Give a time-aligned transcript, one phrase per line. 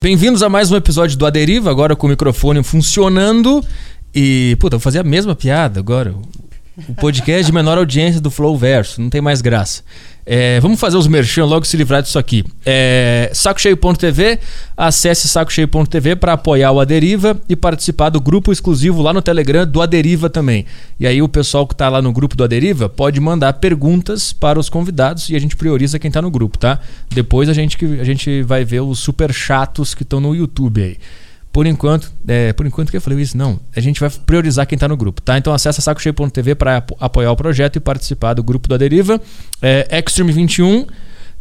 [0.00, 3.64] Bem-vindos a mais um episódio do Aderiva, agora com o microfone funcionando.
[4.14, 6.14] E, puta, vou fazer a mesma piada agora.
[6.88, 9.82] O podcast de menor audiência do Flow Verso, não tem mais graça.
[10.30, 12.44] É, vamos fazer os merchan logo se livrar disso aqui.
[12.66, 14.38] É, sacocheio.tv,
[14.76, 19.80] acesse sacocheio.tv para apoiar o Aderiva e participar do grupo exclusivo lá no Telegram do
[19.80, 20.66] Aderiva também.
[21.00, 24.60] E aí o pessoal que está lá no grupo do Aderiva pode mandar perguntas para
[24.60, 26.78] os convidados e a gente prioriza quem está no grupo, tá?
[27.08, 30.98] Depois a gente, a gente vai ver os super chatos que estão no YouTube aí.
[31.58, 33.58] Por enquanto, é, por enquanto que eu falei isso, não.
[33.74, 35.36] A gente vai priorizar quem está no grupo, tá?
[35.36, 39.20] Então acessa sacocheio.tv para apoiar o projeto e participar do grupo do Aderiva.
[39.60, 40.86] É, Extreme 21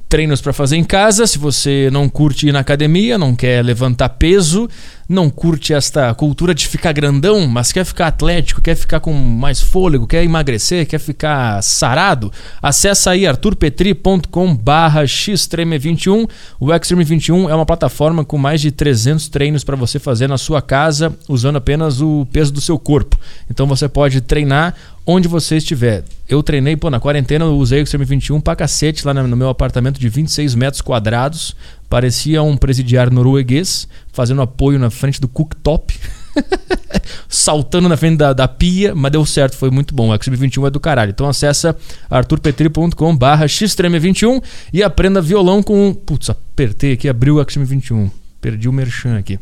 [0.09, 1.27] treinos para fazer em casa.
[1.27, 4.67] Se você não curte ir na academia, não quer levantar peso,
[5.07, 9.61] não curte esta cultura de ficar grandão, mas quer ficar atlético, quer ficar com mais
[9.61, 16.29] fôlego, quer emagrecer, quer ficar sarado, acessa aí arturpetri.com barra xtreme21.
[16.59, 20.37] O Extreme 21 é uma plataforma com mais de 300 treinos para você fazer na
[20.37, 23.17] sua casa, usando apenas o peso do seu corpo.
[23.49, 26.03] Então você pode treinar onde você estiver.
[26.27, 29.47] Eu treinei, pô, na quarentena eu usei o Extreme 21 pra cacete lá no meu
[29.47, 31.55] apartamento de 26 metros quadrados.
[31.89, 35.97] Parecia um presidiário norueguês, fazendo apoio na frente do cooktop.
[37.29, 40.09] Saltando na frente da, da, pia, mas deu certo, foi muito bom.
[40.09, 41.11] O Extreme 21 é do caralho.
[41.11, 41.75] Então acessa
[42.09, 45.93] arturpetri.com barra xtreme21 e aprenda violão com...
[45.93, 48.11] Putz, apertei aqui, abriu o Extreme 21.
[48.41, 49.39] Perdi o merchan aqui.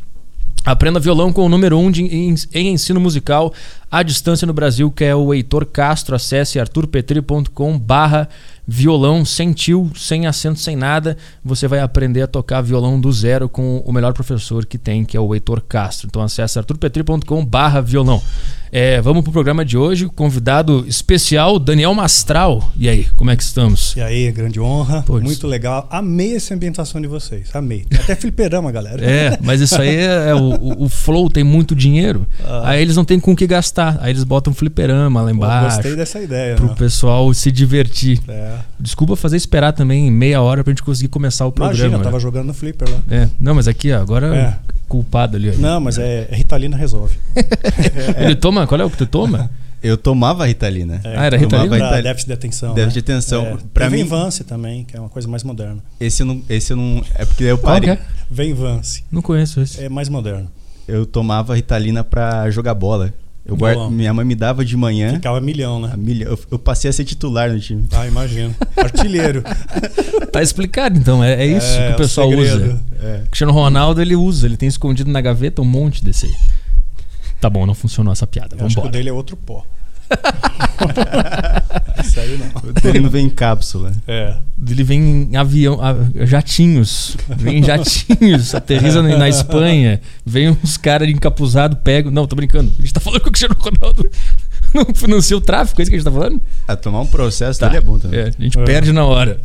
[0.66, 3.54] Aprenda violão com o número 1 um em, em, ensino musical
[3.92, 6.16] à distância no Brasil, que é o Heitor Castro.
[6.16, 8.28] Acesse arturpetri.com barra
[8.68, 11.18] violão, sem tio, sem acento, sem nada.
[11.44, 15.16] Você vai aprender a tocar violão do zero com o melhor professor que tem, que
[15.16, 16.08] é o Heitor Castro.
[16.08, 18.22] Então acesse arturpetri.com barra violão.
[18.78, 20.06] É, vamos pro programa de hoje.
[20.08, 22.74] Convidado especial, Daniel Mastral.
[22.78, 23.96] E aí, como é que estamos?
[23.96, 25.02] E aí, grande honra.
[25.04, 25.88] Pô, Muito legal.
[25.90, 27.50] Amei essa ambientação de vocês.
[27.54, 27.86] Amei.
[27.94, 29.02] Até fliperama, galera.
[29.02, 32.28] É, mas isso aí é, é o, o, Flow tem muito dinheiro.
[32.44, 32.72] Ah.
[32.72, 33.98] Aí eles não têm com o que gastar.
[34.02, 35.68] Aí eles botam fliperama lá embaixo.
[35.70, 36.56] Pô, gostei dessa ideia.
[36.56, 36.76] Pro né?
[36.78, 38.20] pessoal se divertir.
[38.28, 38.55] É.
[38.80, 41.78] Desculpa fazer esperar também meia hora pra gente conseguir começar o programa.
[41.78, 42.04] Imagina, eu né?
[42.04, 43.00] tava jogando no flipper lá.
[43.10, 43.30] É.
[43.40, 44.56] Não, mas aqui, ó, agora é.
[44.88, 45.56] culpado ali.
[45.58, 47.18] Não, mas é, é Ritalina resolve.
[48.18, 49.50] Ele toma, qual é o que tu toma?
[49.86, 51.00] Eu tomava Ritalina.
[51.04, 51.78] É, ah, era Ritalina?
[51.78, 52.74] Pra déficit de atenção.
[52.74, 53.06] Déficit né?
[53.06, 53.46] de atenção.
[53.46, 53.58] É.
[53.72, 54.04] Pra mim...
[54.04, 55.78] Vance também, que é uma coisa mais moderna.
[56.00, 56.42] Esse eu não...
[56.50, 57.90] Esse eu não é porque eu parei...
[57.90, 58.54] Qual que é?
[58.56, 59.04] Vance.
[59.12, 59.84] Não conheço esse.
[59.84, 60.50] É mais moderno.
[60.88, 63.14] Eu tomava Ritalina pra jogar bola.
[63.46, 65.14] Eu guardo, minha mãe me dava de manhã.
[65.14, 65.94] Ficava milhão, né?
[65.96, 66.32] Milhão.
[66.32, 67.86] Eu, eu, passei a ser titular no time.
[67.92, 68.56] Ah, imagino.
[68.76, 69.44] Artilheiro.
[70.32, 71.24] tá explicado, então.
[71.24, 72.82] É, é isso é, que o pessoal o usa.
[73.00, 73.22] É.
[73.24, 74.48] O Cristiano Ronaldo, ele usa.
[74.48, 76.34] Ele tem escondido na gaveta um monte desse aí.
[77.40, 78.56] Tá bom, não funcionou essa piada.
[78.56, 79.64] Vamos acho que o dele é outro pó.
[82.18, 82.70] Aí não.
[82.70, 83.92] O dele não vem em cápsula.
[84.08, 84.38] É.
[84.70, 85.80] Ele vem em avião,
[86.26, 87.18] jatinhos.
[87.38, 90.02] Vem em jatinhos, aterriza na Espanha.
[90.26, 92.12] Vem uns caras encapuzados, pegam.
[92.12, 92.72] Não, tô brincando.
[92.78, 94.10] A gente tá falando que o Cristiano Ronaldo
[94.74, 96.42] não financia o tráfico, é isso que a gente tá falando?
[96.68, 97.68] A tomar um processo tá.
[97.68, 98.20] dele é bom também.
[98.20, 98.64] É, a gente é.
[98.64, 99.40] perde na hora.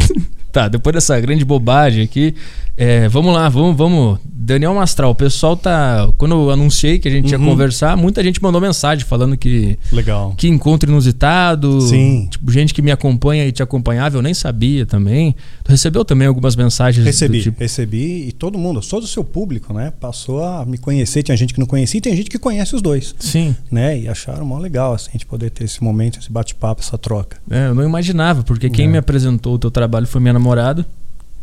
[0.50, 2.34] Tá, depois dessa grande bobagem aqui,
[2.77, 4.19] é, vamos lá, vamos, vamos.
[4.25, 6.11] Daniel Mastral, o pessoal tá.
[6.16, 7.43] Quando eu anunciei que a gente uhum.
[7.43, 9.78] ia conversar, muita gente mandou mensagem falando que.
[9.93, 10.34] Legal.
[10.37, 11.81] Que encontro inusitado.
[11.83, 12.27] Sim.
[12.31, 15.37] Tipo, gente que me acompanha e te acompanhava, eu nem sabia também.
[15.62, 17.05] Tu recebeu também algumas mensagens?
[17.05, 17.61] Recebi, tipo...
[17.61, 18.28] recebi.
[18.28, 19.93] E todo mundo, todo o seu público, né?
[20.00, 21.22] Passou a me conhecer.
[21.22, 23.15] Tinha gente que não conhecia e tem gente que conhece os dois.
[23.19, 23.55] Sim.
[23.71, 24.00] Né?
[24.00, 27.37] E acharam mó legal, assim, a gente poder ter esse momento, esse bate-papo, essa troca.
[27.50, 28.88] É, eu não imaginava, porque quem é.
[28.88, 30.39] me apresentou o teu trabalho foi minha namorada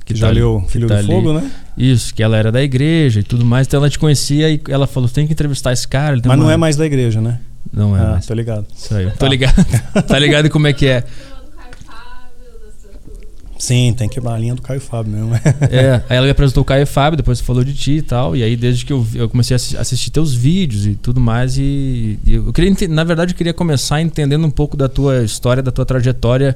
[0.07, 1.51] que já tá leu Filho tá do Fogo, né?
[1.77, 3.67] Isso, que ela era da igreja e tudo mais.
[3.67, 6.15] Então ela te conhecia e ela falou: tem que entrevistar esse cara.
[6.15, 6.37] Mas uma...
[6.37, 7.39] não é mais da igreja, né?
[7.71, 7.99] Não é.
[7.99, 8.25] Ah, mais.
[8.25, 8.65] tô ligado.
[8.75, 9.07] Isso aí.
[9.07, 9.11] Tá.
[9.11, 9.65] Tô ligado.
[10.07, 11.03] tá ligado como é que é.
[13.59, 15.33] Sim, tem que quebrar a linha do Caio Fábio mesmo.
[15.69, 18.35] é, aí ela me apresentou o Caio Fábio, depois falou de ti e tal.
[18.35, 22.19] E aí, desde que eu, eu comecei a assistir teus vídeos e tudo mais, e,
[22.23, 25.71] e eu queria, na verdade, eu queria começar entendendo um pouco da tua história, da
[25.71, 26.55] tua trajetória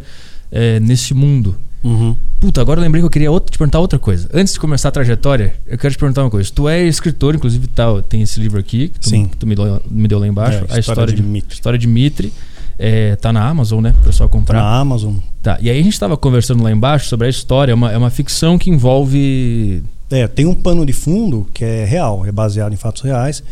[0.51, 1.57] é, nesse mundo.
[1.83, 2.15] Uhum.
[2.39, 4.29] Puta, agora eu lembrei que eu queria outra, te perguntar outra coisa.
[4.33, 6.49] Antes de começar a trajetória, eu quero te perguntar uma coisa.
[6.53, 9.25] Tu é escritor, inclusive tá, tem esse livro aqui, que tu, Sim.
[9.25, 10.65] Que tu me, deu, me deu lá embaixo.
[10.69, 11.53] É, a, história, de, Mitre.
[11.53, 12.33] História de Mitre.
[12.77, 13.91] É, tá na Amazon, né?
[13.91, 14.59] Pro pessoal comprar.
[14.59, 15.15] Tá na Amazon.
[15.41, 15.57] Tá.
[15.61, 17.71] E aí a gente tava conversando lá embaixo sobre a história.
[17.71, 19.83] É uma, é uma ficção que envolve.
[20.09, 23.43] É, tem um pano de fundo que é real, é baseado em fatos reais.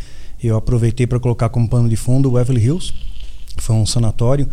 [0.42, 2.94] Eu aproveitei para colocar como pano de fundo o Beverly Hills,
[3.56, 4.48] que foi um sanatório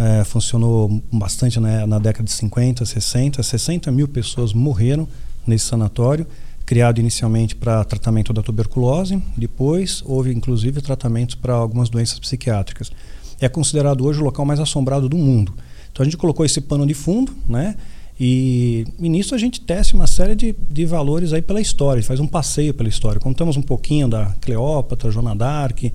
[0.00, 3.42] é, funcionou bastante né, na década de 50, 60.
[3.42, 5.06] 60 mil pessoas morreram
[5.46, 6.26] nesse sanatório,
[6.64, 9.22] criado inicialmente para tratamento da tuberculose.
[9.36, 12.90] Depois houve inclusive tratamentos para algumas doenças psiquiátricas.
[13.38, 15.52] É considerado hoje o local mais assombrado do mundo.
[15.92, 17.76] Então a gente colocou esse pano de fundo, né?
[18.18, 22.20] E, e nisso a gente testa uma série de, de valores aí pela história, faz
[22.20, 23.18] um passeio pela história.
[23.18, 25.90] Contamos um pouquinho da Cleópatra, Joana d'Arc,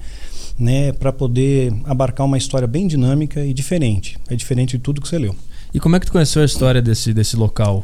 [0.57, 4.17] né, para poder abarcar uma história bem dinâmica e diferente.
[4.29, 5.35] É diferente de tudo que você leu.
[5.73, 7.83] E como é que tu conheceu a história desse, desse local?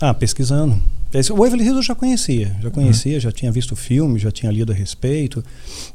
[0.00, 0.82] Ah, pesquisando.
[1.30, 3.20] O Waverly Hills eu já conhecia, já conhecia, uhum.
[3.20, 5.44] já tinha visto o filme, já tinha lido a respeito.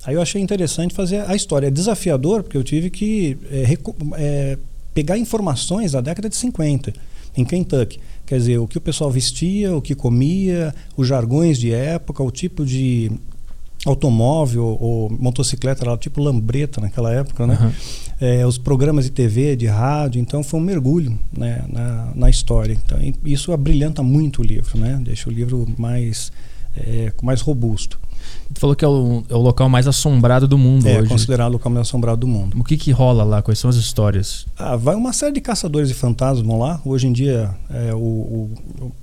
[0.05, 1.67] Aí eu achei interessante fazer a história.
[1.67, 3.77] É desafiador, porque eu tive que é,
[4.17, 4.57] é,
[4.93, 6.93] pegar informações da década de 50,
[7.35, 7.99] em Kentucky.
[8.27, 12.29] Quer dizer, o que o pessoal vestia, o que comia, os jargões de época, o
[12.29, 13.11] tipo de
[13.85, 17.57] automóvel ou motocicleta, era tipo lambreta naquela época, né?
[17.61, 17.71] Uhum.
[18.19, 22.73] É, os programas de TV, de rádio, então foi um mergulho né, na, na história.
[22.73, 24.99] Então, isso abrilhanta muito o livro, né?
[25.03, 26.31] Deixa o livro mais,
[26.75, 27.99] é, mais robusto.
[28.53, 31.05] Tu falou que é o, é o, local mais assombrado do mundo é, hoje.
[31.05, 32.57] É considerado o local mais assombrado do mundo.
[32.59, 33.41] O que que rola lá?
[33.41, 34.45] Quais são as histórias?
[34.57, 36.81] Ah, vai uma série de caçadores de fantasmas lá.
[36.85, 38.51] Hoje em dia, é, o, o,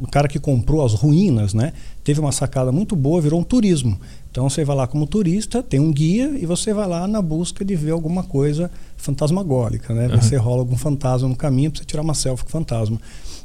[0.00, 1.72] o, cara que comprou as ruínas, né?
[2.04, 3.98] Teve uma sacada muito boa, virou um turismo.
[4.30, 7.64] Então você vai lá como turista, tem um guia e você vai lá na busca
[7.64, 10.08] de ver alguma coisa fantasmagórica, né?
[10.08, 10.20] Uhum.
[10.20, 13.00] Você rola algum fantasma no caminho para você tirar uma selfie com o fantasma.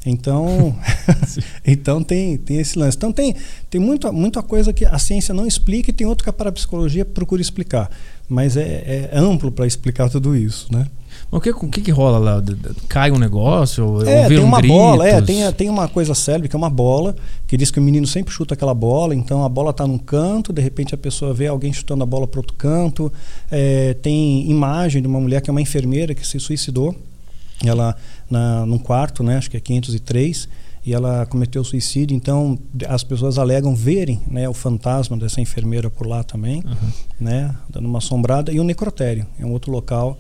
[0.06, 0.76] Então,
[1.66, 2.98] então tem, tem esse lance.
[2.98, 3.36] Então tem,
[3.70, 7.06] tem muita, muita coisa que a ciência não explica e tem outra que a parapsicologia
[7.06, 7.90] procura explicar.
[8.28, 10.86] Mas é, é amplo para explicar tudo isso, né?
[11.32, 12.44] O que, o que, que rola lá?
[12.88, 14.02] Cai um negócio?
[14.08, 14.76] É, tem uma gritos?
[14.76, 17.16] bola, é, tem, tem uma coisa célebre que é uma bola,
[17.46, 20.52] que diz que o menino sempre chuta aquela bola, então a bola está num canto,
[20.52, 23.14] de repente a pessoa vê alguém chutando a bola para outro canto.
[23.52, 26.96] É, tem imagem de uma mulher que é uma enfermeira que se suicidou,
[27.64, 27.96] ela
[28.28, 30.50] na, num quarto, né, acho que é 503,
[30.84, 36.08] e ela cometeu suicídio, então as pessoas alegam verem né, o fantasma dessa enfermeira por
[36.08, 36.90] lá também, uhum.
[37.20, 40.18] né, dando uma assombrada, e o necrotério, é um outro local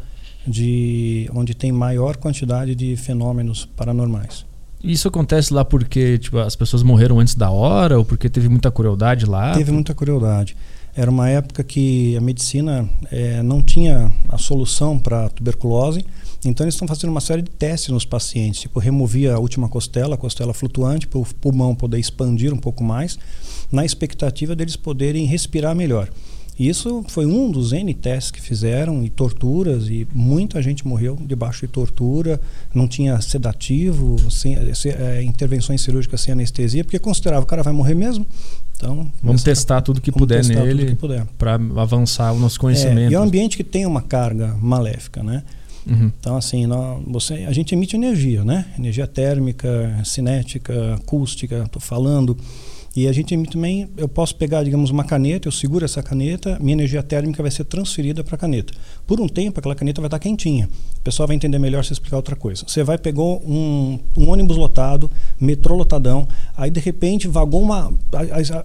[0.47, 4.45] de onde tem maior quantidade de fenômenos paranormais.
[4.83, 8.71] Isso acontece lá porque tipo, as pessoas morreram antes da hora ou porque teve muita
[8.71, 9.53] crueldade lá?
[9.53, 10.55] Teve muita crueldade.
[10.95, 16.05] Era uma época que a medicina é, não tinha a solução para a tuberculose,
[16.43, 20.15] então eles estão fazendo uma série de testes nos pacientes, tipo removia a última costela,
[20.15, 23.19] a costela flutuante, para o pulmão poder expandir um pouco mais,
[23.71, 26.09] na expectativa deles poderem respirar melhor.
[26.59, 31.65] Isso foi um dos N testes que fizeram e torturas e muita gente morreu debaixo
[31.65, 32.39] de tortura,
[32.73, 37.71] não tinha sedativo, sem, se, é, intervenções cirúrgicas sem anestesia, porque considerava o cara vai
[37.71, 38.27] morrer mesmo.
[38.75, 40.97] Então, vamos testar tudo que puder nele
[41.37, 43.09] para avançar o nosso conhecimento.
[43.09, 45.43] É, e é um ambiente que tem uma carga maléfica, né?
[45.87, 46.11] Uhum.
[46.19, 48.65] Então, assim, nós, você, a gente emite energia, né?
[48.77, 52.37] Energia térmica, cinética, acústica, estou falando.
[52.99, 56.73] E a gente também, eu posso pegar, digamos, uma caneta, eu seguro essa caneta, minha
[56.73, 58.73] energia térmica vai ser transferida para a caneta.
[59.09, 60.69] Por um tempo, aquela caneta vai estar quentinha.
[60.99, 62.63] O pessoal vai entender melhor se explicar outra coisa.
[62.67, 65.09] Você vai, pegou um, um ônibus lotado,
[65.41, 67.91] metrô lotadão, aí de repente vagou uma.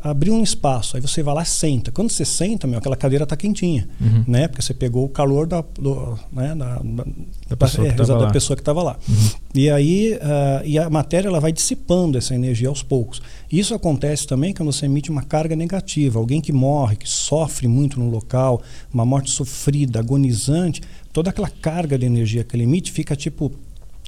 [0.02, 1.90] abriu um espaço, aí você vai lá senta.
[1.90, 4.22] Quando você senta, meu, aquela cadeira está quentinha, uhum.
[4.28, 4.46] né?
[4.46, 6.78] Porque você pegou o calor da, do, né, da,
[7.48, 8.98] da pessoa, é, que da pessoa que estava lá.
[9.08, 9.30] Uhum.
[9.54, 13.22] E aí uh, e a matéria ela vai dissipando essa energia aos poucos.
[13.50, 16.18] Isso acontece também quando você emite uma carga negativa.
[16.18, 18.60] Alguém que morre, que sofre muito no local,
[18.92, 20.00] uma morte sofrida,
[20.34, 20.82] agonizante,
[21.12, 23.52] toda aquela carga de energia que ele emite fica tipo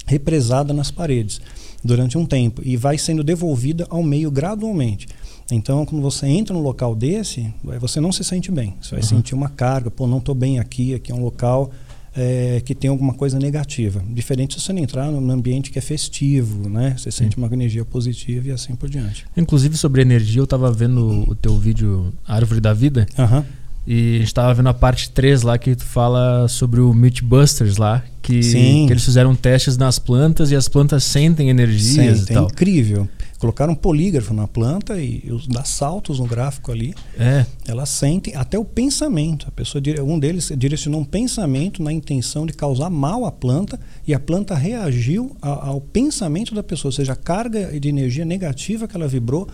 [0.07, 1.41] represada nas paredes
[1.83, 5.07] durante um tempo e vai sendo devolvida ao meio gradualmente.
[5.51, 8.75] Então, quando você entra num local desse, você não se sente bem.
[8.81, 9.07] Você vai uhum.
[9.07, 11.71] sentir uma carga, pô, não estou bem aqui, aqui é um local
[12.17, 14.03] é, que tem alguma coisa negativa.
[14.11, 16.97] Diferente se você não entrar num ambiente que é festivo, né?
[16.99, 17.25] Você Sim.
[17.25, 19.25] sente uma energia positiva e assim por diante.
[19.37, 23.07] Inclusive sobre energia, eu estava vendo o teu vídeo Árvore da Vida.
[23.17, 23.45] Uhum.
[23.87, 27.77] E a gente estava vendo a parte 3 lá que tu fala sobre o Mythbusters
[27.77, 32.35] lá, que, que, eles fizeram testes nas plantas e as plantas sentem energias Sentem, e
[32.35, 32.45] tal.
[32.45, 33.09] É incrível.
[33.39, 36.95] Colocaram um polígrafo na planta e dá saltos no gráfico ali.
[37.19, 37.45] É.
[37.69, 39.47] Elas sentem até o pensamento.
[39.47, 44.15] A pessoa, um deles direcionou um pensamento na intenção de causar mal à planta e
[44.15, 48.89] a planta reagiu ao, ao pensamento da pessoa, ou seja, a carga de energia negativa
[48.89, 49.47] que ela vibrou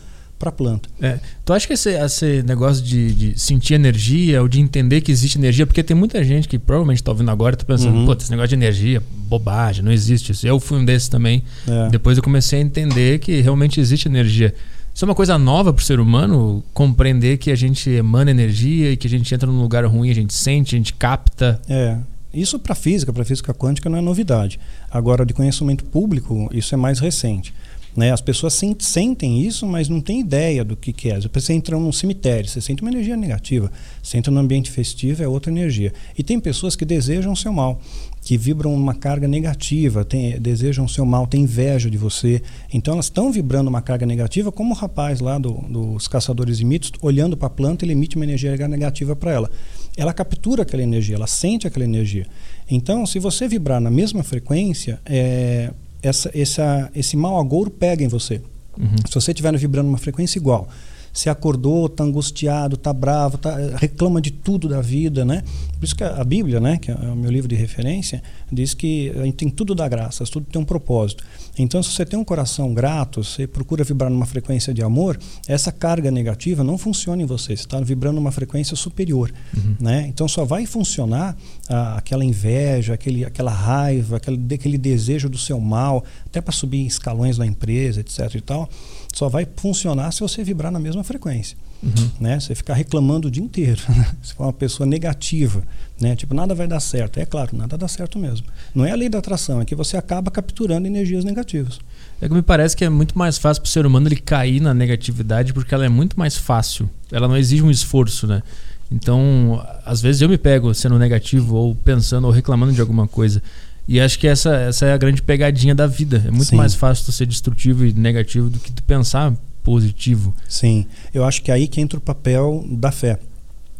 [0.43, 0.89] para a planta.
[1.01, 1.21] É.
[1.45, 5.39] Tu acha que esse, esse negócio de, de, sentir energia ou de entender que existe
[5.39, 8.07] energia, porque tem muita gente que provavelmente está ouvindo agora e está pensando, uhum.
[8.07, 10.45] pô, esse negócio de energia, bobagem, não existe isso.
[10.45, 11.45] Eu fui um desses também.
[11.69, 11.91] É.
[11.91, 14.53] Depois eu comecei a entender que realmente existe energia.
[14.93, 18.91] Isso é uma coisa nova para o ser humano, compreender que a gente emana energia
[18.91, 21.61] e que a gente entra num lugar ruim, a gente sente, a gente capta.
[21.69, 21.97] É.
[22.35, 24.59] Isso para física, para física quântica não é novidade.
[24.91, 27.55] Agora, de conhecimento público, isso é mais recente.
[27.95, 28.11] Né?
[28.11, 31.21] As pessoas sentem isso, mas não têm ideia do que, que é.
[31.21, 33.71] Você entra num cemitério, você sente uma energia negativa.
[34.03, 35.93] Você entra num ambiente festivo, é outra energia.
[36.17, 37.81] E tem pessoas que desejam o seu mal,
[38.23, 42.41] que vibram uma carga negativa, tem, desejam o seu mal, têm inveja de você.
[42.73, 46.65] Então elas estão vibrando uma carga negativa, como o rapaz lá do, dos Caçadores de
[46.65, 49.51] Mitos, olhando para a planta, ele emite uma energia negativa para ela.
[49.97, 52.27] Ela captura aquela energia, ela sente aquela energia.
[52.71, 55.71] Então, se você vibrar na mesma frequência, é,
[56.03, 58.41] essa, essa, esse mau agouro pega em você.
[58.79, 58.97] Uhum.
[59.09, 60.69] Se você estiver vibrando uma frequência igual,
[61.13, 65.43] se acordou, está angustiado, está bravo, tá, reclama de tudo da vida, né?
[65.79, 69.11] Por isso que a Bíblia, né, que é o meu livro de referência, diz que
[69.11, 71.23] a gente tem tudo da graça, tudo tem um propósito.
[71.59, 75.71] Então, se você tem um coração grato, você procura vibrar numa frequência de amor, essa
[75.71, 77.57] carga negativa não funciona em você.
[77.57, 79.77] Você está vibrando numa frequência superior, uhum.
[79.79, 80.07] né?
[80.09, 81.37] Então, só vai funcionar
[81.69, 86.87] ah, aquela inveja, aquele, aquela raiva, aquele, aquele desejo do seu mal, até para subir
[86.87, 88.35] escalões da empresa, etc.
[88.35, 88.69] E tal
[89.13, 91.57] só vai funcionar se você vibrar na mesma frequência.
[91.83, 92.11] Uhum.
[92.19, 92.41] Né?
[92.41, 93.83] Você ficar reclamando o dia inteiro.
[93.93, 94.17] Né?
[94.23, 95.63] Se for uma pessoa negativa,
[96.03, 96.17] né?
[96.17, 97.19] tipo, nada vai dar certo.
[97.19, 98.47] É claro, nada dá certo mesmo.
[98.75, 101.79] Não é a lei da atração, é que você acaba capturando energias negativas.
[102.21, 104.61] É que me parece que é muito mais fácil para o ser humano ele cair
[104.61, 106.91] na negatividade porque ela é muito mais fácil.
[107.11, 108.43] Ela não exige um esforço, né?
[108.91, 113.43] Então, às vezes eu me pego sendo negativo ou pensando ou reclamando de alguma coisa.
[113.89, 116.23] E acho que essa, essa é a grande pegadinha da vida.
[116.27, 116.57] É muito Sim.
[116.57, 120.35] mais fácil tu ser destrutivo e negativo do que tu pensar positivo.
[120.49, 123.19] Sim, eu acho que é aí que entra o papel da fé,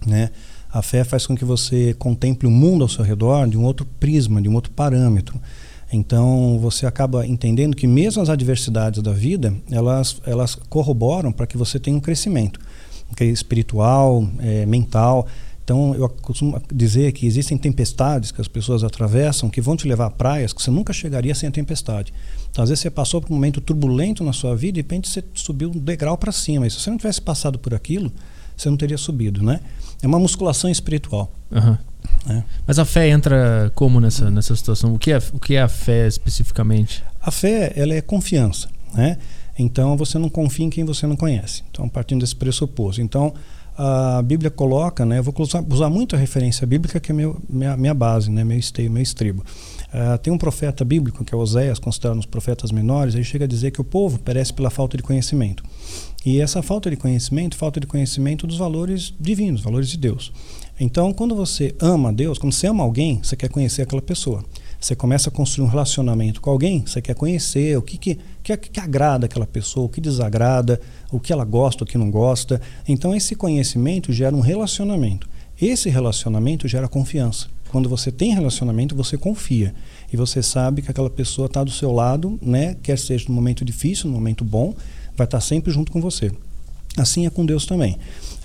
[0.07, 0.31] né?
[0.73, 3.87] A fé faz com que você contemple o mundo ao seu redor de um outro
[4.01, 5.39] prisma, de um outro parâmetro.
[5.93, 11.59] Então você acaba entendendo que mesmo as adversidades da vida, elas, elas corroboram para que
[11.59, 12.59] você tenha um crescimento,
[13.21, 15.27] espiritual, é, mental.
[15.65, 20.07] Então, eu costumo dizer que existem tempestades que as pessoas atravessam que vão te levar
[20.07, 22.13] a praias que você nunca chegaria sem a tempestade.
[22.51, 25.09] Então, às vezes você passou por um momento turbulento na sua vida e de repente
[25.09, 26.67] você subiu um degrau para cima.
[26.67, 28.13] E se você não tivesse passado por aquilo,
[28.57, 29.61] você não teria subido, né?
[30.03, 31.33] É uma musculação espiritual.
[31.51, 31.79] Uhum.
[32.29, 32.43] É.
[32.67, 34.95] Mas a fé entra como nessa, nessa situação?
[34.95, 37.03] O que, é, o que é a fé especificamente?
[37.21, 39.19] A fé ela é confiança, né?
[39.59, 41.63] Então você não confia em quem você não conhece.
[41.71, 43.01] Então partindo desse pressuposto.
[43.01, 43.33] Então
[43.77, 47.41] a Bíblia coloca, né, eu vou usar, usar muito a referência bíblica que é meu,
[47.49, 49.45] minha, minha base, né, meu esteio, meu estribo.
[49.93, 53.49] Uh, tem um profeta bíblico, que é Oséias, considerado dos profetas menores, ele chega a
[53.49, 55.63] dizer que o povo perece pela falta de conhecimento.
[56.25, 60.33] E essa falta de conhecimento, falta de conhecimento dos valores divinos, valores de Deus.
[60.81, 64.43] Então, quando você ama Deus, quando você ama alguém, você quer conhecer aquela pessoa.
[64.81, 68.57] Você começa a construir um relacionamento com alguém, você quer conhecer o que, que, que,
[68.57, 70.81] que agrada aquela pessoa, o que desagrada,
[71.11, 72.61] o que ela gosta, o que não gosta.
[72.89, 75.29] Então, esse conhecimento gera um relacionamento.
[75.61, 77.47] Esse relacionamento gera confiança.
[77.73, 79.75] Quando você tem relacionamento, você confia.
[80.13, 82.77] E você sabe que aquela pessoa está do seu lado, né?
[82.83, 84.75] quer seja no momento difícil, no momento bom,
[85.17, 86.31] vai estar tá sempre junto com você.
[86.99, 87.97] Assim é com Deus também.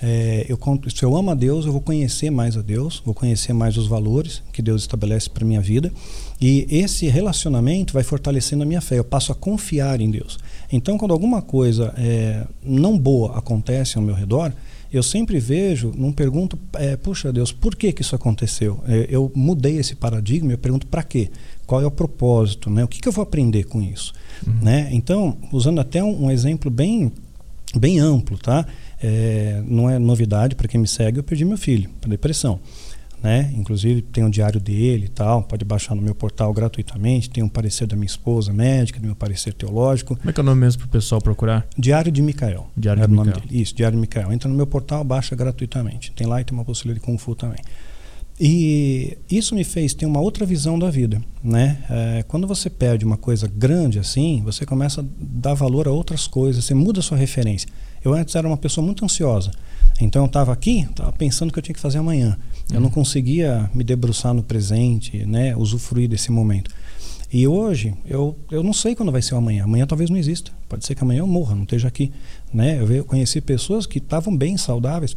[0.02, 0.58] É, eu,
[0.96, 3.88] se eu amo a Deus, eu vou conhecer mais a Deus, vou conhecer mais os
[3.88, 5.92] valores que Deus estabelece para minha vida
[6.40, 8.98] e esse relacionamento vai fortalecendo a minha fé.
[8.98, 10.40] Eu passo a confiar em Deus.
[10.72, 14.54] Então, quando alguma coisa é, não boa acontece ao meu redor,
[14.92, 18.82] eu sempre vejo, não pergunto, é, puxa Deus, por que, que isso aconteceu?
[18.88, 21.30] É, eu mudei esse paradigma, eu pergunto para quê?
[21.66, 22.70] Qual é o propósito?
[22.70, 22.84] Né?
[22.84, 24.14] O que, que eu vou aprender com isso?
[24.46, 24.54] Uhum.
[24.62, 24.90] Né?
[24.92, 27.12] Então, usando até um, um exemplo bem,
[27.76, 28.66] bem amplo, tá?
[29.02, 32.60] É, não é novidade para quem me segue, eu perdi meu filho para depressão
[33.22, 33.52] né?
[33.56, 37.30] Inclusive tem o diário dele e tal, pode baixar no meu portal gratuitamente.
[37.30, 40.16] Tem um parecer da minha esposa médica, do meu parecer teológico.
[40.16, 41.68] Como é que é o nome mesmo para o pessoal procurar?
[41.78, 42.70] Diário de Micael.
[42.76, 43.42] Diário de Micael.
[43.50, 44.32] Isso, Diário de Micael.
[44.32, 46.12] Entra no meu portal, baixa gratuitamente.
[46.12, 47.60] Tem lá e tem uma possibilidade de Kung Fu também.
[48.40, 51.84] E isso me fez ter uma outra visão da vida, né?
[51.90, 56.28] É, quando você perde uma coisa grande assim, você começa a dar valor a outras
[56.28, 57.68] coisas, você muda a sua referência.
[58.06, 59.52] Eu antes era uma pessoa muito ansiosa,
[60.00, 62.38] então eu estava aqui, estava pensando o que eu tinha que fazer amanhã.
[62.72, 66.70] Eu não conseguia me debruçar no presente, né, usufruir desse momento.
[67.34, 69.64] E hoje, eu, eu não sei quando vai ser o amanhã.
[69.64, 70.52] Amanhã talvez não exista.
[70.70, 72.12] Pode ser que amanhã eu morra, não esteja aqui.
[72.54, 72.80] Né?
[72.82, 75.16] Eu conheci pessoas que estavam bem saudáveis,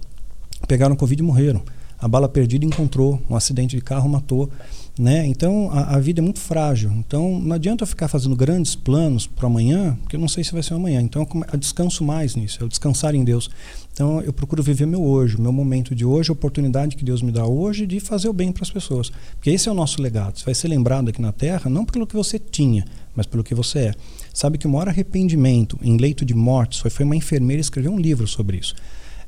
[0.67, 1.63] pegaram Covid e morreram.
[2.01, 4.51] A bala perdida encontrou, um acidente de carro matou.
[4.99, 5.27] Né?
[5.27, 6.91] Então a, a, vida é muito frágil.
[6.93, 10.53] Então não adianta eu ficar fazendo grandes planos para amanhã, porque eu não sei se
[10.53, 11.01] vai ser amanhã.
[11.01, 13.51] Então eu, descanso mais nisso, eu descansar em Deus.
[13.93, 17.33] Então eu procuro viver meu hoje, meu momento de hoje, a oportunidade que Deus me
[17.33, 19.11] dá hoje de fazer o bem para as pessoas.
[19.37, 20.39] Porque esse é o nosso legado.
[20.39, 23.55] Você vai ser lembrado aqui na Terra não pelo que você tinha, mas pelo que
[23.55, 23.95] você é.
[24.35, 27.99] Sabe que o maior arrependimento em leito de morte foi, foi uma enfermeira escrever um
[27.99, 28.75] livro sobre isso.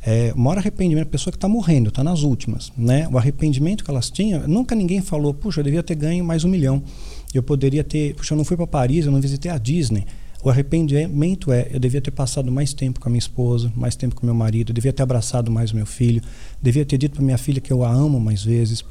[0.04, 2.72] É, o maior arrependimento, a pessoa que está morrendo, está nas últimas.
[2.76, 3.06] Né?
[3.08, 6.48] O arrependimento que elas tinham, nunca ninguém falou, puxa, eu devia ter ganho mais um
[6.48, 6.82] milhão.
[7.32, 10.04] Eu poderia ter, puxa, eu não fui para Paris, eu não visitei a Disney.
[10.42, 14.16] O arrependimento é: eu devia ter passado mais tempo com a minha esposa, mais tempo
[14.16, 16.20] com meu marido, eu devia ter abraçado mais o meu filho,
[16.60, 18.84] devia ter dito para minha filha que eu a amo mais vezes.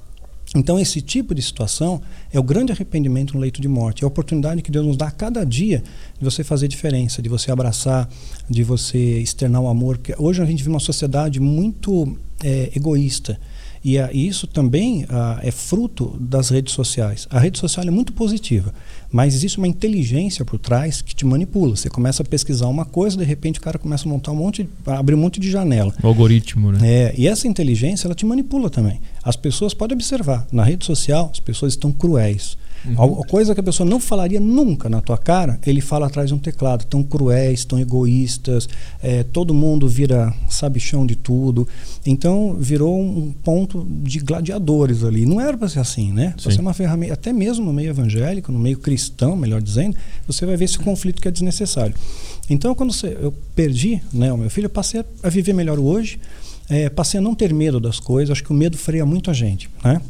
[0.54, 4.04] Então, esse tipo de situação é o grande arrependimento no leito de morte.
[4.04, 5.82] É a oportunidade que Deus nos dá a cada dia
[6.20, 8.10] de você fazer diferença, de você abraçar,
[8.50, 9.98] de você externar o amor.
[9.98, 13.40] Porque hoje a gente vive uma sociedade muito é, egoísta.
[13.84, 17.28] E a, isso também a, é fruto das redes sociais.
[17.30, 18.74] A rede social é muito positiva,
[19.12, 21.76] mas existe uma inteligência por trás que te manipula.
[21.76, 24.68] Você começa a pesquisar uma coisa, de repente o cara começa a montar um monte,
[24.86, 25.94] a abrir um monte de janela.
[26.02, 26.80] O algoritmo, né?
[26.84, 29.02] É, e essa inteligência ela te manipula também.
[29.24, 32.58] As pessoas podem observar, na rede social as pessoas estão cruéis.
[32.86, 33.24] Uhum.
[33.24, 36.38] Coisa que a pessoa não falaria nunca na tua cara, ele fala atrás de um
[36.38, 36.86] teclado.
[36.86, 38.68] Tão cruéis, tão egoístas,
[39.02, 41.68] é, todo mundo vira sabichão de tudo.
[42.06, 45.26] Então virou um ponto de gladiadores ali.
[45.26, 46.34] Não era para ser assim, né?
[46.42, 49.96] Para ser uma ferramenta, até mesmo no meio evangélico, no meio cristão, melhor dizendo,
[50.26, 51.96] você vai ver esse conflito que é desnecessário.
[52.50, 56.20] Então, quando você, eu perdi né, o meu filho, eu passei a viver melhor hoje,
[56.70, 58.32] é, passei a não ter medo das coisas.
[58.32, 60.02] Acho que o medo freia muito a gente, né?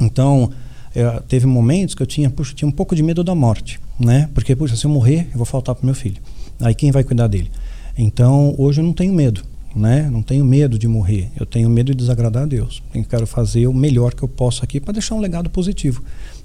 [0.00, 0.50] Então,
[0.94, 4.28] eu, teve momentos que eu tinha, puxa, tinha um pouco de medo da morte, né?
[4.32, 6.20] Porque, puxa, se eu morrer, eu vou faltar para meu filho.
[6.60, 7.50] Aí quem vai cuidar dele?
[7.98, 9.42] Então, hoje eu não tenho medo,
[9.74, 10.08] né?
[10.10, 11.30] Não tenho medo de morrer.
[11.38, 12.82] Eu tenho medo de desagradar a Deus.
[12.94, 16.02] Eu quero fazer o melhor que eu posso aqui para deixar um legado positivo,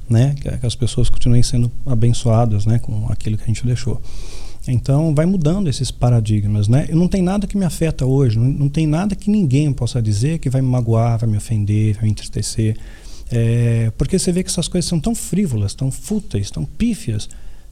[0.10, 0.36] né?
[0.42, 2.80] Que, que as pessoas continuem sendo abençoadas, né?
[2.80, 4.02] Com aquilo que a gente deixou.
[4.68, 6.88] Então vai mudando esses paradigmas, né?
[6.92, 10.40] Não tem nada que me afeta hoje, não, não tem nada que ninguém possa dizer
[10.40, 12.78] que vai me magoar, vai me ofender, vai me entristecer.
[13.32, 17.26] É, porque você vê que essas coisas são tão frívolas, tão fúteis, tão pífias.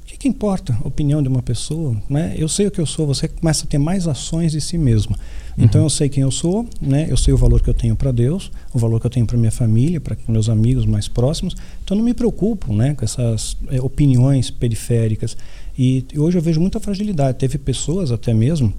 [0.04, 2.02] O que, que, importa a opinião de uma pessoa?
[2.10, 2.34] Né?
[2.38, 5.16] Eu sei o que eu sou, você começa a ter mais ações de si mesmo.
[5.58, 5.66] Uhum.
[5.66, 7.08] Então eu sei quem eu sou, né?
[7.10, 9.38] eu sei o valor que eu tenho para Deus, o valor que eu tenho para
[9.38, 11.56] minha família, para meus amigos mais próximos.
[11.84, 15.36] Então não me preocupo né, com essas é, opiniões periféricas.
[15.78, 17.38] E, e hoje eu vejo muita fragilidade.
[17.38, 18.74] Teve pessoas até mesmo,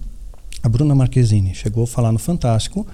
[0.63, 2.87] a Bruna Marquezine chegou a falar no Fantástico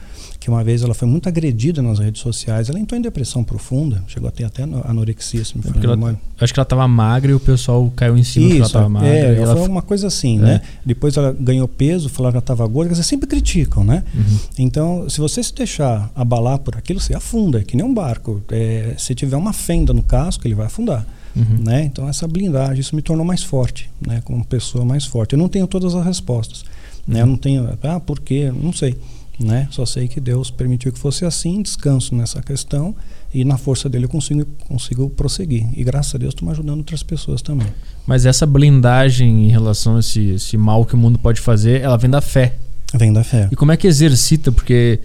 [0.44, 2.68] que uma vez ela foi muito agredida nas redes sociais.
[2.68, 6.60] Ela entrou em depressão profunda, chegou a ter até anorexia, se me ela, Acho que
[6.60, 9.08] ela estava magra e o pessoal caiu em cima Isso, ela estava magra.
[9.08, 10.46] É, ela foi uma coisa assim, né?
[10.46, 10.52] é.
[10.56, 10.62] né?
[10.84, 14.04] Depois ela ganhou peso, falaram que ela estava gorda, dizer, sempre criticam, né?
[14.14, 14.38] Uhum.
[14.58, 18.42] Então, se você se deixar abalar por aquilo, você afunda, é que nem um barco.
[18.50, 21.06] É, se tiver uma fenda no casco, ele vai afundar.
[21.34, 21.64] Uhum.
[21.64, 21.84] Né?
[21.84, 24.20] Então, essa blindagem, isso me tornou mais forte, né?
[24.26, 25.32] como pessoa mais forte.
[25.32, 26.66] Eu não tenho todas as respostas.
[27.06, 27.22] Né?
[27.22, 28.52] Eu não tenho, ah, por quê?
[28.54, 28.94] Não sei.
[29.38, 29.66] Né?
[29.70, 32.94] Só sei que Deus permitiu que fosse assim, descanso nessa questão
[33.32, 35.66] e na força dele eu consigo, consigo prosseguir.
[35.76, 37.66] E graças a Deus estou ajudando outras pessoas também.
[38.06, 41.96] Mas essa blindagem em relação a esse, esse mal que o mundo pode fazer, ela
[41.96, 42.54] vem da fé.
[42.94, 43.48] Vem da fé.
[43.50, 44.52] E como é que exercita?
[44.52, 45.00] Porque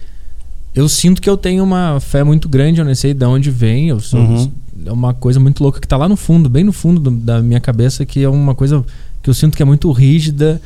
[0.72, 3.88] eu sinto que eu tenho uma fé muito grande, eu não sei de onde vem.
[3.88, 4.52] Eu sou, uhum.
[4.86, 7.42] É uma coisa muito louca que está lá no fundo, bem no fundo do, da
[7.42, 8.84] minha cabeça, que é uma coisa
[9.22, 10.62] que eu sinto que é muito rígida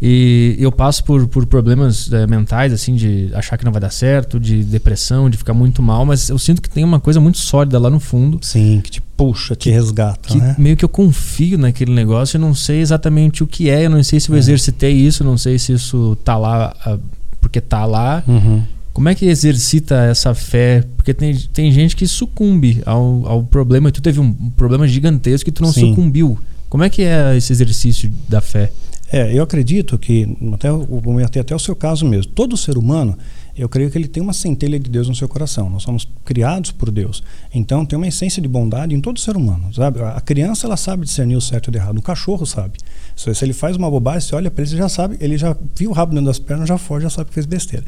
[0.00, 3.90] e eu passo por, por problemas é, mentais, assim, de achar que não vai dar
[3.90, 7.38] certo, de depressão, de ficar muito mal, mas eu sinto que tem uma coisa muito
[7.38, 8.38] sólida lá no fundo.
[8.42, 10.28] Sim, que te puxa, te resgata.
[10.28, 10.54] Que né?
[10.56, 14.02] meio que eu confio naquele negócio, eu não sei exatamente o que é, eu não
[14.04, 14.38] sei se eu é.
[14.38, 17.00] exercitei isso, não sei se isso tá lá uh,
[17.40, 18.22] porque tá lá.
[18.26, 18.62] Uhum.
[18.92, 20.84] Como é que exercita essa fé?
[20.96, 23.92] Porque tem, tem gente que sucumbe ao, ao problema.
[23.92, 25.90] Tu teve um problema gigantesco e tu não Sim.
[25.90, 26.36] sucumbiu.
[26.68, 28.72] Como é que é esse exercício da fé?
[29.10, 33.16] É, eu acredito que, até, vou até, até o seu caso mesmo, todo ser humano,
[33.56, 35.68] eu creio que ele tem uma centelha de Deus no seu coração.
[35.68, 37.24] Nós somos criados por Deus.
[37.52, 40.00] Então tem uma essência de bondade em todo ser humano, sabe?
[40.00, 41.98] A criança ela sabe discernir o certo e o errado.
[41.98, 42.78] Um cachorro sabe.
[43.16, 45.90] Se ele faz uma bobagem, você olha para ele, você já sabe, ele já viu
[45.90, 47.84] o rabo dentro das pernas, já foge, já sabe que fez besteira.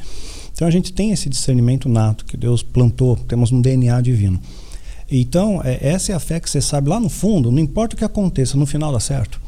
[0.52, 4.40] Então a gente tem esse discernimento nato que Deus plantou, temos um DNA divino.
[5.08, 7.98] Então, é, essa é a fé que você sabe lá no fundo, não importa o
[7.98, 9.40] que aconteça, no final dá certo.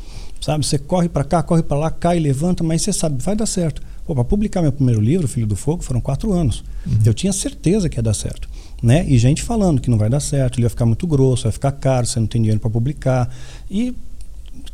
[0.43, 3.47] Sabe, você corre para cá, corre para lá, cai, levanta, mas você sabe, vai dar
[3.47, 3.81] certo.
[4.05, 6.65] para publicar meu primeiro livro, Filho do Fogo, foram quatro anos.
[6.85, 6.99] Uhum.
[7.05, 8.49] Eu tinha certeza que ia dar certo.
[8.83, 9.07] Né?
[9.09, 11.71] E gente falando que não vai dar certo, ele vai ficar muito grosso, vai ficar
[11.71, 13.33] caro, você não tem dinheiro para publicar.
[13.71, 13.95] E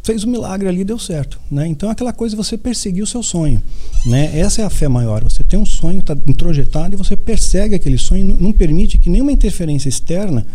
[0.02, 1.38] fez um milagre ali deu certo.
[1.50, 1.66] Né?
[1.66, 3.62] Então, aquela coisa você perseguir o seu sonho.
[4.06, 4.38] Né?
[4.38, 5.22] Essa é a fé maior.
[5.22, 9.32] Você tem um sonho, está introjetado, e você persegue aquele sonho, não permite que nenhuma
[9.32, 10.46] interferência externa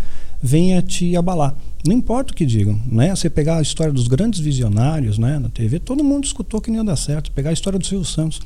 [0.42, 1.56] venha te abalar.
[1.86, 3.14] Não importa o que digam, né?
[3.14, 6.78] Você pegar a história dos grandes visionários, né, na TV, todo mundo escutou que não
[6.78, 7.30] ia dar certo.
[7.32, 8.40] Pegar a história do Silvio Santos,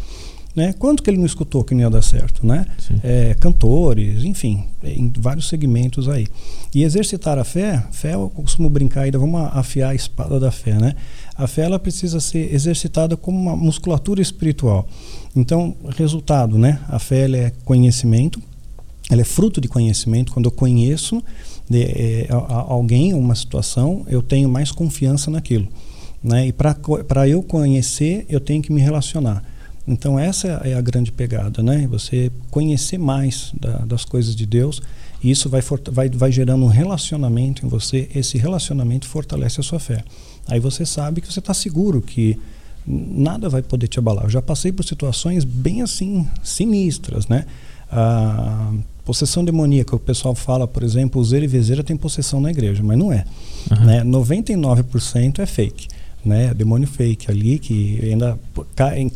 [0.56, 0.74] né?
[0.74, 2.66] Quanto que ele não escutou que não ia dar certo, né?
[3.04, 6.26] É, cantores, enfim, em vários segmentos aí.
[6.74, 10.74] E exercitar a fé, fé eu costumo brincar ainda, vamos afiar a espada da fé,
[10.74, 10.96] né?
[11.36, 14.90] A fé ela precisa ser exercitada como uma musculatura espiritual.
[15.36, 16.80] Então, resultado, né?
[16.88, 18.42] A fé é conhecimento,
[19.12, 20.32] ela é fruto de conhecimento.
[20.32, 21.24] Quando eu conheço,
[21.70, 25.68] de é, alguém, uma situação, eu tenho mais confiança naquilo.
[26.24, 26.48] Né?
[26.48, 29.44] E para eu conhecer, eu tenho que me relacionar.
[29.88, 31.88] Então essa é a grande pegada, né?
[31.88, 34.82] Você conhecer mais da, das coisas de Deus
[35.24, 38.10] e isso vai, vai, vai gerando um relacionamento em você.
[38.14, 40.04] Esse relacionamento fortalece a sua fé.
[40.46, 42.38] Aí você sabe que você está seguro que
[42.86, 44.26] nada vai poder te abalar.
[44.26, 47.46] Eu já passei por situações bem assim sinistras, né?
[47.90, 48.74] A
[49.08, 52.84] possessão demoníaca, o pessoal fala, por exemplo, o Zera e Vezeira tem possessão na igreja,
[52.84, 53.24] mas não é.
[53.72, 53.86] Uhum.
[53.86, 54.04] Né?
[54.04, 55.88] 99% é fake
[56.28, 56.54] né?
[56.54, 58.38] Demônio fake ali que ainda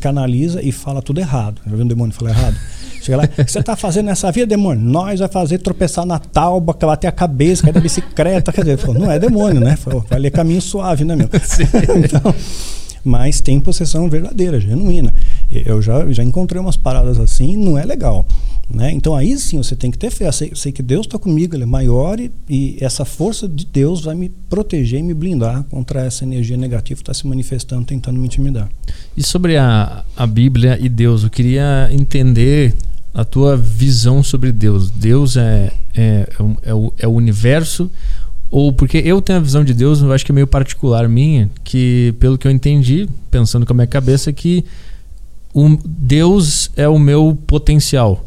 [0.00, 1.60] canaliza e fala tudo errado.
[1.66, 2.56] Já viu um demônio falar errado?
[3.02, 4.82] Chega lá, você está fazendo nessa vida, demônio?
[4.82, 8.52] Nós vai fazer tropeçar na tauba, bater a cabeça, cair da bicicleta.
[8.52, 9.76] Quer dizer, não é demônio, né?
[10.08, 11.28] Vai ler caminho suave, né, meu?
[12.02, 12.34] então,
[13.04, 15.12] mas tem possessão verdadeira, genuína.
[15.66, 18.26] Eu já, já encontrei umas paradas assim, não é legal.
[18.70, 18.90] Né?
[18.92, 20.28] Então aí sim você tem que ter fé.
[20.28, 23.66] Eu sei, sei que Deus está comigo, Ele é maior e, e, essa força de
[23.66, 27.84] Deus vai me proteger e me blindar contra essa energia negativa que está se manifestando,
[27.84, 28.70] tentando me intimidar.
[29.16, 32.74] E sobre a, a Bíblia e Deus, eu queria entender
[33.12, 34.90] a tua visão sobre Deus.
[34.90, 36.28] Deus é, é,
[36.62, 37.90] é, o, é o universo
[38.52, 41.50] ou porque eu tenho a visão de Deus, eu acho que é meio particular minha,
[41.64, 44.62] que pelo que eu entendi, pensando com a minha cabeça, que
[45.54, 48.24] o Deus é o meu potencial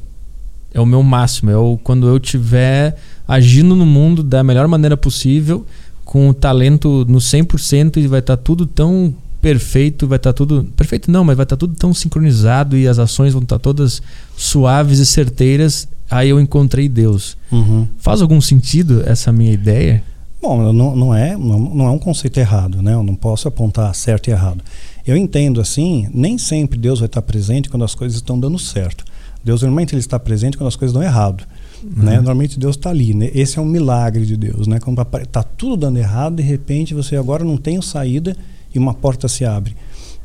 [0.75, 1.49] é o meu máximo.
[1.49, 5.65] É o, quando eu estiver agindo no mundo da melhor maneira possível,
[6.03, 10.37] com o talento no 100% e vai estar tá tudo tão perfeito, vai estar tá
[10.37, 10.65] tudo.
[10.75, 13.59] Perfeito não, mas vai estar tá tudo tão sincronizado e as ações vão estar tá
[13.59, 14.01] todas
[14.35, 15.87] suaves e certeiras.
[16.11, 17.37] Aí eu encontrei Deus.
[17.49, 17.87] Uhum.
[17.97, 20.03] Faz algum sentido essa minha ideia?
[20.41, 22.93] Bom, não, não, é, não, não é um conceito errado, né?
[22.93, 24.61] Eu não posso apontar certo e errado.
[25.05, 29.05] Eu entendo assim, nem sempre Deus vai estar presente quando as coisas estão dando certo.
[29.43, 31.45] Deus normalmente ele está presente quando as coisas dão errado.
[31.83, 32.03] Uhum.
[32.03, 32.15] Né?
[32.15, 33.13] Normalmente Deus está ali.
[33.13, 33.29] Né?
[33.33, 34.65] Esse é um milagre de Deus.
[34.65, 34.79] Né?
[34.79, 38.35] Quando está tudo dando errado, de repente você agora não tem saída
[38.73, 39.75] e uma porta se abre.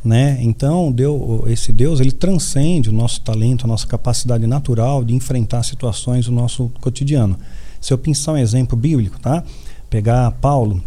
[0.02, 0.38] Né?
[0.40, 5.62] Então, Deus, esse Deus ele transcende o nosso talento, a nossa capacidade natural de enfrentar
[5.62, 7.38] situações do nosso cotidiano.
[7.78, 9.44] Se eu pensar um exemplo bíblico, tá?
[9.90, 10.80] pegar Paulo,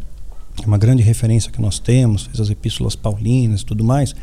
[0.61, 4.15] é uma grande referência que nós temos, fez as epístolas paulinas e tudo mais,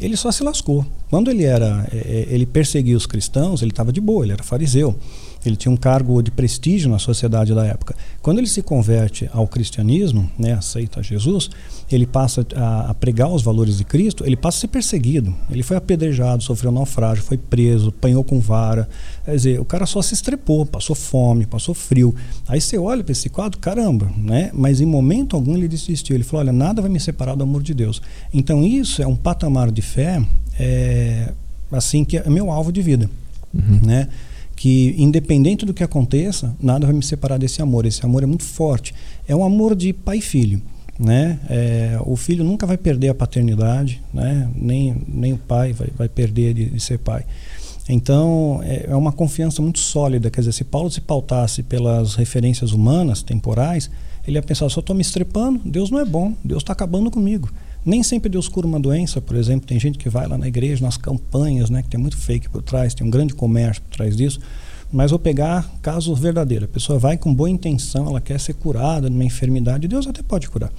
[0.00, 0.86] ele só se lascou.
[1.10, 4.42] Quando ele era, é, é, ele perseguia os cristãos, ele estava de boa, ele era
[4.42, 4.96] fariseu.
[5.44, 7.94] Ele tinha um cargo de prestígio na sociedade da época.
[8.20, 11.50] Quando ele se converte ao cristianismo, né, aceita Jesus,
[11.90, 15.34] ele passa a, a, pregar os valores de Cristo, ele passa a ser perseguido.
[15.50, 18.88] Ele foi apedrejado, sofreu naufrágio, foi preso, apanhou com vara.
[19.24, 22.14] Quer dizer, o cara só se estrepou, passou fome, passou frio.
[22.46, 24.50] Aí você olha para esse quadro, caramba, né?
[24.52, 26.14] Mas em momento algum ele desistiu.
[26.16, 28.02] Ele falou: olha, nada vai me separar do amor de Deus.
[28.34, 30.22] Então isso é um patamar de fé,
[30.58, 31.32] é,
[31.72, 33.08] assim, que é meu alvo de vida.
[33.54, 33.80] Uhum.
[33.82, 34.08] Né?
[34.58, 37.86] Que independente do que aconteça, nada vai me separar desse amor.
[37.86, 38.92] Esse amor é muito forte.
[39.26, 40.60] É um amor de pai e filho.
[40.98, 41.38] Né?
[41.48, 44.50] É, o filho nunca vai perder a paternidade, né?
[44.56, 47.24] nem, nem o pai vai, vai perder de, de ser pai.
[47.88, 50.28] Então, é, é, uma confiança muito sólida.
[50.28, 53.88] Quer dizer, se Paulo se pautasse pelas referências humanas, temporais,
[54.26, 57.48] ele ia pensar: só estou me estrepando, Deus não é bom, Deus está acabando comigo.
[57.84, 59.66] Nem sempre Deus cura uma doença, por exemplo.
[59.66, 62.62] Tem gente que vai lá na igreja, nas campanhas, né, que tem muito fake por
[62.62, 64.40] trás, tem um grande comércio por trás disso.
[64.90, 66.64] Mas vou pegar caso verdadeiro.
[66.64, 69.86] A pessoa vai com boa intenção, ela quer ser curada de uma enfermidade.
[69.86, 70.72] Deus até pode curar.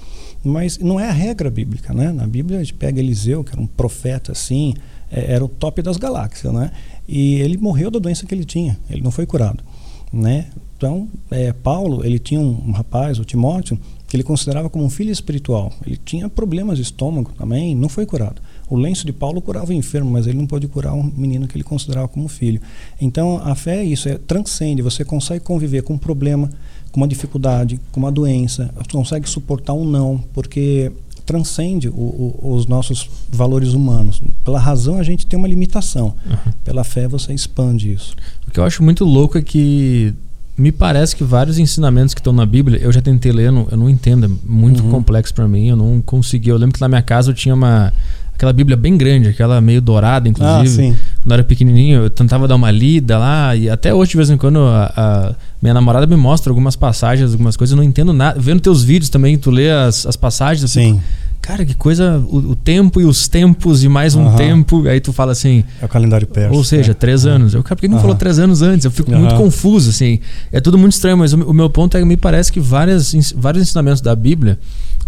[0.44, 2.12] Mas não é a regra bíblica, né?
[2.12, 4.74] Na Bíblia a gente pega Eliseu, que era um profeta assim,
[5.12, 6.72] é, era o top das galáxias, né?
[7.08, 8.80] E ele morreu da doença que ele tinha.
[8.90, 9.64] Ele não foi curado,
[10.12, 10.48] né?
[10.76, 13.78] Então, é, Paulo, ele tinha um, um rapaz, o Timóteo,
[14.10, 15.72] que ele considerava como um filho espiritual.
[15.86, 18.42] Ele tinha problemas de estômago também, não foi curado.
[18.68, 21.56] O lenço de Paulo curava o enfermo, mas ele não pôde curar um menino que
[21.56, 22.60] ele considerava como filho.
[23.00, 24.82] Então a fé é isso, é transcende.
[24.82, 26.50] Você consegue conviver com um problema,
[26.92, 30.92] com uma dificuldade, com uma doença, consegue suportar um não, porque
[31.24, 34.20] transcende o, o, os nossos valores humanos.
[34.44, 36.16] Pela razão a gente tem uma limitação.
[36.26, 36.52] Uhum.
[36.64, 38.16] Pela fé você expande isso.
[38.48, 40.16] O que eu acho muito louco é que
[40.60, 43.68] me parece que vários ensinamentos que estão na Bíblia, eu já tentei ler, eu não,
[43.72, 44.92] eu não entendo, é muito uhum.
[44.92, 46.50] complexo para mim, eu não consegui.
[46.50, 47.94] Eu lembro que na minha casa eu tinha uma
[48.34, 50.94] aquela Bíblia bem grande, aquela meio dourada, inclusive.
[50.94, 54.18] Ah, quando eu era pequenininho, eu tentava dar uma lida lá e até hoje de
[54.18, 57.84] vez em quando a, a minha namorada me mostra algumas passagens, algumas coisas, eu não
[57.84, 58.40] entendo nada.
[58.40, 60.94] Vendo teus vídeos também, tu lê as, as passagens, Sim.
[60.94, 61.04] Fico,
[61.50, 64.36] cara, que coisa, o, o, tempo e os tempos e mais um uhum.
[64.36, 64.88] tempo.
[64.88, 65.64] Aí tu fala assim.
[65.82, 66.56] É o calendário persa.
[66.56, 66.94] Ou seja, é.
[66.94, 67.32] três uhum.
[67.32, 67.54] anos.
[67.56, 68.02] Eu, cara, por que não uhum.
[68.02, 68.86] falou três anos antes?
[68.86, 70.20] Eu fico muito confuso, assim.
[70.52, 73.34] É tudo muito estranho, mas o, o, meu ponto é que me parece que várias,
[73.36, 74.60] vários ensinamentos da Bíblia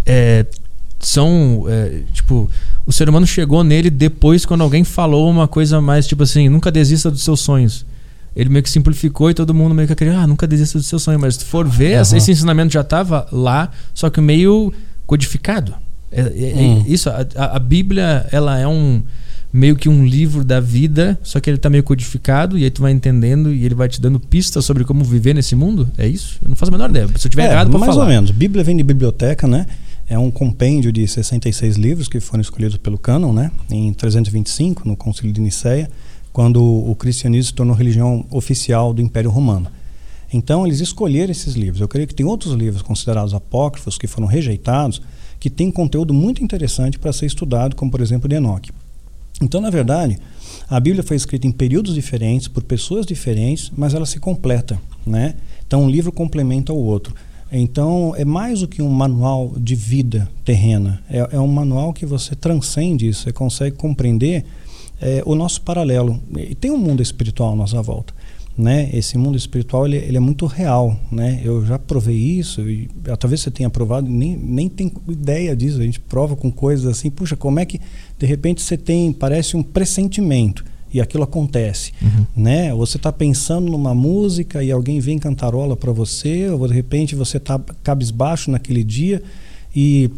[0.04, 0.47] é,
[0.99, 2.49] são, é, tipo,
[2.88, 6.71] o ser humano chegou nele depois quando alguém falou uma coisa mais, tipo assim, nunca
[6.71, 7.86] desista dos seus sonhos.
[8.36, 10.97] Ele meio que simplificou e todo mundo meio que queria, ah, nunca desista do seu
[10.97, 11.19] sonho.
[11.19, 14.73] Mas se for ver, esse ensinamento já estava lá, só que meio
[15.06, 15.75] codificado.
[16.12, 16.84] É, é, é hum.
[16.88, 19.02] Isso, a, a, Bíblia, ela é um
[19.52, 22.82] meio que um livro da vida, só que ele está meio codificado e aí tu
[22.82, 25.89] vai entendendo e ele vai te dando pistas sobre como viver nesse mundo?
[25.97, 26.39] É isso?
[26.41, 27.08] Eu não faço a menor ideia.
[27.17, 28.04] Se eu tiver é, errado, mais falar.
[28.04, 28.32] ou menos.
[28.32, 29.65] Bíblia vem de biblioteca, né?
[30.08, 33.52] É um compêndio de 66 livros que foram escolhidos pelo cânon, né?
[33.69, 35.89] Em 325, no Concílio de Nicéia,
[36.34, 39.67] quando o cristianismo se tornou religião oficial do Império Romano.
[40.34, 41.82] Então, eles escolheram esses livros.
[41.82, 45.02] Eu creio que tem outros livros considerados apócrifos que foram rejeitados,
[45.41, 48.71] que têm conteúdo muito interessante para ser estudado, como por exemplo de Enoque.
[49.41, 50.19] Então, na verdade,
[50.69, 55.34] a Bíblia foi escrita em períodos diferentes, por pessoas diferentes, mas ela se completa, né?
[55.65, 57.15] Então, um livro complementa o outro.
[57.51, 61.01] Então, é mais do que um manual de vida terrena.
[61.10, 64.45] É, é um manual que você transcende isso, você consegue compreender
[65.01, 66.21] é, o nosso paralelo.
[66.38, 68.13] E tem um mundo espiritual à nossa volta
[68.62, 68.89] né?
[68.93, 71.41] Esse mundo espiritual ele, ele, é muito real, né?
[71.43, 72.88] Eu já provei isso e
[73.19, 75.80] talvez você tenha provado nem nem tem ideia disso.
[75.80, 77.82] A gente prova com coisas assim, puxa, como é que
[78.19, 82.26] de repente você tem parece um pressentimento e aquilo acontece, uhum.
[82.36, 82.74] né?
[82.76, 87.38] Você está pensando numa música e alguém vem cantarola para você, ou de repente você
[87.38, 89.24] está cabisbaixo naquele dia
[89.76, 90.12] e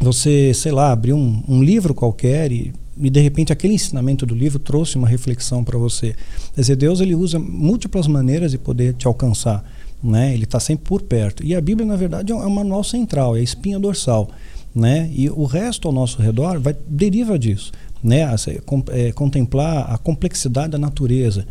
[0.00, 4.34] você, sei lá, abriu um, um livro qualquer e e de repente aquele ensinamento do
[4.34, 6.14] livro trouxe uma reflexão para você.
[6.54, 9.64] Quer dizer, Deus ele usa múltiplas maneiras de poder te alcançar,
[10.02, 10.32] né?
[10.32, 11.44] Ele está sempre por perto.
[11.44, 14.30] E a Bíblia na verdade é um, é manual central, é a espinha dorsal,
[14.74, 15.10] né?
[15.14, 18.22] E o resto ao nosso redor vai deriva disso, né?
[18.90, 21.46] É, contemplar a complexidade da natureza.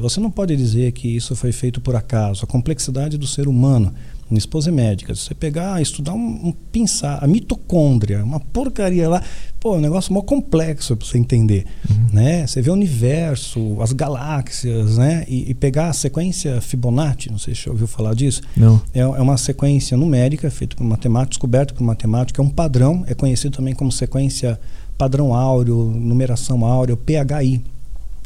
[0.00, 2.44] Você não pode dizer que isso foi feito por acaso.
[2.44, 3.94] A complexidade do ser humano,
[4.30, 5.14] minha esposa é médica.
[5.14, 9.22] Se você pegar, estudar um, um pensar, a mitocôndria, uma porcaria lá,
[9.58, 12.06] pô, é um negócio mó complexo para você entender, uhum.
[12.12, 12.46] né?
[12.46, 15.24] Você vê o universo, as galáxias, né?
[15.28, 18.42] E, e, pegar a sequência Fibonacci, não sei se você ouviu falar disso.
[18.56, 18.80] Não.
[18.94, 23.14] É, é uma sequência numérica feita por matemáticos, descoberta por matemáticos, é um padrão, é
[23.14, 24.60] conhecido também como sequência
[24.96, 27.62] padrão áureo, numeração áurea, PHI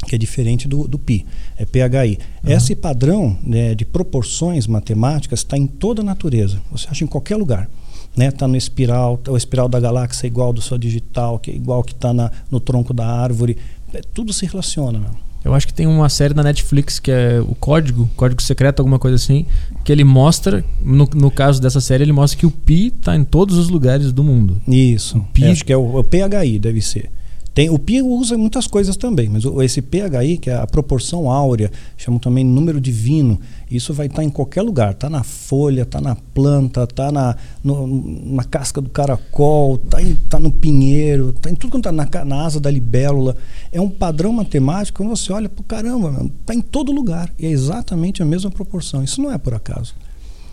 [0.06, 1.24] que é diferente do, do pi,
[1.56, 2.18] é PHI.
[2.44, 2.52] Uhum.
[2.52, 7.36] Esse padrão né, de proporções matemáticas está em toda a natureza, você acha em qualquer
[7.36, 7.68] lugar.
[8.10, 8.30] Está né?
[8.30, 11.82] Tá no espiral, o espiral da galáxia é igual do Sol digital, que é igual
[11.82, 12.12] que está
[12.50, 13.56] no tronco da árvore,
[13.92, 14.98] é, tudo se relaciona.
[14.98, 15.10] Meu.
[15.44, 18.98] Eu acho que tem uma série na Netflix que é o Código, Código Secreto, alguma
[18.98, 19.44] coisa assim,
[19.84, 23.24] que ele mostra, no, no caso dessa série, ele mostra que o pi está em
[23.24, 24.60] todos os lugares do mundo.
[24.68, 25.18] Isso.
[25.18, 25.44] O pi...
[25.44, 27.10] É, acho que é o, o PHI, deve ser.
[27.54, 31.70] Tem, o pi usa muitas coisas também, mas esse PHI, que é a proporção áurea,
[31.98, 33.38] chamam também número divino,
[33.70, 34.92] isso vai estar tá em qualquer lugar.
[34.92, 39.98] Está na folha, está na planta, está na, na casca do caracol, está
[40.30, 43.36] tá no pinheiro, está em tudo quanto está na, na, asa da libélula.
[43.70, 47.30] É um padrão matemático, quando você olha, pô, caramba, está em todo lugar.
[47.38, 49.04] E é exatamente a mesma proporção.
[49.04, 49.94] Isso não é por acaso.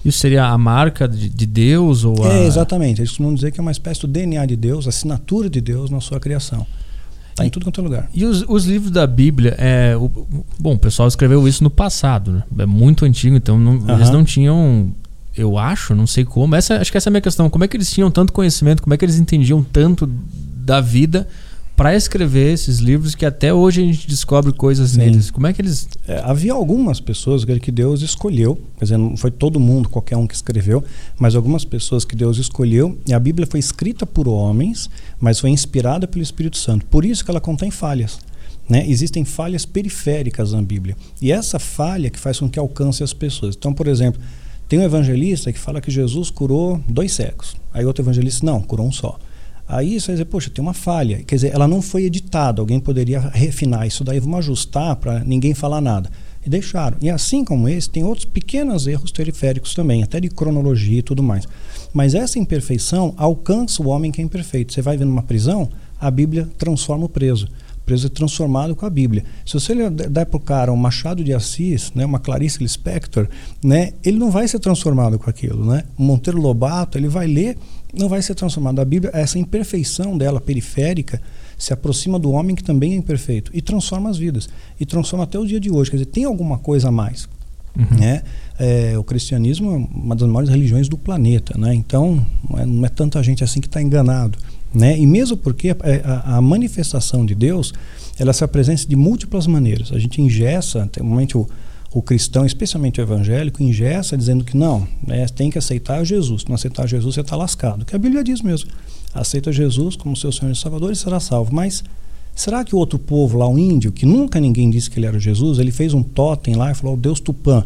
[0.04, 2.04] Isso seria a marca de, de Deus?
[2.04, 2.34] ou a...
[2.34, 3.00] É, exatamente.
[3.00, 5.90] Eles costumam dizer que é uma espécie do DNA de Deus, a assinatura de Deus
[5.90, 6.66] na sua criação.
[7.40, 8.10] Está em tudo quanto é lugar.
[8.14, 10.10] E os, os livros da Bíblia, é, o,
[10.60, 12.44] bom, o pessoal escreveu isso no passado, né?
[12.60, 13.96] É muito antigo, então não, uhum.
[13.96, 14.92] eles não tinham,
[15.36, 16.56] eu acho, não sei como.
[16.56, 17.50] Essa, acho que essa é a minha questão.
[17.50, 18.82] Como é que eles tinham tanto conhecimento?
[18.84, 21.28] Como é que eles entendiam tanto da vida?
[21.80, 24.98] para escrever esses livros que até hoje a gente descobre coisas Sim.
[24.98, 25.32] neles.
[25.32, 25.88] Como é que eles.
[26.06, 30.28] É, havia algumas pessoas que Deus escolheu, quer dizer, não foi todo mundo, qualquer um
[30.28, 30.84] que escreveu,
[31.18, 34.90] mas algumas pessoas que Deus escolheu, e a Bíblia foi escrita por homens,
[35.20, 36.86] mas foi inspirada pelo Espírito Santo.
[36.86, 38.20] Por isso que ela contém falhas.
[38.68, 38.86] Né?
[38.88, 40.96] Existem falhas periféricas na Bíblia.
[41.22, 43.56] E essa falha que faz com que alcance as pessoas.
[43.56, 44.22] Então, por exemplo,
[44.68, 47.58] tem um evangelista que fala que Jesus curou dois cegos.
[47.74, 49.18] Aí outro evangelista, não, curou um só.
[49.68, 51.24] Aí você vai dizer, poxa, tem uma falha.
[51.24, 52.62] Quer dizer, ela não foi editada.
[52.62, 56.12] Alguém poderia refinar isso daí, vamos ajustar para ninguém falar nada.
[56.46, 56.98] E deixaram.
[57.02, 61.22] E assim como esse, tem outros pequenos erros periféricos também, até de cronologia e tudo
[61.22, 61.48] mais.
[61.94, 64.74] Mas essa imperfeição alcança o homem que é imperfeito.
[64.74, 67.48] Você vai ver numa prisão, a Bíblia transforma o preso.
[67.78, 69.26] O preso é transformado com a Bíblia.
[69.46, 73.28] Se você der para o cara um Machado de Assis, né, uma Clarice Lispector,
[73.64, 75.66] né, ele não vai ser transformado com aquilo.
[75.66, 75.84] Né?
[75.98, 77.58] Monteiro Lobato, ele vai ler
[77.94, 78.80] não vai ser transformado.
[78.80, 81.22] A Bíblia, essa imperfeição dela periférica,
[81.58, 84.48] se aproxima do homem que também é imperfeito e transforma as vidas.
[84.80, 85.92] E transforma até o dia de hoje.
[85.92, 87.28] Quer dizer, tem alguma coisa a mais.
[87.78, 87.98] Uhum.
[87.98, 88.24] Né?
[88.58, 91.58] É, o cristianismo é uma das maiores religiões do planeta.
[91.58, 91.74] Né?
[91.74, 94.38] Então, não é, não é tanta gente assim que está enganado.
[94.74, 94.98] Né?
[95.00, 97.74] E mesmo porque a, a, a, manifestação de Deus
[98.20, 99.92] ela se apresenta de múltiplas maneiras.
[99.92, 101.48] A gente ingessa, tem um momento
[101.92, 106.42] o cristão, especialmente o evangélico, ingessa dizendo que não, né, tem que aceitar Jesus.
[106.42, 107.84] Se não aceitar Jesus, você está lascado.
[107.84, 108.70] Que a Bíblia diz mesmo.
[109.14, 111.54] Aceita Jesus como seu Senhor e Salvador e será salvo.
[111.54, 111.84] Mas
[112.40, 115.20] será que o outro povo lá, o índio, que nunca ninguém disse que ele era
[115.20, 117.66] Jesus, ele fez um totem lá e falou, Deus Tupã.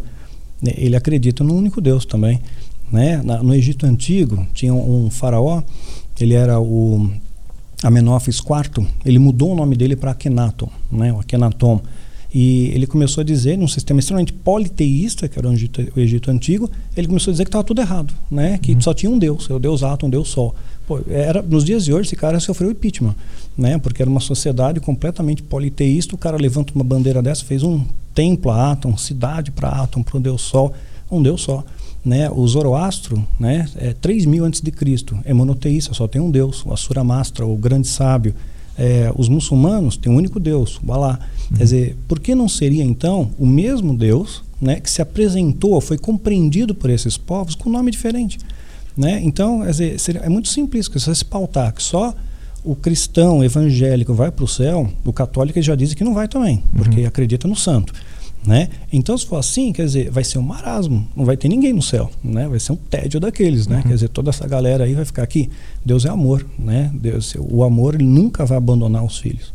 [0.61, 2.41] Né, ele acredita no único Deus também.
[2.91, 3.21] Né?
[3.23, 5.63] no Egito Antigo tinha um faraó
[6.19, 7.09] ele era o
[7.81, 11.81] Amenófis IV, ele mudou o nome dele para Akhenaton, né, o Akhenaton.
[12.33, 16.31] E ele começou a dizer, num sistema extremamente politeísta, que era o Egito, o Egito
[16.31, 18.57] Antigo, ele começou a dizer que estava tudo errado, né?
[18.59, 18.81] que uhum.
[18.81, 20.55] só tinha um Deus, o Deus Atom, um Deus Sol.
[20.87, 23.13] Pô, era, nos dias de hoje, esse cara sofreu impeachment,
[23.57, 23.77] né?
[23.77, 28.51] porque era uma sociedade completamente politeísta, o cara levanta uma bandeira dessa, fez um templo
[28.51, 30.73] a Atom, cidade para Atom, para o Deus Sol,
[31.11, 31.63] um Deus só.
[32.03, 32.29] Né?
[32.29, 33.67] O Zoroastro né?
[33.77, 37.45] é 3 mil antes de Cristo, é monoteísta, só tem um Deus, o Asura Mastra,
[37.45, 38.33] o grande sábio.
[38.75, 41.19] É, os muçulmanos têm um único Deus, o Alá.
[41.51, 41.57] Uhum.
[41.57, 45.97] Quer dizer, por que não seria então o mesmo Deus né, que se apresentou, foi
[45.97, 48.39] compreendido por esses povos com um nome diferente?
[48.97, 49.21] Né?
[49.23, 52.15] Então, quer dizer, seria, é muito simples, que você se pautar que só
[52.63, 56.63] o cristão evangélico vai para o céu, o católico já diz que não vai também,
[56.75, 57.07] porque uhum.
[57.07, 57.93] acredita no santo.
[58.45, 58.67] Né?
[58.91, 61.81] Então, se for assim, quer dizer, vai ser um marasmo, não vai ter ninguém no
[61.81, 62.45] céu, né?
[62.45, 63.77] Vai ser um tédio daqueles, né?
[63.77, 63.83] Uhum.
[63.83, 65.49] Quer dizer, toda essa galera aí vai ficar aqui.
[65.85, 66.91] Deus é amor, né?
[66.93, 69.53] Deus, o amor ele nunca vai abandonar os filhos.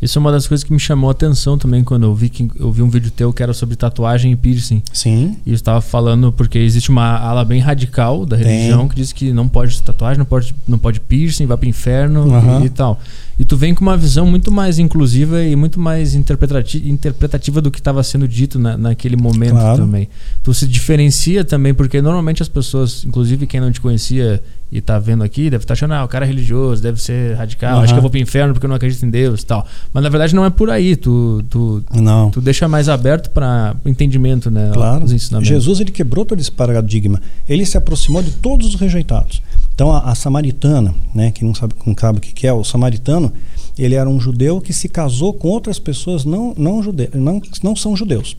[0.00, 2.50] Isso é uma das coisas que me chamou a atenção também quando eu vi que
[2.56, 4.82] eu vi um vídeo teu que era sobre tatuagem e piercing.
[4.92, 5.36] Sim.
[5.44, 8.88] E eu estava falando porque existe uma ala bem radical da religião Tem.
[8.88, 12.26] que diz que não pode tatuagem, não pode, não pode piercing, vai para o inferno
[12.26, 12.62] uhum.
[12.62, 13.00] e, e, tal.
[13.38, 17.70] E tu vem com uma visão muito mais inclusiva e muito mais interpretativa, interpretativa do
[17.70, 19.78] que estava sendo dito na, naquele momento claro.
[19.78, 20.08] também.
[20.42, 24.98] Tu se diferencia também porque normalmente as pessoas, inclusive quem não te conhecia e tá
[24.98, 27.82] vendo aqui, deve estar tá achando, ah, o cara é religioso, deve ser radical, uhum.
[27.82, 29.66] acho que eu vou pro inferno porque eu não acredito em Deus e tal.
[29.92, 32.30] Mas na verdade não é por aí, tu, tu, não.
[32.30, 34.70] tu deixa mais aberto para entendimento, né?
[34.72, 35.04] Claro.
[35.04, 35.48] Os ensinamentos.
[35.48, 37.20] Jesus ele quebrou todo esse paradigma.
[37.46, 39.42] Ele se aproximou de todos os rejeitados.
[39.76, 43.30] Então a, a samaritana, né, que não sabe, não sabe o que é, o samaritano,
[43.78, 47.76] ele era um judeu que se casou com outras pessoas não, não, jude, não, não
[47.76, 48.38] são judeus.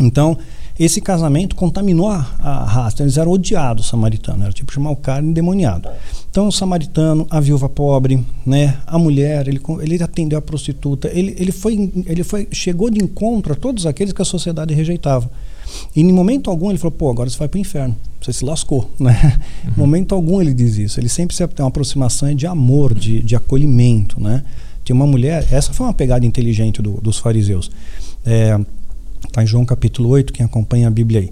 [0.00, 0.36] Então,
[0.76, 3.04] esse casamento contaminou a, a raça.
[3.04, 4.42] Eles eram odiados, os samaritanos.
[4.42, 5.88] Era tipo chamar o cara endemoniado.
[6.28, 11.08] Então, o samaritano, a viúva pobre, né, a mulher, ele, ele atendeu a prostituta.
[11.14, 15.30] Ele, ele, foi, ele foi, chegou de encontro a todos aqueles que a sociedade rejeitava.
[15.94, 17.96] E em momento algum ele falou: pô, agora você vai para o inferno.
[18.20, 18.90] Você se lascou.
[18.98, 19.40] Né?
[19.64, 19.70] Uhum.
[19.72, 21.00] Em momento algum ele diz isso.
[21.00, 24.20] Ele sempre tem uma aproximação de amor, de, de acolhimento.
[24.20, 24.42] Né?
[24.84, 27.70] Tinha uma mulher, essa foi uma pegada inteligente do, dos fariseus.
[28.24, 28.58] É,
[29.34, 31.30] Está em João capítulo 8, quem acompanha a Bíblia aí.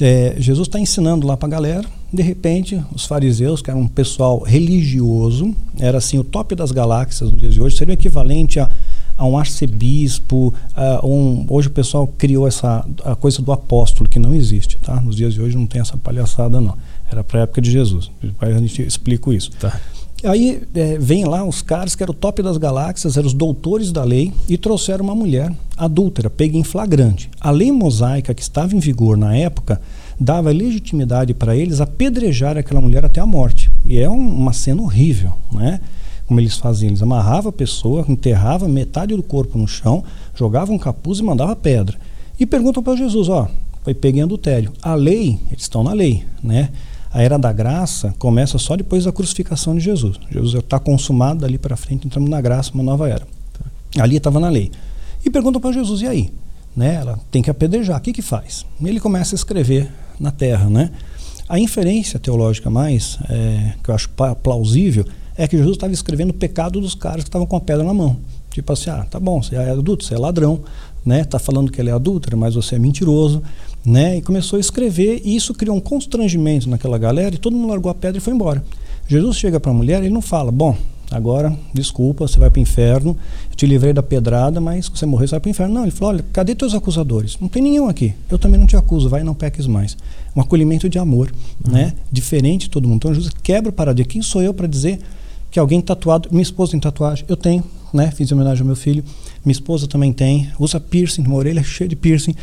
[0.00, 1.84] É, Jesus está ensinando lá para a galera.
[2.14, 7.28] De repente, os fariseus, que eram um pessoal religioso, era assim o top das galáxias
[7.28, 8.70] nos dias de hoje, seria o equivalente a,
[9.18, 10.54] a um arcebispo.
[10.76, 14.76] A um, hoje o pessoal criou essa a coisa do apóstolo, que não existe.
[14.76, 15.00] Tá?
[15.00, 16.78] Nos dias de hoje não tem essa palhaçada, não.
[17.10, 18.12] Era para a época de Jesus.
[18.22, 19.50] Depois a gente explica isso.
[19.58, 19.80] Tá.
[20.22, 23.90] Aí é, vem lá os caras que eram o top das galáxias, eram os doutores
[23.90, 27.28] da lei, e trouxeram uma mulher adúltera, pega em flagrante.
[27.40, 29.80] A lei mosaica que estava em vigor na época
[30.18, 33.70] dava legitimidade para eles apedrejar aquela mulher até a morte.
[33.86, 35.80] E é um, uma cena horrível, né?
[36.26, 40.02] Como eles faziam, eles amarravam a pessoa, enterravam metade do corpo no chão,
[40.34, 41.98] jogavam um capuz e mandavam pedra.
[42.40, 43.48] E perguntam para Jesus, ó,
[43.82, 44.72] foi pego em adultério.
[44.82, 46.70] A lei, eles estão na lei, né?
[47.12, 50.18] A era da graça começa só depois da crucificação de Jesus.
[50.30, 53.24] Jesus está consumado dali para frente, entramos na graça, uma nova era.
[53.98, 54.72] Ali estava na lei.
[55.24, 56.32] E pergunta para Jesus, e aí?
[56.76, 56.94] Né?
[56.94, 58.66] Ela tem que apedrejar, o que, que faz?
[58.82, 60.68] Ele começa a escrever na terra.
[60.68, 60.90] Né?
[61.48, 64.10] A inferência teológica mais, é, que eu acho
[64.42, 65.04] plausível,
[65.36, 67.94] é que Jesus estava escrevendo o pecado dos caras que estavam com a pedra na
[67.94, 68.16] mão.
[68.50, 70.60] Tipo assim, ah, tá bom, você é adulto, você é ladrão,
[71.04, 71.24] né?
[71.24, 73.42] Tá falando que ele é adúltero, mas você é mentiroso,
[73.84, 74.16] né?
[74.16, 77.90] E começou a escrever e isso criou um constrangimento naquela galera e todo mundo largou
[77.90, 78.64] a pedra e foi embora.
[79.08, 80.76] Jesus chega para a mulher e não fala: "Bom,
[81.10, 83.16] agora, desculpa, você vai para o inferno,
[83.50, 85.74] eu te livrei da pedrada, mas se você morrer, você vai para o inferno.
[85.74, 87.36] Não, ele falou: olha, cadê teus acusadores?
[87.40, 88.14] Não tem nenhum aqui.
[88.30, 89.96] Eu também não te acuso, vai e não peques mais.
[90.34, 91.32] Um acolhimento de amor,
[91.64, 91.72] uhum.
[91.72, 91.94] né?
[92.10, 92.96] Diferente de todo mundo.
[92.96, 94.10] Então Jesus quebra o paradigma.
[94.10, 94.98] Quem sou eu para dizer
[95.50, 97.24] que alguém tatuado, minha esposa tem tatuagem?
[97.28, 97.62] Eu tenho,
[97.92, 98.10] né?
[98.10, 99.04] Fiz homenagem ao meu filho.
[99.44, 102.34] Minha esposa também tem, usa piercing, uma orelha cheia de piercing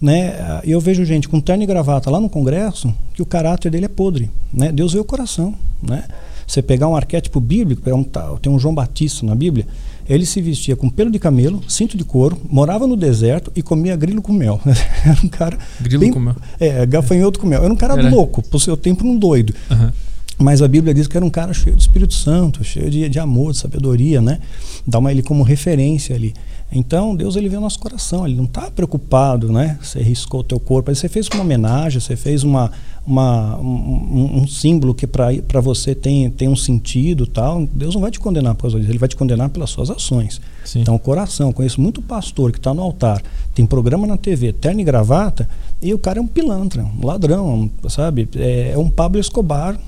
[0.00, 0.60] né?
[0.64, 3.88] Eu vejo gente com terno e gravata lá no Congresso que o caráter dele é
[3.88, 4.70] podre, né?
[4.70, 6.04] Deus vê o coração, né?
[6.46, 8.04] Você pegar um arquétipo bíblico, um,
[8.38, 9.66] tem um João Batista na Bíblia,
[10.08, 13.96] ele se vestia com pelo de camelo, cinto de couro, morava no deserto e comia
[13.96, 14.60] grilo com mel.
[15.04, 15.58] Era um cara.
[15.80, 16.36] Grilo bem, com mel?
[16.60, 17.64] É, gafanhoto com mel.
[17.64, 18.08] Era um cara era.
[18.08, 19.52] louco, pro seu tempo um doido.
[19.70, 19.90] Uhum.
[20.38, 23.18] Mas a Bíblia diz que era um cara cheio de Espírito Santo, cheio de, de
[23.18, 24.38] amor, de sabedoria, né?
[24.86, 26.34] Dá uma ele como referência ali.
[26.70, 29.78] Então, Deus ele vê o nosso coração, ele não está preocupado, né?
[29.80, 32.72] Você riscou o teu corpo, você fez uma homenagem, você fez uma,
[33.06, 37.66] uma um, um, símbolo que para você tem, tem um sentido tal.
[37.72, 40.40] Deus não vai te condenar por causa disso, ele vai te condenar pelas suas ações.
[40.64, 40.80] Sim.
[40.80, 43.22] Então, o coração, conheço muito pastor que está no altar,
[43.54, 45.48] tem programa na TV, terno e gravata,
[45.80, 48.28] e o cara é um pilantra, um ladrão, sabe?
[48.34, 49.78] É, é um Pablo Escobar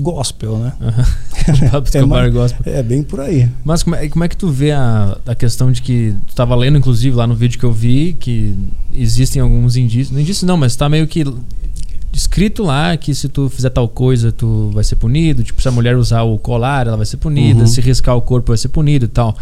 [0.00, 0.72] gospel, né?
[0.80, 1.70] Uhum.
[1.70, 2.72] Pablo Escobar é, gospel.
[2.74, 3.48] É bem por aí.
[3.64, 6.54] Mas como é, como é que tu vê a, a questão de que tu estava
[6.54, 8.54] lendo, inclusive, lá no vídeo que eu vi, que
[8.92, 10.10] existem alguns indícios.
[10.10, 11.24] Não indícios não, mas está meio que
[12.12, 15.42] escrito lá que se tu fizer tal coisa, tu vai ser punido.
[15.42, 17.60] Tipo, se a mulher usar o colar, ela vai ser punida.
[17.60, 17.66] Uhum.
[17.66, 19.36] Se riscar o corpo, vai ser punido e tal.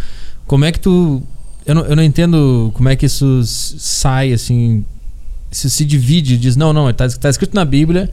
[0.47, 1.23] Como é que tu.
[1.65, 4.85] Eu não, eu não entendo como é que isso sai assim.
[5.51, 8.11] Se se divide diz, não, não, está tá escrito na Bíblia,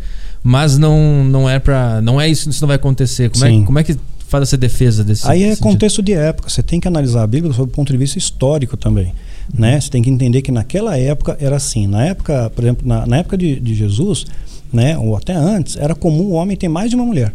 [0.48, 3.32] mas não, não é para Não é isso, isso não vai acontecer.
[3.32, 6.50] Como, é, como é que faz essa defesa desse Aí é contexto de época.
[6.50, 9.12] Você tem que analisar a Bíblia sob o ponto de vista histórico também.
[9.52, 9.82] Né?
[9.82, 11.88] Você tem que entender que naquela época era assim.
[11.88, 14.28] Na época, por exemplo, na, na época de, de Jesus,
[14.72, 17.34] né, ou até antes, era comum o homem ter mais de uma mulher.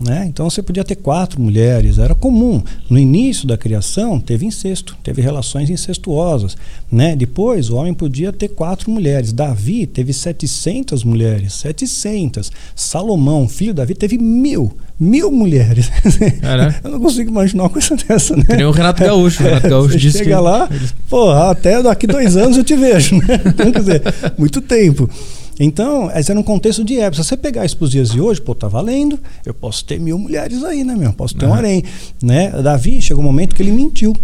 [0.00, 0.24] Né?
[0.26, 2.62] Então você podia ter quatro mulheres, era comum.
[2.88, 6.56] No início da criação, teve incesto, teve relações incestuosas.
[6.90, 7.14] Né?
[7.14, 9.30] Depois, o homem podia ter quatro mulheres.
[9.30, 12.50] Davi teve 700 mulheres, 700.
[12.74, 15.90] Salomão, filho de Davi, teve mil, mil mulheres.
[16.82, 18.34] Eu não consigo imaginar uma coisa dessa.
[18.34, 18.44] Né?
[18.44, 19.42] Tem o Renato Gaúcho.
[19.42, 20.42] O Renato Gaúcho você disse chega que...
[20.42, 20.68] lá,
[21.10, 23.16] pô, até daqui dois anos eu te vejo.
[23.16, 23.40] Né?
[23.50, 24.02] Então, quer dizer,
[24.38, 25.10] muito tempo.
[25.62, 27.22] Então, esse era um contexto de época.
[27.22, 29.20] Se você pegar isso para os dias de hoje, pô, tá valendo.
[29.44, 31.12] Eu posso ter mil mulheres aí, né, meu?
[31.12, 31.52] Posso ter uhum.
[31.52, 31.84] um harém.
[32.22, 32.50] Né?
[32.62, 34.16] Davi chegou um momento que ele mentiu.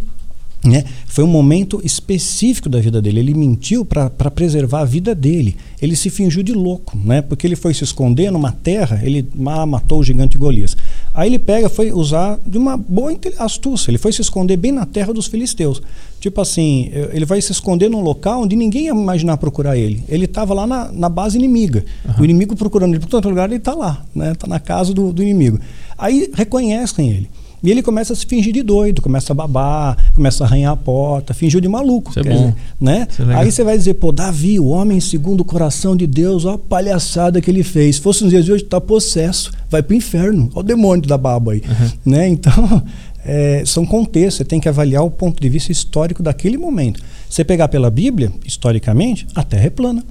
[0.65, 0.83] Né?
[1.07, 3.21] Foi um momento específico da vida dele.
[3.21, 5.59] Ele mentiu para preservar a vida dele.
[5.81, 7.21] Ele se fingiu de louco, né?
[7.21, 10.75] porque ele foi se esconder numa terra, ele matou o gigante Golias.
[11.15, 13.91] Aí ele pega, foi usar de uma boa astúcia.
[13.91, 15.83] Ele foi se esconder bem na terra dos filisteus.
[16.21, 20.03] Tipo assim, ele vai se esconder num local onde ninguém ia imaginar procurar ele.
[20.09, 21.85] Ele estava lá na, na, base inimiga.
[22.05, 22.15] Uhum.
[22.21, 24.33] O inimigo procurando ele por todo lugar, ele está lá, né?
[24.33, 25.61] Está na casa do, do inimigo.
[25.97, 27.31] Aí reconhecem ele.
[27.63, 30.77] E ele começa a se fingir de doido, começa a babar, começa a arranhar a
[30.77, 32.11] porta, fingiu de maluco.
[32.11, 32.31] Isso é bom.
[32.31, 33.09] Dizer, né?
[33.19, 36.55] É Aí você vai dizer, pô, Davi, o homem segundo o coração de Deus, olha
[36.55, 37.97] a palhaçada que ele fez.
[37.97, 40.51] Se fosse nos dias de hoje, está possesso, vai para o inferno.
[40.55, 41.63] Olha o demônio da baba aí.
[41.67, 42.13] Uhum.
[42.13, 42.29] Né?
[42.29, 42.83] Então,
[43.27, 47.03] é, são contextos, você tem que avaliar o ponto de vista histórico daquele momento.
[47.29, 50.05] Você pegar pela Bíblia, historicamente, a Terra é plana.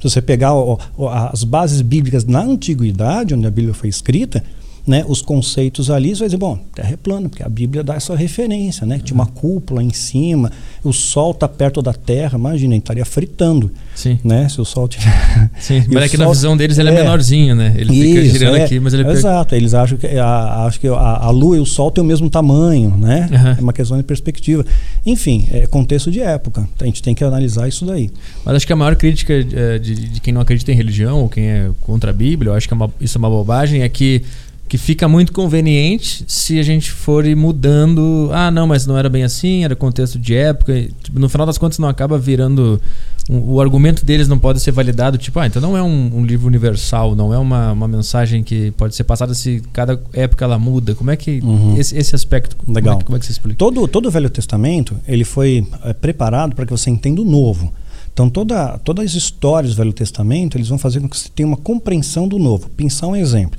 [0.00, 4.42] Se você pegar ó, ó, as bases bíblicas na antiguidade, onde a Bíblia foi escrita,
[4.86, 7.94] né, os conceitos ali, você vai dizer, bom, terra é plana, porque a Bíblia dá
[7.94, 8.98] essa referência, né?
[8.98, 13.70] Que tinha uma cúpula em cima, o sol está perto da terra, imagina, estaria fritando.
[13.94, 14.18] Sim.
[14.22, 14.46] Né?
[14.48, 15.10] Se o sol tiver.
[15.58, 16.26] Sim, mas é que sol...
[16.26, 17.74] na visão deles ele é, é menorzinho, né?
[17.78, 20.78] Ele Isso, fica girando é, aqui, mas ele é Exato, eles acham que, a, acho
[20.78, 23.28] que a, a, lua e o sol têm o mesmo tamanho, né?
[23.30, 23.50] Uhum.
[23.58, 24.66] É uma questão de perspectiva.
[25.06, 26.68] Enfim, é contexto de época.
[26.78, 28.10] A gente tem que analisar isso daí.
[28.44, 31.28] Mas acho que a maior crítica eh, de, de quem não acredita em religião ou
[31.28, 33.88] quem é contra a Bíblia, eu acho que é uma, isso é uma bobagem, é
[33.88, 34.22] que
[34.68, 38.30] que fica muito conveniente se a gente for ir mudando.
[38.32, 40.88] Ah, não, mas não era bem assim, era contexto de época.
[41.02, 42.80] Tipo, no final das contas, não acaba virando.
[43.28, 45.18] Um, o argumento deles não pode ser validado.
[45.18, 48.70] Tipo, ah, então não é um, um, livro universal, não é uma, uma mensagem que
[48.72, 50.94] pode ser passada se cada época ela muda.
[50.94, 51.40] Como é que.
[51.42, 51.76] Uhum.
[51.76, 52.56] Esse, esse aspecto.
[52.66, 52.94] Legal.
[52.94, 53.58] Como é, que, como é que você explica?
[53.58, 57.72] Todo, todo o Velho Testamento ele foi é, preparado para que você entenda o novo.
[58.14, 61.46] Então, toda, todas as histórias do Velho Testamento eles vão fazer com que você tenha
[61.46, 62.70] uma compreensão do novo.
[62.70, 63.58] Pensar um exemplo.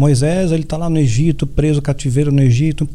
[0.00, 2.88] Moisés ele está lá no Egito, preso, cativeiro no Egito.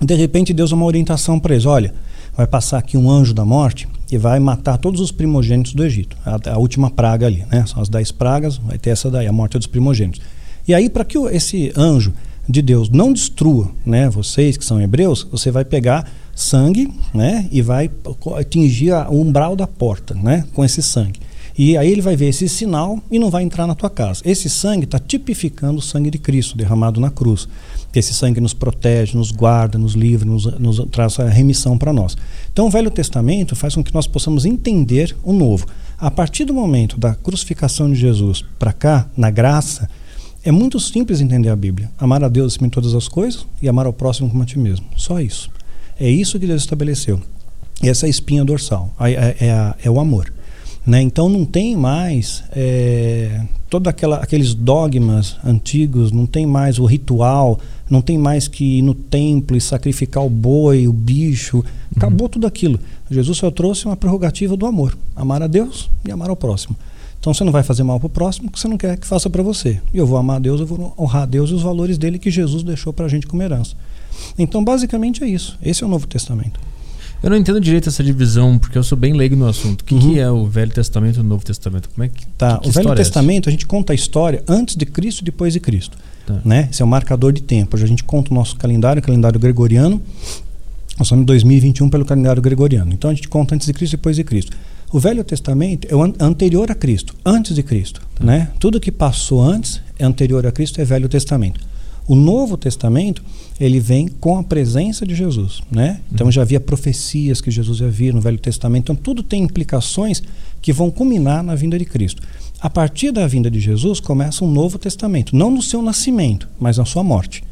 [0.00, 1.92] De repente Deus dá uma orientação para eles: olha,
[2.34, 6.16] vai passar aqui um anjo da morte e vai matar todos os primogênitos do Egito.
[6.24, 7.66] A, a última praga ali, né?
[7.66, 10.22] São as dez pragas, vai ter essa daí, a morte dos primogênitos.
[10.66, 12.14] E aí, para que esse anjo
[12.48, 17.60] de Deus não destrua, né, vocês que são hebreus, você vai pegar sangue, né, e
[17.60, 17.90] vai
[18.38, 21.20] atingir o umbral da porta, né, com esse sangue.
[21.58, 24.22] E aí ele vai ver esse sinal e não vai entrar na tua casa.
[24.24, 27.48] Esse sangue está tipificando o sangue de Cristo derramado na cruz.
[27.92, 32.16] Esse sangue nos protege, nos guarda, nos livra, nos, nos traz a remissão para nós.
[32.52, 35.66] Então o Velho Testamento faz com que nós possamos entender o novo.
[35.98, 39.90] A partir do momento da crucificação de Jesus para cá, na graça,
[40.44, 41.90] é muito simples entender a Bíblia.
[41.98, 44.86] Amar a Deus de todas as coisas e amar ao próximo como a ti mesmo.
[44.96, 45.50] Só isso.
[45.98, 47.20] É isso que Deus estabeleceu.
[47.82, 48.94] Essa é a espinha dorsal.
[49.00, 50.32] É, é, é, é o amor.
[50.88, 51.02] Né?
[51.02, 57.60] Então não tem mais é, todos aqueles dogmas antigos, não tem mais o ritual,
[57.90, 61.62] não tem mais que ir no templo e sacrificar o boi, o bicho.
[61.94, 62.30] Acabou uhum.
[62.30, 62.80] tudo aquilo.
[63.10, 66.74] Jesus só trouxe uma prerrogativa do amor: amar a Deus e amar ao próximo.
[67.20, 69.28] Então você não vai fazer mal para o próximo que você não quer que faça
[69.28, 69.82] para você.
[69.92, 72.18] E eu vou amar a Deus, eu vou honrar a Deus e os valores dele
[72.18, 73.76] que Jesus deixou para a gente como herança.
[74.38, 75.58] Então basicamente é isso.
[75.62, 76.58] Esse é o Novo Testamento.
[77.22, 79.80] Eu não entendo direito essa divisão, porque eu sou bem leigo no assunto.
[79.80, 80.00] O que, uhum.
[80.00, 81.88] que é o Velho Testamento e o Novo Testamento?
[81.88, 82.58] Como é que, tá.
[82.58, 85.52] Que, o Velho é Testamento, a gente conta a história antes de Cristo e depois
[85.52, 85.98] de Cristo.
[86.24, 86.40] Tá.
[86.44, 86.68] Né?
[86.70, 87.76] Esse é o marcador de tempo.
[87.76, 90.00] A gente conta o nosso calendário, o calendário gregoriano.
[90.96, 92.92] Nós estamos em 2021 pelo calendário gregoriano.
[92.92, 94.56] Então a gente conta antes de Cristo e depois de Cristo.
[94.92, 98.00] O Velho Testamento é anterior a Cristo, antes de Cristo.
[98.14, 98.24] Tá.
[98.24, 98.50] Né?
[98.60, 101.60] Tudo que passou antes é anterior a Cristo é Velho Testamento.
[102.08, 103.22] O Novo Testamento
[103.60, 106.00] ele vem com a presença de Jesus, né?
[106.10, 106.32] Então uhum.
[106.32, 108.84] já havia profecias que Jesus havia no Velho Testamento.
[108.84, 110.22] Então tudo tem implicações
[110.62, 112.22] que vão culminar na vinda de Cristo.
[112.60, 116.78] A partir da vinda de Jesus começa um Novo Testamento, não no seu nascimento, mas
[116.78, 117.44] na sua morte.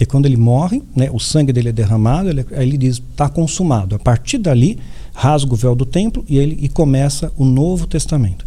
[0.00, 3.28] E quando ele morre, né, o sangue dele é derramado, ele, aí ele diz está
[3.28, 3.96] consumado.
[3.96, 4.78] A partir dali
[5.12, 8.44] rasga o véu do templo e ele e começa o Novo Testamento.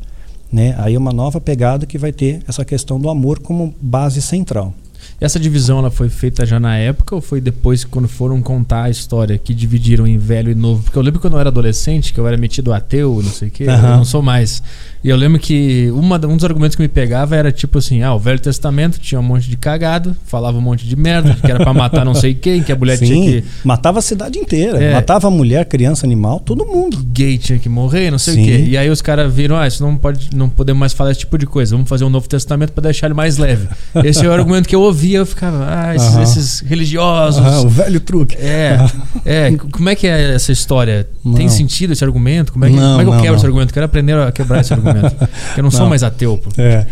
[0.51, 0.73] Né?
[0.77, 4.73] Aí é uma nova pegada que vai ter essa questão do amor como base central.
[5.21, 8.89] Essa divisão ela foi feita já na época ou foi depois quando foram contar a
[8.89, 10.83] história que dividiram em velho e novo?
[10.83, 13.51] Porque eu lembro quando eu era adolescente, que eu era metido ateu, não sei o
[13.51, 13.73] quê, uhum.
[13.73, 14.63] eu não sou mais.
[15.03, 18.13] E eu lembro que uma, um dos argumentos que me pegava era tipo assim: ah,
[18.13, 21.63] o Velho Testamento tinha um monte de cagado, falava um monte de merda, que era
[21.63, 23.47] pra matar não sei quem, que a mulher Sim, tinha que.
[23.63, 24.81] Matava a cidade inteira.
[24.83, 26.97] É, matava mulher, criança, animal, todo mundo.
[27.13, 28.41] Gay tinha que morrer, não sei Sim.
[28.41, 28.65] o quê.
[28.67, 31.37] E aí os caras viram: ah, isso não pode, não podemos mais falar esse tipo
[31.37, 31.75] de coisa.
[31.75, 33.69] Vamos fazer um Novo Testamento para deixar ele mais leve.
[34.03, 37.41] Esse é o argumento que eu ouvia, eu ficava, ah, esses, esses religiosos.
[37.63, 38.35] o velho truque.
[38.35, 38.77] É.
[39.25, 39.51] é.
[39.71, 41.07] Como é que é essa história?
[41.23, 41.35] Não.
[41.35, 42.51] Tem sentido esse argumento?
[42.51, 43.35] Como é que, não, como é que eu quebro não.
[43.35, 43.73] esse argumento?
[43.73, 45.15] Quero aprender a quebrar esse argumento argumento.
[45.57, 46.39] eu não, não, sou mais ateu.
[46.57, 46.85] É.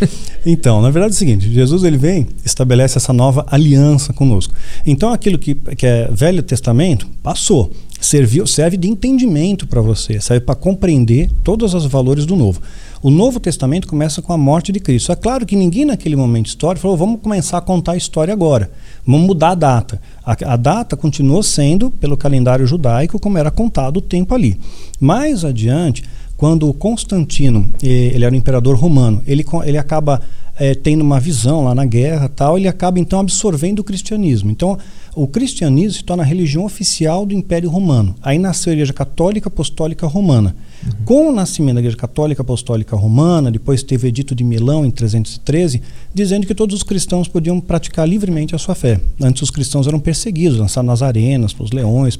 [0.45, 4.53] Então, na verdade é o seguinte: Jesus ele vem, estabelece essa nova aliança conosco.
[4.85, 7.71] Então, aquilo que, que é Velho Testamento passou.
[7.99, 12.61] Serviu, serve de entendimento para você, serve para compreender todos os valores do novo.
[13.01, 15.11] O Novo Testamento começa com a morte de Cristo.
[15.11, 18.71] É claro que ninguém naquele momento histórico falou: vamos começar a contar a história agora,
[19.05, 20.01] vamos mudar a data.
[20.25, 24.59] A, a, data continuou sendo pelo calendário judaico como era contado o tempo ali.
[24.99, 26.03] Mais adiante,
[26.37, 30.21] quando Constantino, ele era o imperador romano, ele, ele acaba
[30.59, 34.51] é, tendo uma visão lá na guerra tal, ele acaba então absorvendo o cristianismo.
[34.51, 34.77] Então,
[35.15, 38.15] o cristianismo se torna a religião oficial do Império Romano.
[38.21, 40.55] Aí nasceu a Igreja Católica Apostólica Romana.
[40.85, 40.91] Uhum.
[41.05, 44.91] Com o nascimento da Igreja Católica Apostólica Romana, depois teve o Edito de Milão em
[44.91, 45.81] 313,
[46.13, 48.99] dizendo que todos os cristãos podiam praticar livremente a sua fé.
[49.19, 52.19] Antes os cristãos eram perseguidos, lançados nas arenas, os leões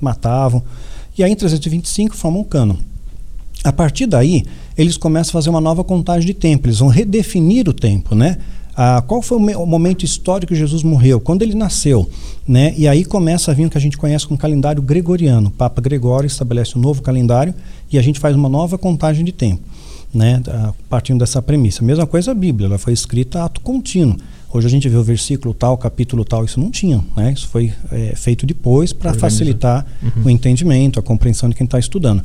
[0.00, 0.64] matavam.
[1.16, 2.78] E aí em 325 formam um cano.
[3.64, 4.44] A partir daí,
[4.76, 8.38] eles começam a fazer uma nova contagem de tempo, eles vão redefinir o tempo, né?
[8.78, 11.18] Ah, qual foi o, momento histórico que Jesus morreu?
[11.18, 12.06] Quando ele nasceu,
[12.46, 12.74] né?
[12.76, 15.48] E aí começa a vir o que a gente conhece como calendário gregoriano.
[15.48, 17.54] O Papa Gregório estabelece um novo calendário
[17.90, 19.62] e a gente faz uma nova contagem de tempo,
[20.12, 20.42] né?
[20.90, 21.82] partindo dessa premissa.
[21.82, 24.18] Mesma coisa a Bíblia, ela foi escrita a ato contínuo.
[24.52, 27.32] Hoje a gente vê o versículo tal, capítulo tal, isso não tinha, né?
[27.32, 30.24] Isso foi é, feito depois para facilitar uhum.
[30.24, 32.22] o entendimento, a compreensão de quem está estudando.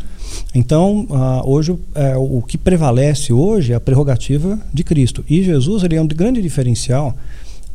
[0.53, 5.25] Então, uh, hoje é, o que prevalece hoje é a prerrogativa de Cristo.
[5.29, 7.15] E Jesus ele é um grande diferencial,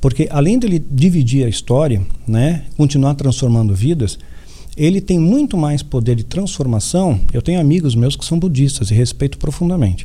[0.00, 4.18] porque além dele dividir a história, né, continuar transformando vidas,
[4.76, 7.18] ele tem muito mais poder de transformação.
[7.32, 10.04] Eu tenho amigos meus que são budistas e respeito profundamente.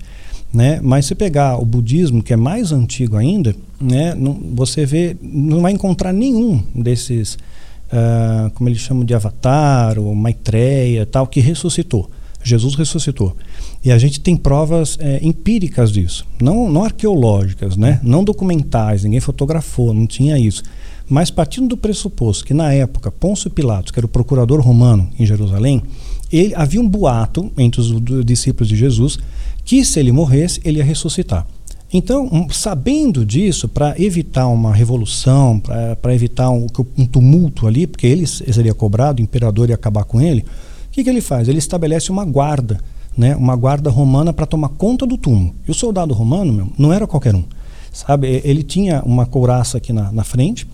[0.53, 0.79] Né?
[0.83, 5.61] Mas se pegar o budismo, que é mais antigo ainda, né, não, você vê, não
[5.61, 12.09] vai encontrar nenhum desses, uh, como eles chamam de avatar, ou Maitreya, tal, que ressuscitou.
[12.43, 13.35] Jesus ressuscitou.
[13.83, 17.99] E a gente tem provas é, empíricas disso, não, não arqueológicas, né?
[18.03, 20.63] não documentais, ninguém fotografou, não tinha isso.
[21.09, 25.25] Mas partindo do pressuposto que na época Pôncio Pilatos, que era o procurador romano em
[25.25, 25.83] Jerusalém,
[26.31, 27.91] ele, havia um boato entre os
[28.25, 29.19] discípulos de Jesus
[29.63, 31.45] que se ele morresse, ele ia ressuscitar.
[31.93, 35.61] Então, um, sabendo disso, para evitar uma revolução,
[36.01, 40.21] para evitar um, um, tumulto ali, porque ele seria cobrado, o imperador ia acabar com
[40.21, 41.49] ele, o que, que ele faz?
[41.49, 42.79] Ele estabelece uma guarda,
[43.17, 45.53] né, uma guarda romana para tomar conta do túmulo.
[45.67, 47.43] E o soldado romano meu, não era qualquer um.
[47.91, 50.65] Sabe, ele tinha uma couraça aqui na, na frente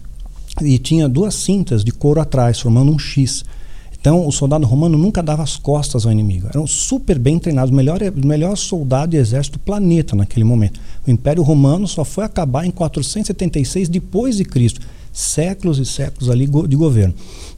[0.62, 3.44] e tinha duas cintas de couro atrás, formando um X.
[4.08, 6.48] Então, o soldado romano nunca dava as costas ao inimigo.
[6.48, 10.80] Eram super bem treinados, o melhor, melhor soldado e exército do planeta naquele momento.
[11.06, 14.80] O Império Romano só foi acabar em 476 depois de Cristo.
[15.12, 17.14] Séculos e séculos ali de governo.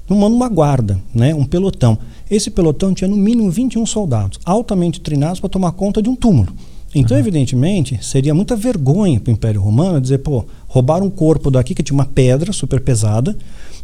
[0.08, 2.00] Tomando uma guarda, né, um pelotão.
[2.32, 6.52] Esse pelotão tinha no mínimo 21 soldados, altamente treinados para tomar conta de um túmulo.
[6.94, 7.22] Então, uhum.
[7.22, 11.84] evidentemente, seria muita vergonha para o Império Romano dizer, pô, roubaram um corpo daqui que
[11.84, 13.38] tinha uma pedra super pesada,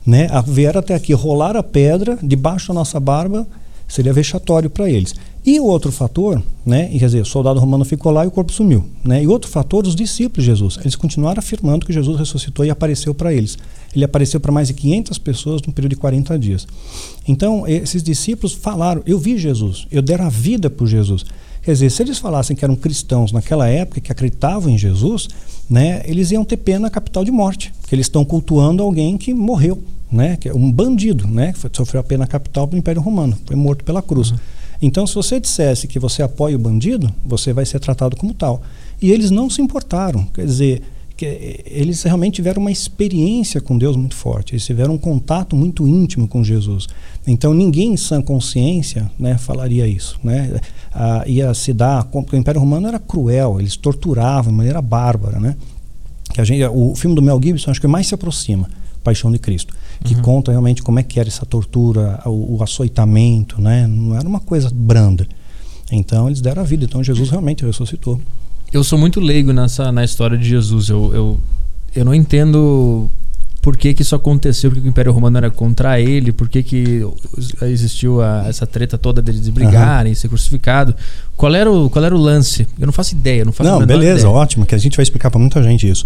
[0.06, 0.28] né?
[0.48, 3.48] Vieram até aqui, rolar a pedra debaixo da nossa barba,
[3.88, 5.14] seria vexatório para eles.
[5.46, 6.88] E o outro fator, né?
[6.88, 8.84] quer dizer, o soldado romano ficou lá e o corpo sumiu.
[9.04, 9.24] Né?
[9.24, 10.78] E outro fator, os discípulos de Jesus.
[10.82, 13.56] Eles continuaram afirmando que Jesus ressuscitou e apareceu para eles.
[13.96, 16.68] Ele apareceu para mais de 500 pessoas num período de 40 dias.
[17.28, 21.24] Então, esses discípulos falaram: Eu vi Jesus, eu deram a vida por Jesus.
[21.66, 25.28] Quer dizer, se eles falassem que eram cristãos naquela época, que acreditavam em Jesus,
[25.68, 29.84] né, eles iam ter pena capital de morte, porque eles estão cultuando alguém que morreu,
[30.12, 33.56] né, que é um bandido, né, que sofreu a pena capital do Império Romano, foi
[33.56, 34.30] morto pela cruz.
[34.30, 34.38] Uhum.
[34.80, 38.62] Então, se você dissesse que você apoia o bandido, você vai ser tratado como tal.
[39.02, 40.24] E eles não se importaram.
[40.26, 40.84] Quer dizer,
[41.18, 45.88] que eles realmente tiveram uma experiência com Deus muito forte, eles tiveram um contato muito
[45.88, 46.88] íntimo com Jesus.
[47.26, 50.20] Então ninguém em sã consciência né, falaria isso.
[50.24, 50.60] Né?
[50.94, 55.40] Ah, ia se dar, porque o Império Romano era cruel, eles torturavam de maneira bárbara.
[55.40, 55.56] Né?
[56.34, 58.70] Que a gente, o filme do Mel Gibson acho que mais se aproxima,
[59.02, 60.22] Paixão de Cristo, que uhum.
[60.22, 63.88] conta realmente como é que era essa tortura, o, o açoitamento, né?
[63.88, 65.26] não era uma coisa branda.
[65.90, 68.20] Então eles deram a vida, então Jesus realmente ressuscitou
[68.76, 70.90] eu sou muito leigo nessa na história de Jesus.
[70.90, 71.40] Eu, eu,
[71.96, 73.10] eu não entendo
[73.62, 77.08] por que, que isso aconteceu, porque o Império Romano era contra ele, por que, que
[77.64, 80.16] existiu a, essa treta toda deles brigarem, uhum.
[80.16, 80.94] ser crucificado.
[81.38, 82.68] Qual era, o, qual era o lance?
[82.78, 84.30] Eu não faço ideia, não faço Não, beleza, ideia.
[84.30, 86.06] ótimo, que a gente vai explicar para muita gente isso.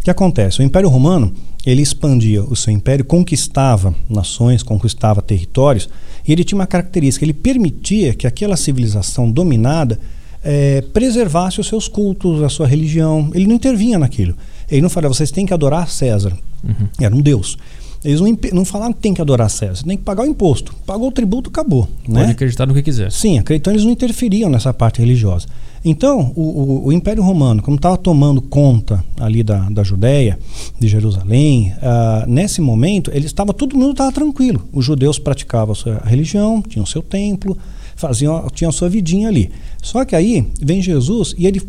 [0.00, 0.60] O que acontece?
[0.60, 1.32] O Império Romano,
[1.64, 5.90] ele expandia o seu império, conquistava nações, conquistava territórios,
[6.26, 10.00] e ele tinha uma característica, ele permitia que aquela civilização dominada
[10.42, 13.30] é, preservasse os seus cultos, a sua religião.
[13.34, 14.34] Ele não intervinha naquilo.
[14.70, 16.36] Ele não falava, vocês têm que adorar César.
[16.62, 16.88] Uhum.
[17.00, 17.56] Era um deus.
[18.04, 20.72] Eles não, não falaram que tem que adorar César, você tem que pagar o imposto.
[20.86, 21.88] Pagou o tributo, acabou.
[22.04, 22.30] Pode né?
[22.30, 23.10] acreditar no que quiser.
[23.10, 25.46] Sim, acreditando, eles não interferiam nessa parte religiosa.
[25.84, 30.38] Então, o, o, o Império Romano, como estava tomando conta ali da, da Judéia,
[30.78, 34.66] de Jerusalém, uh, nesse momento, ele estava, todo mundo estava tranquilo.
[34.72, 37.56] Os judeus praticavam a sua religião, tinham seu templo,
[37.96, 39.50] faziam, tinham a sua vidinha ali.
[39.82, 41.60] Só que aí vem Jesus e ele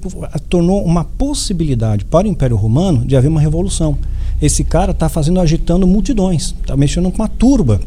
[0.49, 3.97] tornou uma possibilidade para o Império Romano de haver uma revolução.
[4.41, 7.79] Esse cara está fazendo, agitando multidões, está mexendo com uma turba.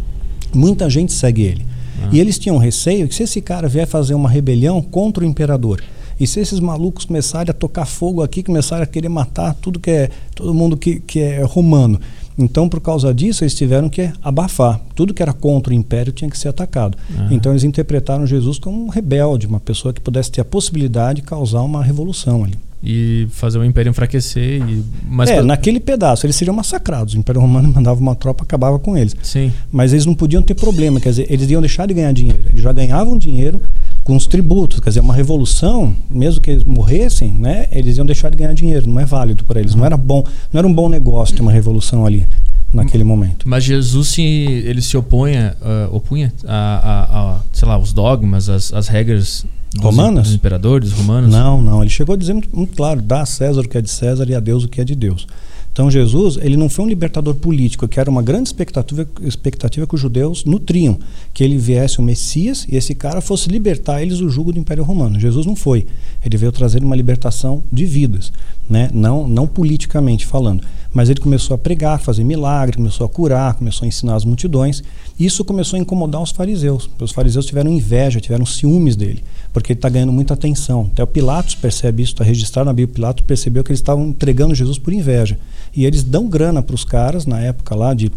[0.54, 1.66] Muita gente segue ele.
[2.02, 2.08] Ah.
[2.12, 5.82] E eles tinham receio que se esse cara vier fazer uma rebelião contra o imperador,
[6.20, 9.90] e se esses malucos começarem a tocar fogo aqui, começarem a querer matar tudo que
[9.90, 12.00] é todo mundo que, que é romano,
[12.36, 14.80] então, por causa disso, eles tiveram que abafar.
[14.94, 16.96] Tudo que era contra o império tinha que ser atacado.
[17.10, 17.28] Uhum.
[17.30, 21.26] Então, eles interpretaram Jesus como um rebelde, uma pessoa que pudesse ter a possibilidade de
[21.26, 22.54] causar uma revolução ali.
[22.84, 24.60] E fazer o império enfraquecer.
[24.68, 24.82] E...
[25.08, 27.14] Mas é, naquele pedaço, eles seriam massacrados.
[27.14, 29.14] O Império Romano mandava uma tropa, acabava com eles.
[29.22, 29.52] Sim.
[29.70, 32.42] Mas eles não podiam ter problema, quer dizer, eles iam deixar de ganhar dinheiro.
[32.48, 33.62] Eles já ganhavam dinheiro
[34.04, 34.80] com os tributos.
[34.80, 38.88] Quer dizer, uma revolução, mesmo que eles morressem, né, eles iam deixar de ganhar dinheiro.
[38.88, 39.74] Não é válido para eles.
[39.74, 42.26] Não era bom, não era um bom negócio ter uma revolução ali
[42.72, 43.48] naquele momento.
[43.48, 48.48] Mas Jesus se ele se opunha, uh, opunha a, a, a, sei lá, os dogmas,
[48.48, 49.44] as, as regras
[49.74, 51.30] dos, romanas, dos imperadores romanos?
[51.30, 51.82] Não, não.
[51.82, 54.28] Ele chegou a dizer muito, muito claro: dá a César o que é de César
[54.28, 55.26] e a Deus o que é de Deus.
[55.72, 59.94] Então Jesus, ele não foi um libertador político, que era uma grande expectativa, expectativa que
[59.94, 60.98] os judeus nutriam,
[61.32, 64.84] que ele viesse o Messias e esse cara fosse libertar eles do jugo do Império
[64.84, 65.18] Romano.
[65.18, 65.86] Jesus não foi.
[66.24, 68.32] Ele veio trazer uma libertação de vidas,
[68.68, 68.88] né?
[68.92, 70.64] não, não politicamente falando.
[70.94, 74.82] Mas ele começou a pregar, fazer milagre, começou a curar, começou a ensinar as multidões.
[75.18, 76.88] Isso começou a incomodar os fariseus.
[77.00, 80.90] Os fariseus tiveram inveja, tiveram ciúmes dele, porque ele está ganhando muita atenção.
[80.92, 82.94] Até o Pilatos percebe isso, está registrado na Bíblia.
[82.94, 85.38] Pilatos percebeu que eles estavam entregando Jesus por inveja.
[85.74, 88.12] E eles dão grana para os caras, na época lá, de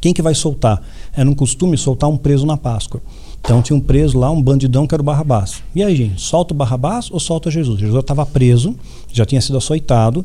[0.00, 0.80] quem que vai soltar.
[1.16, 3.02] Era um costume soltar um preso na Páscoa.
[3.44, 5.62] Então tinha um preso lá, um bandidão que era o Barrabás.
[5.74, 7.78] E aí, gente, solta o Barrabás ou solta Jesus?
[7.78, 8.74] Jesus estava preso,
[9.12, 10.24] já tinha sido açoitado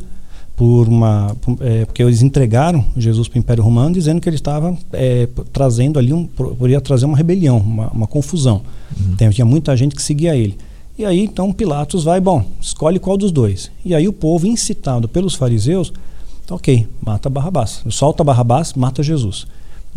[0.55, 4.77] por uma é, porque eles entregaram Jesus para o Império Romano dizendo que ele estava
[4.93, 8.61] é, trazendo ali um poderia trazer uma rebelião, uma, uma confusão.
[8.97, 9.11] Uhum.
[9.13, 10.57] Então, tinha muita gente que seguia ele.
[10.97, 13.69] E aí então Pilatos vai, bom, escolhe qual dos dois.
[13.83, 15.93] E aí o povo incitado pelos fariseus
[16.49, 17.83] então, ok, mata Barrabás.
[17.91, 19.45] Solta Barrabás, mata Jesus.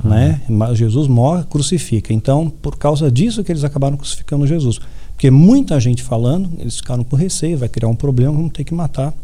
[0.05, 0.41] Né?
[0.75, 2.13] Jesus morre, crucifica.
[2.13, 4.81] Então, por causa disso que eles acabaram crucificando Jesus.
[5.13, 8.75] Porque muita gente falando, eles ficaram com receio, vai criar um problema, vamos ter que
[8.75, 9.15] matar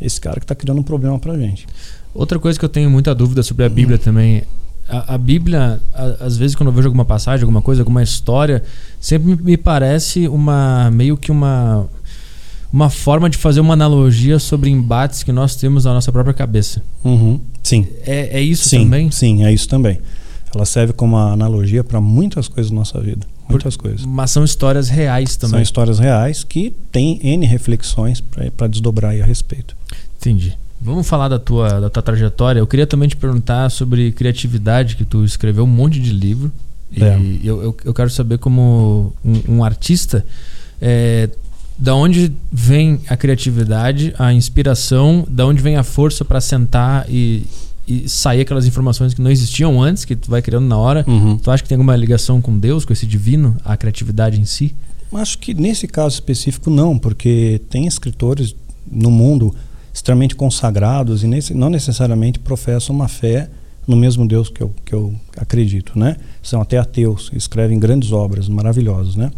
[0.00, 1.66] esse cara que está criando um problema para gente.
[2.14, 4.02] Outra coisa que eu tenho muita dúvida sobre a Bíblia uhum.
[4.02, 4.42] também,
[4.88, 8.62] a, a Bíblia, a, às vezes quando eu vejo alguma passagem, alguma coisa, alguma história,
[9.00, 11.88] sempre me parece uma meio que uma
[12.72, 16.82] uma forma de fazer uma analogia sobre embates que nós temos na nossa própria cabeça.
[17.02, 17.40] Uhum.
[17.62, 17.86] Sim.
[18.06, 19.10] É, é isso sim, também?
[19.10, 19.98] Sim, é isso também.
[20.54, 23.26] Ela serve como uma analogia para muitas coisas da nossa vida.
[23.48, 24.04] Muitas Por, coisas.
[24.04, 25.52] Mas são histórias reais também.
[25.52, 28.22] São histórias reais que têm N reflexões
[28.56, 29.76] para desdobrar a respeito.
[30.20, 30.56] Entendi.
[30.80, 32.60] Vamos falar da tua, da tua trajetória.
[32.60, 36.52] Eu queria também te perguntar sobre criatividade, que tu escreveu um monte de livro.
[36.96, 37.18] É.
[37.18, 40.24] E eu, eu, eu, quero saber como um, um artista.
[40.80, 41.28] É,
[41.76, 47.44] da onde vem a criatividade, a inspiração, da onde vem a força para sentar e,
[47.88, 51.04] e, sair aquelas informações que não existiam antes, que tu vai criando na hora.
[51.08, 51.38] Uhum.
[51.38, 54.74] Tu acha que tem alguma ligação com Deus, com esse divino, a criatividade em si?
[55.12, 58.54] Acho que nesse caso específico não, porque tem escritores
[58.90, 59.54] no mundo
[59.92, 63.48] extremamente consagrados e nesse, não necessariamente professam uma fé
[63.86, 66.16] no mesmo Deus que eu, que eu acredito, né?
[66.42, 69.30] São até ateus, escrevem grandes obras maravilhosas, né?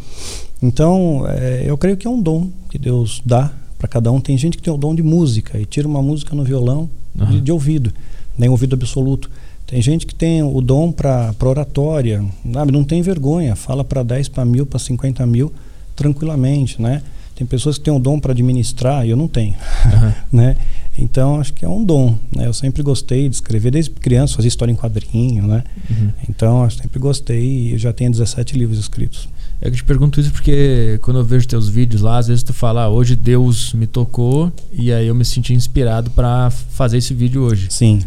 [0.61, 4.37] Então, é, eu creio que é um dom que Deus dá Para cada um tem
[4.37, 7.27] gente que tem o dom de música e tira uma música no violão uhum.
[7.31, 7.93] de, de, ouvido,
[8.41, 9.31] nem ouvido absoluto.
[9.67, 12.73] Tem gente que tem o dom para oratória, sabe?
[12.73, 15.53] não tem vergonha, fala para 10, para mil, para 50 mil
[15.95, 17.03] tranquilamente, né?
[17.37, 20.13] Tem pessoas que têm o dom para administrar e eu não tenho, uhum.
[20.33, 20.57] né?
[20.99, 22.47] Então acho que é um dom, né?
[22.47, 25.63] Eu sempre gostei de escrever desde criança, fazer história em quadrinho, né?
[25.89, 26.11] Uhum.
[26.29, 29.29] Então eu sempre gostei e eu já tenho 17 livros escritos.
[29.61, 32.53] É eu te pergunto isso porque quando eu vejo teus vídeos lá, às vezes tu
[32.53, 37.15] fala, ah, hoje Deus me tocou e aí eu me senti inspirado para fazer esse
[37.15, 37.69] vídeo hoje.
[37.71, 38.01] Sim.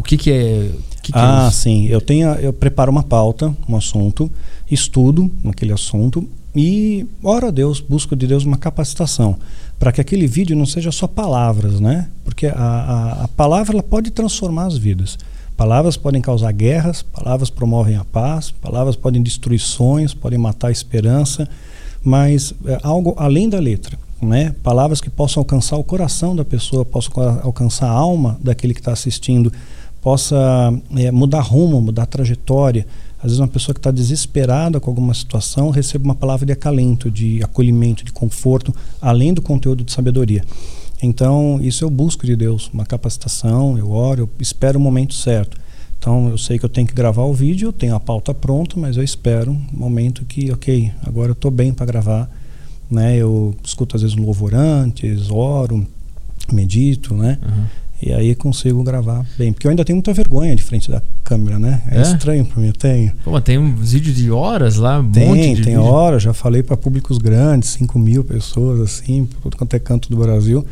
[0.00, 0.70] O que que é?
[1.02, 1.86] Que que é ah, é sim.
[1.88, 4.30] Eu tenho, eu preparo uma pauta, um assunto,
[4.70, 6.26] estudo naquele assunto
[6.56, 9.36] e oro a Deus, busco de Deus uma capacitação
[9.78, 12.08] para que aquele vídeo não seja só palavras, né?
[12.24, 15.18] Porque a, a, a palavra ela pode transformar as vidas.
[15.54, 20.72] Palavras podem causar guerras, palavras promovem a paz, palavras podem destruir sonhos, podem matar a
[20.72, 21.46] esperança,
[22.02, 23.98] mas é algo além da letra.
[24.22, 24.54] Né?
[24.62, 28.92] Palavras que possam alcançar o coração da pessoa, possam alcançar a alma daquele que está
[28.92, 29.52] assistindo,
[30.00, 32.86] possa é, mudar rumo, mudar trajetória.
[33.18, 37.10] Às vezes uma pessoa que está desesperada com alguma situação recebe uma palavra de acalento,
[37.10, 40.42] de acolhimento, de conforto, além do conteúdo de sabedoria.
[41.02, 45.58] Então, isso eu busco de Deus, uma capacitação, eu oro, eu espero o momento certo.
[45.98, 48.78] Então, eu sei que eu tenho que gravar o vídeo, eu tenho a pauta pronta,
[48.78, 52.30] mas eu espero um momento que, ok, agora eu estou bem para gravar.
[52.90, 53.16] Né?
[53.16, 55.86] Eu escuto às vezes um louvor antes, oro,
[56.50, 57.38] medito, né?
[57.42, 57.64] Uhum.
[58.02, 59.52] E aí consigo gravar bem.
[59.52, 61.82] Porque eu ainda tenho muita vergonha de frente da câmera, né?
[61.90, 62.02] É, é?
[62.02, 63.12] estranho para mim, eu tenho.
[63.22, 66.62] Pô, tem um vídeo de horas lá, um tem, monte de Tem horas, já falei
[66.62, 70.64] para públicos grandes, 5 mil pessoas, assim, por todo quanto é canto do Brasil.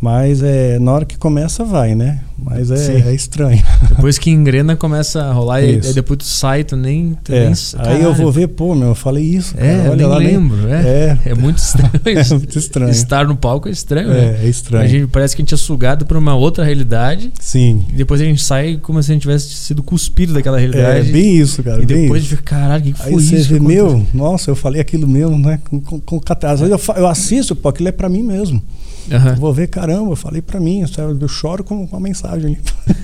[0.00, 2.20] Mas é, na hora que começa, vai, né?
[2.40, 3.60] Mas é, é estranho.
[3.90, 7.18] Depois que engrena, começa a rolar e, e depois tu sai, tu nem.
[7.24, 7.46] Tu é.
[7.46, 9.54] nem aí eu vou ver, pô, meu, eu falei isso.
[9.58, 10.56] É, cara, olha eu nem lembro.
[10.56, 10.72] Nem...
[10.72, 11.30] É, é.
[11.30, 11.90] é muito estranho.
[12.06, 12.90] é muito estranho.
[12.90, 14.40] Estar no palco é estranho, é, né?
[14.44, 14.84] É estranho.
[14.84, 17.32] A gente, parece que a gente é sugado para uma outra realidade.
[17.40, 17.84] Sim.
[17.92, 21.08] E depois a gente sai como se a gente tivesse sido cuspido daquela realidade.
[21.08, 21.82] É bem isso, cara.
[21.82, 23.36] E depois a gente fica, caralho, o que, que foi aí isso?
[23.36, 25.58] Você vê, meu, nossa, eu falei aquilo mesmo, né?
[25.68, 28.62] Com, com, com, às vezes eu, eu assisto, pô, aquilo é para mim mesmo.
[29.10, 29.34] Uhum.
[29.36, 30.84] Vou ver, caramba, eu falei para mim,
[31.20, 32.58] eu choro com uma mensagem ali.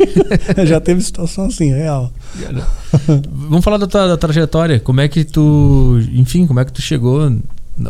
[0.66, 2.12] Já teve situação assim, real.
[3.30, 4.80] Vamos falar da tua da trajetória.
[4.80, 7.32] Como é que tu, enfim, como é que tu chegou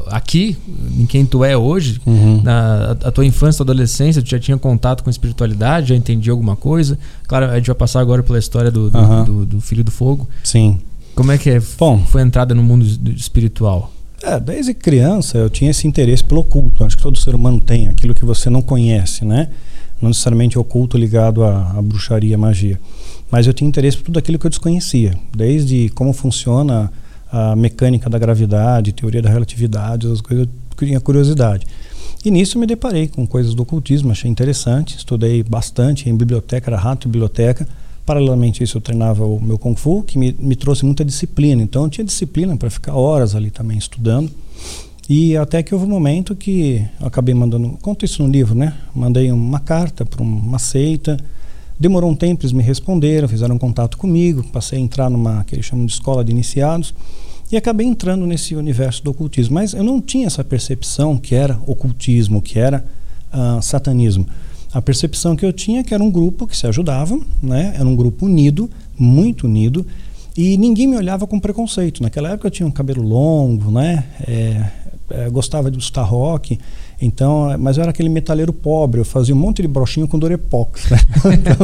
[0.07, 0.57] aqui,
[0.99, 2.01] em quem tu é hoje?
[2.07, 2.43] Uhum.
[2.43, 6.57] Na, a, tua infância, tua adolescência, tu já tinha contato com espiritualidade, já entendia alguma
[6.57, 6.99] coisa?
[7.27, 9.25] Claro, a gente vai passar agora pela história do, do, uhum.
[9.25, 10.29] do, do Filho do Fogo.
[10.43, 10.81] Sim.
[11.15, 13.93] Como é que é, Bom, foi a entrada no mundo espiritual?
[14.27, 16.83] É, desde criança eu tinha esse interesse pelo oculto.
[16.83, 19.51] Acho que todo ser humano tem aquilo que você não conhece, né?
[20.01, 22.81] Não necessariamente oculto ligado à, à bruxaria, à magia.
[23.31, 26.91] Mas eu tinha interesse por tudo aquilo que eu desconhecia, desde como funciona
[27.31, 30.49] a mecânica da gravidade, teoria da relatividade, as coisas
[30.81, 31.66] eu tinha curiosidade.
[32.25, 36.81] E nisso me deparei com coisas do ocultismo, achei interessante, estudei bastante em biblioteca, era
[36.81, 37.68] rato de biblioteca
[38.05, 41.63] Paralelamente a isso, eu treinava o meu Kung Fu, que me, me trouxe muita disciplina.
[41.63, 44.31] Então, eu tinha disciplina para ficar horas ali também estudando.
[45.09, 48.75] E até que houve um momento que eu acabei mandando, conto isso no livro, né?
[48.95, 51.19] Mandei uma carta para uma seita.
[51.79, 55.67] Demorou um tempo, eles me responderam, fizeram contato comigo, passei a entrar numa que eles
[55.67, 56.95] chamam de escola de iniciados
[57.51, 59.55] e acabei entrando nesse universo do ocultismo.
[59.55, 62.85] Mas eu não tinha essa percepção que era ocultismo, que era
[63.33, 64.27] uh, satanismo.
[64.75, 67.72] A percepção que eu tinha é que era um grupo que se ajudava, né?
[67.77, 68.68] era um grupo unido,
[68.99, 69.87] muito unido,
[70.37, 72.03] e ninguém me olhava com preconceito.
[72.03, 74.05] Naquela época eu tinha um cabelo longo, né?
[74.27, 74.66] É,
[75.11, 76.59] é, gostava de escutar rock,
[77.01, 80.85] então, mas eu era aquele metaleiro pobre, eu fazia um monte de brochinho com Durepox.
[80.95, 81.01] Né?
[81.35, 81.57] Então,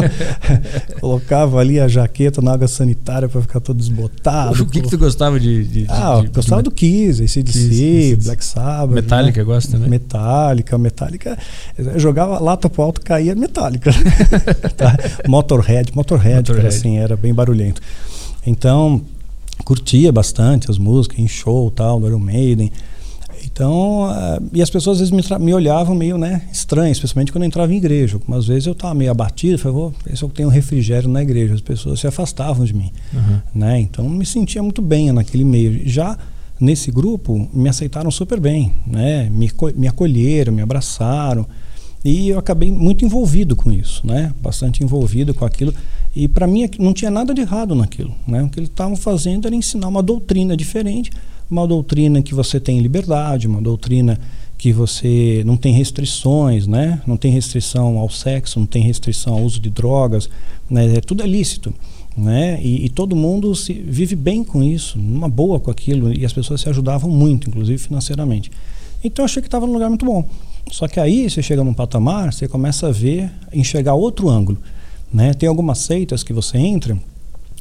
[1.01, 4.63] colocava ali a jaqueta na água sanitária para ficar todo desbotado.
[4.63, 5.65] O que, que tu gostava de.
[5.65, 8.95] de ah, de, gostava de, do Kiss, ACDC, Black Sabbath.
[8.95, 9.45] Metallica, né?
[9.45, 9.91] gosta também?
[9.91, 11.39] Metallica, Metallica.
[11.77, 13.91] Eu jogava lata pro alto, caía Metallica.
[14.77, 14.97] tá?
[15.29, 16.59] Motorhead, Motorhead, Motorhead.
[16.59, 17.83] Era assim, era bem barulhento.
[18.47, 19.03] Então,
[19.65, 22.73] curtia bastante as músicas, em show tal, do Iron Maiden.
[23.61, 27.43] Então, uh, e as pessoas às vezes me, me, olhavam meio né, estranho, especialmente quando
[27.43, 28.17] eu entrava em igreja.
[28.17, 31.21] Algumas vezes eu estava meio abatido, falei, vou ver se eu tenho um refrigério na
[31.21, 31.53] igreja.
[31.53, 32.91] As pessoas se afastavam de mim.
[33.13, 33.41] Uhum.
[33.55, 33.81] Né?
[33.81, 35.87] Então, não me sentia muito bem naquele meio.
[35.87, 36.17] Já
[36.59, 39.29] nesse grupo, me aceitaram super bem, né?
[39.31, 41.47] me, me acolheram, me abraçaram.
[42.03, 44.33] E eu acabei muito envolvido com isso, né?
[44.41, 45.75] bastante envolvido com aquilo.
[46.17, 48.15] E para mim não tinha nada de errado naquilo.
[48.27, 48.43] Né?
[48.43, 51.11] O que eles estavam fazendo era ensinar uma doutrina diferente
[51.51, 54.19] uma doutrina que você tem liberdade, uma doutrina
[54.57, 57.01] que você não tem restrições, né?
[57.07, 60.29] Não tem restrição ao sexo, não tem restrição ao uso de drogas,
[60.69, 60.97] né?
[60.97, 61.75] É, tudo é lícito,
[62.17, 62.61] né?
[62.63, 66.33] E, e, todo mundo se vive bem com isso, numa boa com aquilo, e as
[66.33, 68.51] pessoas se ajudavam muito, inclusive financeiramente.
[69.03, 70.29] Então eu achei que estava num lugar muito bom.
[70.71, 74.59] Só que aí você chega num patamar, você começa a ver, enxergar outro ângulo.
[75.13, 75.33] Né?
[75.33, 76.97] Tem algumas seitas que você entra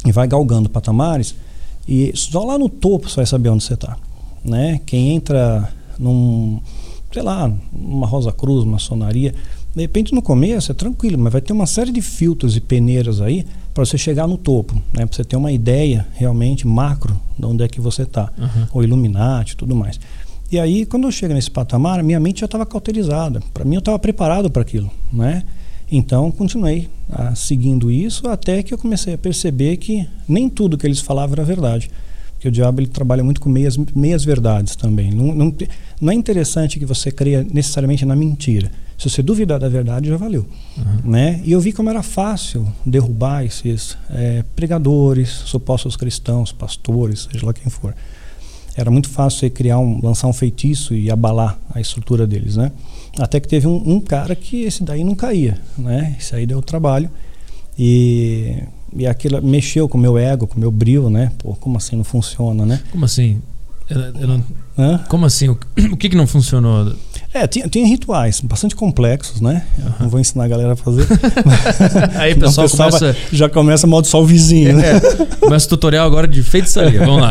[0.05, 1.33] e vai galgando patamares
[1.89, 3.97] e só lá no topo você vai saber onde você está.
[4.45, 4.79] Né?
[4.85, 6.61] Quem entra num,
[7.11, 9.33] sei lá, uma Rosa Cruz, uma sonaria,
[9.75, 13.19] de repente no começo é tranquilo, mas vai ter uma série de filtros e peneiras
[13.19, 15.03] aí para você chegar no topo, né?
[15.03, 18.67] para você ter uma ideia realmente macro de onde é que você está, uhum.
[18.71, 19.99] o Illuminati e tudo mais.
[20.51, 23.41] E aí, quando eu chego nesse patamar, minha mente já estava cauterizada.
[23.51, 25.43] Para mim, eu estava preparado para aquilo, né?
[25.91, 30.85] Então, continuei ah, seguindo isso até que eu comecei a perceber que nem tudo que
[30.85, 31.89] eles falavam era verdade.
[32.33, 35.11] Porque o diabo ele trabalha muito com meias, meias verdades também.
[35.11, 35.55] Não, não,
[35.99, 38.71] não é interessante que você creia necessariamente na mentira.
[38.97, 40.45] Se você duvidar da verdade, já valeu.
[40.77, 41.11] Uhum.
[41.11, 41.41] Né?
[41.43, 47.53] E eu vi como era fácil derrubar esses é, pregadores, supostos cristãos, pastores, seja lá
[47.53, 47.93] quem for
[48.79, 52.71] era muito fácil você criar um, lançar um feitiço e abalar a estrutura deles, né?
[53.19, 56.15] Até que teve um, um cara que esse daí não caía, né?
[56.19, 57.09] Esse aí deu trabalho
[57.77, 58.63] e
[58.95, 61.31] e aquilo mexeu com o meu ego, com o meu brilho, né?
[61.37, 62.81] Pô, como assim não funciona, né?
[62.91, 63.41] Como assim?
[65.09, 65.49] Como assim?
[65.49, 65.57] O,
[65.91, 66.93] o que, que não funcionou?
[67.31, 69.63] É, tinha, tinha rituais bastante complexos, né?
[69.77, 69.91] Uhum.
[69.99, 71.05] Não vou ensinar a galera a fazer.
[72.17, 73.15] Aí então, pessoal, pessoal começa...
[73.31, 74.97] já começa a amaldiçoar o vizinho, né?
[74.97, 77.29] É, começa o tutorial agora de feitiçaria, vamos lá.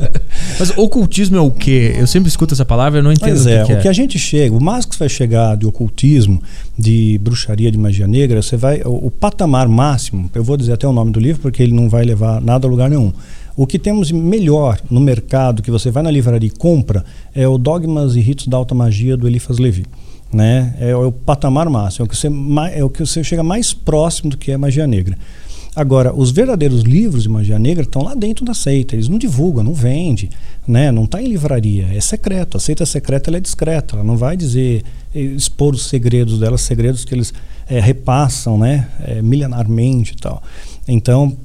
[0.60, 1.94] Mas ocultismo é o quê?
[1.98, 3.78] Eu sempre escuto essa palavra e não entendo Mas é, o que, é.
[3.78, 6.42] o que a gente chega, o máximo que você vai chegar de ocultismo,
[6.78, 10.86] de bruxaria, de magia negra, você vai, o, o patamar máximo, eu vou dizer até
[10.86, 13.10] o nome do livro porque ele não vai levar nada a lugar nenhum.
[13.60, 17.04] O que temos melhor no mercado, que você vai na livraria e compra,
[17.34, 19.84] é o Dogmas e Ritos da Alta Magia do Eliphas Levi.
[20.32, 20.74] Né?
[20.80, 22.28] É, o patamar máximo, é o, que você,
[22.72, 25.18] é o que você chega mais próximo do que é magia negra.
[25.76, 28.94] Agora, os verdadeiros livros de magia negra estão lá dentro da seita.
[28.94, 30.30] Eles não divulgam, não vendem,
[30.66, 30.90] né?
[30.90, 31.86] não está em livraria.
[31.94, 32.56] É secreto.
[32.56, 33.96] A seita secreta é discreta.
[33.96, 34.84] Ela não vai dizer,
[35.14, 37.34] expor os segredos dela, segredos que eles
[37.68, 38.88] é, repassam né?
[39.04, 40.42] É, milenarmente e tal.
[40.88, 41.36] Então,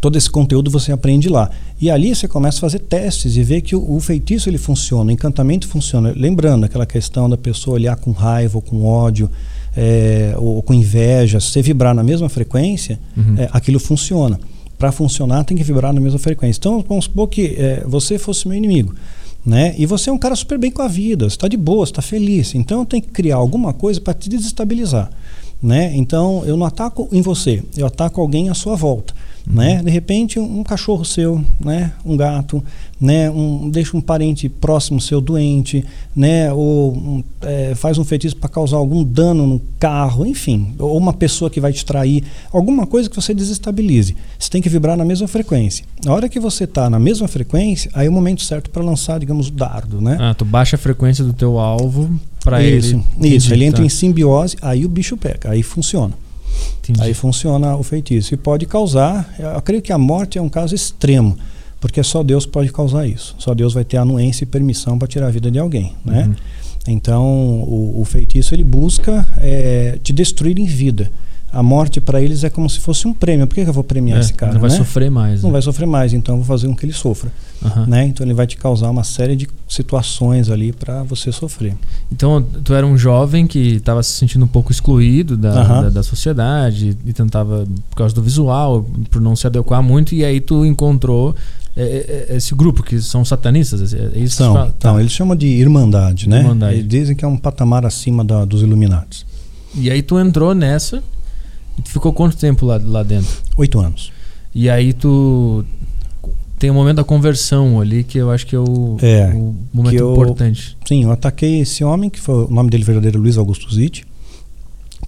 [0.00, 1.50] todo esse conteúdo você aprende lá.
[1.80, 5.10] E ali você começa a fazer testes e ver que o, o, feitiço ele funciona,
[5.10, 6.12] o encantamento funciona.
[6.14, 9.30] Lembrando aquela questão da pessoa olhar com raiva ou com ódio,
[9.76, 13.36] é, ou, ou, com inveja, se você vibrar na mesma frequência, uhum.
[13.38, 14.38] é, aquilo funciona.
[14.78, 16.58] Para funcionar tem que vibrar na mesma frequência.
[16.58, 18.94] Então vamos supor que é, você fosse meu inimigo.
[19.44, 19.74] Né?
[19.76, 22.00] E você é um cara super bem com a vida, você está de boa, está
[22.00, 22.54] feliz.
[22.54, 25.10] Então eu tenho que criar alguma coisa para te desestabilizar.
[25.64, 25.96] Né?
[25.96, 29.14] Então eu não ataco em você, eu ataco alguém à sua volta.
[29.46, 29.82] Né?
[29.82, 31.92] De repente, um, um, cachorro seu, né?
[32.04, 32.64] um gato,
[32.98, 33.30] né?
[33.30, 35.84] um, deixa um parente próximo seu doente,
[36.16, 36.50] né?
[36.52, 41.12] ou um, é, faz um feitiço para causar algum dano no carro, enfim, ou uma
[41.12, 44.16] pessoa que vai te trair, alguma coisa que você desestabilize.
[44.38, 45.84] Você tem que vibrar na mesma frequência.
[46.04, 49.20] Na hora que você está na mesma frequência, aí é o momento certo para lançar,
[49.20, 50.00] digamos, o dardo.
[50.00, 50.16] Né?
[50.20, 52.10] Ah, tu baixa a frequência do teu alvo
[52.44, 52.76] para ele.
[52.76, 53.52] Isso, isso.
[53.52, 53.86] ele entra tá.
[53.86, 56.12] em simbiose, aí o bicho pega, aí funciona.
[56.78, 57.02] Entendi.
[57.02, 58.34] Aí funciona o feitiço.
[58.34, 61.36] E pode causar, eu creio que a morte é um caso extremo,
[61.80, 63.34] porque só Deus pode causar isso.
[63.38, 66.26] Só Deus vai ter anuência e permissão para tirar a vida de alguém, né?
[66.26, 66.34] Uhum.
[66.86, 71.10] Então, o, o, feitiço ele busca é, te destruir em vida
[71.54, 73.46] a morte para eles é como se fosse um prêmio.
[73.46, 74.52] Por que, que eu vou premiar é, esse cara?
[74.52, 74.76] Não vai né?
[74.76, 75.42] sofrer mais.
[75.42, 75.52] Não né?
[75.52, 77.32] vai sofrer mais, então eu vou fazer com que ele sofra.
[77.62, 77.86] Uhum.
[77.86, 78.06] Né?
[78.06, 81.76] Então ele vai te causar uma série de situações ali para você sofrer.
[82.10, 85.82] Então tu era um jovem que estava se sentindo um pouco excluído da, uhum.
[85.82, 90.24] da, da, sociedade e tentava, por causa do visual, por não se adequar muito, e
[90.24, 91.36] aí tu encontrou
[91.76, 93.94] é, é, é esse grupo que são satanistas?
[93.94, 94.72] É, isso são, tá.
[94.76, 96.40] Então, eles chamam de irmandade, né?
[96.40, 96.74] Irmandade.
[96.74, 99.24] Eles dizem que é um patamar acima da, dos iluminados.
[99.74, 101.02] E aí tu entrou nessa
[101.78, 103.30] e tu ficou quanto tempo lá, lá dentro?
[103.56, 104.12] Oito anos.
[104.54, 105.64] E aí tu
[106.58, 109.96] tem o momento da conversão ali que eu acho que é o, é, o momento
[109.96, 110.76] eu, importante.
[110.86, 114.06] Sim, eu ataquei esse homem, que foi o nome dele verdadeiro Luiz Augusto Zitti.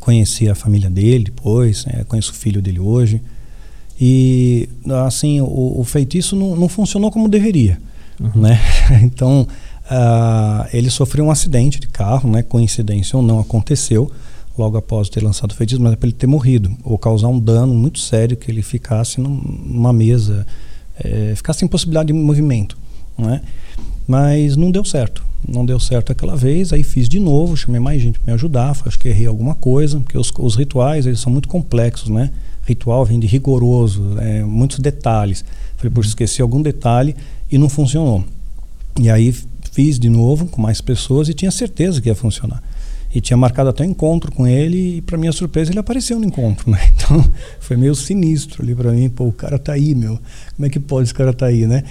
[0.01, 3.23] Conheci a família dele depois, né, conheço o filho dele hoje.
[3.99, 4.69] E
[5.07, 7.79] assim, o, o feitiço não, não funcionou como deveria.
[8.21, 8.43] Uhum.
[8.43, 8.61] Né?
[9.03, 9.47] Então,
[9.87, 12.43] uh, ele sofreu um acidente de carro, né?
[12.43, 14.11] coincidência ou não, aconteceu
[14.59, 17.39] logo após ter lançado o feitiço, mas é para ele ter morrido ou causar um
[17.39, 20.47] dano muito sério que ele ficasse numa mesa,
[20.99, 22.77] é, ficasse sem possibilidade de movimento,
[23.17, 23.43] não é?
[24.07, 28.01] Mas não deu certo, não deu certo aquela vez, aí fiz de novo, chamei mais
[28.01, 31.33] gente para me ajudar, acho que errei alguma coisa, porque os, os, rituais eles são
[31.33, 32.31] muito complexos, né?
[32.65, 35.45] Ritual vem de rigoroso, é, muitos detalhes.
[35.77, 37.15] Falei, por esqueci algum detalhe
[37.51, 38.25] e não funcionou.
[38.99, 39.33] E aí
[39.73, 42.63] fiz de novo com mais pessoas e tinha certeza que ia funcionar.
[43.15, 46.25] E tinha marcado até um encontro com ele e para minha surpresa ele apareceu no
[46.25, 46.79] encontro, né?
[46.95, 47.25] Então
[47.61, 50.19] foi meio sinistro ali para mim, pô, o cara tá aí, meu.
[50.55, 51.83] Como é que pode esse cara tá aí, né?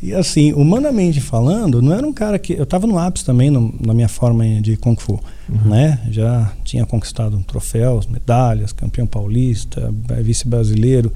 [0.00, 3.74] E assim, humanamente falando, não era um cara que eu estava no ápice também no,
[3.84, 5.70] na minha forma de kung fu, uhum.
[5.70, 5.98] né?
[6.10, 9.92] Já tinha conquistado troféus, medalhas, campeão paulista,
[10.22, 11.12] vice brasileiro.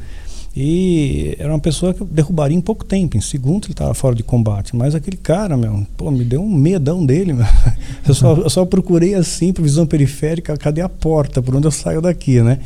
[0.54, 3.16] E era uma pessoa que eu derrubaria em pouco tempo.
[3.16, 4.76] Em segundos ele estava fora de combate.
[4.76, 7.46] Mas aquele cara, meu, pô, me deu um medão dele, meu.
[8.06, 11.70] Eu só, eu só procurei assim, por visão periférica, cadê a porta, por onde eu
[11.70, 12.58] saio daqui, né?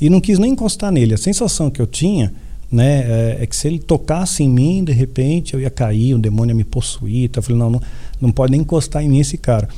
[0.00, 1.12] E não quis nem encostar nele.
[1.12, 2.32] A sensação que eu tinha,
[2.72, 6.18] né, é, é que se ele tocasse em mim, de repente eu ia cair, o
[6.18, 7.24] demônio ia me possuir.
[7.24, 7.82] Então eu falei, não, não,
[8.22, 9.68] não pode nem encostar em mim esse cara.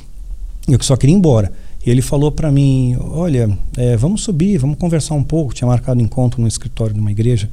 [0.69, 1.51] Eu só queria ir embora.
[1.85, 5.53] E ele falou para mim: Olha, é, vamos subir, vamos conversar um pouco.
[5.53, 7.49] Tinha marcado encontro no escritório de uma igreja.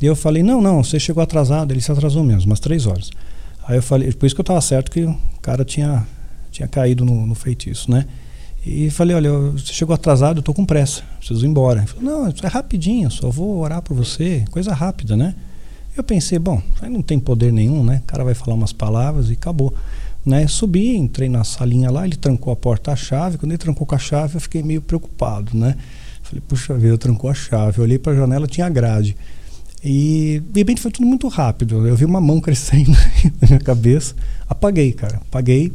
[0.00, 1.72] E eu falei: Não, não, você chegou atrasado.
[1.72, 3.10] Ele se atrasou mesmo, umas três horas.
[3.66, 6.06] Aí eu falei: Por isso que eu estava certo que o cara tinha,
[6.50, 8.06] tinha caído no, no feitiço, né?
[8.66, 11.80] E falei: Olha, você chegou atrasado, eu estou com pressa, preciso ir embora.
[11.80, 15.34] Ele falou: Não, é rapidinho, só vou orar por você, coisa rápida, né?
[15.96, 18.00] Eu pensei: Bom, aí não tem poder nenhum, né?
[18.02, 19.72] O cara vai falar umas palavras e acabou.
[20.24, 20.46] Né?
[20.46, 23.38] Subi, entrei na salinha lá, ele trancou a porta a chave.
[23.38, 25.76] Quando ele trancou com a chave, eu fiquei meio preocupado, né?
[26.22, 27.78] Falei, puxa vida, trancou a chave.
[27.78, 29.16] Eu olhei para a janela, tinha grade.
[29.82, 31.86] E de repente foi tudo muito rápido.
[31.86, 32.90] Eu vi uma mão crescendo
[33.40, 34.14] na minha cabeça.
[34.48, 35.16] Apaguei, cara.
[35.16, 35.72] Apaguei,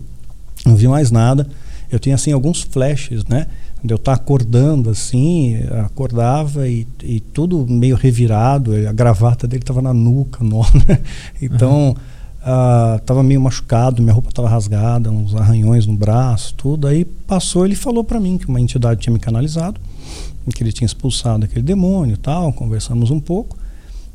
[0.65, 1.47] não vi mais nada.
[1.91, 3.47] Eu tinha assim alguns flashes, né?
[3.87, 8.73] Eu estar tá acordando assim, acordava e, e tudo meio revirado.
[8.87, 10.99] A gravata dele estava na nuca, nó, né?
[11.41, 11.89] Então.
[11.89, 12.14] Uhum
[12.45, 16.85] Uh, tava meio machucado, minha roupa tava rasgada, uns arranhões no braço, tudo.
[16.85, 19.81] Aí passou, ele falou para mim que uma entidade tinha me canalizado,
[20.53, 22.53] que ele tinha expulsado aquele demônio, tal.
[22.53, 23.57] Conversamos um pouco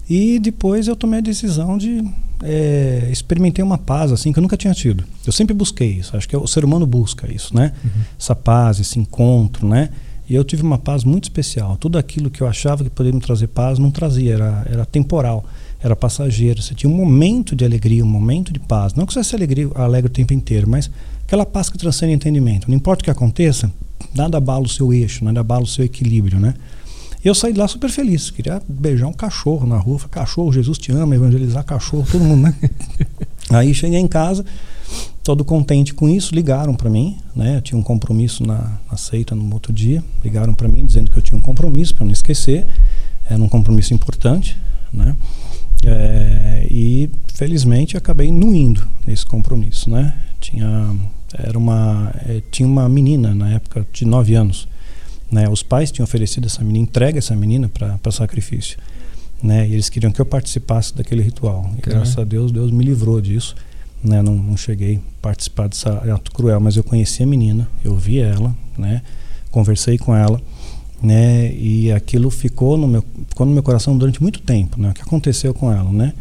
[0.08, 2.04] e depois eu tomei a decisão de
[2.44, 5.02] é, experimentei uma paz assim que eu nunca tinha tido.
[5.26, 6.16] Eu sempre busquei isso.
[6.16, 7.72] Acho que o ser humano busca isso, né?
[7.82, 7.90] Uhum.
[8.16, 9.90] Essa paz, esse encontro, né?
[10.28, 11.76] E eu tive uma paz muito especial.
[11.76, 15.44] Tudo aquilo que eu achava que poderia me trazer paz não trazia, era, era temporal
[15.82, 16.60] era passageiro.
[16.60, 18.94] Você tinha um momento de alegria, um momento de paz.
[18.94, 20.90] Não que você se alegre, alegre o tempo inteiro, mas
[21.24, 22.68] aquela paz que transcende entendimento.
[22.68, 23.72] Não importa o que aconteça,
[24.14, 26.54] nada abala o seu eixo, nada abala o seu equilíbrio, né?
[27.22, 28.30] Eu saí de lá super feliz.
[28.30, 29.98] Queria beijar um cachorro na rua.
[29.98, 32.54] Falei, cachorro, Jesus te ama, evangelizar cachorro, todo mundo, né?
[33.50, 34.44] Aí cheguei em casa,
[35.22, 36.34] todo contente com isso.
[36.34, 37.56] Ligaram para mim, né?
[37.56, 40.02] Eu tinha um compromisso na, na seita no outro dia.
[40.24, 42.66] Ligaram para mim dizendo que eu tinha um compromisso, para não esquecer.
[43.28, 44.56] Era um compromisso importante,
[44.90, 45.14] né?
[45.84, 50.14] É, e felizmente acabei indo nesse compromisso, né?
[50.40, 50.94] Tinha
[51.32, 54.68] era uma é, tinha uma menina na época de 9 anos,
[55.30, 55.48] né?
[55.48, 58.78] Os pais tinham oferecido essa menina, entrega essa menina para sacrifício,
[59.42, 59.66] né?
[59.68, 61.70] E eles queriam que eu participasse daquele ritual.
[61.78, 63.54] E graças a Deus Deus me livrou disso,
[64.02, 64.20] né?
[64.20, 68.18] Não, não cheguei a participar dessa ato cruel, mas eu conheci a menina, eu vi
[68.18, 69.02] ela, né?
[69.50, 70.40] Conversei com ela
[71.02, 71.52] né?
[71.54, 74.90] E aquilo ficou no meu, ficou no meu coração durante muito tempo, né?
[74.90, 76.12] O que aconteceu com ela, né?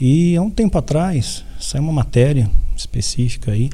[0.00, 3.70] E há um tempo atrás saiu uma matéria específica aí,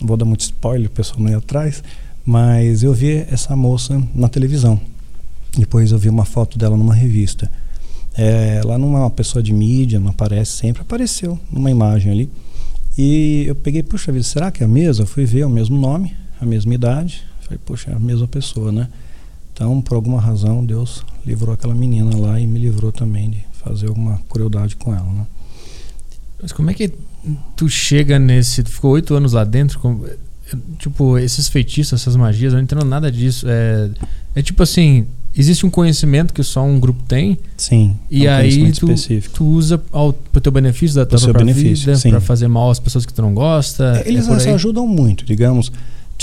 [0.00, 1.82] não vou dar muito spoiler, o pessoal não ia atrás,
[2.24, 4.78] mas eu vi essa moça na televisão.
[5.56, 7.50] Depois eu vi uma foto dela numa revista.
[8.16, 12.30] É, ela não é uma pessoa de mídia, não aparece sempre, apareceu numa imagem ali.
[12.96, 15.04] E eu peguei, puxa vida, será que é a mesma?
[15.04, 17.22] Eu fui ver é o mesmo nome, a mesma idade.
[17.40, 18.88] Falei, puxa, é a mesma pessoa, né?
[19.52, 23.88] Então, por alguma razão, Deus livrou aquela menina lá e me livrou também de fazer
[23.88, 25.26] alguma crueldade com ela, né?
[26.40, 26.92] Mas como é que
[27.56, 28.62] tu chega nesse...
[28.62, 30.04] Tu ficou oito anos lá dentro, com,
[30.78, 33.46] tipo, esses feitiços, essas magias, eu não entendo nada disso.
[33.48, 33.90] É,
[34.34, 37.38] é tipo assim, existe um conhecimento que só um grupo tem.
[37.56, 37.96] Sim.
[38.10, 38.86] E é um aí tu,
[39.32, 42.78] tu usa ao, pro teu benefício da tua própria benefício, vida, para fazer mal às
[42.78, 44.02] pessoas que tu não gosta.
[44.04, 45.72] É, eles é ajudam muito, digamos.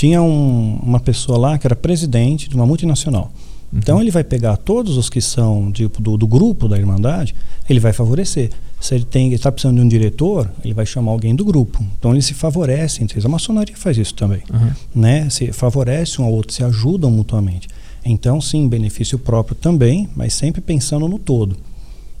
[0.00, 3.30] Tinha um, uma pessoa lá que era presidente de uma multinacional.
[3.70, 3.80] Uhum.
[3.80, 7.34] Então ele vai pegar todos os que são tipo, do, do grupo da Irmandade,
[7.68, 8.48] ele vai favorecer.
[8.80, 11.84] Se ele está precisando de um diretor, ele vai chamar alguém do grupo.
[11.98, 13.06] Então eles se favorecem.
[13.22, 14.40] A maçonaria faz isso também.
[14.50, 14.70] Uhum.
[15.02, 15.28] Né?
[15.28, 17.68] Se favorece um ao outro, se ajudam mutuamente.
[18.02, 21.58] Então, sim, benefício próprio também, mas sempre pensando no todo.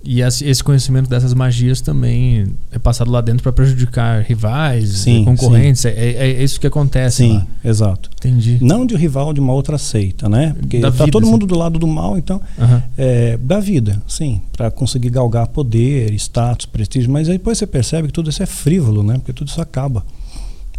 [0.02, 5.84] E esse conhecimento dessas magias também é passado lá dentro para prejudicar rivais, sim, concorrentes.
[5.84, 7.46] É, é, é, isso que acontece sim, lá.
[7.62, 8.08] exato.
[8.16, 8.58] Entendi.
[8.62, 10.54] Não de rival de uma outra seita, né?
[10.58, 11.30] Porque da tá vida, todo sim.
[11.30, 12.82] mundo do lado do mal, então uhum.
[12.96, 17.10] é, da vida, sim, para conseguir galgar poder, status, prestígio.
[17.10, 19.14] Mas aí depois você percebe que tudo isso é frívolo, né?
[19.14, 20.02] Porque tudo isso acaba.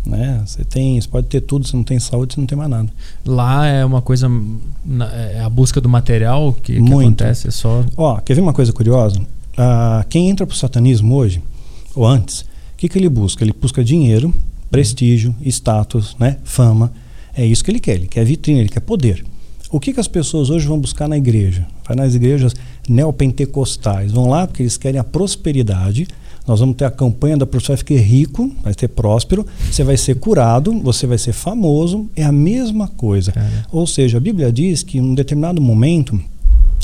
[0.06, 0.41] Né?
[0.45, 2.89] Você tem, você pode ter tudo, se não tem saúde, você não tem mais nada.
[3.26, 4.30] Lá é uma coisa,
[5.34, 7.84] é a busca do material que, que acontece, é só.
[7.95, 9.22] Ó, quer ver uma coisa curiosa?
[9.58, 11.41] Ah, quem entra para o satanismo hoje
[11.93, 12.45] ou antes, o
[12.78, 13.43] que, que ele busca?
[13.43, 14.34] Ele busca dinheiro,
[14.72, 16.91] prestígio, status, né, fama.
[17.36, 17.95] É isso que ele quer.
[17.95, 19.24] Ele quer vitrine, ele quer poder.
[19.70, 21.66] O que, que as pessoas hoje vão buscar na igreja?
[21.88, 22.54] Vai nas igrejas
[22.89, 24.12] neopentecostais.
[24.12, 26.08] Vão lá porque eles querem a prosperidade.
[26.48, 29.96] Nós vamos ter a campanha da você vai ficar rico, vai ser próspero, você vai
[29.96, 32.10] ser curado, você vai ser famoso.
[32.16, 33.32] É a mesma coisa.
[33.72, 36.20] Ou seja, a Bíblia diz que em um determinado momento,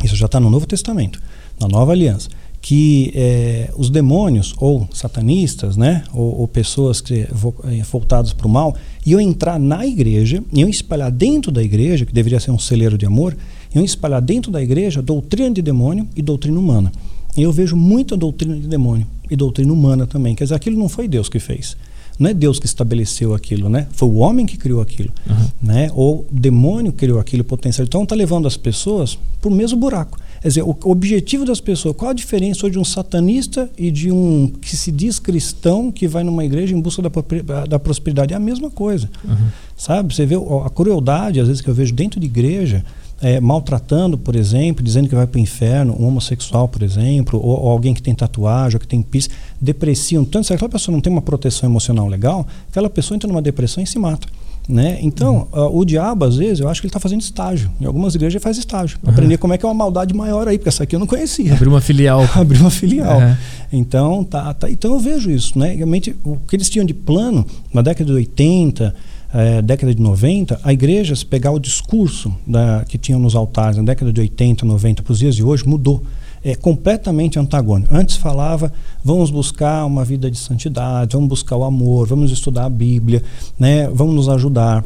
[0.03, 1.19] isso já está no Novo Testamento,
[1.59, 2.29] na Nova Aliança,
[2.61, 8.49] que é, os demônios ou satanistas, né, ou, ou pessoas que é, voltadas para o
[8.49, 12.97] mal, iam entrar na igreja, iam espalhar dentro da igreja, que deveria ser um celeiro
[12.97, 13.35] de amor,
[13.73, 16.91] iam espalhar dentro da igreja doutrina de demônio e doutrina humana.
[17.35, 20.35] E eu vejo muita doutrina de demônio e doutrina humana também.
[20.35, 21.75] Quer dizer, aquilo não foi Deus que fez.
[22.19, 23.87] Não é Deus que estabeleceu aquilo, né?
[23.91, 25.47] Foi o homem que criou aquilo, uhum.
[25.61, 25.89] né?
[25.93, 27.85] Ou o demônio criou aquilo potencial.
[27.85, 30.17] Então está levando as pessoas para o mesmo buraco.
[30.41, 34.51] Quer dizer, o objetivo das pessoas, qual a diferença de um satanista e de um
[34.61, 38.33] que se diz cristão que vai numa igreja em busca da, da prosperidade?
[38.33, 39.09] É a mesma coisa.
[39.23, 39.47] Uhum.
[39.75, 40.13] Sabe?
[40.13, 42.83] Você vê a crueldade, às vezes, que eu vejo dentro de igreja,
[43.21, 47.63] é, maltratando, por exemplo, dizendo que vai para o inferno, um homossexual, por exemplo, ou,
[47.63, 50.47] ou, alguém que tem tatuagem, ou que tem pis, depreciam tanto.
[50.47, 53.87] Se aquela pessoa não tem uma proteção emocional legal, aquela pessoa entra numa depressão e
[53.87, 54.27] se mata.
[54.67, 54.99] Né?
[55.01, 55.61] Então, uhum.
[55.61, 57.71] uh, o diabo, às vezes, eu acho que ele está fazendo estágio.
[57.79, 58.99] Em algumas igrejas ele faz estágio.
[59.01, 59.11] Uhum.
[59.11, 61.53] Aprender como é que é uma maldade maior aí, porque essa aqui eu não conhecia.
[61.53, 62.27] Abrir uma filial.
[62.35, 63.21] Abrir uma filial.
[63.21, 63.37] É.
[63.71, 65.57] Então, tá, tá, então eu vejo isso.
[65.57, 65.73] Né?
[65.73, 68.93] Realmente, o que eles tinham de plano na década de 80,
[69.37, 73.77] é, década de 90, a igreja, se pegar o discurso da, que tinham nos altares
[73.77, 76.01] na década de 80, 90 para os dias de hoje, mudou
[76.43, 77.93] é completamente antagônico.
[77.93, 78.71] Antes falava,
[79.03, 83.21] vamos buscar uma vida de santidade, vamos buscar o amor, vamos estudar a Bíblia,
[83.59, 83.87] né?
[83.89, 84.83] vamos nos ajudar.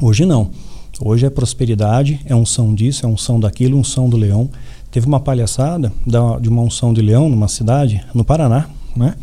[0.00, 0.50] Hoje não.
[1.00, 4.50] Hoje é prosperidade, é unção disso, é unção daquilo, unção do leão.
[4.90, 9.14] Teve uma palhaçada da, de uma unção de leão numa cidade, no Paraná, né?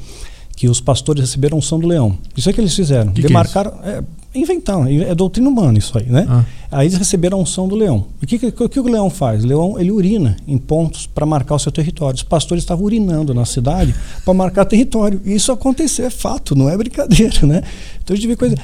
[0.56, 2.18] que os pastores receberam unção do leão.
[2.38, 3.12] Isso é que eles fizeram.
[3.12, 3.72] Que Demarcaram.
[3.72, 4.04] Que é
[4.36, 6.26] Inventaram, é doutrina humana isso aí, né?
[6.28, 6.44] Ah.
[6.72, 8.08] Aí eles receberam a unção do leão.
[8.20, 9.44] E o que, que, que, o leão faz?
[9.44, 12.16] O leão ele urina em pontos para marcar o seu território.
[12.16, 13.94] Os pastores estavam urinando na cidade
[14.26, 15.22] para marcar território.
[15.24, 17.62] E isso aconteceu, é fato, não é brincadeira, né?
[18.04, 18.56] Então a gente vê coisa.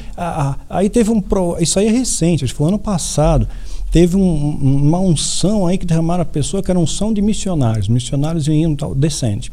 [0.67, 1.21] aí teve um.
[1.21, 3.47] Pro, isso aí é recente, acho que foi ano passado
[3.91, 8.47] teve um, uma unção aí que derramaram a pessoa que era unção de missionários, missionários
[8.47, 9.51] iam tal, descende.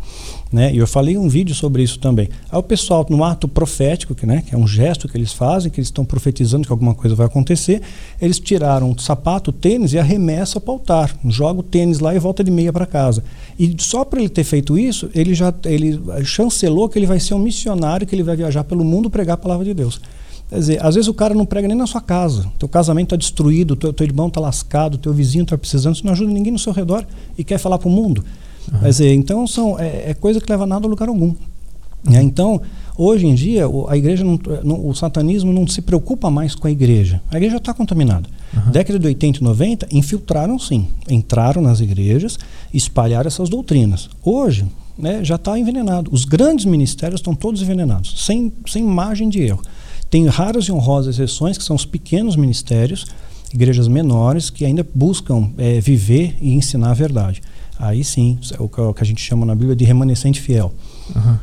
[0.52, 0.72] Né?
[0.72, 2.28] E eu falei um vídeo sobre isso também.
[2.50, 5.70] Aí o pessoal, no ato profético, que, né, que é um gesto que eles fazem,
[5.70, 7.82] que eles estão profetizando que alguma coisa vai acontecer,
[8.20, 11.16] eles tiraram o sapato, o tênis e arremessa para o altar.
[11.28, 13.24] Joga o tênis lá e volta de meia para casa.
[13.58, 17.34] E só para ele ter feito isso, ele já ele chancelou que ele vai ser
[17.34, 20.00] um missionário, que ele vai viajar pelo mundo pregar a palavra de Deus.
[20.48, 22.46] Quer dizer, às vezes o cara não prega nem na sua casa.
[22.58, 26.12] Teu casamento está destruído, teu, teu irmão está lascado, teu vizinho está precisando, você não
[26.12, 27.04] ajuda ninguém no seu redor
[27.36, 28.24] e quer falar para o mundo.
[28.72, 28.78] Uhum.
[28.80, 31.34] Quer dizer, então são, é, é, coisa que leva nada a lugar algum.
[32.06, 32.14] Uhum.
[32.14, 32.60] É, então,
[32.96, 36.70] hoje em dia, a igreja não, não, o satanismo não se preocupa mais com a
[36.70, 37.20] igreja.
[37.30, 38.28] A igreja está contaminada.
[38.54, 38.70] Uhum.
[38.70, 40.86] Década de 80 e 90, infiltraram sim.
[41.10, 42.38] Entraram nas igrejas,
[42.72, 44.08] espalharam essas doutrinas.
[44.22, 44.64] Hoje,
[44.96, 46.10] né, já está envenenado.
[46.12, 49.60] Os grandes ministérios estão todos envenenados, sem, sem margem de erro.
[50.10, 53.06] Tem raras e honrosas exceções, que são os pequenos ministérios,
[53.52, 57.42] igrejas menores, que ainda buscam é, viver e ensinar a verdade.
[57.78, 60.72] Aí sim, é o que a gente chama na Bíblia de remanescente fiel.
[61.14, 61.36] Uhum.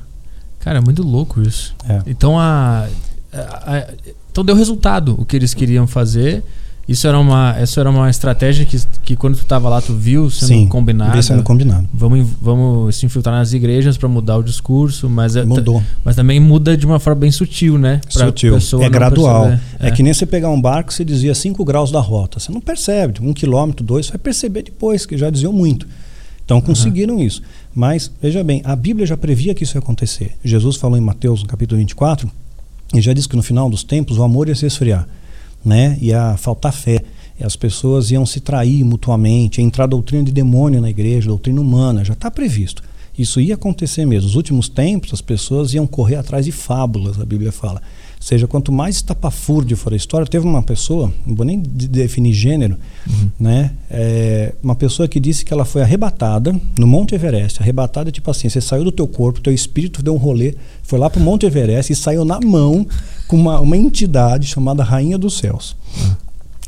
[0.59, 1.75] Cara, é muito louco isso.
[1.87, 2.01] É.
[2.07, 2.87] Então, a,
[3.31, 3.93] a, a,
[4.31, 6.43] então deu resultado o que eles queriam fazer.
[6.85, 10.29] Isso era uma, isso era uma estratégia que, que quando tu estava lá, tu viu
[10.29, 11.23] sendo Sim, combinado.
[11.23, 11.87] sendo combinado.
[11.93, 15.81] Vamos, vamos se infiltrar nas igrejas para mudar o discurso, mas é, Mudou.
[16.03, 18.01] mas também muda de uma forma bem sutil, né?
[18.11, 18.57] Pra sutil.
[18.81, 19.47] É gradual.
[19.47, 19.59] É.
[19.79, 19.91] é.
[19.91, 22.37] que nem você pegar um barco você dizia 5 graus da rota.
[22.37, 25.87] Você não percebe, um quilômetro, dois, você vai perceber depois, que já diziam muito.
[26.43, 27.23] Então conseguiram uhum.
[27.23, 27.41] isso.
[27.73, 30.33] Mas, veja bem, a Bíblia já previa que isso ia acontecer.
[30.43, 32.29] Jesus falou em Mateus, no capítulo 24,
[32.93, 35.07] e já disse que no final dos tempos o amor ia se esfriar
[35.63, 35.97] né?
[36.01, 37.03] Ia faltar fé.
[37.39, 41.59] E as pessoas iam se trair mutuamente, ia entrar doutrina de demônio na igreja, doutrina
[41.59, 42.83] humana, já está previsto.
[43.17, 44.27] Isso ia acontecer mesmo.
[44.27, 47.81] Nos últimos tempos, as pessoas iam correr atrás de fábulas, a Bíblia fala.
[48.23, 52.33] Ou seja, quanto mais estapafúrdio for a história, teve uma pessoa, não vou nem definir
[52.33, 53.29] gênero, uhum.
[53.37, 53.71] né?
[53.91, 57.61] É, uma pessoa que disse que ela foi arrebatada no Monte Everest.
[57.61, 61.09] Arrebatada, tipo assim, você saiu do teu corpo, teu espírito deu um rolê, foi lá
[61.09, 62.87] para o Monte Everest e saiu na mão
[63.33, 65.75] com uma, uma entidade chamada Rainha dos Céus.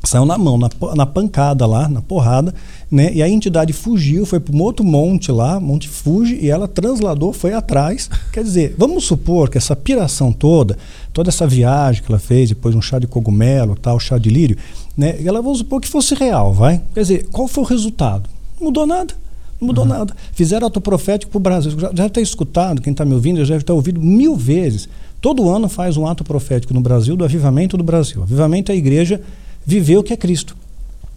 [0.03, 2.55] Saiu na mão, na, na pancada lá, na porrada,
[2.89, 3.13] né?
[3.13, 7.31] E a entidade fugiu, foi para um outro monte lá, Monte Fuji, e ela transladou,
[7.31, 8.09] foi atrás.
[8.33, 10.75] Quer dizer, vamos supor que essa piração toda,
[11.13, 14.57] toda essa viagem que ela fez, depois um chá de cogumelo, tal, chá de lírio,
[14.97, 15.17] né?
[15.23, 16.81] Ela vamos supor que fosse real, vai?
[16.95, 18.27] Quer dizer, qual foi o resultado?
[18.59, 19.13] Não mudou nada.
[19.61, 19.89] Não mudou uhum.
[19.91, 20.15] nada.
[20.33, 21.79] Fizeram autoprofético para o Brasil.
[21.79, 24.89] Já, já tem escutado, quem está me ouvindo, já deve ter ouvido mil vezes.
[25.25, 28.21] Todo ano faz um ato profético no Brasil do avivamento do Brasil.
[28.21, 29.19] Avivamento é a igreja
[29.65, 30.55] viver o que é Cristo.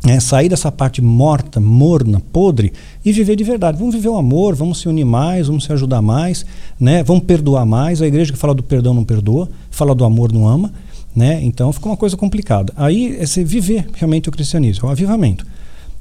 [0.06, 2.72] É, sair dessa parte morta, morna, podre
[3.05, 3.76] e viver de verdade.
[3.76, 6.47] Vamos viver o amor, vamos se unir mais, vamos se ajudar mais,
[6.80, 7.02] né?
[7.02, 8.01] vamos perdoar mais.
[8.01, 10.72] A igreja que fala do perdão não perdoa, fala do amor não ama.
[11.14, 11.44] Né?
[11.44, 12.72] Então fica uma coisa complicada.
[12.78, 15.47] Aí é você viver realmente o cristianismo, é o avivamento.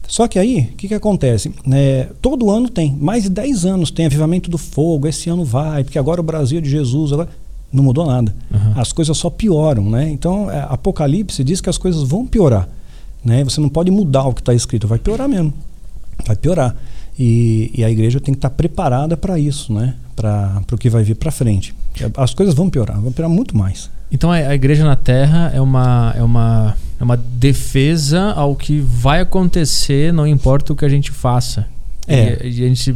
[0.07, 1.51] Só que aí, o que, que acontece?
[1.69, 5.84] É, todo ano tem, mais de 10 anos tem avivamento do fogo, esse ano vai,
[5.84, 7.27] porque agora o Brasil é de Jesus, agora
[7.72, 8.34] não mudou nada.
[8.52, 8.73] Uhum.
[8.76, 10.10] As coisas só pioram, né?
[10.10, 12.68] Então, é, Apocalipse diz que as coisas vão piorar,
[13.23, 13.44] né?
[13.44, 15.53] Você não pode mudar o que está escrito, vai piorar mesmo,
[16.26, 16.76] vai piorar.
[17.19, 19.95] E, e a igreja tem que estar tá preparada para isso, né?
[20.15, 21.73] Para o que vai vir para frente.
[22.15, 23.89] As coisas vão piorar, vão piorar muito mais.
[24.11, 29.19] Então a, igreja na Terra é uma, é, uma, é uma defesa ao que vai
[29.22, 31.68] acontecer, não importa o que a gente faça.
[32.07, 32.45] É.
[32.45, 32.95] E, e a gente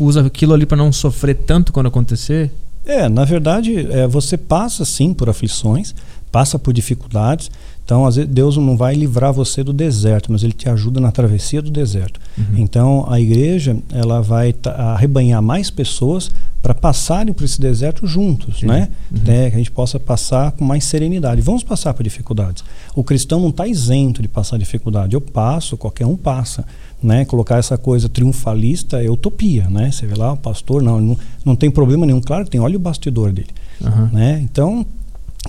[0.00, 2.50] usa aquilo ali para não sofrer tanto quando acontecer?
[2.88, 5.94] É, na verdade, é, você passa sim por aflições,
[6.32, 7.50] passa por dificuldades,
[7.88, 11.10] então, às vezes, Deus não vai livrar você do deserto, mas Ele te ajuda na
[11.10, 12.20] travessia do deserto.
[12.36, 12.58] Uhum.
[12.58, 18.66] Então, a igreja ela vai arrebanhar mais pessoas para passarem por esse deserto juntos, Sim.
[18.66, 18.90] né?
[19.10, 19.24] Uhum.
[19.24, 21.40] Que a gente possa passar com mais serenidade.
[21.40, 22.62] Vamos passar por dificuldades.
[22.94, 25.14] O cristão não está isento de passar dificuldade.
[25.14, 26.66] Eu passo, qualquer um passa.
[27.00, 29.88] Né, colocar essa coisa triunfalista é utopia, né?
[29.92, 32.20] Você vê lá o pastor, não, não, não tem problema nenhum.
[32.20, 33.50] Claro que tem, olha o bastidor dele.
[33.80, 34.08] Uhum.
[34.12, 34.40] Né?
[34.42, 34.84] Então,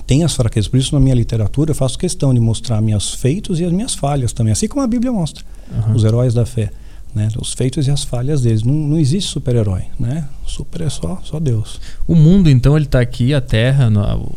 [0.06, 0.68] tem as fraquezas.
[0.68, 3.94] Por isso, na minha literatura, eu faço questão de mostrar meus feitos e as minhas
[3.94, 5.94] falhas também, assim como a Bíblia mostra, uhum.
[5.94, 6.70] os heróis da fé.
[7.12, 7.26] Né?
[7.36, 8.62] Os feitos e as falhas deles.
[8.62, 9.82] Não, não existe super-herói.
[9.98, 10.28] Né?
[10.46, 11.80] Super é só, só Deus.
[12.06, 13.90] O mundo, então, ele está aqui, a Terra,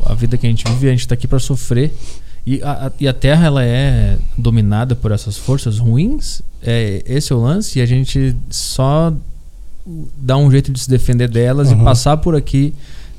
[0.05, 1.93] a vida que a gente vive, a gente está aqui para sofrer.
[2.45, 6.41] E a, a, e a Terra ela é dominada por essas forças ruins?
[6.61, 7.79] É, esse é o lance?
[7.79, 9.13] E a gente só
[10.17, 11.81] dá um jeito de se defender delas uhum.
[11.81, 12.73] e passar por aqui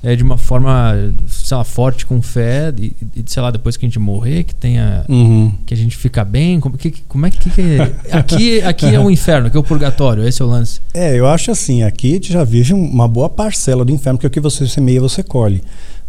[0.05, 0.94] é, de uma forma,
[1.26, 4.55] sei lá, forte com fé e, e, sei lá, depois que a gente morrer, que
[4.55, 5.51] tenha uhum.
[5.64, 7.94] que a gente fica bem, como, que, como é que, que é?
[8.12, 10.78] aqui aqui é o inferno, aqui é o purgatório, esse é o lance.
[10.92, 14.26] É, eu acho assim, aqui a gente já vive uma boa parcela do inferno, porque
[14.26, 15.62] o que você semeia, você colhe.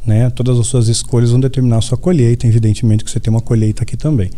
[0.06, 0.30] Né?
[0.30, 3.84] Todas as suas escolhas vão determinar a sua colheita, evidentemente que você tem uma colheita
[3.84, 4.30] aqui também.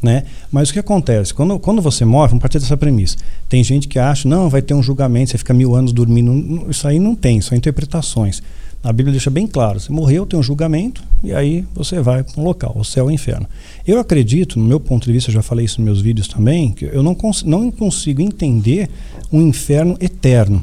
[0.00, 0.24] Né?
[0.50, 1.34] Mas o que acontece?
[1.34, 3.16] Quando, quando você morre, vamos partir dessa premissa.
[3.48, 6.70] Tem gente que acha, não, vai ter um julgamento, você fica mil anos dormindo.
[6.70, 8.40] Isso aí não tem, são interpretações.
[8.82, 12.40] A Bíblia deixa bem claro: você morreu, tem um julgamento, e aí você vai para
[12.40, 13.46] um local, o céu e o inferno.
[13.86, 16.84] Eu acredito, no meu ponto de vista, já falei isso nos meus vídeos também, que
[16.84, 18.88] eu não, cons não consigo entender
[19.32, 20.62] um inferno eterno.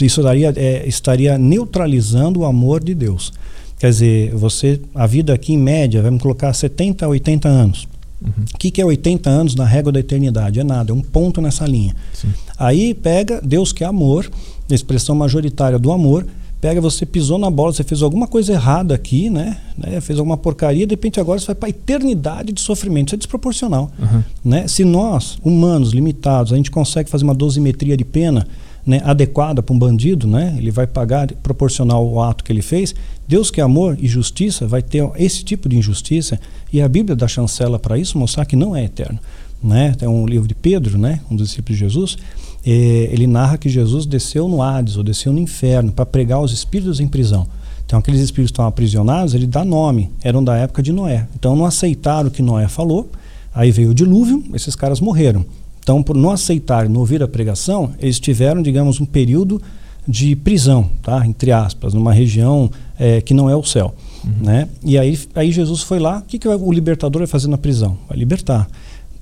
[0.00, 3.32] Isso daria, é, estaria neutralizando o amor de Deus.
[3.82, 7.88] Quer dizer, você, a vida aqui em média, vamos colocar 70 a 80 anos.
[8.20, 8.44] O uhum.
[8.56, 10.60] que, que é 80 anos na régua da eternidade?
[10.60, 11.92] É nada, é um ponto nessa linha.
[12.12, 12.28] Sim.
[12.56, 14.30] Aí pega Deus que é amor,
[14.70, 16.24] a expressão majoritária do amor,
[16.60, 19.56] pega, você pisou na bola, você fez alguma coisa errada aqui, né?
[19.76, 20.00] né?
[20.00, 23.08] Fez alguma porcaria, de repente agora você vai para a eternidade de sofrimento.
[23.08, 23.90] Isso é desproporcional.
[23.98, 24.22] Uhum.
[24.44, 24.68] Né?
[24.68, 28.46] Se nós, humanos, limitados, a gente consegue fazer uma dosimetria de pena
[28.84, 30.54] né, adequada para um bandido, né?
[30.58, 32.94] ele vai pagar proporcional ao ato que ele fez.
[33.26, 36.38] Deus que é amor e justiça vai ter esse tipo de injustiça
[36.72, 39.18] e a Bíblia dá chancela para isso, mostrar que não é eterno.
[39.62, 39.94] Né?
[39.96, 41.20] Tem um livro de Pedro, né?
[41.30, 42.16] um dos discípulos de Jesus,
[42.66, 42.70] é,
[43.12, 46.98] ele narra que Jesus desceu no Hades, ou desceu no inferno, para pregar os espíritos
[46.98, 47.46] em prisão.
[47.86, 51.26] Então, aqueles espíritos que estão aprisionados, ele dá nome, eram da época de Noé.
[51.38, 53.10] Então, não aceitaram o que Noé falou,
[53.54, 55.44] aí veio o dilúvio, esses caras morreram.
[55.82, 59.60] Então, por não aceitarem, não ouvir a pregação, eles tiveram, digamos, um período
[60.06, 61.26] de prisão, tá?
[61.26, 63.94] entre aspas, numa região é, que não é o céu.
[64.24, 64.46] Uhum.
[64.46, 64.68] Né?
[64.84, 67.98] E aí, aí Jesus foi lá, o que, que o libertador vai fazer na prisão?
[68.08, 68.68] Vai libertar.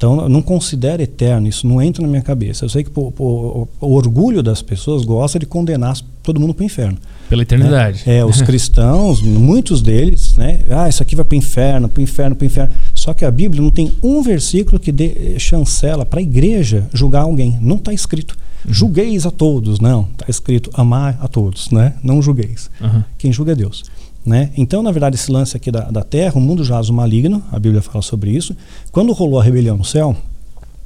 [0.00, 2.64] Então, eu não considero eterno, isso não entra na minha cabeça.
[2.64, 6.62] Eu sei que pô, pô, o orgulho das pessoas gosta de condenar todo mundo para
[6.62, 6.96] o inferno.
[7.28, 8.02] Pela eternidade.
[8.06, 8.16] Né?
[8.16, 10.60] É, os cristãos, muitos deles, né?
[10.70, 12.72] Ah, isso aqui vai para o inferno, para o inferno, para o inferno.
[13.00, 17.22] Só que a Bíblia não tem um versículo que dê chancela para a igreja julgar
[17.22, 17.58] alguém.
[17.62, 18.36] Não está escrito.
[18.62, 18.74] Uhum.
[18.74, 19.80] Julgueis a todos.
[19.80, 21.94] Não, está escrito amar a todos, né?
[22.02, 22.70] Não julgueis.
[22.78, 23.02] Uhum.
[23.16, 23.84] Quem julga é Deus.
[24.22, 24.50] Né?
[24.54, 27.58] Então, na verdade, esse lance aqui da, da Terra, o mundo jaz o maligno, a
[27.58, 28.54] Bíblia fala sobre isso.
[28.92, 30.14] Quando rolou a rebelião no céu,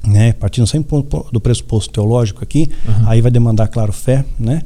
[0.01, 3.09] né, partindo sempre do pressuposto teológico aqui, uhum.
[3.09, 4.61] aí vai demandar, claro, fé, né?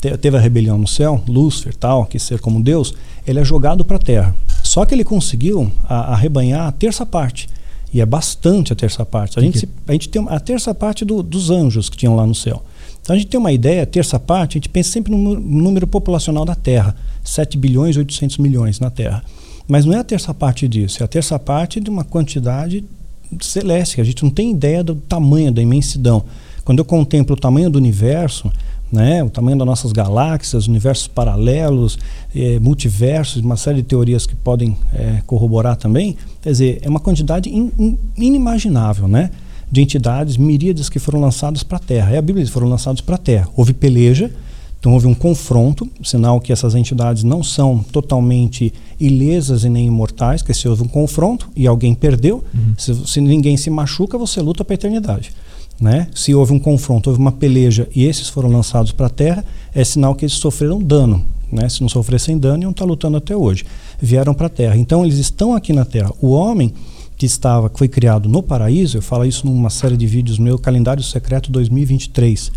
[0.00, 2.94] Te, teve a rebelião no céu, Lúcifer, tal, que ser como Deus,
[3.26, 4.34] ele é jogado para a terra.
[4.74, 7.48] Só que ele conseguiu arrebanhar a terça parte.
[7.92, 9.38] E é bastante a terça parte.
[9.38, 9.72] A, gente, que...
[9.86, 12.60] a gente tem a terça parte do, dos anjos que tinham lá no céu.
[13.00, 15.86] Então a gente tem uma ideia, a terça parte, a gente pensa sempre no número
[15.86, 16.96] populacional da Terra.
[17.22, 19.22] 7 bilhões e 800 milhões na Terra.
[19.68, 22.84] Mas não é a terça parte disso, é a terça parte de uma quantidade
[23.40, 26.24] celeste, que a gente não tem ideia do tamanho, da imensidão.
[26.64, 28.50] Quando eu contemplo o tamanho do universo,
[28.94, 31.98] né, o tamanho das nossas galáxias, universos paralelos,
[32.34, 37.00] eh, multiversos, uma série de teorias que podem eh, corroborar também, quer dizer, é uma
[37.00, 39.30] quantidade in, in, inimaginável, né?
[39.70, 42.14] De entidades, miríades que foram lançadas para a Terra.
[42.14, 43.48] É a Bíblia, foram lançados para a Terra.
[43.56, 44.30] Houve peleja,
[44.78, 50.42] então houve um confronto, sinal que essas entidades não são totalmente ilesas e nem imortais,
[50.42, 52.74] que se houve um confronto e alguém perdeu, uhum.
[52.78, 55.32] se, se, ninguém se machuca, você luta para a eternidade.
[55.80, 56.08] Né?
[56.14, 59.44] Se houve um confronto, houve uma peleja e esses foram lançados para a Terra,
[59.74, 61.24] é sinal que eles sofreram dano.
[61.50, 61.68] Né?
[61.68, 63.64] Se não sofressem dano, iam estar lutando até hoje.
[64.00, 64.76] Vieram para a Terra.
[64.76, 66.12] Então eles estão aqui na Terra.
[66.20, 66.72] O homem
[67.16, 70.58] que estava, que foi criado no paraíso, eu falo isso numa série de vídeos meu,
[70.58, 72.50] Calendário Secreto 2023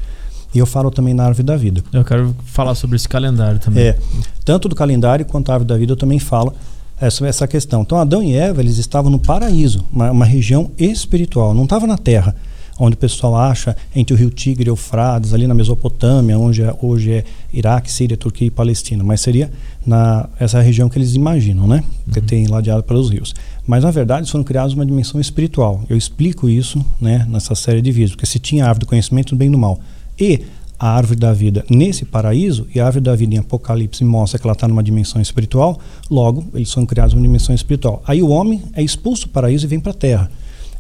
[0.54, 1.84] e eu falo também na árvore da vida.
[1.92, 3.84] Eu quero falar sobre esse calendário também.
[3.84, 4.00] É,
[4.46, 6.54] tanto do calendário quanto a árvore da vida eu também falo
[7.00, 7.82] essa, essa questão.
[7.82, 11.98] Então Adão e Eva eles estavam no paraíso, uma, uma região espiritual, não estava na
[11.98, 12.36] terra
[12.80, 16.76] onde o pessoal acha entre o rio Tigre e Eufrates, ali na Mesopotâmia, onde é,
[16.82, 19.52] hoje é Iraque, Síria, Turquia e Palestina, mas seria
[19.86, 21.84] na essa região que eles imaginam, né?
[22.12, 22.26] Que uhum.
[22.26, 23.34] tem ladeado pelos rios.
[23.66, 25.84] Mas na verdade eles foram criados uma dimensão espiritual.
[25.90, 29.38] Eu explico isso, né, nessa série de vídeos, porque se tinha árvore do conhecimento do
[29.38, 29.80] bem e do mal
[30.20, 30.42] e
[30.80, 34.46] a árvore da vida nesse paraíso, e a árvore da vida em Apocalipse mostra que
[34.46, 35.80] ela está numa dimensão espiritual,
[36.10, 38.02] logo, eles são criados numa dimensão espiritual.
[38.06, 40.32] Aí o homem é expulso do paraíso e vem para a terra.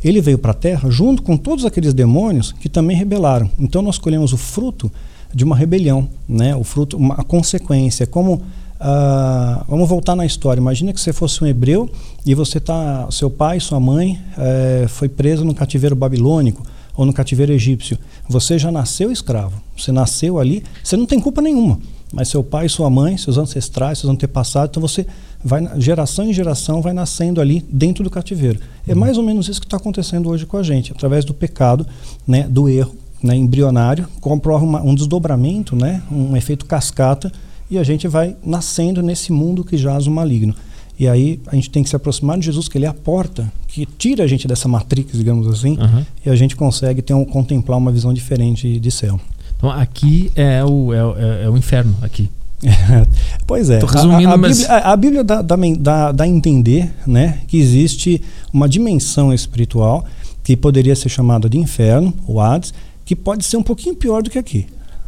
[0.03, 3.49] Ele veio para a terra junto com todos aqueles demônios que também rebelaram.
[3.59, 4.91] Então nós colhemos o fruto
[5.33, 6.55] de uma rebelião, né?
[6.55, 8.07] o fruto, uma a consequência.
[8.07, 10.59] Como uh, vamos voltar na história.
[10.59, 11.89] Imagina que você fosse um hebreu
[12.25, 16.63] e você tá, seu pai, sua mãe, eh, foi preso no cativeiro babilônico
[16.95, 17.97] ou no cativeiro egípcio.
[18.27, 19.61] Você já nasceu escravo.
[19.77, 21.79] Você nasceu ali, você não tem culpa nenhuma.
[22.11, 25.05] Mas seu pai, sua mãe, seus ancestrais, seus antepassados, então você
[25.43, 28.59] vai geração em geração vai nascendo ali dentro do cativeiro.
[28.87, 28.99] É uhum.
[28.99, 31.85] mais ou menos isso que está acontecendo hoje com a gente, através do pecado,
[32.27, 37.31] né, do erro, né, embrionário, comprova uma, um desdobramento, né, um efeito cascata,
[37.69, 40.55] e a gente vai nascendo nesse mundo que jaz o maligno.
[40.99, 43.51] E aí a gente tem que se aproximar de Jesus, que ele é a porta
[43.67, 46.03] que tira a gente dessa matrix, digamos assim, uhum.
[46.25, 49.19] e a gente consegue ter um, contemplar uma visão diferente de céu.
[49.55, 52.29] Então aqui é o, é, é, é o inferno, aqui.
[53.45, 53.79] pois é.
[53.79, 54.59] Tô resumindo, a, a, mas...
[54.59, 58.21] Bíblia, a, a Bíblia dá, dá, dá, a entender né, que existe
[58.51, 60.05] uma dimensão espiritual
[60.43, 62.73] que poderia ser chamada de inferno, o Hades,
[63.05, 64.65] que pode ser um pouquinho pior do que aqui.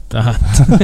[0.09, 0.35] Tá.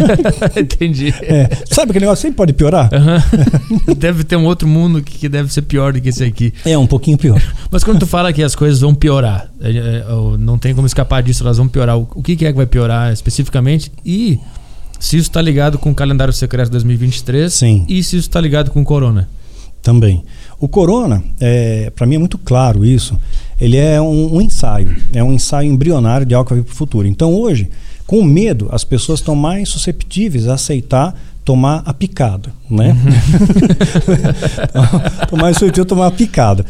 [0.55, 1.13] Entendi.
[1.23, 2.89] É, sabe que negócio sempre pode piorar?
[2.93, 3.95] Uhum.
[3.97, 6.53] deve ter um outro mundo que deve ser pior do que esse aqui.
[6.63, 7.41] É, um pouquinho pior.
[7.71, 10.05] Mas quando tu fala que as coisas vão piorar, é, é,
[10.37, 11.97] não tem como escapar disso, elas vão piorar.
[11.97, 13.91] O que é que vai piorar especificamente?
[14.05, 14.39] E
[14.99, 17.53] se isso está ligado com o calendário secreto 2023?
[17.53, 17.85] Sim.
[17.87, 19.29] E se isso está ligado com o corona?
[19.81, 20.23] Também.
[20.59, 23.19] O corona, é, para mim é muito claro isso,
[23.59, 26.73] ele é um, um ensaio, é um ensaio embrionário de algo que vai vir para
[26.73, 27.07] o futuro.
[27.07, 27.69] Então hoje
[28.07, 32.89] com medo, as pessoas estão mais susceptíveis a aceitar tomar a picada, né?
[32.89, 33.11] Uhum.
[35.81, 36.65] a tomar a picada.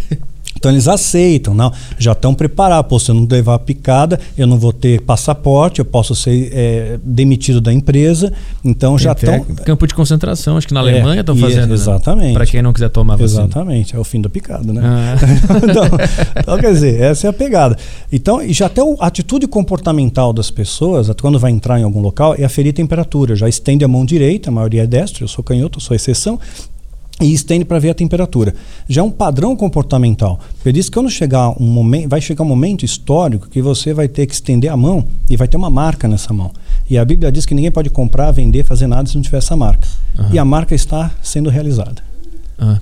[0.57, 2.90] Então eles aceitam, não, já estão preparados.
[2.90, 6.49] Pô, se eu não levar a picada, eu não vou ter passaporte, eu posso ser
[6.53, 8.32] é, demitido da empresa.
[8.64, 9.44] Então já estão.
[9.65, 11.68] Campo de concentração, acho que na é, Alemanha estão fazendo.
[11.68, 11.73] Né?
[11.73, 12.27] Exatamente.
[12.27, 12.34] Né?
[12.34, 13.44] Para quem não quiser tomar vacina.
[13.44, 14.82] Exatamente, é o fim da picada, né?
[14.84, 15.15] Ah.
[15.69, 15.84] então,
[16.40, 17.77] então, quer dizer, essa é a pegada.
[18.11, 22.44] Então, já até a atitude comportamental das pessoas, quando vai entrar em algum local, é
[22.44, 23.36] aferir temperatura.
[23.36, 26.40] Já estende a mão direita, a maioria é destra, eu sou canhoto, sou exceção,
[27.21, 28.53] e estende para ver a temperatura.
[28.89, 30.39] Já é um padrão comportamental.
[30.65, 34.07] Ele diz que quando chegar um momento, vai chegar um momento histórico que você vai
[34.07, 36.51] ter que estender a mão e vai ter uma marca nessa mão.
[36.89, 39.55] E a Bíblia diz que ninguém pode comprar, vender, fazer nada se não tiver essa
[39.55, 39.87] marca.
[40.17, 40.29] Uhum.
[40.33, 42.03] E a marca está sendo realizada.
[42.59, 42.77] Uhum.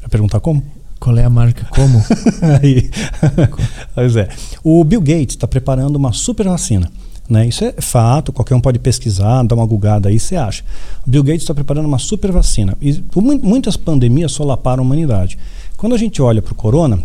[0.00, 0.62] Vai perguntar como?
[0.98, 1.66] Qual é a marca?
[1.70, 2.04] Como?
[2.62, 2.90] Aí.
[3.94, 4.28] pois é.
[4.62, 6.90] O Bill Gates está preparando uma super vacina.
[7.30, 7.46] Né?
[7.46, 10.64] Isso é fato, qualquer um pode pesquisar, dar uma gugada aí, você acha.
[11.06, 12.76] Bill Gates está preparando uma super vacina.
[12.82, 15.38] E muitas pandemias solaparam a humanidade.
[15.76, 17.00] Quando a gente olha para o corona,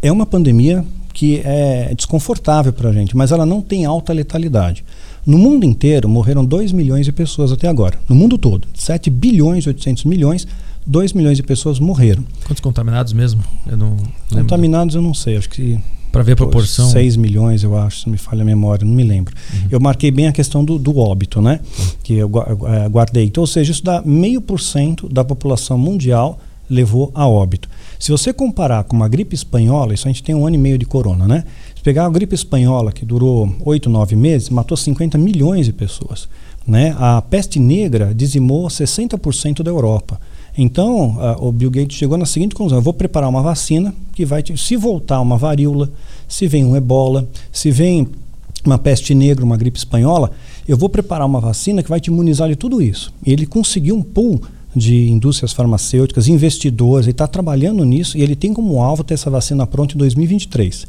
[0.00, 4.82] é uma pandemia que é desconfortável para a gente, mas ela não tem alta letalidade.
[5.26, 7.98] No mundo inteiro morreram 2 milhões de pessoas até agora.
[8.08, 8.66] No mundo todo.
[8.74, 10.46] 7 bilhões e 800 milhões,
[10.86, 12.24] 2 milhões de pessoas morreram.
[12.46, 13.44] Quantos contaminados mesmo?
[13.66, 13.96] Eu não
[14.30, 15.78] Contaminados eu não sei, acho que
[16.14, 16.88] para ver a proporção.
[16.90, 19.34] 6 milhões, eu acho, se me falha a memória, não me lembro.
[19.52, 19.68] Uhum.
[19.68, 21.58] Eu marquei bem a questão do, do óbito, né?
[22.04, 22.30] Que eu
[22.68, 23.24] é, guardei.
[23.24, 26.38] Então, ou seja, isso dá meio por cento da população mundial
[26.70, 27.68] levou a óbito.
[27.98, 30.78] Se você comparar com uma gripe espanhola, isso a gente tem um ano e meio
[30.78, 31.44] de corona, né?
[31.76, 36.28] Se pegar a gripe espanhola, que durou 8, 9 meses, matou 50 milhões de pessoas.
[36.66, 36.96] Né?
[36.98, 40.18] A peste negra dizimou 60% da Europa.
[40.56, 44.24] Então, a, o Bill Gates chegou na seguinte conclusão: eu vou preparar uma vacina que
[44.24, 45.90] vai, se voltar uma varíola,
[46.28, 48.08] se vem um ebola, se vem
[48.64, 50.30] uma peste negra, uma gripe espanhola,
[50.66, 53.12] eu vou preparar uma vacina que vai te imunizar de tudo isso.
[53.24, 54.40] E ele conseguiu um pool
[54.74, 59.30] de indústrias farmacêuticas, investidores, ele está trabalhando nisso e ele tem como alvo ter essa
[59.30, 60.86] vacina pronta em 2023.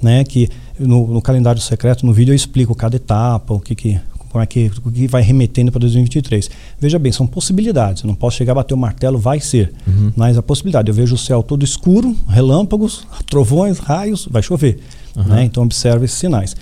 [0.00, 0.48] Né, que
[0.80, 4.00] no, no calendário secreto, no vídeo eu explico cada etapa, o que, que
[4.32, 6.50] como é que, o que vai remetendo para 2023.
[6.80, 8.02] Veja bem, são possibilidades.
[8.02, 9.72] Eu não posso chegar a bater o martelo, vai ser.
[9.86, 10.10] Uhum.
[10.16, 14.80] Mas a possibilidade, eu vejo o céu todo escuro, relâmpagos, trovões, raios, vai chover.
[15.14, 15.24] Uhum.
[15.24, 15.44] Né?
[15.44, 16.56] Então observe esses sinais.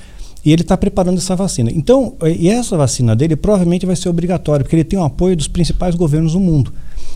[0.44, 1.70] E ele está preparando essa vacina.
[1.70, 5.46] Então, e essa vacina dele provavelmente vai ser obrigatória, porque ele tem o apoio dos
[5.46, 6.72] principais governos do mundo.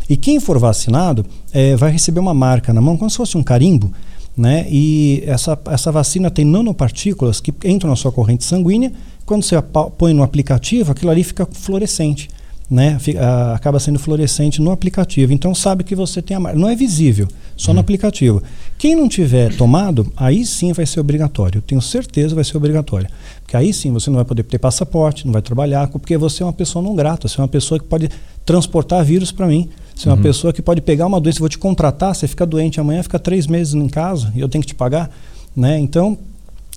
[0.09, 3.43] E quem for vacinado é, vai receber uma marca na mão, como se fosse um
[3.43, 3.91] carimbo,
[4.37, 4.67] né?
[4.69, 8.93] E essa, essa vacina tem nanopartículas que entram na sua corrente sanguínea.
[9.25, 9.57] Quando você
[9.97, 12.29] põe no aplicativo, aquilo ali fica fluorescente
[12.71, 15.33] né, fica, acaba sendo fluorescente no aplicativo.
[15.33, 16.59] Então sabe que você tem a marca.
[16.59, 17.75] Não é visível, só uhum.
[17.75, 18.43] no aplicativo.
[18.79, 21.59] Quem não tiver tomado, aí sim vai ser obrigatório.
[21.59, 23.09] Eu tenho certeza vai ser obrigatório.
[23.43, 26.47] Porque aí sim você não vai poder ter passaporte, não vai trabalhar, porque você é
[26.47, 28.09] uma pessoa não grata, você é uma pessoa que pode
[28.45, 29.69] transportar vírus para mim.
[29.95, 30.23] Você é uma uhum.
[30.23, 33.47] pessoa que pode pegar uma doença, vou te contratar, você fica doente amanhã, fica três
[33.47, 35.11] meses em casa e eu tenho que te pagar.
[35.55, 35.79] Né?
[35.79, 36.19] Então,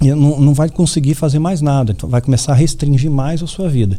[0.02, 1.92] não, não vai conseguir fazer mais nada.
[1.92, 3.98] Então, vai começar a restringir mais a sua vida.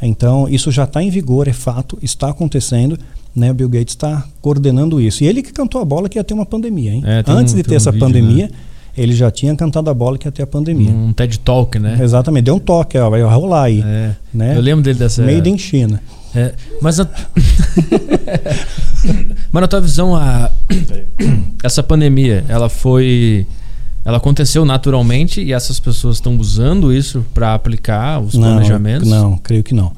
[0.00, 2.98] Então, isso já está em vigor, é fato, está acontecendo.
[3.34, 5.24] Né, o Bill Gates está coordenando isso.
[5.24, 6.92] E ele que cantou a bola que ia ter uma pandemia.
[6.92, 7.02] Hein?
[7.06, 8.52] É, Antes um, de ter um essa vídeo, pandemia, né?
[8.96, 10.90] ele já tinha cantado a bola que ia ter a pandemia.
[10.90, 11.98] Um TED Talk, né?
[12.02, 13.82] Exatamente, deu um toque, ó, vai rolar aí.
[13.82, 14.14] É.
[14.34, 14.54] Né?
[14.56, 15.22] Eu lembro dele dessa.
[15.22, 16.02] Made in China.
[16.34, 17.08] É, mas, a...
[19.50, 20.50] mas na tua visão, a...
[21.64, 23.46] essa pandemia, ela foi
[24.04, 29.08] ela aconteceu naturalmente e essas pessoas estão usando isso para aplicar os não, planejamentos?
[29.08, 29.92] Não, creio que não.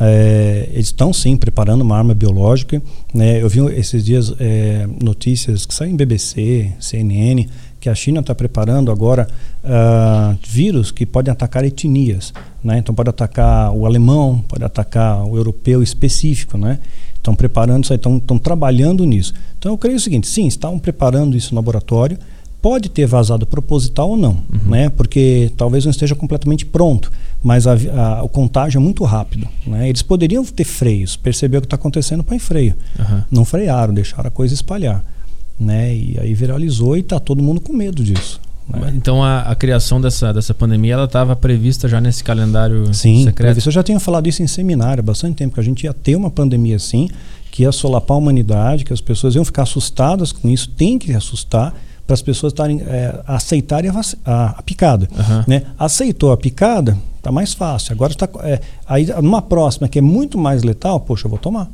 [0.00, 2.80] É, eles estão sim preparando uma arma biológica.
[3.12, 3.42] Né?
[3.42, 7.48] Eu vi esses dias é, notícias que saem em BBC, CNN,
[7.80, 9.28] que a China está preparando agora
[9.64, 12.32] uh, vírus que podem atacar etnias.
[12.62, 12.78] Né?
[12.78, 16.56] Então pode atacar o alemão, pode atacar o europeu específico.
[16.56, 16.78] Né?
[17.14, 19.34] Estão preparando isso, estão trabalhando nisso.
[19.58, 22.18] Então eu creio o seguinte: sim, estão preparando isso no laboratório
[22.60, 24.70] pode ter vazado proposital ou não, uhum.
[24.70, 24.88] né?
[24.90, 27.10] Porque talvez não esteja completamente pronto,
[27.42, 29.88] mas a, a, o contágio é muito rápido, né?
[29.88, 32.74] Eles poderiam ter freios, perceber o que está acontecendo, põe freio.
[32.98, 33.22] Uhum.
[33.30, 35.04] Não frearam, deixaram a coisa espalhar,
[35.58, 35.94] né?
[35.94, 38.40] E aí viralizou e está todo mundo com medo disso.
[38.68, 38.92] Né?
[38.94, 43.60] Então a, a, criação dessa, dessa pandemia ela estava prevista já nesse calendário Sim, secreto?
[43.60, 45.94] Sim, eu já tinha falado isso em seminário há bastante tempo, que a gente ia
[45.94, 47.08] ter uma pandemia assim,
[47.50, 51.14] que ia solapar a humanidade, que as pessoas iam ficar assustadas com isso, tem que
[51.14, 51.74] assustar,
[52.08, 55.06] para as pessoas estarem é, aceitarem a, a, a picada.
[55.12, 55.44] Uhum.
[55.46, 55.62] Né?
[55.78, 57.92] Aceitou a picada, está mais fácil.
[57.92, 61.70] Agora está é, aí numa próxima que é muito mais letal, poxa, eu vou tomar.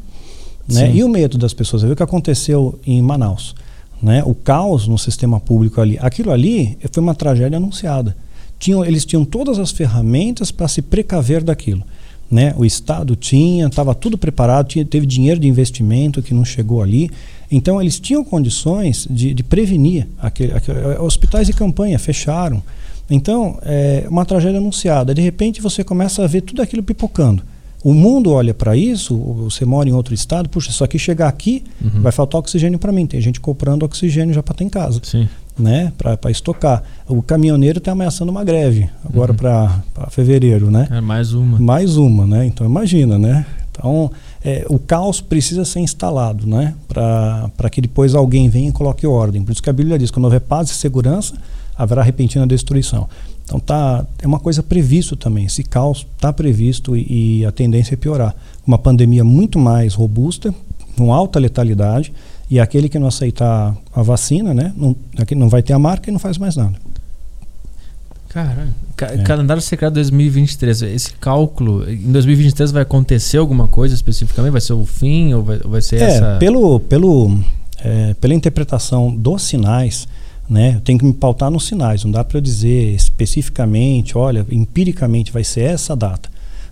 [0.68, 0.92] Né?
[0.92, 3.54] E o medo das pessoas, viu o que aconteceu em Manaus,
[4.02, 4.24] né?
[4.26, 8.16] O caos no sistema público ali, aquilo ali foi uma tragédia anunciada.
[8.58, 11.84] Tinham, eles tinham todas as ferramentas para se precaver daquilo.
[12.30, 12.54] Né?
[12.56, 17.10] O Estado tinha, estava tudo preparado, tinha, teve dinheiro de investimento que não chegou ali.
[17.50, 20.08] Então, eles tinham condições de, de prevenir.
[20.18, 22.62] Aquele, aquele, eh, hospitais de campanha fecharam.
[23.08, 25.14] Então, é uma tragédia anunciada.
[25.14, 27.42] De repente, você começa a ver tudo aquilo pipocando.
[27.84, 31.62] O mundo olha para isso, você mora em outro estado, puxa, isso aqui chegar aqui,
[31.82, 32.00] uhum.
[32.00, 33.06] vai faltar oxigênio para mim.
[33.06, 35.00] Tem gente comprando oxigênio já para ter em casa.
[35.02, 35.28] Sim.
[35.56, 36.82] Né, para estocar.
[37.06, 39.36] O caminhoneiro está ameaçando uma greve agora uhum.
[39.36, 40.88] para fevereiro, né?
[40.90, 41.60] É mais uma.
[41.60, 42.46] Mais uma, né?
[42.46, 43.46] Então imagina, né?
[43.70, 44.10] Então
[44.42, 46.74] é, o caos precisa ser instalado, né?
[46.88, 49.44] Para que depois alguém venha e coloque ordem.
[49.44, 51.34] Por isso que a Bíblia diz: quando houver paz e segurança,
[51.76, 53.08] haverá repentina destruição.
[53.44, 55.44] Então tá, é uma coisa previsto também.
[55.44, 58.34] Esse caos está previsto e, e, a tendência é piorar.
[58.66, 60.54] Uma pandemia muito mais robusta,
[60.96, 62.12] com alta letalidade,
[62.50, 64.96] e aquele que não aceitar a vacina, né, não,
[65.36, 66.74] não vai ter a marca e não faz mais nada.
[68.28, 68.74] Caralho.
[68.96, 69.18] Ca é.
[69.18, 70.82] Calendário secreto 2023.
[70.82, 74.50] Esse cálculo, em 2023 vai acontecer alguma coisa especificamente?
[74.50, 76.36] Vai ser o fim ou vai, vai ser é, essa.
[76.38, 77.38] Pelo, pelo,
[77.78, 80.08] é, pela interpretação dos sinais,
[80.48, 82.04] né, eu tenho que me pautar nos sinais.
[82.04, 86.28] Não dá para eu dizer especificamente, olha, empiricamente vai ser essa data.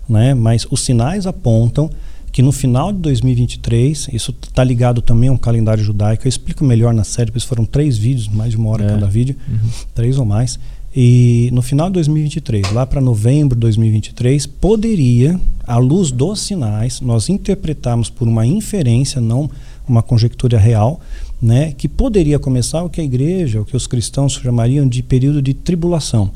[0.07, 1.89] Né, mas os sinais apontam
[2.33, 6.65] que no final de 2023, isso está ligado também a um calendário judaico, eu explico
[6.65, 8.87] melhor na série, porque foram três vídeos, mais de uma hora é.
[8.87, 9.69] cada vídeo, uhum.
[9.93, 10.59] três ou mais.
[10.95, 17.01] E no final de 2023, lá para novembro de 2023, poderia, à luz dos sinais,
[17.01, 19.49] nós interpretarmos por uma inferência, não
[19.87, 20.99] uma conjectura real,
[21.43, 25.41] né, que poderia começar o que a igreja, o que os cristãos chamariam de período
[25.41, 26.31] de tribulação.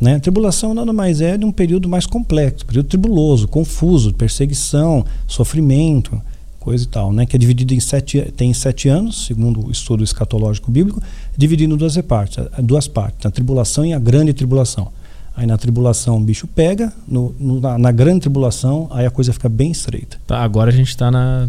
[0.00, 0.20] Né?
[0.20, 6.22] Tribulação nada mais é de um período mais complexo, período tribuloso, confuso, perseguição, sofrimento,
[6.60, 7.26] coisa e tal, né?
[7.26, 11.02] Que é dividido em sete, tem sete anos, segundo o estudo escatológico bíblico,
[11.36, 14.92] dividido em duas partes, duas partes, a tribulação e a grande tribulação.
[15.36, 19.32] Aí na tribulação o bicho pega, no, no, na, na, grande tribulação, aí a coisa
[19.32, 20.18] fica bem estreita.
[20.24, 21.48] Tá, agora a gente está na.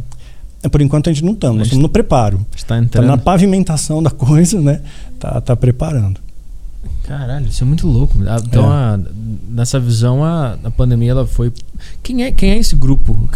[0.69, 2.45] Por enquanto a gente não estamos, nós estamos no preparo.
[2.56, 3.06] Está entrando.
[3.06, 4.81] Tá na pavimentação da coisa, né?
[5.19, 6.19] Tá, tá preparando.
[7.03, 8.18] Caralho, isso é muito louco.
[8.45, 8.76] Então, é.
[8.76, 8.99] a,
[9.49, 11.52] nessa visão, a, a pandemia ela foi.
[12.02, 13.30] Quem é, quem é esse grupo?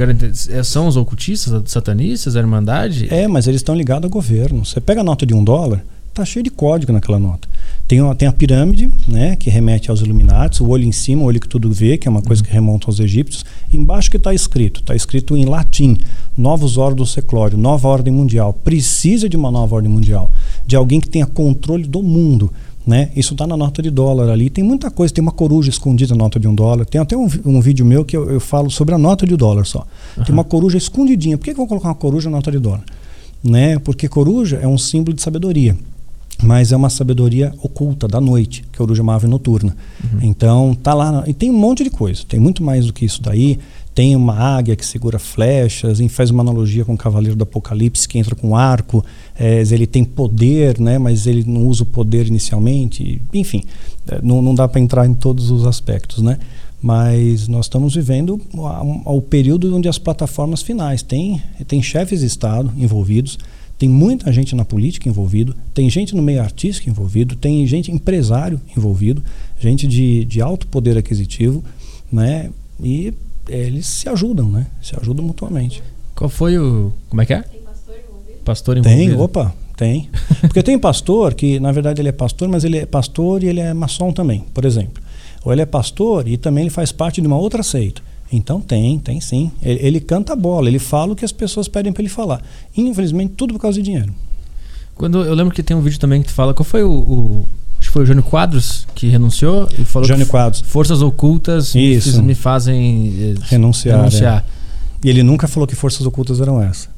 [0.49, 3.14] É, são os ocultistas, satanistas, a Irmandade?
[3.14, 4.66] É, mas eles estão ligados ao governo.
[4.66, 5.84] Você pega a nota de um dólar,
[6.14, 7.48] tá cheio de código naquela nota.
[7.88, 11.26] Tem, uma, tem a pirâmide, né, que remete aos Illuminati, o olho em cima, o
[11.26, 13.45] olho que tudo vê, que é uma coisa que remonta aos egípcios.
[13.72, 15.97] Embaixo que está escrito, está escrito em latim,
[16.38, 18.51] novos ordem do seclório, nova ordem mundial.
[18.51, 20.30] Precisa de uma nova ordem mundial,
[20.65, 22.51] de alguém que tenha controle do mundo.
[22.85, 23.09] Né?
[23.15, 24.49] Isso está na nota de dólar ali.
[24.49, 26.85] Tem muita coisa, tem uma coruja escondida na nota de um dólar.
[26.85, 29.65] Tem até um, um vídeo meu que eu, eu, falo sobre a nota de dólar
[29.65, 29.85] só.
[30.18, 30.23] Uhum.
[30.23, 31.38] Tem uma coruja escondidinha.
[31.38, 32.84] Por que, que eu vou colocar uma coruja na nota de dólar?
[33.43, 33.77] Né?
[33.80, 35.76] Porque coruja é um símbolo de sabedoria.
[36.43, 39.76] Mas é uma sabedoria oculta da noite, que a coruja é uma ave noturna.
[40.03, 40.19] Uhum.
[40.22, 41.23] Então, tá lá.
[41.26, 42.23] E tem um monte de coisa.
[42.27, 43.57] Tem muito mais do que isso daí
[43.97, 48.07] tem uma águia que segura flechas, e faz uma analogia com o cavaleiro do Apocalipse
[48.07, 49.03] que entra com arco,
[49.35, 53.64] é, ele tem poder, né, mas ele não usa o poder inicialmente, enfim,
[54.07, 56.38] é, não, não dá para entrar em todos os aspectos, né?
[56.80, 58.39] Mas nós estamos vivendo
[59.03, 63.39] o período onde as plataformas finais tem tem chefes de estado envolvidos,
[63.78, 68.60] tem muita gente na política envolvido, tem gente no meio artístico envolvido, tem gente empresário
[68.76, 69.24] envolvido,
[69.60, 71.64] gente de, de alto poder aquisitivo,
[72.12, 72.49] né?
[72.82, 73.14] E
[73.48, 74.68] eles se ajudam, né?
[74.82, 75.84] Se ajudam mutuamente.
[76.16, 76.91] Qual foi o.
[77.10, 77.41] Como é que é?
[77.41, 78.40] Tem pastor envolvido?
[78.44, 79.12] Pastor envolvido?
[79.12, 80.10] Tem, opa, tem.
[80.41, 83.60] Porque tem pastor que, na verdade, ele é pastor, mas ele é pastor e ele
[83.60, 85.04] é maçom também, por exemplo.
[85.45, 88.02] Ou ele é pastor e também ele faz parte de uma outra seita.
[88.32, 89.52] Então tem, tem sim.
[89.62, 92.41] Ele, ele canta a bola, ele fala o que as pessoas pedem para ele falar.
[92.76, 94.14] Infelizmente, tudo por causa de dinheiro.
[94.95, 97.45] Quando eu lembro que tem um vídeo também que tu fala, qual foi o, o
[97.80, 100.62] acho que foi o Jânio Quadros que renunciou e falou Jânio Quadros.
[100.62, 102.22] forças ocultas Isso.
[102.24, 103.98] me fazem eh, renunciar.
[103.98, 104.44] renunciar.
[104.54, 104.58] É.
[105.06, 106.90] E ele nunca falou que forças ocultas eram essas.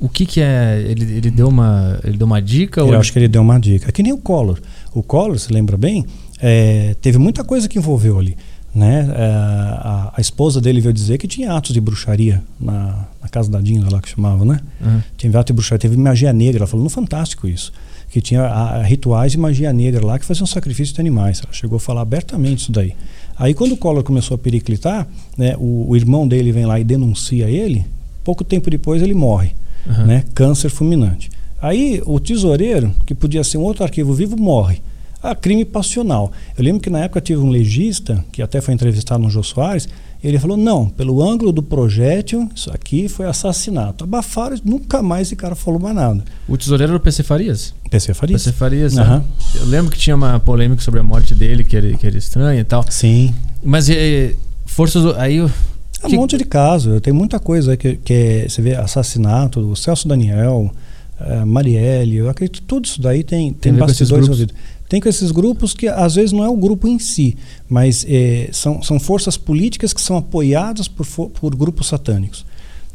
[0.00, 0.84] O que, que é?
[0.86, 2.80] Ele, ele, deu uma, ele deu uma dica?
[2.80, 3.88] Eu ou acho que ele deu uma dica.
[3.88, 4.58] É que nem o Collor.
[4.94, 6.06] O Collor, se lembra bem,
[6.40, 8.36] é, teve muita coisa que envolveu ali.
[8.78, 9.08] Né?
[9.12, 13.50] É, a, a, esposa dele veio dizer que tinha atos de bruxaria na, na casa
[13.50, 14.60] da Dinda lá que chamava, né?
[14.80, 15.02] Uhum.
[15.16, 16.60] Tinha atos de bruxaria, teve magia negra.
[16.60, 17.72] Ela falou, no fantástico isso
[18.10, 21.40] que tinha a, a rituais de magia negra lá que faziam sacrifício de animais.
[21.44, 22.94] Ela chegou a falar abertamente isso daí.
[23.36, 25.06] Aí quando o Collor começou a periclitar,
[25.36, 27.84] né, o, o, irmão dele vem lá e denuncia ele,
[28.24, 29.52] pouco tempo depois ele morre,
[29.86, 30.06] uhum.
[30.06, 31.30] né, câncer fulminante.
[31.60, 34.80] Aí o tesoureiro, que podia ser um outro arquivo vivo, morre.
[35.22, 36.30] Ah, crime passional.
[36.56, 39.88] Eu lembro que na época tive um legista, que até foi entrevistado no Jô Soares,
[40.22, 44.04] ele falou: não, pelo ângulo do projétil, isso aqui foi assassinato.
[44.04, 46.24] Abafaram, nunca mais esse cara falou mais nada.
[46.48, 47.74] O tesoureiro era o PC Farias?
[47.90, 48.44] PC Farias.
[48.44, 49.04] PC Farias, uhum.
[49.04, 49.22] né?
[49.54, 52.60] Eu lembro que tinha uma polêmica sobre a morte dele, que era, que era estranha
[52.60, 52.84] e tal.
[52.90, 53.34] Sim.
[53.62, 54.36] Mas e,
[54.66, 55.16] forças.
[55.16, 55.38] Aí.
[55.38, 57.00] É um monte de caso.
[57.00, 60.72] Tem muita coisa que, que é, você vê assassinato, o Celso Daniel,
[61.20, 64.54] uh, Marielle, eu acredito que tudo isso daí tem, tem, tem bastidores envolvidos.
[64.88, 67.36] Tem com esses grupos que às vezes não é o grupo em si,
[67.68, 72.46] mas é, são, são forças políticas que são apoiadas por, por grupos satânicos.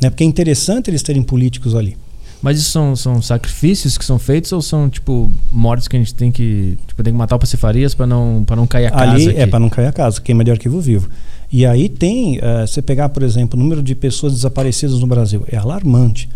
[0.01, 0.09] Né?
[0.09, 1.95] Porque é interessante eles terem políticos ali.
[2.41, 6.13] Mas isso são, são sacrifícios que são feitos ou são tipo mortes que a gente
[6.13, 9.11] tem que tipo, tem que matar o Pacifarias para não para não cair a casa?
[9.13, 9.39] Ali aqui.
[9.39, 11.09] é para não cair a casa, queima de arquivo vivo.
[11.49, 15.45] E aí tem, uh, você pegar por exemplo o número de pessoas desaparecidas no Brasil
[15.49, 16.27] é alarmante.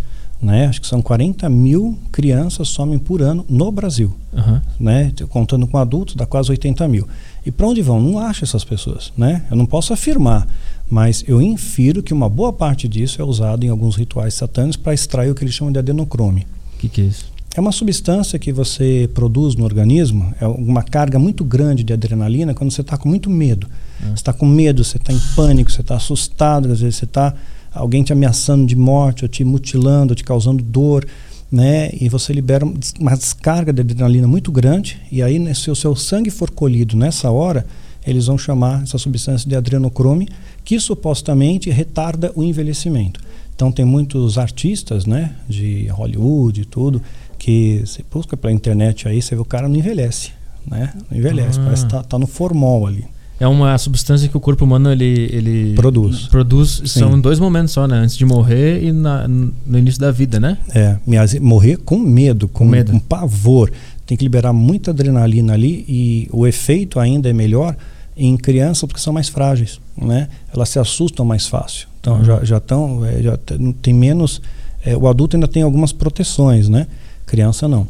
[0.41, 0.67] Né?
[0.67, 4.15] Acho que são 40 mil crianças somem por ano no Brasil.
[4.31, 4.61] Uhum.
[4.79, 5.11] Né?
[5.29, 7.07] Contando com adultos, dá quase 80 mil.
[7.45, 7.99] E para onde vão?
[7.99, 9.11] Não acho essas pessoas.
[9.17, 9.43] Né?
[9.49, 10.47] Eu não posso afirmar,
[10.89, 14.93] mas eu infiro que uma boa parte disso é usado em alguns rituais satânicos para
[14.93, 16.45] extrair o que eles chamam de adenocrome.
[16.75, 17.37] O que, que é isso?
[17.55, 22.53] É uma substância que você produz no organismo, é uma carga muito grande de adrenalina
[22.53, 23.67] quando você está com muito medo.
[23.99, 24.09] Uhum.
[24.09, 27.33] Você está com medo, você está em pânico, você está assustado, às vezes você está
[27.77, 31.05] alguém te ameaçando de morte, ou te mutilando, ou te causando dor,
[31.51, 31.89] né?
[31.93, 32.65] E você libera
[32.99, 36.97] uma descarga de adrenalina muito grande, e aí né, se o seu sangue for colhido
[36.97, 37.65] nessa hora,
[38.05, 40.27] eles vão chamar essa substância de adrenocrome,
[40.63, 43.21] que supostamente retarda o envelhecimento.
[43.55, 47.01] Então tem muitos artistas, né, de Hollywood e tudo,
[47.39, 50.31] que você busca pela internet aí, você vê o cara não envelhece,
[50.65, 50.93] né?
[51.09, 51.63] Não envelhece, ah.
[51.63, 53.05] parece que tá, tá no formol ali
[53.39, 56.27] é uma substância que o corpo humano ele, ele produz.
[56.27, 56.99] Produz Sim.
[56.99, 57.97] são dois momentos só, né?
[57.97, 60.57] Antes de morrer e na, no início da vida, né?
[60.73, 60.97] É,
[61.39, 62.91] morrer com medo, com, com medo.
[62.91, 63.71] com pavor.
[64.05, 67.75] Tem que liberar muita adrenalina ali e o efeito ainda é melhor
[68.15, 70.29] em crianças porque são mais frágeis, né?
[70.53, 71.87] Elas se assustam mais fácil.
[71.99, 72.23] Então uhum.
[72.23, 73.37] já já estão é, já
[73.81, 74.41] tem menos
[74.83, 76.87] é, o adulto ainda tem algumas proteções, né?
[77.25, 77.87] Criança não.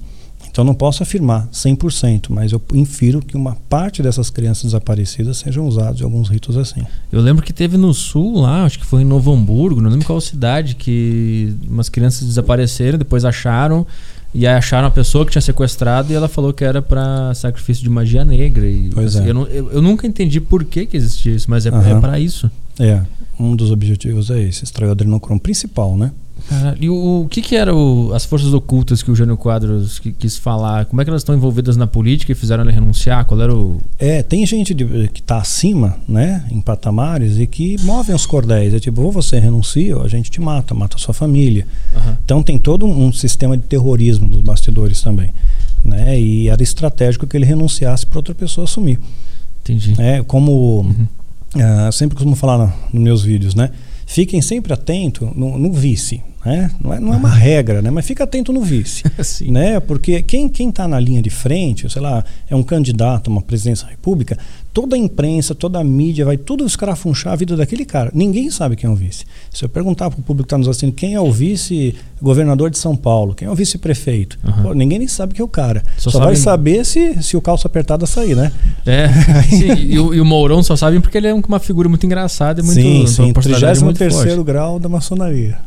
[0.57, 5.67] Então não posso afirmar 100%, mas eu infiro que uma parte dessas crianças desaparecidas sejam
[5.67, 6.81] usadas em alguns ritos assim.
[7.11, 10.07] Eu lembro que teve no sul lá, acho que foi em Novo Hamburgo, não lembro
[10.07, 13.85] qual cidade, que umas crianças desapareceram, depois acharam
[14.33, 17.83] e aí acharam a pessoa que tinha sequestrado e ela falou que era para sacrifício
[17.83, 18.67] de magia negra.
[18.67, 19.29] E, pois assim, é.
[19.29, 21.97] eu, não, eu, eu, nunca entendi por que, que existia isso, mas é, Aham.
[21.97, 22.49] é para isso.
[22.79, 23.03] É,
[23.39, 26.11] um dos objetivos é esse, extrair o adrenocromo principal, né?
[26.49, 30.13] Caralho, e o, o que que eram as forças ocultas que o Jânio Quadros qui-
[30.13, 30.85] quis falar?
[30.85, 33.25] Como é que elas estão envolvidas na política e fizeram ele renunciar?
[33.25, 33.81] Qual era o...
[33.99, 38.73] É, tem gente de- que está acima, né, em patamares e que movem os cordéis.
[38.73, 41.67] É tipo, ou você renuncia ou a gente te mata, mata a sua família.
[41.95, 42.17] Aham.
[42.23, 45.33] Então tem todo um, um sistema de terrorismo nos bastidores também,
[45.83, 46.19] né?
[46.19, 48.99] E era estratégico que ele renunciasse para outra pessoa assumir.
[49.63, 49.95] Entendi.
[49.97, 51.07] É, como Uhum.
[51.61, 53.69] ah, sempre costumo falar na- nos meus vídeos, né?
[54.05, 56.71] Fiquem sempre atento no, no vice, né?
[56.81, 57.89] Não é, não é uma regra, né?
[57.89, 59.03] Mas fica atento no vice.
[59.51, 59.79] Né?
[59.79, 63.85] Porque quem está na linha de frente, sei lá, é um candidato a uma presidência
[63.85, 64.37] da República,
[64.73, 68.11] toda a imprensa, toda a mídia vai tudo escarafunchar a vida daquele cara.
[68.13, 69.25] Ninguém sabe quem é o vice.
[69.51, 72.77] Se eu perguntar para o público que está nos assistindo quem é o vice-governador de
[72.77, 75.83] São Paulo, quem é o vice-prefeito, pô, ninguém nem sabe quem é o cara.
[75.97, 78.51] Só Só, vai sabem- saber se, se o calço apertado sair, né?
[78.85, 79.07] É,
[79.49, 82.61] sim, e, o, e o Mourão só sabem porque ele é uma figura muito engraçada
[82.61, 83.33] e muito sim, sim.
[83.33, 84.45] personalidade muito 33 forte.
[84.45, 85.57] grau da maçonaria.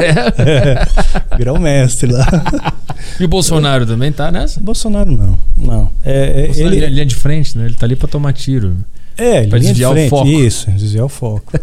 [0.00, 1.36] É.
[1.38, 2.26] Grau mestre lá.
[3.20, 4.60] E o Bolsonaro também tá nessa?
[4.60, 5.38] Bolsonaro não.
[5.56, 5.92] Não.
[6.04, 7.66] É, é, Bolsonaro, ele, ele é de frente, né?
[7.66, 8.76] Ele tá ali pra tomar tiro.
[9.16, 10.10] é, ele pra de desviar o frente.
[10.10, 10.26] foco.
[10.28, 11.52] Isso, desviar o foco.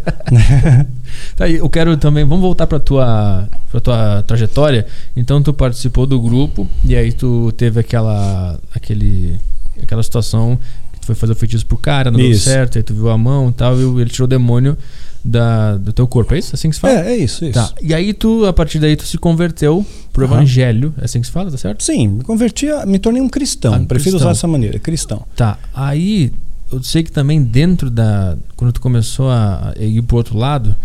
[1.36, 4.86] Tá, eu quero também, vamos voltar pra tua, pra tua trajetória.
[5.16, 9.38] Então tu participou do grupo e aí tu teve aquela, aquele,
[9.82, 10.58] aquela situação
[10.94, 12.46] que tu foi fazer o feitiço pro cara, não deu Isso.
[12.46, 14.78] certo, aí tu viu a mão e tal, e ele tirou o demônio
[15.24, 16.34] da, do teu corpo.
[16.34, 16.56] É isso?
[16.56, 16.94] Assim que se fala?
[16.94, 17.54] É, é isso, isso.
[17.54, 17.72] Tá.
[17.82, 20.36] E aí tu, a partir daí, tu se converteu pro Aham.
[20.36, 20.94] evangelho.
[21.00, 21.84] É assim que se fala, tá certo?
[21.84, 23.74] Sim, me converti, a, me tornei um cristão.
[23.74, 24.30] Ah, um Prefiro cristão.
[24.30, 25.24] usar essa maneira, cristão.
[25.36, 25.58] Tá.
[25.74, 26.32] Aí
[26.72, 28.38] eu sei que também dentro da.
[28.56, 30.76] Quando tu começou a, a ir pro outro lado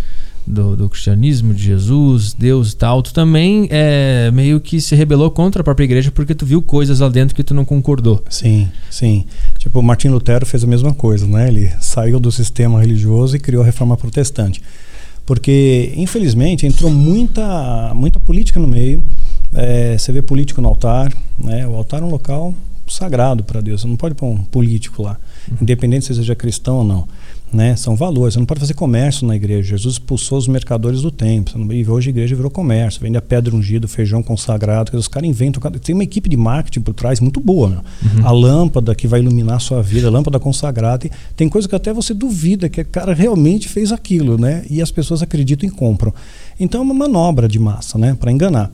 [0.47, 5.31] do, do cristianismo, de Jesus, Deus e tal, tu também é, meio que se rebelou
[5.31, 8.23] contra a própria igreja porque tu viu coisas lá dentro que tu não concordou.
[8.29, 9.25] Sim, sim.
[9.67, 11.49] Tipo, Martin Lutero fez a mesma coisa, né?
[11.49, 14.63] Ele saiu do sistema religioso e criou a reforma protestante.
[15.27, 19.03] Porque, infelizmente, entrou muita, muita política no meio.
[19.53, 21.67] É, você vê político no altar, né?
[21.67, 22.55] O altar é um local
[22.87, 23.81] sagrado para Deus.
[23.81, 25.19] Você não pode pôr um político lá,
[25.61, 27.09] independente se seja cristão ou não.
[27.53, 27.77] Né?
[27.77, 28.35] São valores.
[28.35, 29.71] Você não pode fazer comércio na igreja.
[29.71, 31.73] Jesus expulsou os mercadores do templo.
[31.73, 33.01] E hoje a igreja virou comércio.
[33.01, 34.97] Vende a pedra ungida, o feijão consagrado.
[34.97, 35.71] Os caras inventam.
[35.73, 37.83] Tem uma equipe de marketing por trás muito boa.
[38.15, 38.27] Meu.
[38.27, 41.09] A lâmpada que vai iluminar a sua vida, a lâmpada consagrada.
[41.37, 44.37] Tem coisa que até você duvida que o cara realmente fez aquilo.
[44.39, 44.65] Né?
[44.69, 46.13] E as pessoas acreditam e compram.
[46.59, 48.17] Então é uma manobra de massa né?
[48.19, 48.71] para enganar.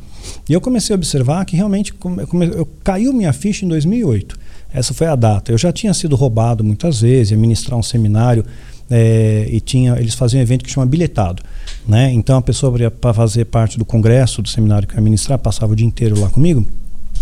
[0.48, 4.38] E eu comecei a observar que realmente come- come- eu, caiu minha ficha em 2008.
[4.72, 5.52] Essa foi a data.
[5.52, 8.44] Eu já tinha sido roubado muitas vezes, ia ministrar um seminário
[8.90, 11.42] eh, e tinha, eles faziam um evento que chama bilhetado.
[11.86, 12.12] Né?
[12.12, 15.72] Então a pessoa para fazer parte do congresso do seminário que eu ia ministrar, passava
[15.72, 16.66] o dia inteiro lá comigo,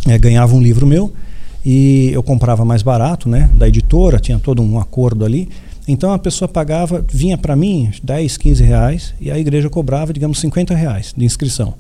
[0.07, 1.13] eh, ganhava um livro meu
[1.65, 5.49] e eu comprava mais barato, né, da editora, tinha todo um acordo ali.
[5.89, 10.39] Então a pessoa pagava, vinha para mim 10, 15 reais e a igreja cobrava, digamos,
[10.41, 11.75] 50 reais de inscrição.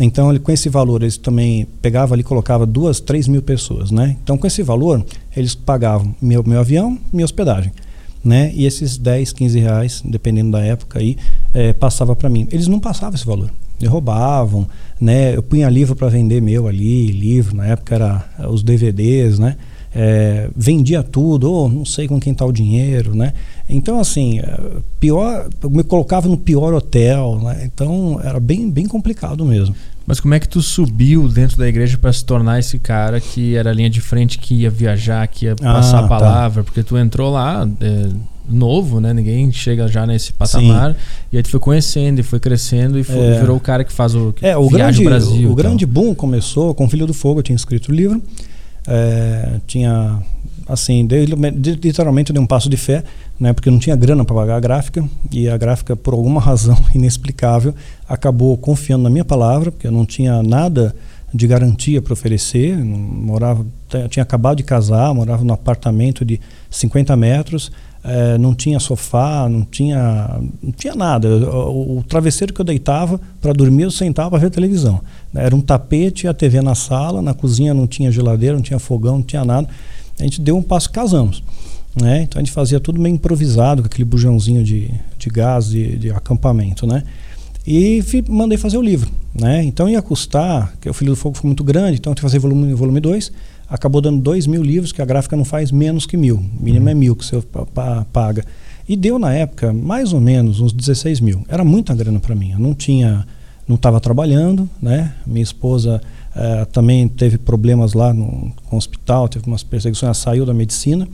[0.00, 4.16] Então, ele, com esse valor, eles também pegavam ali colocava duas, três mil pessoas, né?
[4.22, 5.04] Então, com esse valor,
[5.36, 7.72] eles pagavam meu, meu avião, minha hospedagem,
[8.24, 8.50] né?
[8.54, 11.16] E esses 10, 15 reais, dependendo da época aí,
[11.54, 12.48] eh, passava para mim.
[12.50, 13.50] Eles não passavam esse valor.
[13.80, 14.66] Eles roubavam,
[15.00, 15.36] né?
[15.36, 19.56] Eu punha livro para vender meu ali, livro, na época era eh, os DVDs, né?
[19.94, 23.34] Eh, vendia tudo, ou não sei com quem tá o dinheiro, né?
[23.74, 24.60] Então, assim, eh,
[25.00, 27.62] pior, eu me colocava no pior hotel, né?
[27.72, 29.74] Então, era bem, bem complicado mesmo.
[30.06, 33.54] Mas como é que tu subiu dentro da igreja pra se tornar esse cara que
[33.56, 36.08] era a linha de frente, que ia viajar, que ia Ah, passar a tá.
[36.08, 36.64] palavra?
[36.64, 38.08] Porque tu entrou lá é,
[38.48, 39.14] novo, né?
[39.14, 40.96] Ninguém chega já nesse patamar.
[41.32, 43.40] E aí tu foi conhecendo e foi crescendo e foi- É.
[43.40, 45.34] virou o cara que faz o que É, o grande, o Brasil.
[45.34, 45.54] o e tal.
[45.54, 48.20] grande boom começou com Filho do Fogo, eu tinha escrito o livro.
[48.86, 50.18] É, tinha,
[50.68, 53.04] assim, dei- de- literalmente dei um passo de fé,
[53.38, 56.76] né, porque não tinha grana para pagar a gráfica, e a gráfica, por alguma razão
[56.94, 57.74] inexplicável,
[58.08, 60.94] acabou confiando na minha palavra, porque eu não tinha nada
[61.34, 63.64] de garantia para oferecer, morava,
[64.10, 66.38] tinha acabado de casar, morava num apartamento de
[66.70, 67.72] 50 metros,
[68.04, 71.28] eh, não tinha sofá, não tinha, não tinha nada.
[71.28, 75.00] O, o travesseiro que eu deitava para dormir, eu sentava para ver televisão.
[75.34, 79.16] Era um tapete a TV na sala, na cozinha não tinha geladeira, não tinha fogão,
[79.16, 79.66] não tinha nada.
[80.18, 81.42] A gente deu um passo, casamos.
[82.00, 82.22] Né?
[82.22, 86.10] Então a gente fazia tudo meio improvisado, com aquele bujãozinho de, de gás de, de
[86.10, 86.86] acampamento.
[86.86, 87.02] Né?
[87.66, 89.10] E mandei fazer o livro.
[89.34, 89.62] Né?
[89.64, 92.30] Então ia custar, que o Filho do Fogo foi muito grande, então eu tive que
[92.30, 92.78] fazer volume 2.
[92.78, 93.32] Volume dois,
[93.68, 96.36] acabou dando dois mil livros, que a gráfica não faz menos que mil.
[96.36, 97.42] O mínimo é mil que você
[98.12, 98.44] paga.
[98.88, 101.44] E deu na época mais ou menos uns 16 mil.
[101.48, 102.50] Era muita grana para mim.
[102.52, 103.26] Eu não tinha,
[103.66, 105.14] não estava trabalhando, né?
[105.26, 106.00] Minha esposa
[106.36, 111.08] uh, também teve problemas lá no, hospital, teve umas perseguições, ela saiu da medicina.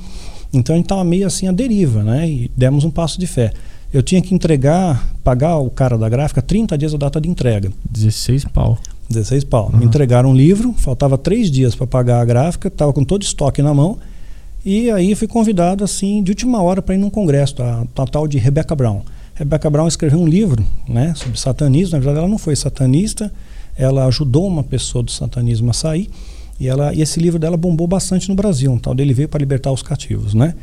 [0.52, 2.28] Então a gente estava meio assim à deriva, né?
[2.28, 3.52] E demos um passo de fé.
[3.92, 7.70] Eu tinha que entregar, pagar o cara da gráfica 30 dias a data de entrega.
[7.90, 8.78] 16 pau.
[9.08, 9.70] 16 pau.
[9.72, 9.78] Uhum.
[9.78, 13.24] Me entregaram um livro, faltava três dias para pagar a gráfica, estava com todo o
[13.24, 13.98] estoque na mão.
[14.64, 18.28] E aí fui convidado assim de última hora para ir num congresso, a, a tal
[18.28, 19.02] de Rebecca Brown.
[19.34, 21.92] Rebecca Brown escreveu um livro né, sobre satanismo.
[21.92, 23.32] Na verdade, ela não foi satanista,
[23.78, 26.10] ela ajudou uma pessoa do satanismo a sair.
[26.58, 29.38] E, ela, e esse livro dela bombou bastante no Brasil, um tal dele veio para
[29.38, 30.54] libertar os cativos, né?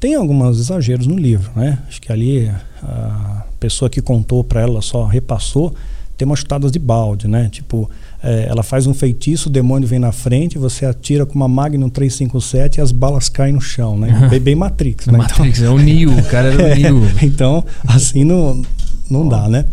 [0.00, 1.78] Tem alguns exageros no livro, né?
[1.88, 2.50] Acho que ali
[2.82, 5.72] a pessoa que contou para ela só repassou,
[6.16, 7.48] tem umas chutadas de balde, né?
[7.50, 7.88] Tipo,
[8.22, 11.88] é, ela faz um feitiço, o demônio vem na frente, você atira com uma Magnum
[11.88, 14.26] 357 e as balas caem no chão, né?
[14.30, 15.18] Bem, bem Matrix, né?
[15.18, 17.02] Matrix, então, é o Neo, o cara era o é, Neo.
[17.22, 18.60] Então, assim não,
[19.08, 19.64] não dá, né?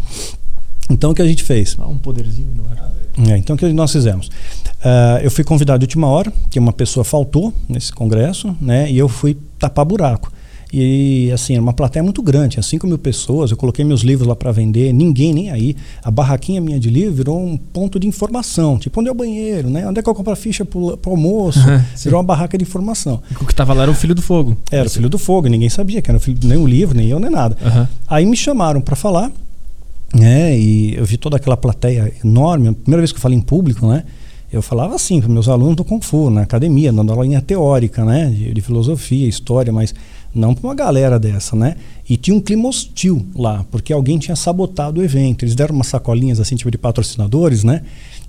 [0.92, 1.78] Então, o que a gente fez?
[1.80, 2.92] Um poderzinho no ar.
[3.30, 4.28] É, então, o que nós fizemos?
[4.28, 8.90] Uh, eu fui convidado de última hora, que uma pessoa faltou nesse congresso, né?
[8.92, 10.32] E eu fui tapar buraco.
[10.74, 13.52] E assim, era uma plateia muito grande, tinha 5 mil pessoas.
[13.52, 15.76] Eu coloquei meus livros lá para vender, ninguém nem aí.
[16.02, 18.80] A barraquinha minha de livro virou um ponto de informação.
[18.80, 19.86] Tipo, onde é o banheiro, né?
[19.86, 21.60] Onde é que eu compro a ficha pro, pro almoço?
[22.02, 23.22] virou uma barraca de informação.
[23.30, 24.56] E o que tava lá era o filho do fogo.
[24.72, 27.08] Era o filho do fogo, ninguém sabia que era o filho, nem o livro, nem
[27.08, 27.58] eu, nem nada.
[27.62, 27.88] Uhum.
[28.08, 29.30] Aí me chamaram para falar,
[30.14, 30.58] né?
[30.58, 32.70] E eu vi toda aquela plateia enorme.
[32.70, 34.04] A primeira vez que eu falei em público, né?
[34.52, 38.30] eu falava assim para meus alunos do Kung Fu, na academia, dando aula teórica, né,
[38.30, 39.96] de, de filosofia, história, mas
[40.36, 41.76] não para uma galera dessa, né?
[42.10, 45.44] E tinha um clima hostil lá, porque alguém tinha sabotado o evento.
[45.44, 47.82] Eles deram umas sacolinhas assim, tipo de patrocinadores, né?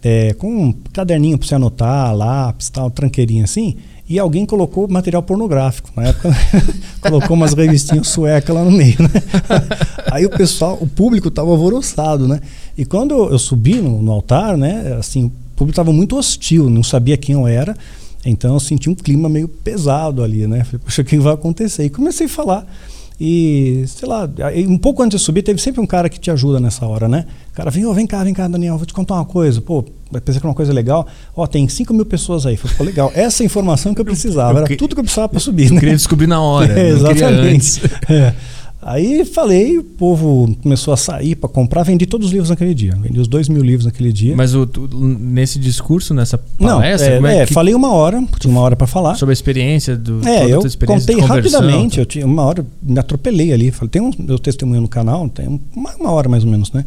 [0.03, 3.77] É, com um caderninho para você anotar, lápis, tal, tranqueirinha assim.
[4.13, 5.89] E alguém colocou material pornográfico.
[5.97, 6.29] Na época,
[7.01, 9.09] colocou umas revistinhas suecas lá no meio, né?
[10.13, 12.39] Aí o pessoal, o público estava alvoroçado, né?
[12.77, 14.99] E quando eu subi no, no altar, né?
[14.99, 17.75] Assim, o público estava muito hostil, não sabia quem eu era.
[18.23, 20.63] Então eu senti um clima meio pesado ali, né?
[20.63, 21.87] Falei, poxa, o que vai acontecer?
[21.87, 22.67] E comecei a falar.
[23.25, 24.29] E, sei lá,
[24.67, 27.25] um pouco antes de subir, teve sempre um cara que te ajuda nessa hora, né?
[27.53, 29.61] O cara vem, oh, vem cá, vem cá, Daniel, vou te contar uma coisa.
[29.61, 31.07] Pô, pensei que era uma coisa legal.
[31.37, 32.57] Ó, oh, tem 5 mil pessoas aí.
[32.57, 33.13] Ficou legal.
[33.15, 35.67] Essa é informação que eu precisava, eu, eu, era tudo que eu precisava para subir.
[35.67, 35.79] Eu né?
[35.79, 36.73] queria descobrir na hora.
[36.77, 37.81] É, exatamente.
[38.09, 38.35] É.
[38.85, 42.99] Aí falei, o povo começou a sair para comprar, vendi todos os livros naquele dia.
[43.01, 44.35] Vendi os dois mil livros naquele dia.
[44.35, 44.69] Mas o,
[45.21, 47.21] nesse discurso, nessa palestra?
[47.21, 47.55] Não, é, é, é que...
[47.55, 49.15] falei uma hora, tinha uma hora para falar.
[49.15, 50.27] Sobre a experiência do.
[50.29, 53.71] É, eu contei rapidamente, eu tinha uma hora, me atropelei ali.
[53.71, 56.85] Falei, tem um meu testemunho no canal, tem uma, uma hora mais ou menos, né?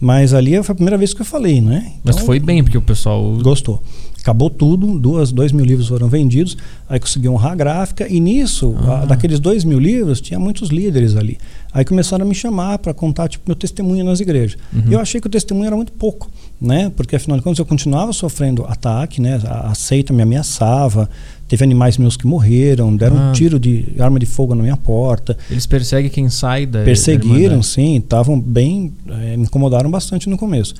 [0.00, 1.92] Mas ali foi a primeira vez que eu falei, né?
[2.00, 3.36] Então, Mas foi bem, porque o pessoal.
[3.42, 3.82] Gostou.
[4.24, 6.56] Acabou tudo, duas, dois mil livros foram vendidos,
[6.88, 9.02] aí consegui honrar a gráfica, e nisso, ah.
[9.02, 11.36] a, daqueles dois mil livros, tinha muitos líderes ali.
[11.70, 14.56] Aí começaram a me chamar para contar tipo, meu testemunho nas igrejas.
[14.72, 14.92] Uhum.
[14.92, 16.90] Eu achei que o testemunho era muito pouco, né?
[16.96, 19.38] Porque afinal de contas eu continuava sofrendo ataque, né?
[19.44, 21.06] A, a seita me ameaçava,
[21.46, 23.28] teve animais meus que morreram, deram ah.
[23.28, 25.36] um tiro de arma de fogo na minha porta.
[25.50, 26.82] Eles perseguem quem sai da.
[26.82, 28.90] Perseguiram, da sim, estavam bem.
[29.06, 30.74] É, me incomodaram bastante no começo.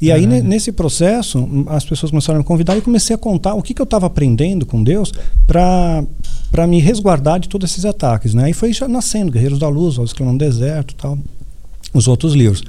[0.00, 3.62] E aí, nesse processo, as pessoas começaram a me convidar e comecei a contar o
[3.62, 5.12] que, que eu estava aprendendo com Deus
[5.46, 8.32] para me resguardar de todos esses ataques.
[8.32, 8.44] Né?
[8.44, 11.18] Aí foi já nascendo Guerreiros da Luz, Os Clamando no Deserto tal,
[11.92, 12.62] os outros livros.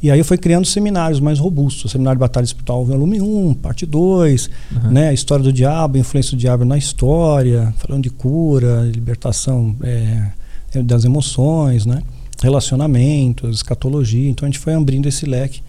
[0.00, 1.90] E aí eu fui criando seminários mais robustos.
[1.90, 4.90] Seminário de Batalha Espiritual, volume 1, parte 2, uhum.
[4.92, 5.12] né?
[5.12, 10.30] história do diabo, influência do diabo na história, falando de cura, libertação é,
[10.84, 12.00] das emoções, né?
[12.40, 14.30] relacionamentos, escatologia.
[14.30, 15.62] Então a gente foi abrindo esse leque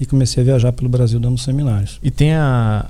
[0.00, 1.98] e comecei a viajar pelo Brasil dando seminários.
[2.02, 2.84] E tem a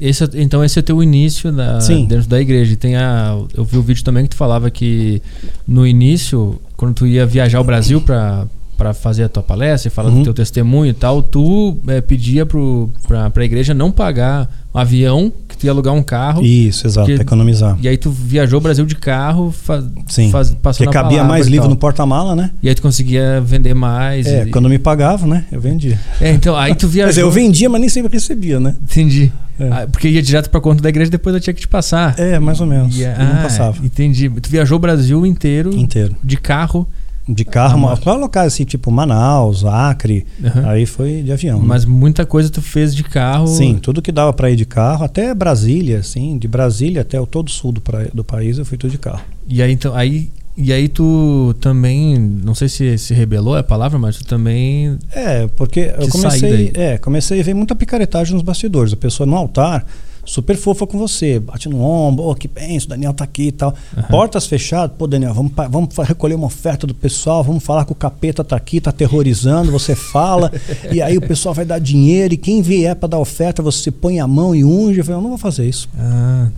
[0.00, 2.06] esse, então esse é teu início da, Sim.
[2.06, 2.72] dentro da igreja.
[2.72, 5.20] E tem a eu vi o vídeo também que tu falava que
[5.66, 8.46] no início, quando tu ia viajar ao Brasil para
[8.82, 10.18] para fazer a tua palestra e falar uhum.
[10.18, 15.32] do teu testemunho e tal, tu é, pedia para a igreja não pagar um avião,
[15.46, 16.42] que tu ia alugar um carro.
[16.42, 17.78] Isso, exato, economizar.
[17.80, 21.46] E aí tu viajou o Brasil de carro, faz, Sim, faz, passando porque cabia mais
[21.46, 22.50] livro no porta-mala, né?
[22.60, 24.26] E aí tu conseguia vender mais.
[24.26, 24.50] É, e...
[24.50, 25.44] quando me pagavam, né?
[25.52, 25.96] Eu vendia.
[26.20, 27.06] É, então, aí tu viajou...
[27.06, 28.74] mas eu vendia, mas nem sempre recebia, né?
[28.82, 29.30] Entendi.
[29.60, 29.68] É.
[29.68, 32.18] Ah, porque ia direto para conta da igreja depois eu tinha que te passar.
[32.18, 32.98] É, mais ou menos.
[32.98, 33.76] E, ah, não passava.
[33.84, 34.28] Entendi.
[34.28, 35.72] Tu viajou o Brasil inteiro.
[35.72, 36.16] Inteiro.
[36.24, 36.88] De carro
[37.28, 40.68] de carro, ah, qual locais assim, tipo Manaus, Acre, uhum.
[40.68, 41.60] aí foi de avião.
[41.60, 41.64] Né?
[41.66, 41.92] Mas né?
[41.92, 43.46] muita coisa tu fez de carro.
[43.46, 47.26] Sim, tudo que dava para ir de carro, até Brasília, assim, de Brasília até o
[47.26, 49.22] todo sul do, pra, do país eu fui tudo de carro.
[49.48, 53.64] E aí então, aí E aí tu também, não sei se se rebelou é a
[53.64, 58.42] palavra, mas tu também É, porque eu comecei, é, comecei a ver muita picaretagem nos
[58.42, 58.92] bastidores.
[58.92, 59.86] A pessoa no altar,
[60.24, 63.52] super fofa com você, bate no ombro, oh, que penso, o Daniel tá aqui e
[63.52, 63.74] tal.
[64.08, 67.94] Portas fechadas, pô, Daniel, vamos, vamos recolher uma oferta do pessoal, vamos falar que o
[67.94, 70.50] capeta tá aqui, tá aterrorizando, você fala,
[70.92, 74.20] e aí o pessoal vai dar dinheiro, e quem vier para dar oferta, você põe
[74.20, 74.98] a mão e unge.
[75.00, 75.88] Eu falei, eu não vou fazer isso.
[75.98, 76.48] ah,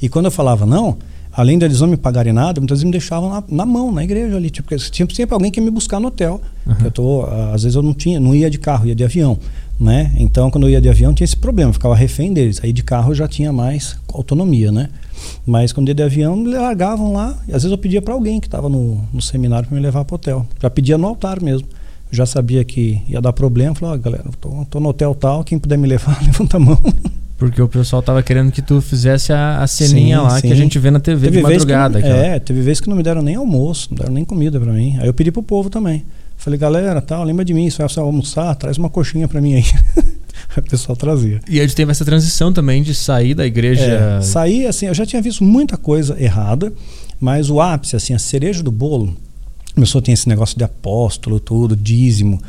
[0.00, 0.96] E quando eu falava não,
[1.32, 4.36] além deles não me pagarem nada, muitas vezes me deixavam na, na mão, na igreja
[4.36, 4.50] ali.
[4.50, 6.40] Tipo, porque tinha sempre alguém que ia me buscar no hotel.
[6.84, 9.38] Eu tô, às vezes eu não tinha, não ia de carro, ia de avião.
[9.82, 10.14] Né?
[10.16, 12.60] Então, quando eu ia de avião, tinha esse problema, ficava refém deles.
[12.62, 14.88] Aí de carro eu já tinha mais autonomia, né?
[15.44, 17.36] Mas quando ia de avião, me largavam lá.
[17.48, 20.04] E às vezes eu pedia para alguém que estava no, no seminário para me levar
[20.04, 20.46] para o hotel.
[20.60, 21.66] Já pedia no altar mesmo.
[22.12, 23.74] Eu já sabia que ia dar problema.
[23.74, 26.60] Falei, ó, galera, eu tô, tô no hotel tal, quem puder me levar, levanta a
[26.60, 26.78] mão.
[27.36, 30.50] porque o pessoal tava querendo que tu fizesse a, a ceninha Sim, lá que a
[30.50, 30.56] sim.
[30.56, 31.98] gente vê na TV de vezes que madrugada.
[31.98, 32.16] aquela.
[32.16, 34.96] é, teve vezes que não me deram nem almoço, não deram nem comida pra mim.
[35.00, 36.04] Aí eu pedi pro povo também.
[36.42, 39.64] Falei, galera, tal, lembra de mim, se você almoçar, traz uma coxinha pra mim aí.
[40.54, 41.40] O pessoal trazia.
[41.48, 44.18] E aí teve essa transição também de sair da igreja.
[44.18, 46.70] É, saí, assim, eu já tinha visto muita coisa errada,
[47.18, 49.16] mas o ápice, assim, a cereja do bolo,
[49.74, 52.42] começou a ter esse negócio de apóstolo, tudo, dízimo,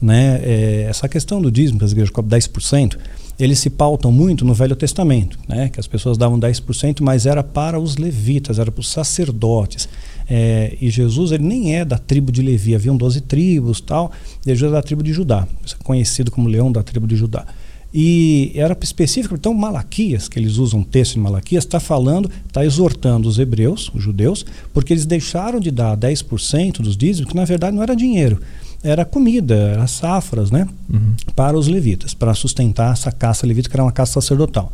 [0.00, 0.40] né?
[0.42, 2.96] É, essa questão do dízimo, que as igrejas cobram 10%,
[3.40, 5.68] eles se pautam muito no Velho Testamento, né?
[5.68, 9.88] Que as pessoas davam 10%, mas era para os levitas, era para os sacerdotes.
[10.28, 14.12] É, e Jesus, ele nem é da tribo de Levi, haviam 12 tribos tal,
[14.46, 15.46] e Jesus é da tribo de Judá,
[15.82, 17.46] conhecido como leão da tribo de Judá.
[17.92, 22.64] E era específico, então Malaquias, que eles usam o texto de Malaquias, está falando, está
[22.64, 27.44] exortando os hebreus, os judeus, porque eles deixaram de dar 10% dos dízimos, que na
[27.44, 28.40] verdade não era dinheiro,
[28.82, 30.66] era comida, era safras, né?
[30.88, 31.14] Uhum.
[31.34, 34.72] Para os levitas, para sustentar essa caça levita, que era uma caça sacerdotal.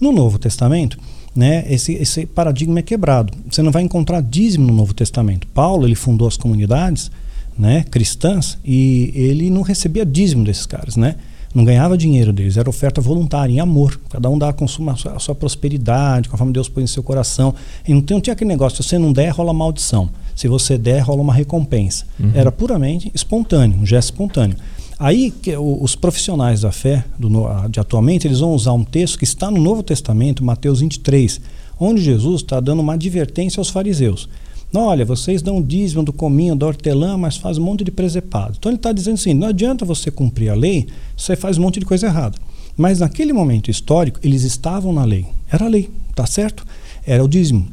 [0.00, 0.98] No Novo Testamento,
[1.34, 3.32] né, esse, esse paradigma é quebrado.
[3.50, 5.46] Você não vai encontrar dízimo no Novo Testamento.
[5.48, 7.10] Paulo, ele fundou as comunidades
[7.58, 11.16] né, cristãs e ele não recebia dízimo desses caras, né?
[11.54, 14.00] Não ganhava dinheiro deles, era oferta voluntária, em amor.
[14.08, 17.54] Cada um dá consumo a sua, a sua prosperidade, conforme Deus põe em seu coração.
[17.86, 20.08] E não, tem, não tinha aquele negócio, se você não der, rola maldição.
[20.34, 22.06] Se você der, rola uma recompensa.
[22.34, 24.56] Era puramente espontâneo, um gesto espontâneo.
[24.98, 27.28] Aí que os profissionais da fé do,
[27.68, 31.40] de atualmente eles vão usar um texto que está no Novo Testamento, Mateus 23,
[31.78, 34.28] onde Jesus está dando uma advertência aos fariseus.
[34.72, 38.54] Não, olha, vocês dão dízimo do cominho, da hortelã, mas faz um monte de presepado.
[38.58, 40.86] Então ele está dizendo assim: não adianta você cumprir a lei,
[41.16, 42.38] você faz um monte de coisa errada.
[42.76, 45.26] Mas naquele momento histórico, eles estavam na lei.
[45.50, 46.64] Era a lei, tá certo?
[47.06, 47.68] Era o dízimo.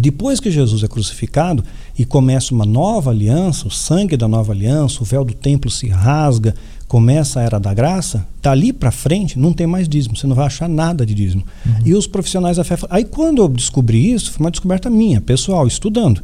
[0.00, 1.64] Depois que Jesus é crucificado
[1.98, 5.88] e começa uma nova aliança, o sangue da nova aliança, o véu do templo se
[5.88, 6.54] rasga,
[6.88, 10.46] começa a era da graça, dali para frente não tem mais dízimo, você não vai
[10.46, 11.44] achar nada de dízimo.
[11.84, 12.76] E os profissionais da fé.
[12.88, 16.22] Aí quando eu descobri isso, foi uma descoberta minha, pessoal, estudando.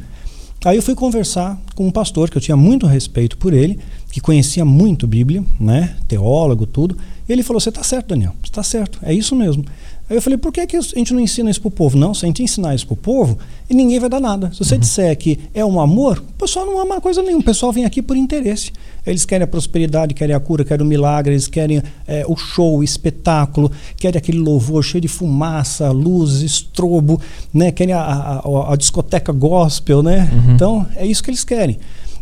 [0.65, 3.77] Aí eu fui conversar com um pastor que eu tinha muito respeito por ele,
[4.11, 6.97] que conhecia muito Bíblia, né, teólogo, tudo.
[7.29, 8.33] E ele falou: "Você está certo, Daniel.
[8.41, 8.97] Você está certo.
[9.03, 9.63] É isso mesmo."
[10.09, 12.25] Aí eu falei: "Por que, que a gente não ensina isso pro povo?" Não, se
[12.25, 13.37] a gente ensinar isso pro povo,
[13.69, 14.51] e ninguém vai dar nada.
[14.53, 17.41] Se você disser que é um amor, o pessoal não ama coisa nenhuma.
[17.41, 18.71] O pessoal vem aqui por interesse.
[19.05, 22.77] Eles querem a prosperidade, querem a cura, querem o milagre, eles querem é, o show,
[22.79, 27.19] o espetáculo, querem aquele louvor cheio de fumaça, luzes, estrobo,
[27.53, 27.71] né?
[27.71, 30.29] Querem a, a- a- a discoteca gospel, né?
[30.53, 31.79] Então é isso que eles querem.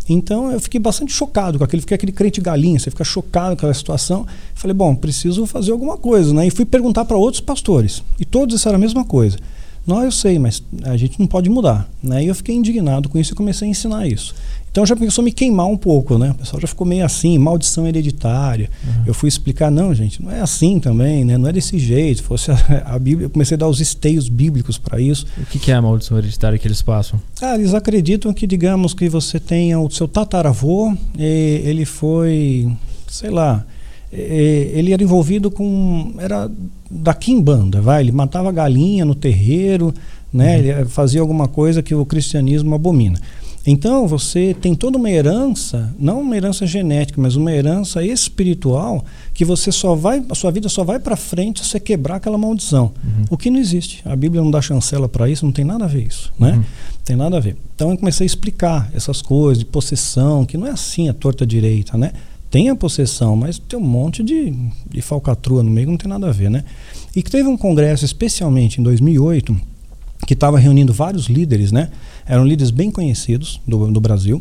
[0.07, 3.59] Então eu fiquei bastante chocado com aquele, fiquei aquele crente galinha, você fica chocado com
[3.59, 4.25] aquela situação.
[4.53, 6.47] Falei, bom, preciso fazer alguma coisa, né?
[6.47, 9.38] E fui perguntar para outros pastores, e todos disseram a mesma coisa.
[9.85, 12.23] Não, eu sei, mas a gente não pode mudar, né?
[12.23, 14.34] E eu fiquei indignado com isso e comecei a ensinar isso.
[14.72, 16.31] Então já começou a me queimar um pouco, né?
[16.31, 18.72] O pessoal já ficou meio assim, maldição hereditária.
[19.05, 21.38] Eu fui explicar, não, gente, não é assim também, né?
[21.38, 22.18] Não é desse jeito.
[22.18, 22.57] Se fosse a,
[22.88, 25.27] a Bíblia, eu comecei a dar os esteios bíblicos para isso.
[25.38, 27.22] O que, que é a maldição hereditária que eles passam?
[27.39, 32.68] Ah, eles acreditam que, digamos, que você tenha o seu tataravô, e ele foi,
[33.07, 33.64] sei lá,
[34.14, 36.14] ele era envolvido com.
[36.19, 36.49] Era
[36.90, 38.02] da quimbanda, vai.
[38.03, 39.94] Ele matava galinha no terreiro,
[40.31, 40.60] né?
[40.60, 43.19] Ele fazia alguma coisa que o cristianismo abomina.
[43.65, 49.45] Então você tem toda uma herança, não uma herança genética, mas uma herança espiritual que
[49.45, 52.91] você só vai, a sua vida só vai para frente se você quebrar aquela maldição.
[53.30, 54.02] O que não existe.
[54.03, 56.61] A Bíblia não dá chancela para isso, não tem nada a ver isso, né?
[57.06, 57.56] Tem nada a ver.
[57.73, 61.45] Então eu comecei a explicar essas coisas de possessão, que não é assim a torta
[61.45, 62.11] direita, né?
[62.53, 64.53] Tem a possessão, mas tem um monte de,
[64.88, 66.63] de falcatrua no meio que não tem nada a ver, né?
[67.15, 69.59] E que teve um congresso, especialmente em 2008,
[70.27, 71.89] que estava reunindo vários líderes, né?
[72.27, 74.39] Eram líderes bem conhecidos do, do Brasil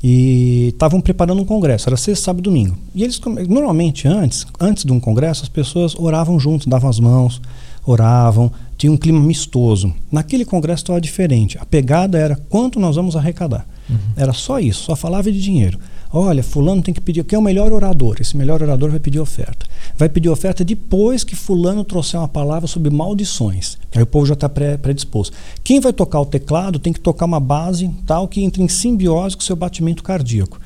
[0.00, 1.88] e estavam preparando um congresso.
[1.88, 2.78] Era sexta, sábado e domingo.
[2.94, 7.42] E eles normalmente antes, antes de um congresso, as pessoas oravam juntos, davam as mãos,
[7.84, 9.92] oravam, tinha um clima amistoso.
[10.10, 11.58] Naquele congresso estava diferente.
[11.58, 13.66] A pegada era quanto nós vamos arrecadar.
[13.90, 13.96] Uhum.
[14.16, 15.78] Era só isso, só falava de dinheiro.
[16.10, 18.16] Olha, fulano tem que pedir, quem é o melhor orador?
[18.18, 19.66] Esse melhor orador vai pedir oferta.
[19.96, 23.76] Vai pedir oferta depois que fulano trouxer uma palavra sobre maldições.
[23.94, 25.36] Aí o povo já está predisposto.
[25.62, 29.36] Quem vai tocar o teclado tem que tocar uma base tal que entre em simbiose
[29.36, 30.58] com o seu batimento cardíaco.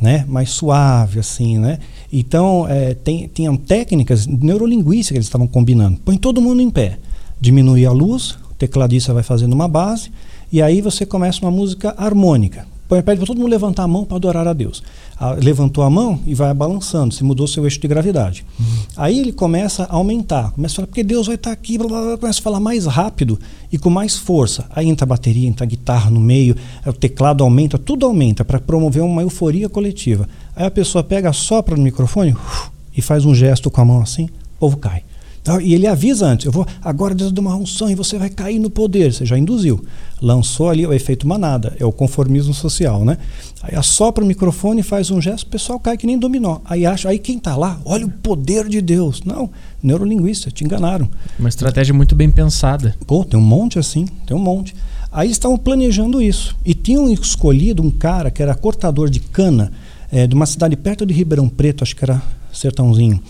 [0.00, 0.24] Né?
[0.28, 1.80] mais suave, assim, né?
[2.12, 5.98] Então, é, tem, tinham técnicas neurolinguísticas que eles estavam combinando.
[6.04, 6.98] Põe todo mundo em pé,
[7.40, 10.10] diminui a luz, o tecladista vai fazendo uma base,
[10.50, 12.66] e aí você começa uma música harmônica.
[12.88, 14.82] Pede para todo mundo levantar a mão para adorar a Deus.
[15.20, 18.46] Ah, levantou a mão e vai balançando, se mudou seu eixo de gravidade.
[18.58, 18.66] Uhum.
[18.96, 21.86] Aí ele começa a aumentar, começa a falar, porque Deus vai estar tá aqui, blá,
[21.86, 23.38] blá, blá, começa a falar mais rápido
[23.70, 24.64] e com mais força.
[24.70, 26.56] Aí entra a bateria, entra a guitarra no meio,
[26.86, 30.26] o teclado aumenta, tudo aumenta para promover uma euforia coletiva.
[30.56, 34.00] Aí a pessoa pega, sopra no microfone uf, e faz um gesto com a mão
[34.00, 35.02] assim, o povo cai.
[35.48, 35.62] Tá?
[35.62, 38.58] E ele avisa antes, eu vou agora Deus dá uma unção e você vai cair
[38.58, 39.14] no poder.
[39.14, 39.82] Você já induziu.
[40.20, 43.16] Lançou ali o efeito manada, é o conformismo social, né?
[43.62, 46.58] Aí assopra o microfone, faz um gesto, o pessoal cai que nem dominó.
[46.66, 49.22] Aí acha, aí quem está lá, olha o poder de Deus.
[49.24, 49.48] Não,
[49.82, 51.08] neurolinguista, te enganaram.
[51.38, 52.94] Uma estratégia muito bem pensada.
[53.06, 54.76] Pô, tem um monte assim, tem um monte.
[55.10, 56.54] Aí estavam planejando isso.
[56.62, 59.72] E tinham escolhido um cara que era cortador de cana
[60.12, 62.22] é, de uma cidade perto de Ribeirão Preto, acho que era
[62.52, 63.22] Sertãozinho.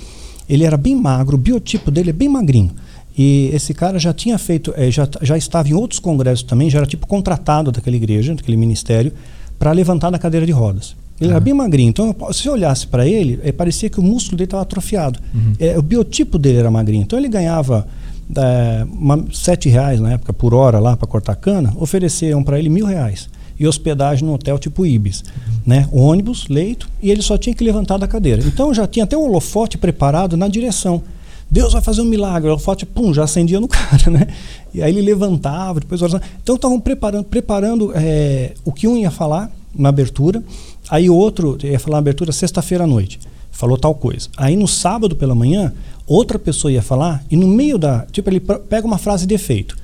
[0.49, 2.71] Ele era bem magro, o biotipo dele é bem magrinho.
[3.17, 6.79] E esse cara já tinha feito, é, já, já estava em outros congressos também, já
[6.79, 9.13] era tipo contratado daquela igreja, daquele ministério,
[9.59, 10.95] para levantar da cadeira de rodas.
[11.21, 14.37] Ele era bem magrinho, então se você olhasse para ele, é, parecia que o músculo
[14.37, 15.19] dele estava atrofiado.
[15.35, 15.53] Uhum.
[15.59, 17.89] É, o biotipo dele era magrinho, então ele ganhava
[18.37, 22.69] é, uma, sete reais na época por hora lá para cortar cana, ofereceram para ele
[22.69, 25.25] mil reais e hospedagem no hotel tipo Ibis.
[25.67, 25.89] Né?
[25.93, 28.43] Ônibus, leito, e ele só tinha que levantar da cadeira.
[28.47, 31.03] Então já tinha até o holofote preparado na direção.
[31.51, 32.49] Deus vai fazer um milagre.
[32.49, 34.29] O holofote, pum, já acendia no cara, né?
[34.73, 36.23] E aí ele levantava, depois orava.
[36.43, 40.43] Então estavam preparando, preparando é, o que um ia falar na abertura,
[40.89, 43.19] aí outro ia falar na abertura sexta-feira à noite.
[43.51, 44.29] Falou tal coisa.
[44.37, 45.73] Aí no sábado pela manhã,
[46.07, 48.07] outra pessoa ia falar, e no meio da.
[48.13, 49.77] Tipo, ele pega uma frase de efeito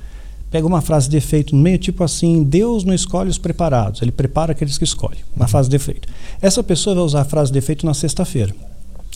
[0.49, 4.11] pega uma frase de efeito no meio, tipo assim: Deus não escolhe os preparados, ele
[4.11, 5.17] prepara aqueles que escolhe.
[5.35, 6.07] Uma frase de efeito.
[6.41, 8.53] Essa pessoa vai usar a frase de efeito na sexta-feira.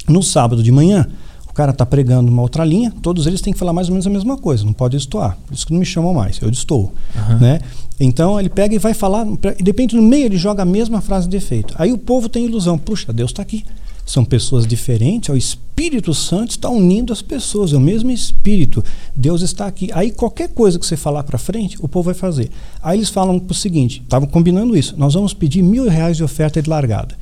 [0.07, 1.07] No sábado de manhã,
[1.49, 4.07] o cara está pregando uma outra linha, todos eles têm que falar mais ou menos
[4.07, 5.37] a mesma coisa, não pode destoar.
[5.45, 6.93] Por isso que não me chamam mais, eu estou.
[7.15, 7.39] Uhum.
[7.39, 7.59] Né?
[7.99, 9.25] Então ele pega e vai falar,
[9.57, 11.73] e de repente no meio ele joga a mesma frase de efeito.
[11.77, 13.65] Aí o povo tem ilusão: puxa, Deus está aqui
[14.09, 18.83] são pessoas diferentes, o Espírito Santo está unindo as pessoas, é o mesmo Espírito.
[19.15, 19.91] Deus está aqui.
[19.93, 22.49] Aí qualquer coisa que você falar para frente, o povo vai fazer.
[22.81, 26.59] Aí eles falam o seguinte: estavam combinando isso, nós vamos pedir mil reais de oferta
[26.59, 27.15] de largada.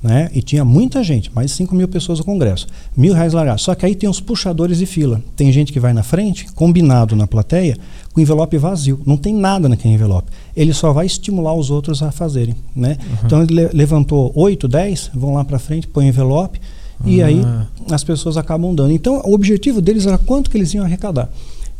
[0.00, 0.30] Né?
[0.32, 2.68] E tinha muita gente, mais de 5 mil pessoas no Congresso.
[2.96, 3.62] Mil reais largados.
[3.62, 5.20] Só que aí tem os puxadores de fila.
[5.34, 7.76] Tem gente que vai na frente, combinado na plateia,
[8.12, 9.00] com envelope vazio.
[9.04, 10.30] Não tem nada naquele envelope.
[10.56, 12.54] Ele só vai estimular os outros a fazerem.
[12.76, 12.96] Né?
[13.00, 13.16] Uhum.
[13.24, 16.60] Então ele levantou 8, 10, vão lá para frente, põe envelope,
[17.00, 17.10] uhum.
[17.10, 17.66] e aí ah.
[17.90, 18.92] as pessoas acabam dando.
[18.92, 21.28] Então o objetivo deles era quanto que eles iam arrecadar.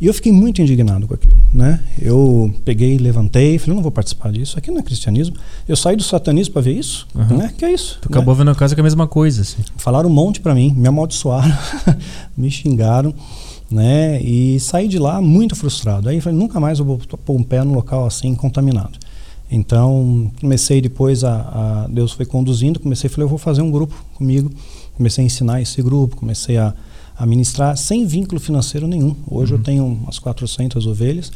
[0.01, 1.81] E eu fiquei muito indignado com aquilo, né?
[2.01, 5.35] Eu peguei, levantei, falei, não vou participar disso, aqui não é cristianismo.
[5.67, 7.37] Eu saí do satanismo para ver isso, uhum.
[7.37, 7.53] né?
[7.57, 7.99] Que é isso.
[8.01, 8.15] Tu né?
[8.15, 9.57] acabou vendo a casa que é a mesma coisa, assim.
[9.75, 11.53] Falaram um monte para mim, me amaldiçoaram,
[12.37, 13.13] me xingaram,
[13.69, 14.21] né?
[14.21, 16.07] E saí de lá muito frustrado.
[16.07, 18.97] Aí falei, nunca mais eu vou pôr um pé num local assim contaminado.
[19.51, 23.93] Então, comecei depois a, a Deus foi conduzindo, comecei, falei, eu vou fazer um grupo
[24.13, 24.49] comigo.
[24.95, 26.73] Comecei a ensinar esse grupo, comecei a
[27.19, 29.13] a ministrar sem vínculo financeiro nenhum.
[29.29, 29.59] Hoje uhum.
[29.59, 31.29] eu tenho umas 400 ovelhas,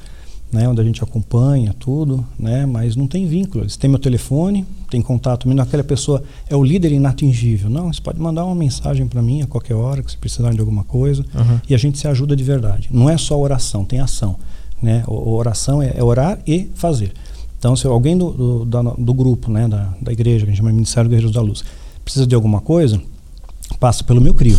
[0.50, 3.66] né, onde a gente acompanha tudo, né, mas não tem vínculo.
[3.66, 7.70] Eles têm meu telefone, tem contato, mas aquela pessoa é o líder inatingível.
[7.70, 10.60] Não, você pode mandar uma mensagem para mim a qualquer hora que você precisar de
[10.62, 11.60] alguma coisa uhum.
[11.68, 12.88] e a gente se ajuda de verdade.
[12.90, 14.38] Não é só oração, tem ação.
[14.82, 15.04] Né?
[15.06, 17.12] O, oração é, é, orar e fazer.
[17.60, 20.58] Então, se alguém do, do, da, do grupo, né, da, da igreja, que a gente
[20.58, 21.64] chama de Ministério Guerreiros da Luz,
[22.06, 23.02] precisa de alguma coisa,
[23.80, 24.58] passa pelo meu crio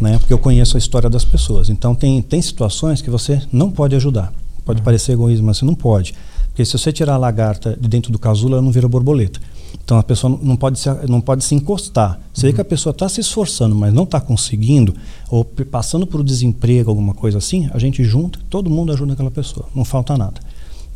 [0.00, 0.18] né?
[0.18, 1.68] Porque eu conheço a história das pessoas.
[1.68, 4.32] Então tem tem situações que você não pode ajudar.
[4.64, 4.84] Pode uhum.
[4.84, 6.14] parecer egoísmo, mas você não pode.
[6.48, 9.40] Porque se você tirar a lagarta de dentro do casulo, ela não vira borboleta.
[9.84, 12.20] Então a pessoa não pode se, não pode se encostar.
[12.32, 12.50] Você uhum.
[12.50, 14.94] vê que a pessoa está se esforçando, mas não está conseguindo,
[15.30, 19.66] ou passando por desemprego, alguma coisa assim, a gente junta, todo mundo ajuda aquela pessoa.
[19.74, 20.40] Não falta nada.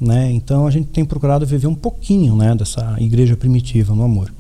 [0.01, 0.33] Né?
[0.33, 4.33] Então a gente tem procurado viver um pouquinho né, dessa igreja primitiva no amor.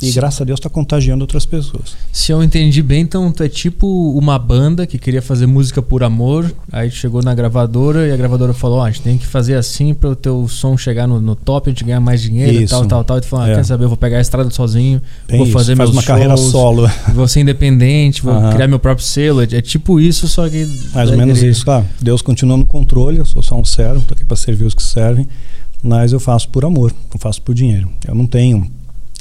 [0.00, 0.14] E Sim.
[0.14, 1.96] graças a Deus está contagiando outras pessoas.
[2.12, 3.86] Se eu entendi bem, então tu é tipo
[4.18, 8.52] uma banda que queria fazer música por amor, aí chegou na gravadora e a gravadora
[8.52, 11.34] falou: Ó, a gente tem que fazer assim para o teu som chegar no, no
[11.34, 12.74] top, a gente ganhar mais dinheiro e Isso.
[12.74, 13.18] tal, tal, tal.
[13.18, 13.54] E tu falou: ah, É.
[13.54, 15.00] quer saber, eu vou pegar a estrada sozinho,
[15.30, 16.90] vou isso, fazer faz meus uma carreira shows, solo.
[17.14, 18.52] Vou ser independente, vou Aham.
[18.52, 19.40] criar meu próprio selo.
[19.40, 20.66] É, é tipo isso, só que.
[20.92, 21.64] Mais ou menos isso.
[21.64, 24.74] Claro, Deus continua no controle, eu sou só um servo, estou aqui para servir os
[24.74, 25.26] que servem,
[25.82, 27.88] mas eu faço por amor, não faço por dinheiro.
[28.06, 28.70] Eu não tenho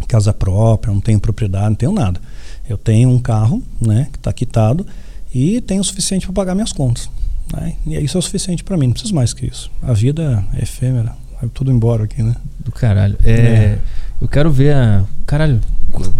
[0.07, 2.19] casa própria, não tenho propriedade, não tenho nada.
[2.67, 4.85] Eu tenho um carro, né, que está quitado
[5.33, 7.09] e tenho o suficiente para pagar minhas contas.
[7.53, 7.75] Né?
[7.85, 9.71] E isso é o suficiente para mim, não preciso mais que isso.
[9.81, 12.35] A vida é efêmera, vai tudo embora aqui, né?
[12.59, 13.17] Do caralho.
[13.23, 13.79] É, É.
[14.25, 15.03] Eu quero ver a.
[15.27, 15.59] Caralho.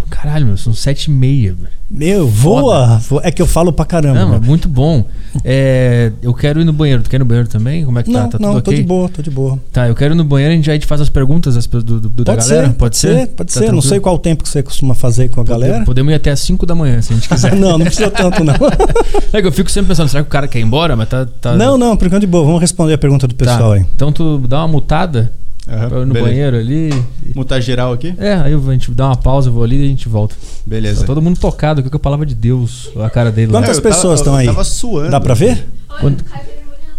[0.08, 1.54] Caralho, meu, são sete e meia.
[1.90, 3.00] Meu, voa!
[3.22, 4.18] É que eu falo pra caramba.
[4.20, 5.04] Não, mas muito bom.
[5.44, 7.02] É, eu quero ir no banheiro.
[7.02, 7.84] Tu quer ir no banheiro também?
[7.84, 8.22] Como é que tá?
[8.22, 9.58] não, Tá não, tudo tô de boa, tô de boa.
[9.72, 11.66] Tá, eu quero ir no banheiro e a gente, a gente faz as perguntas das
[11.66, 12.68] do, do- do- da Pode galera.
[12.68, 13.26] ser, pode ser?
[13.28, 15.84] Pode Tá ser, não sei qual tempo que você costuma fazer com a galera.
[15.84, 17.54] Podemos ir até as 5 da manhã, se a gente quiser.
[17.58, 18.54] não, não precisa tanto, não.
[19.32, 20.96] É que eu fico sempre pensando, será que o cara quer ir embora?
[20.96, 21.26] Mas tá.
[21.26, 22.44] tá- Não, não, por enquanto de boa.
[22.44, 23.44] Vamos responder a pergunta do tá.
[23.44, 23.84] pessoal aí.
[23.94, 25.32] Então tu dá uma mutada
[25.68, 26.20] Ir no beleza.
[26.28, 26.90] banheiro ali.
[27.34, 28.14] Mutar geral aqui?
[28.18, 30.34] É, aí a gente dá uma pausa, eu vou ali e a gente volta.
[30.64, 31.00] Beleza.
[31.00, 33.60] Tá todo mundo tocado aqui com a palavra de Deus, a cara dele lá.
[33.60, 34.46] Quantas eu tava- pessoas estão eu aí?
[34.46, 35.10] Tava suando.
[35.10, 35.66] Dá pra ver?
[36.00, 36.24] Quando-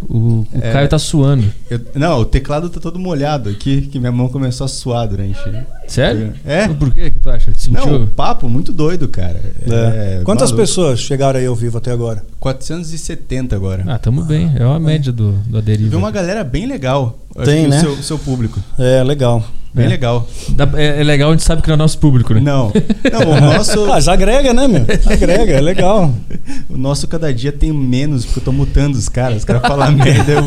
[0.02, 0.72] O, o É.
[0.72, 1.44] Caio tá suando.
[1.69, 5.40] Eu- não, o teclado tá todo molhado aqui, que minha mão começou a suar durante.
[5.88, 6.34] Sério?
[6.45, 6.68] É?
[6.68, 7.52] Por que que tu acha?
[7.56, 7.86] Sentiu?
[7.86, 9.41] Não, o papo muito doido, cara.
[9.65, 10.19] É.
[10.19, 10.68] É, Quantas maluco.
[10.68, 12.24] pessoas chegaram aí ao vivo até agora?
[12.40, 13.84] 470 agora.
[13.88, 14.52] Ah, tamo bem.
[14.56, 15.90] É uma média do, do Aderiva.
[15.90, 17.18] Vi uma galera bem legal.
[17.44, 17.78] Tem, né?
[17.78, 18.60] O seu, seu público.
[18.78, 19.44] É, legal.
[19.78, 19.90] Bem É.
[19.90, 20.28] legal.
[20.76, 22.40] É, é legal, a gente sabe que não é nosso público, né?
[22.41, 22.72] Não.
[23.12, 24.86] Não, o nosso, Ah, já agrega, né, meu?
[25.06, 26.14] Agrega, é legal.
[26.70, 29.38] o nosso cada dia tem menos, porque eu tô mutando os caras.
[29.38, 30.44] Os caras falam merda, eu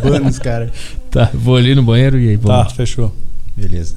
[0.00, 0.70] bano os caras.
[1.10, 2.72] Tá, vou ali no banheiro e aí Tá, vamos.
[2.74, 3.12] fechou.
[3.56, 3.96] Beleza.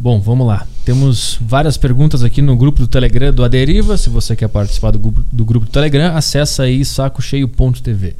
[0.00, 0.64] Bom, vamos lá.
[0.84, 3.96] Temos várias perguntas aqui no grupo do Telegram do Aderiva.
[3.96, 8.14] Se você quer participar do grupo do, grupo do Telegram, acessa aí sacocheio.tv.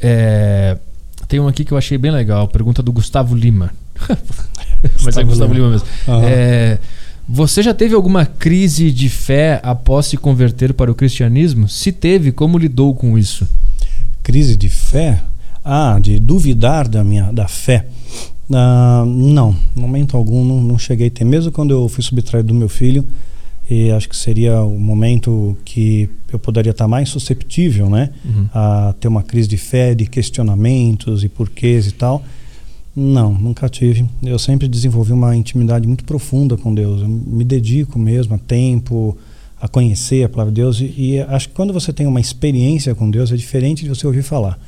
[0.00, 0.76] É,
[1.28, 2.48] tem uma aqui que eu achei bem legal.
[2.48, 3.70] Pergunta do Gustavo Lima.
[5.02, 5.86] Mas é Gustavo Lima, mesmo.
[6.08, 6.24] Aham.
[6.24, 6.78] É,
[7.28, 11.68] você já teve alguma crise de fé após se converter para o cristianismo?
[11.68, 13.46] Se teve, como lidou com isso?
[14.22, 15.22] Crise de fé?
[15.64, 17.86] Ah, de duvidar da minha da fé.
[18.52, 21.24] Ah, não, momento algum não, não cheguei a ter.
[21.24, 23.06] Mesmo quando eu fui subtraído do meu filho,
[23.70, 28.10] e acho que seria o momento que eu poderia estar mais susceptível, né?
[28.24, 28.48] Uhum.
[28.52, 32.24] a ter uma crise de fé, de questionamentos e porquês e tal.
[32.94, 34.06] Não, nunca tive.
[34.22, 37.02] Eu sempre desenvolvi uma intimidade muito profunda com Deus.
[37.02, 39.16] Eu me dedico mesmo a tempo,
[39.60, 40.80] a conhecer a palavra de Deus.
[40.80, 44.06] E, e acho que quando você tem uma experiência com Deus, é diferente de você
[44.06, 44.58] ouvir falar,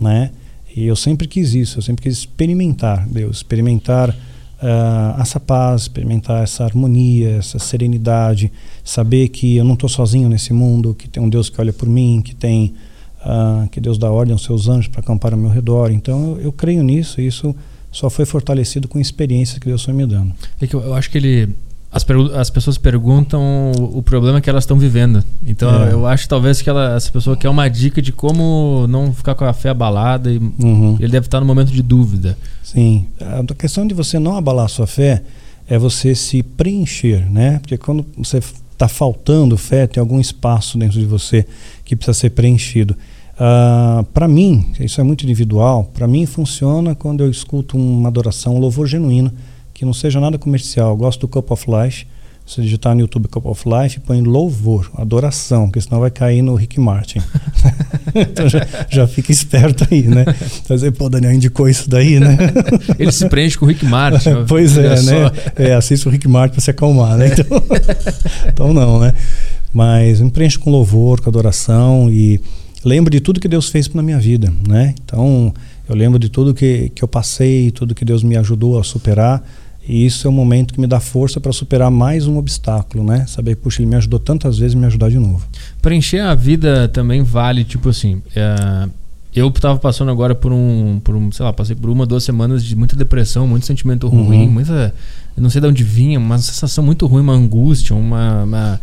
[0.00, 0.30] né?
[0.74, 4.14] E eu sempre quis isso, eu sempre quis experimentar Deus, experimentar
[4.60, 8.52] ah, essa paz, experimentar essa harmonia, essa serenidade,
[8.84, 11.88] saber que eu não estou sozinho nesse mundo, que tem um Deus que olha por
[11.88, 12.74] mim, que tem
[13.22, 15.90] ah, que Deus dá ordem aos seus anjos para acampar ao meu redor.
[15.90, 17.54] Então eu, eu creio nisso e isso
[17.90, 20.32] só foi fortalecido com experiências que Deus foi me dando.
[20.60, 21.48] É que eu, eu acho que ele.
[21.90, 22.04] As,
[22.36, 25.24] as pessoas perguntam o, o problema que elas estão vivendo.
[25.46, 25.92] Então É.
[25.94, 29.46] eu acho talvez que ela, essa pessoa quer uma dica de como não ficar com
[29.46, 30.30] a fé abalada.
[30.30, 30.96] E Uhum.
[31.00, 32.36] ele deve estar no momento de dúvida.
[32.62, 35.22] Sim, a questão de você não abalar a sua fé
[35.66, 37.58] é você se preencher, né?
[37.60, 38.42] Porque quando você
[38.78, 41.44] está faltando fé, tem algum espaço dentro de você
[41.84, 42.96] que precisa ser preenchido.
[44.14, 48.58] para mim, isso é muito individual, para mim funciona quando eu escuto uma adoração, um
[48.58, 49.32] louvor genuíno,
[49.74, 50.90] que não seja nada comercial.
[50.90, 52.06] Eu gosto do Cup of Life.
[52.48, 56.54] Se digitar no YouTube Cup of Life, põe louvor, adoração, porque senão vai cair no
[56.54, 57.20] Rick Martin.
[58.16, 60.24] então já, já fica esperto aí, né?
[60.64, 62.38] Fazer, pô, Daniel indicou isso daí, né?
[62.98, 64.30] Ele se preenche com o Rick Martin.
[64.48, 65.10] pois é, só.
[65.10, 65.30] né?
[65.56, 67.28] É, assista o Rick Martin para se acalmar, né?
[67.28, 67.62] Então,
[68.48, 69.12] então não, né?
[69.70, 72.40] Mas me preencho com louvor, com adoração e
[72.82, 74.94] lembro de tudo que Deus fez na minha vida, né?
[75.04, 75.52] Então
[75.86, 79.44] eu lembro de tudo que, que eu passei, tudo que Deus me ajudou a superar
[79.88, 83.24] e isso é um momento que me dá força para superar mais um obstáculo, né?
[83.26, 85.44] Saber, puxa, ele me ajudou tantas vezes, me ajudar de novo.
[85.80, 88.22] Preencher a vida também vale, tipo assim.
[88.36, 88.88] é,
[89.34, 92.64] eu tava passando agora por um, por um, sei lá, passei por uma, duas semanas
[92.64, 94.24] de muita depressão, muito sentimento Uhum.
[94.24, 94.92] ruim, muita.
[95.36, 98.80] Eu não sei de onde vinha, uma sensação muito ruim, uma angústia, uma, uma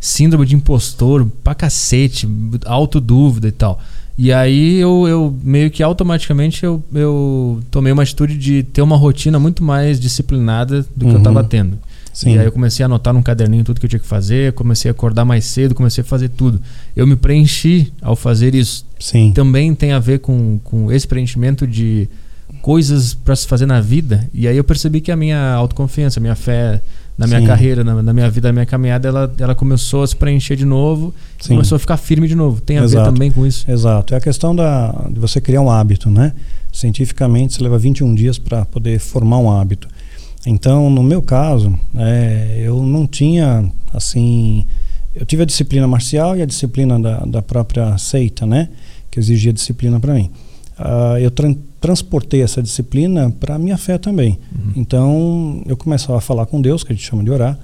[0.00, 2.26] síndrome de impostor pra cacete,
[2.64, 3.78] autodúvida e tal.
[4.18, 8.96] E aí eu, eu meio que automaticamente eu, eu tomei uma atitude de ter uma
[8.96, 11.22] rotina muito mais disciplinada do que eu Uhum.
[11.22, 11.78] tava tendo.
[12.12, 12.34] Sim.
[12.34, 14.90] E aí eu comecei a anotar num caderninho tudo que eu tinha que fazer, comecei
[14.90, 16.60] a acordar mais cedo, comecei a fazer tudo.
[16.96, 18.84] Eu me preenchi ao fazer isso.
[18.98, 19.30] Sim.
[19.32, 22.08] Também tem a ver com, com esse preenchimento de
[22.60, 24.28] coisas para se fazer na vida.
[24.34, 26.80] E aí eu percebi que a minha autoconfiança, a minha fé
[27.18, 27.46] na minha Sim.
[27.46, 30.64] carreira, na, na minha vida, na minha caminhada, ela, ela começou a se preencher de
[30.64, 31.54] novo, Sim.
[31.54, 32.60] começou a ficar firme de novo.
[32.60, 33.12] Tem a ver Exato.
[33.12, 33.68] também com isso.
[33.68, 34.14] Exato.
[34.14, 36.32] É a questão da, de você criar um hábito, né?
[36.72, 39.88] Cientificamente, você leva 21 dias para poder formar um hábito.
[40.46, 44.64] Então, no meu caso, é, eu não tinha, assim...
[45.12, 48.68] Eu tive a disciplina marcial e a disciplina da, da própria seita, né?
[49.10, 50.30] Que exigia disciplina para mim.
[50.78, 51.32] Ah, eu
[51.80, 54.38] transportei essa disciplina para a minha fé também.
[54.52, 54.72] Uhum.
[54.76, 57.58] Então, eu começava a falar com Deus, que a gente chama de orar,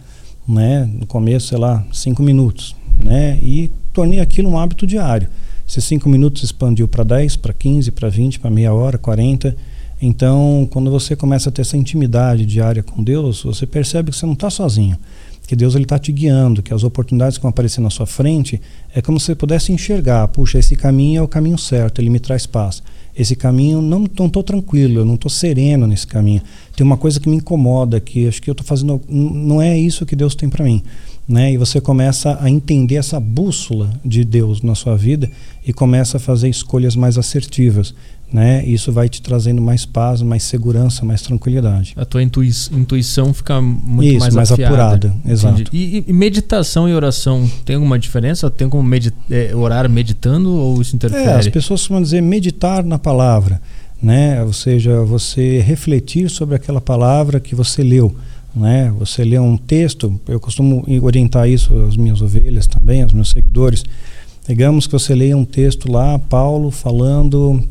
[0.49, 0.89] né?
[0.93, 3.39] No começo, sei lá, cinco minutos, né?
[3.43, 5.29] E tornei aquilo um hábito diário.
[5.67, 9.57] Esses cinco minutos expandiu para 10, para 15, para 20, para meia hora, 40.
[10.01, 14.27] Então, quando você começa a ter essa intimidade diária com Deus, você percebe que você
[14.27, 14.99] não está sozinho.
[15.47, 18.61] Que Deus está te guiando, que as oportunidades que vão aparecer na sua frente
[18.95, 22.19] é como se você pudesse enxergar: puxa, esse caminho é o caminho certo, ele me
[22.19, 22.83] traz paz.
[23.17, 26.43] Esse caminho, não estou tranquilo, eu não estou sereno nesse caminho.
[26.75, 29.01] Tem uma coisa que me incomoda, que acho que eu estou fazendo.
[29.09, 30.83] Não é isso que Deus tem para mim.
[31.27, 31.53] Né?
[31.53, 35.31] E você começa a entender essa bússola de Deus na sua vida
[35.65, 37.95] e começa a fazer escolhas mais assertivas.
[38.35, 38.65] Né?
[38.67, 41.93] Isso vai te trazendo mais paz, mais segurança, mais tranquilidade.
[41.97, 44.75] A tua intui intuição fica muito Isso, mais, mais afiada.
[44.75, 45.71] apurada, exato.
[45.73, 48.51] E, e meditação e oração, tem alguma diferença?
[48.51, 51.23] Tem como medi é, orar meditando ou isso interfere?
[51.23, 53.63] É, as pessoas costumam dizer meditar na palavra,
[54.03, 54.43] né?
[54.43, 58.17] Ou seja, você refletir sobre aquela palavra que você leu,
[58.53, 58.93] né?
[58.99, 63.85] Você lê um texto, eu costumo orientar isso às minhas ovelhas também, aos meus seguidores.
[64.47, 67.63] Digamos que você leia um texto lá, Paulo falando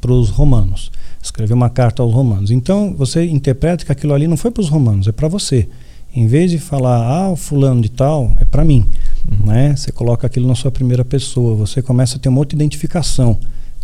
[0.00, 0.90] para os romanos,
[1.22, 2.50] escreveu uma carta aos romanos.
[2.50, 5.66] Então você interpreta que aquilo ali não foi para os romanos, é para você.
[6.14, 8.86] Em vez de falar, ah, o fulano de tal, é para mim.
[9.30, 9.46] Uhum.
[9.46, 9.74] Né?
[9.74, 13.38] Você coloca aquilo na sua primeira pessoa, você começa a ter uma outra identificação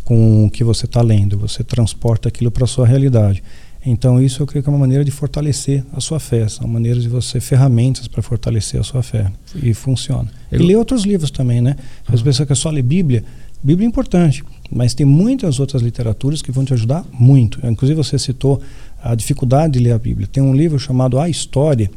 [0.04, 3.42] com o que você está lendo, você transporta aquilo para a sua realidade.
[3.84, 7.02] Então isso eu creio que é uma maneira de fortalecer a sua fé, são maneiras
[7.02, 9.30] de você ferramentas para fortalecer a sua fé
[9.62, 10.28] e funciona.
[10.50, 11.76] Eu- E ler outros livros também, né?
[12.06, 12.24] As Uhum.
[12.24, 13.24] pessoas que só lê Bíblia,
[13.62, 17.64] Bíblia é importante, mas tem muitas outras literaturas que vão te ajudar muito.
[17.66, 18.60] Inclusive você citou
[19.02, 20.26] a dificuldade de ler a Bíblia.
[20.30, 21.90] Tem um livro chamado A História,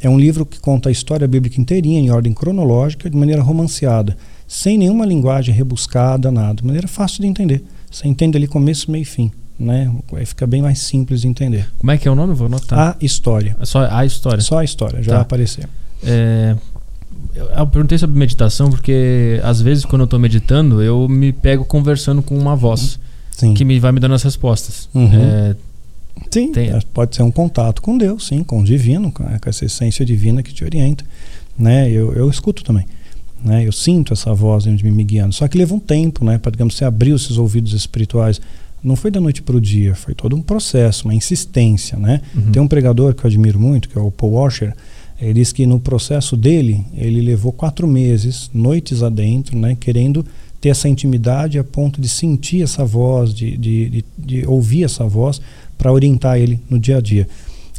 [0.00, 4.16] é um livro que conta a história bíblica inteirinha em ordem cronológica, de maneira romanceada,
[4.46, 7.62] sem nenhuma linguagem rebuscada, nada, de maneira fácil de entender.
[7.90, 9.92] Você entende ali começo, meio e fim, né?
[10.12, 11.68] Aí fica bem mais simples de entender.
[11.78, 12.34] Como é que é o nome?
[12.34, 12.96] Vou anotar.
[13.00, 13.56] A História.
[13.60, 14.40] É só a história.
[14.42, 15.16] Só a história, já Tá.
[15.16, 15.68] vai aparecer.
[16.04, 16.56] É,
[17.34, 22.22] eu, perguntei sobre meditação porque às vezes quando eu tô meditando eu me pego conversando
[22.22, 23.00] com uma voz
[23.32, 23.52] Sim.
[23.54, 24.88] que me vai me dando as respostas.
[24.94, 25.10] Uhum.
[25.12, 25.56] É,
[26.30, 29.48] Sim, Tem- é, pode ser um contato com Deus, sim, com o divino, com, com
[29.48, 31.04] essa essência divina que te orienta.
[31.56, 31.90] Né?
[31.90, 32.86] Eu, eu escuto também.
[33.44, 33.64] Né?
[33.66, 35.32] Eu sinto essa voz de me guiando.
[35.32, 36.36] Só que leva um tempo, né?
[36.38, 38.40] Para, digamos, você abrir esses ouvidos espirituais.
[38.82, 42.20] Não foi da noite para o dia, foi todo um processo, uma insistência, né?
[42.34, 42.52] Uhum.
[42.52, 44.74] Tem um pregador que eu admiro muito, que é o Paul Washer.
[45.20, 49.76] Ele diz que no processo dele, ele levou quatro meses, noites adentro, né?
[49.78, 50.24] Querendo
[50.60, 55.04] ter essa intimidade a ponto de sentir essa voz, de, de, de, de ouvir essa
[55.04, 55.40] voz
[55.76, 57.28] para orientar ele no dia a dia.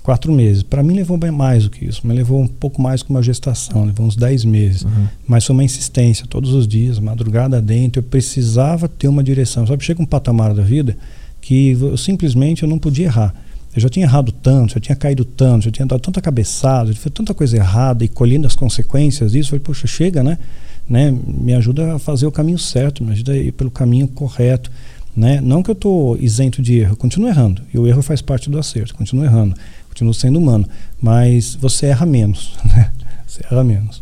[0.10, 0.64] Quatro meses.
[0.64, 3.22] Para mim levou bem mais do que isso, mas levou um pouco mais que uma
[3.22, 4.82] gestação, levou uns dez meses.
[4.82, 5.08] Uhum.
[5.28, 9.68] Mas foi uma insistência, todos os dias, madrugada dentro, eu precisava ter uma direção.
[9.68, 10.98] Sabe, chega um patamar da vida
[11.40, 13.36] que eu, simplesmente eu não podia errar.
[13.76, 17.00] Eu já tinha errado tanto, já tinha caído tanto, já tinha dado tanta cabeçada, já
[17.00, 19.50] feito tanta coisa errada e colhendo as consequências disso.
[19.50, 20.40] Eu falei, poxa, chega, né?
[20.90, 21.16] né?
[21.28, 24.72] Me ajuda a fazer o caminho certo, me ajuda a ir pelo caminho correto.
[25.16, 25.40] Né?
[25.40, 27.62] Não que eu estou isento de erro, eu continuo errando.
[27.72, 29.56] E o erro faz parte do acerto, continuo errando,
[29.90, 30.68] continuo sendo humano.
[31.02, 32.92] Mas você erra menos, né?
[33.28, 34.02] Você erra menos.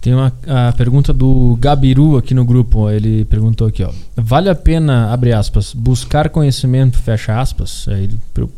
[0.00, 2.80] Tem uma a pergunta do Gabiru aqui no grupo.
[2.80, 3.90] ó, Ele perguntou aqui, ó.
[4.16, 8.08] Vale a pena, abre aspas, buscar conhecimento, fecha aspas, aí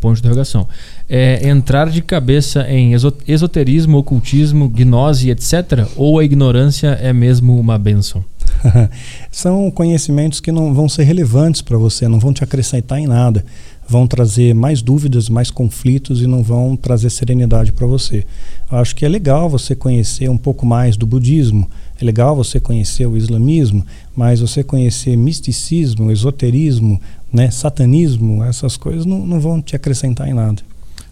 [0.00, 0.68] ponto de interrogação.
[1.08, 2.92] É, entrar de cabeça em
[3.26, 5.88] esoterismo, ocultismo, gnose, etc.
[5.96, 8.24] Ou a ignorância é mesmo uma benção?
[9.28, 13.44] São conhecimentos que não vão ser relevantes para você, não vão te acrescentar em nada.
[13.93, 18.24] Vão trazer mais dúvidas, mais conflitos e não vão trazer serenidade para você.
[18.70, 21.69] Eu acho que é legal você conhecer um pouco mais do budismo,
[22.01, 23.85] é legal você conhecer o islamismo,
[24.16, 26.98] mas você conhecer misticismo, esoterismo,
[27.31, 30.62] né, satanismo, essas coisas não, não vão te acrescentar em nada.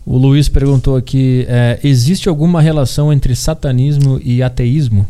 [0.07, 5.07] O Luiz perguntou aqui: é, existe alguma relação entre satanismo e ateísmo?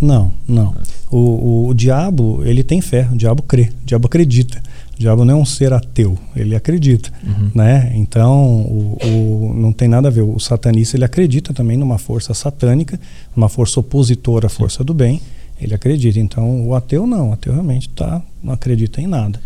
[0.00, 0.72] Não, não.
[1.10, 4.62] O, o, o diabo, ele tem fé, o diabo crê, o diabo acredita.
[4.98, 7.50] O diabo não é um ser ateu, ele acredita, Uhum.
[7.54, 7.92] né?
[7.94, 10.22] Então, o, o- não tem nada a ver.
[10.22, 12.98] O satanista, ele acredita também numa força satânica,
[13.36, 15.20] uma força opositora à força do bem,
[15.60, 16.18] ele acredita.
[16.18, 19.40] Então, o ateu não, o ateu realmente tá, não acredita em nada.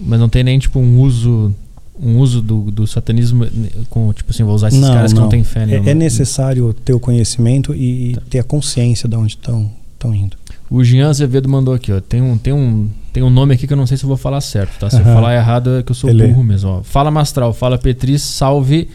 [0.00, 1.54] Mas não tem nem tipo um uso
[1.98, 5.16] um uso do, do satanismo né, com, tipo assim, vou usar esses Não, caras que
[5.16, 5.30] não não.
[5.30, 5.88] têm fé É, nenhuma.
[5.90, 8.22] é necessário ter o conhecimento e, Tá.
[8.28, 9.70] ter a consciência de onde estão
[10.14, 10.36] indo.
[10.70, 12.00] O Jean Azevedo mandou aqui, ó.
[12.00, 14.16] Tem um, tem, um, tem um nome aqui que eu não sei se eu vou
[14.16, 14.90] falar certo, tá?
[14.90, 15.14] Se eu Aham.
[15.14, 16.28] falar errado é que eu sou Beleza.
[16.32, 16.82] burro mesmo, ó.
[16.82, 18.88] Fala Mastral, fala Petri, salve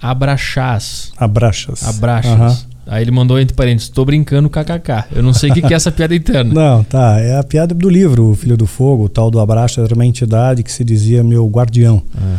[0.00, 1.12] Abraxás.
[1.16, 1.82] Abraxas.
[1.88, 2.32] Abraxas.
[2.32, 2.56] Aham.
[2.86, 5.04] Aí ele mandou entre parênteses, tô brincando kkk.
[5.16, 6.52] Eu não sei o que, que é essa piada interna.
[6.52, 7.18] Não, tá.
[7.18, 10.04] É a piada do livro, O Filho do Fogo, o tal do Abraxas era uma
[10.04, 12.36] entidade que se dizia meu guardião, Ah.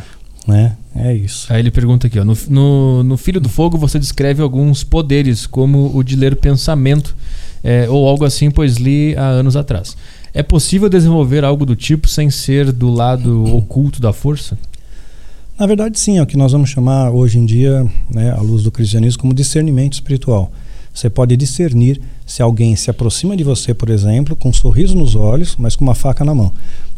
[0.48, 0.76] Né?
[0.96, 1.52] É isso.
[1.52, 2.24] Aí ele pergunta aqui, ó.
[2.24, 7.16] No, no, no Filho do Fogo você descreve alguns poderes, como o de ler pensamento,
[7.64, 9.98] é, ou algo assim, pois li há anos atrás.
[10.34, 14.58] É possível desenvolver algo do tipo sem ser do lado oculto da força?
[15.58, 18.62] Na verdade, sim, é o que nós vamos chamar hoje em dia, né, à luz
[18.62, 20.52] do cristianismo, como discernimento espiritual.
[20.94, 25.16] Você pode discernir se alguém se aproxima de você, por exemplo, com um sorriso nos
[25.16, 26.52] olhos, mas com uma faca na mão.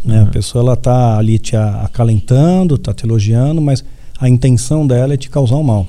[0.07, 0.19] Né?
[0.19, 0.31] A Uhum.
[0.31, 3.83] pessoa ela está ali te a- acalentando, está te elogiando, mas
[4.19, 5.85] a intenção dela é te causar um mal.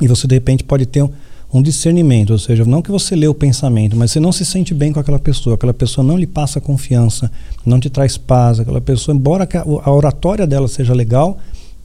[0.00, 1.10] E você, de repente, pode ter um,
[1.52, 4.72] um discernimento, ou seja, não que você lê o pensamento, mas você não se sente
[4.72, 7.30] bem com aquela pessoa, aquela pessoa não lhe passa confiança,
[7.66, 11.38] não te traz paz, aquela pessoa, embora a, a oratória dela seja legal,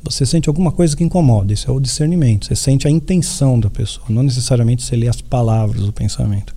[0.03, 1.53] você sente alguma coisa que incomoda.
[1.53, 2.45] Isso é o discernimento.
[2.45, 6.53] Você sente a intenção da pessoa, não necessariamente você lê as palavras do pensamento.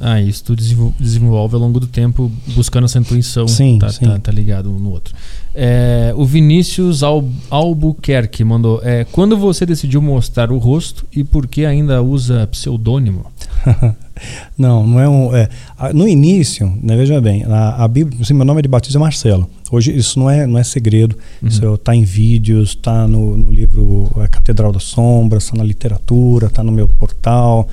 [0.00, 3.46] Ah, isso tu desenvol- desenvolve ao longo do tempo buscando essa intuição.
[3.46, 4.06] Sim, tá, sim.
[4.06, 5.14] Tá, tá ligado um no outro.
[5.54, 8.80] É, o Vinícius Al- Albuquerque mandou.
[8.82, 13.26] É, quando você decidiu mostrar o rosto e por que ainda usa pseudônimo?
[14.56, 15.34] Não, não é um.
[15.34, 15.48] é,
[15.78, 19.04] a- no início, né, veja bem, a, a Bíblia, assim, meu nome de batismo é
[19.04, 19.48] Marcelo.
[19.72, 21.48] Hoje isso não é, não é segredo, Uhum.
[21.48, 26.48] isso está em vídeos, está no, no livro é, Catedral das Sombras, está na literatura,
[26.48, 27.66] está no meu portal.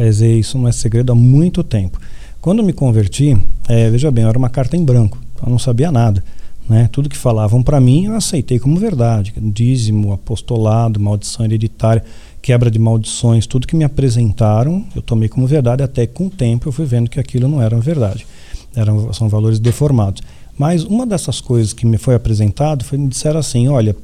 [0.00, 2.00] É, dizer, isso não é segredo há muito tempo.
[2.40, 3.36] Quando me converti,
[3.68, 6.24] é, veja bem, era uma carta em branco, eu não sabia nada.
[6.66, 6.88] Né?
[6.90, 9.34] Tudo que falavam para mim eu aceitei como verdade.
[9.36, 12.02] Dízimo, apostolado, maldição hereditária,
[12.40, 16.66] quebra de maldições, tudo que me apresentaram eu tomei como verdade, até com o tempo
[16.66, 18.26] eu fui vendo que aquilo não era verdade.
[18.74, 20.22] Eram, são valores deformados.
[20.56, 23.94] Mas uma dessas coisas que me foi apresentado foi me disseram assim: olha,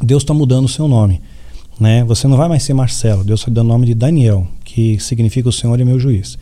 [0.00, 1.20] Deus está mudando o seu nome.
[1.80, 2.04] Né?
[2.04, 5.50] Você não vai mais ser Marcelo, Deus está dando o nome de Daniel, que significa
[5.50, 6.38] o Senhor é meu juiz.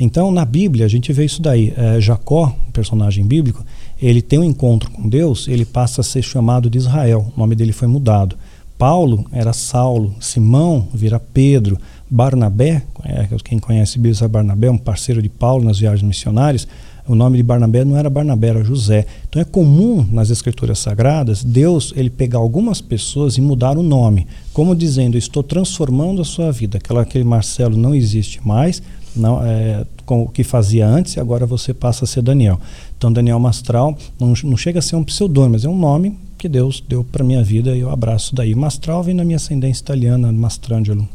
[0.00, 1.74] Então, na Bíblia, a gente vê isso daí.
[1.76, 3.62] É, Jacó, um personagem bíblico,
[4.00, 7.30] ele tem um encontro com Deus, ele passa a ser chamado de Israel.
[7.36, 8.38] O nome dele foi mudado.
[8.78, 11.78] Paulo era Saulo, Simão vira Pedro,
[12.10, 16.66] Barnabé, é, quem conhece Bíblia Barnabé, um parceiro de Paulo nas viagens missionárias,
[17.06, 19.06] o nome de Barnabé não era Barnabé, era José.
[19.28, 24.26] Então é comum nas escrituras sagradas Deus ele pegar algumas pessoas e mudar o nome,
[24.52, 26.78] como dizendo, estou transformando a sua vida.
[26.78, 28.82] Aquela, aquele Marcelo não existe mais,
[29.14, 32.58] não, é, com o que fazia antes, e agora você passa a ser Daniel.
[32.96, 36.48] Então Daniel Mastral não, não chega a ser um pseudônimo, mas é um nome que
[36.48, 38.54] Deus deu para minha vida e eu abraço daí.
[38.54, 41.08] Mastral vem na minha ascendência italiana, Mastrangelo.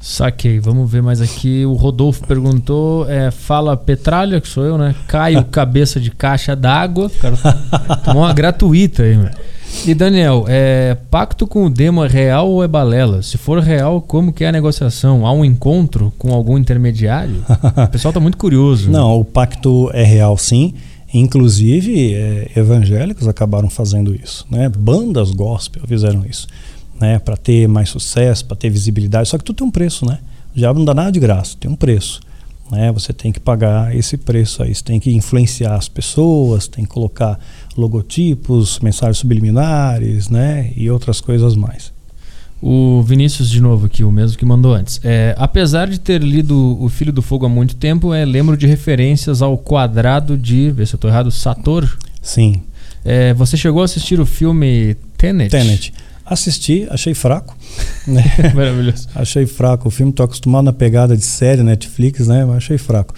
[0.00, 1.66] Saquei, vamos ver mais aqui.
[1.66, 4.94] O Rodolfo perguntou: é, fala Petralha, que sou eu, né?
[5.06, 7.10] Caio, cabeça de caixa d'água.
[7.20, 7.36] Cara
[8.02, 9.30] tomou uma gratuita aí, mano.
[9.86, 13.22] E Daniel, é, pacto com o demo é real ou é balela?
[13.22, 15.26] Se for real, como que é a negociação?
[15.26, 17.44] Há um encontro com algum intermediário?
[17.76, 18.90] O pessoal tá muito curioso.
[18.90, 20.74] Não, o pacto é real sim.
[21.12, 24.46] Inclusive, é, evangélicos acabaram fazendo isso.
[24.50, 24.68] Né?
[24.68, 26.46] Bandas gospel fizeram isso.
[27.00, 27.18] Né?
[27.18, 29.28] Para ter mais sucesso, para ter visibilidade.
[29.28, 30.18] Só que tudo tem um preço, né?
[30.54, 32.20] O diabo não dá nada de graça, tem um preço.
[32.70, 32.92] Né?
[32.92, 34.74] Você tem que pagar esse preço aí.
[34.74, 37.38] Você tem que influenciar as pessoas, tem que colocar
[37.76, 40.72] logotipos, mensagens subliminares né?
[40.76, 41.92] e outras coisas mais.
[42.62, 45.00] O Vinícius, de novo aqui, o mesmo que mandou antes.
[45.02, 48.66] É, apesar de ter lido O Filho do Fogo há muito tempo, é, lembro de
[48.66, 50.70] referências ao quadrado de.
[50.70, 51.90] Vê se eu tô errado, Sator.
[52.20, 52.62] Sim.
[53.02, 55.50] É, você chegou a assistir o filme Tenet?
[55.50, 55.94] Tenet.
[56.30, 57.56] Assisti, achei fraco.
[58.06, 58.24] Né?
[58.54, 59.08] Maravilhoso.
[59.14, 60.10] achei fraco o filme.
[60.10, 62.44] Estou acostumado na pegada de série Netflix, né?
[62.44, 63.14] Mas achei fraco.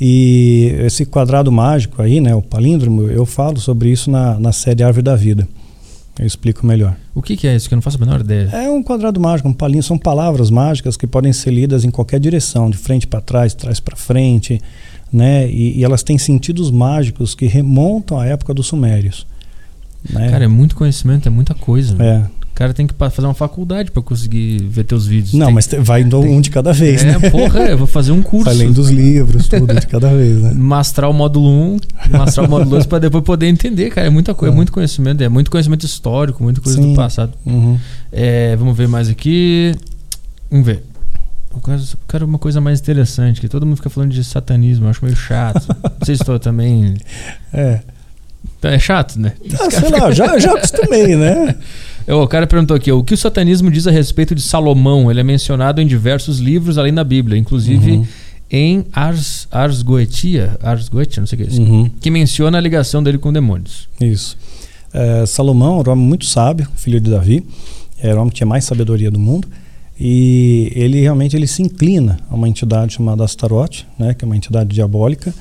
[0.00, 2.34] E esse quadrado mágico aí, né?
[2.34, 5.46] O palíndromo, eu falo sobre isso na, na série Árvore da Vida.
[6.18, 6.96] Eu explico melhor.
[7.14, 7.68] O que, que é isso?
[7.68, 8.48] Que eu não faço a menor ideia.
[8.52, 9.82] É um quadrado mágico, um palíndromo.
[9.84, 13.58] São palavras mágicas que podem ser lidas em qualquer direção, de frente para trás, de
[13.58, 14.60] trás para frente,
[15.12, 15.48] né?
[15.48, 19.26] E, e, elas têm sentidos mágicos que remontam à época dos sumérios.
[20.10, 20.30] Né?
[20.30, 22.02] Cara, é muito conhecimento, é muita coisa.
[22.02, 22.41] É.
[22.52, 25.32] O cara tem que fazer uma faculdade para conseguir ver teus vídeos.
[25.32, 25.54] Não, tem...
[25.54, 27.30] mas vai indo um de cada vez, é, né?
[27.30, 28.50] porra, eu vou fazer um curso.
[28.50, 30.52] Além dos livros, tudo de cada vez, né?
[30.54, 31.78] Mastrar o módulo 1,
[32.10, 34.06] mastrar o módulo 2 para depois poder entender, cara.
[34.06, 34.56] É muita coisa, é.
[34.56, 36.90] muito conhecimento, é muito conhecimento histórico, muita coisa Sim.
[36.90, 37.32] do passado.
[37.46, 37.78] Uhum.
[38.12, 39.74] É, vamos ver mais aqui.
[40.50, 40.84] Vamos ver.
[41.54, 44.84] Eu quero, eu quero, uma coisa mais interessante, que todo mundo fica falando de satanismo,
[44.84, 45.66] eu acho meio chato.
[45.68, 46.96] Não sei se estou também.
[47.54, 47.80] É.
[48.62, 49.32] É chato, né?
[49.60, 51.54] Ah, sei lá, já, já acostumei, né?
[52.08, 55.10] O cara perguntou aqui: o que o satanismo diz a respeito de Salomão?
[55.10, 58.06] Ele é mencionado em diversos livros além da Bíblia, inclusive Uhum.
[58.50, 61.90] em Ars, Ars Goetia, Ars Goetia, não sei o que é isso, Uhum.
[62.00, 63.88] que menciona a ligação dele com demônios.
[64.00, 64.36] Isso.
[64.92, 67.44] É, Salomão era um homem muito sábio, filho de Davi.
[67.98, 69.48] Era o homem que tinha mais sabedoria do mundo.
[69.98, 74.36] E ele realmente ele se inclina a uma entidade chamada Astarote, né, que é uma
[74.36, 75.32] entidade diabólica.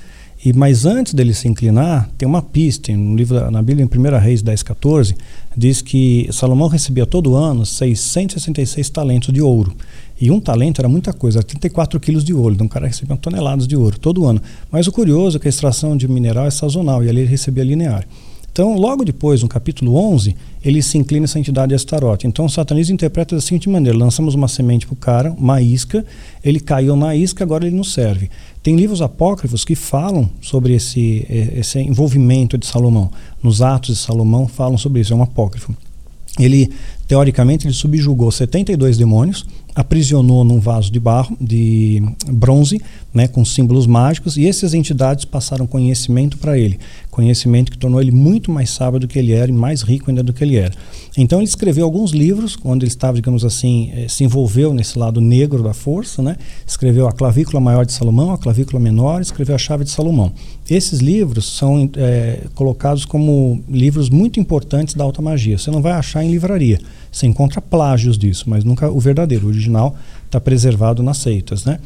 [0.44, 4.20] E mas antes dele se inclinar, tem uma pista no livro na Bíblia em 1
[4.20, 5.16] Reis 10:14,
[5.56, 9.76] diz que Salomão recebia todo ano 666 talentos de ouro.
[10.20, 12.56] E um talento era muita coisa, era 34 quilos de ouro.
[12.56, 14.42] Então o cara recebia toneladas de ouro todo ano.
[14.72, 17.64] Mas o curioso é que a extração de mineral é sazonal e ali ele recebia
[17.64, 18.08] linear.
[18.52, 22.28] Então, logo depois, no capítulo 11, ele se inclina essa entidade de Astarote.
[22.28, 26.06] Então, o satanismo interpreta da seguinte maneira: lançamos uma semente para o cara, uma isca,
[26.44, 28.30] ele caiu na isca, agora ele nos serve.
[28.62, 33.10] Tem livros apócrifos que falam sobre esse, esse envolvimento de Salomão.
[33.42, 35.74] Nos Atos de Salomão falam sobre isso, é um apócrifo.
[36.40, 36.72] Ele,
[37.08, 39.46] teoricamente, ele subjugou 72 demônios,
[39.76, 42.82] aprisionou num vaso de barro, de bronze,
[43.14, 46.80] né, com símbolos mágicos, e essas entidades passaram conhecimento para ele.
[47.10, 50.24] Conhecimento que tornou ele muito mais sábio do que ele era e mais rico ainda
[50.24, 50.74] do que ele era.
[51.18, 55.20] Então ele escreveu alguns livros, onde ele estava, digamos assim, eh, se envolveu nesse lado
[55.20, 56.38] negro da força, né?
[56.66, 60.32] Escreveu a clavícula maior de Salomão, a clavícula menor, escreveu a chave de Salomão.
[60.70, 65.58] Esses livros são eh, colocados como livros muito importantes da alta magia.
[65.58, 66.80] Você não vai achar em livraria.
[67.12, 69.94] Você encontra plágios disso, mas nunca o verdadeiro, o original,
[70.26, 71.80] está preservado nas seitas, né?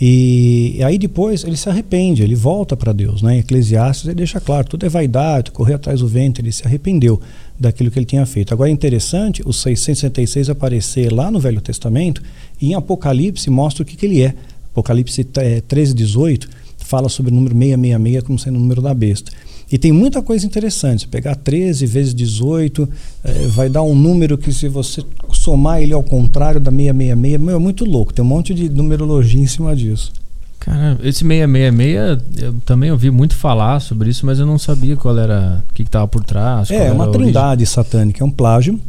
[0.00, 3.36] E, aí depois ele se arrepende, ele volta para Deus, né?
[3.36, 7.20] Em Eclesiastes ele deixa claro, tudo é vaidade, correr atrás do vento, ele se arrependeu
[7.58, 8.54] daquilo que ele tinha feito.
[8.54, 12.22] Agora é interessante o 666 aparecer lá no Velho Testamento
[12.60, 14.34] e em Apocalipse mostra o que, que ele é.
[14.70, 19.32] Apocalipse é, 13, 18 fala sobre o número 666 como sendo o número da besta.
[19.70, 21.02] E tem muita coisa interessante.
[21.02, 22.88] Se pegar 13 vezes 18,
[23.22, 27.56] eh, vai dar um número que, se você somar ele ao contrário da 666, meu,
[27.56, 28.12] é muito louco.
[28.12, 30.12] Tem um monte de numerologia em cima disso.
[30.58, 35.16] Cara, esse 666, eu também ouvi muito falar sobre isso, mas eu não sabia qual
[35.18, 36.70] era, o que estava por trás.
[36.70, 38.80] É, era uma trindade satânica, é um plágio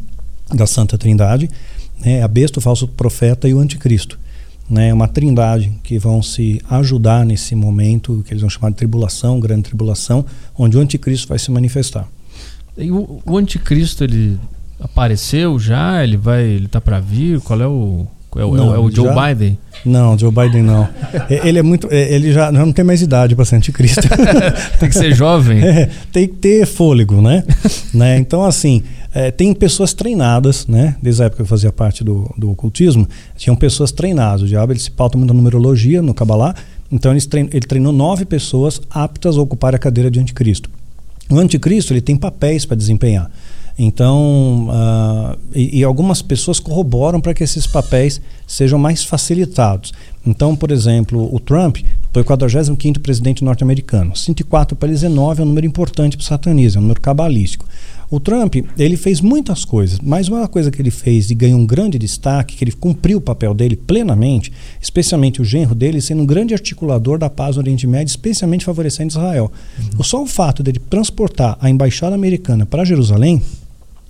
[0.54, 1.50] da Santa Trindade,
[2.04, 4.18] né, a besta, o falso profeta e o anticristo.
[4.70, 9.40] Né, uma trindade que vão se ajudar nesse momento que eles vão chamar de tribulação,
[9.40, 10.24] grande tribulação,
[10.56, 12.08] onde o anticristo vai se manifestar.
[12.78, 14.38] E o, o anticristo, ele
[14.80, 16.04] apareceu já?
[16.04, 17.40] Ele vai, ele tá para vir?
[17.42, 18.06] Qual é o...
[18.36, 19.58] É o, Não, é o Joe já- Biden?
[19.84, 20.88] Não, Joe Biden não.
[21.44, 24.02] Ele é muito, é, ele já não tem mais idade para ser anticristo.
[24.80, 25.62] Tem que ser jovem.
[25.66, 27.44] É, tem que ter fôlego, né?
[27.92, 28.20] né?
[28.20, 28.84] Então, assim,
[29.14, 30.96] é, tem pessoas treinadas, né?
[31.02, 34.44] Desde a época que eu fazia parte do, do ocultismo, tinham pessoas treinadas.
[34.44, 36.54] O diabo ele se pauta muito na numerologia, no Kabbalah.
[36.92, 40.70] Então, eles trein- ele treinou nove pessoas aptas a ocupar a cadeira de anticristo.
[41.30, 43.30] O anticristo ele tem papéis para desempenhar.
[43.82, 49.94] Então, ah, e, e algumas pessoas corroboram para que esses papéis sejam mais facilitados.
[50.28, 51.78] Então, por exemplo, o Trump
[52.12, 54.16] foi o 45º presidente norte-americano.
[54.16, 57.66] 104 para ele 19 é um número importante para o satanismo, é um número cabalístico.
[58.12, 61.66] O Trump, ele fez muitas coisas, mas uma coisa que ele fez e ganhou um
[61.66, 66.26] grande destaque, que ele cumpriu o papel dele plenamente, especialmente o genro dele sendo um
[66.26, 69.52] grande articulador da paz no Oriente Médio, especialmente favorecendo Israel.
[69.98, 73.44] O Só o fato dele transportar a embaixada americana para Jerusalém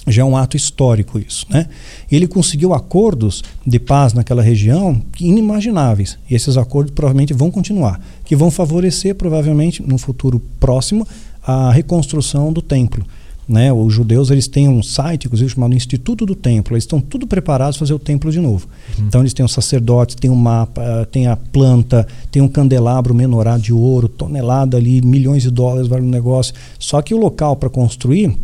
[0.07, 1.67] já é um ato histórico isso, né?
[2.09, 6.17] Ele conseguiu acordos de paz naquela região inimagináveis.
[6.29, 11.05] E esses acordos provavelmente vão continuar, que vão favorecer provavelmente no futuro próximo
[11.45, 13.05] a reconstrução do templo.
[13.49, 13.73] Né?
[13.73, 16.75] Os judeus eles têm um site, inclusive chamado Instituto do Templo.
[16.75, 18.67] Eles estão tudo preparados para fazer o templo de novo.
[18.99, 23.11] Então eles têm os sacerdotes, tem um mapa, eh, tem a planta, tem um candelabro
[23.15, 26.53] menorá de ouro, tonelada ali, milhões de dólares vale o negócio.
[26.77, 28.37] Só que o local para construir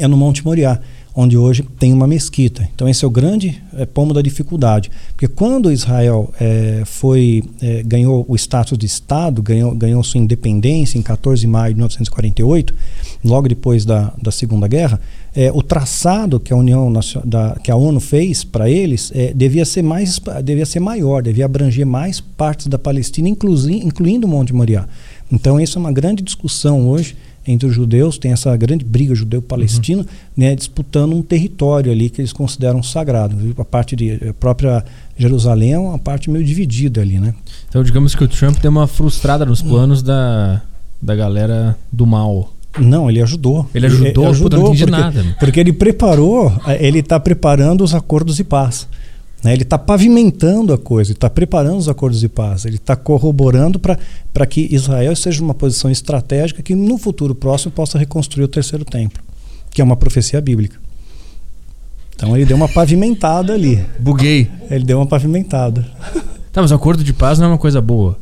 [0.00, 0.80] é no Monte Moriá,
[1.20, 2.66] onde hoje tem uma mesquita.
[2.74, 7.82] Então esse é o grande é, pomo da dificuldade, porque quando Israel é, foi é,
[7.82, 12.74] ganhou o status de Estado, ganhou, ganhou sua independência em 14 de maio de 1948,
[13.24, 15.00] logo depois da, da Segunda Guerra,
[15.54, 16.92] o traçado que a União
[17.24, 21.86] da, que a ONU fez para eles devia ser mais devia ser maior, devia abranger
[21.86, 24.88] mais partes da Palestina, incluindo o Monte Moriá.
[25.30, 27.14] Então isso é uma grande discussão hoje
[27.50, 30.06] entre os judeus, tem essa grande briga judeu-palestino,
[30.36, 33.36] né, disputando um território ali que eles consideram sagrado.
[33.36, 33.54] viu?
[33.58, 34.84] A parte de a própria
[35.16, 37.34] Jerusalém é uma parte meio dividida ali, né?
[37.68, 40.62] Então, digamos que o Trump deu uma frustrada nos planos da,
[41.00, 42.52] da galera do mal.
[42.78, 43.68] Não, ele ajudou.
[43.74, 44.26] Ele ajudou?
[44.26, 45.36] Eu não entendi porque, nada.
[45.40, 48.86] porque ele preparou, eh, ele está preparando os acordos de paz.
[49.42, 49.52] Né?
[49.52, 53.78] Ele está pavimentando a coisa, ele está preparando os acordos de paz, ele está corroborando
[53.78, 58.84] para que Israel seja uma posição estratégica que no futuro próximo possa reconstruir o terceiro
[58.84, 59.22] templo,
[59.70, 60.78] que é uma profecia bíblica.
[62.14, 63.82] Então ele deu uma pavimentada ali.
[63.98, 64.50] Buguei.
[64.70, 65.86] Ele deu uma pavimentada.
[66.52, 68.18] Tá, mas o acordo de paz não é uma coisa boa.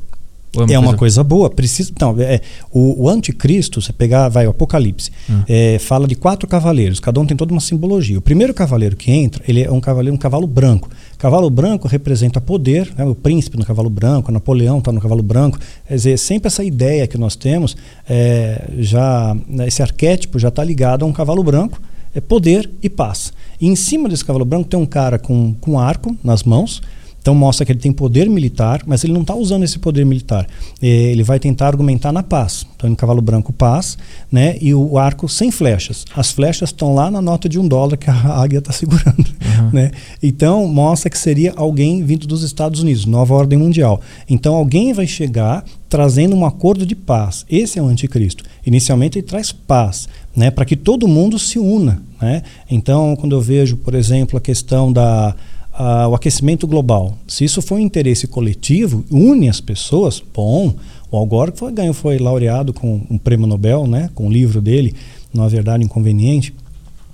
[0.56, 1.22] Ou é uma, coisa...
[1.22, 1.50] boa.
[1.50, 2.40] Precisa, não, é,
[2.72, 5.42] o, o anticristo, você pegar, vai, o Apocalipse, Hum.
[5.46, 8.18] é, fala de quatro cavaleiros, cada um tem toda uma simbologia.
[8.18, 10.88] O primeiro cavaleiro que entra, ele é um cavaleiro, um cavalo branco.
[11.18, 15.58] Cavalo branco representa poder, né, o príncipe no cavalo branco, Napoleão está no cavalo branco.
[15.86, 17.76] Quer dizer, sempre essa ideia que nós temos,
[18.08, 21.80] é, já né, esse arquétipo já está ligado a um cavalo branco,
[22.14, 23.32] é poder e paz.
[23.60, 26.80] E em cima desse cavalo branco tem um cara com, com arco nas mãos,
[27.28, 30.46] então mostra que ele tem poder militar, mas ele não está usando esse poder militar.
[30.80, 32.66] Eh, Ele vai tentar argumentar na paz.
[32.74, 33.98] Então, no cavalo branco, paz,
[34.32, 34.56] né?
[34.62, 36.06] E o arco sem flechas.
[36.16, 39.26] As flechas estão lá na nota de um dólar que a águia está segurando,
[39.74, 39.90] né?
[40.22, 44.00] Então mostra que seria alguém vindo dos Estados Unidos, nova ordem mundial.
[44.26, 47.44] Então alguém vai chegar trazendo um acordo de paz.
[47.50, 48.42] Esse é o anticristo.
[48.64, 50.50] Inicialmente ele traz paz, né?
[50.50, 52.42] Para que todo mundo se una, né?
[52.70, 55.34] Então quando eu vejo, por exemplo, a questão da
[55.80, 57.16] ah, o aquecimento global.
[57.28, 60.74] Se isso for um interesse coletivo, une as pessoas, bom.
[61.08, 64.60] O Al Gore foi, ganhou, foi laureado com um prêmio Nobel, né, com o livro
[64.60, 64.92] dele,
[65.32, 66.52] Não há Verdade Inconveniente.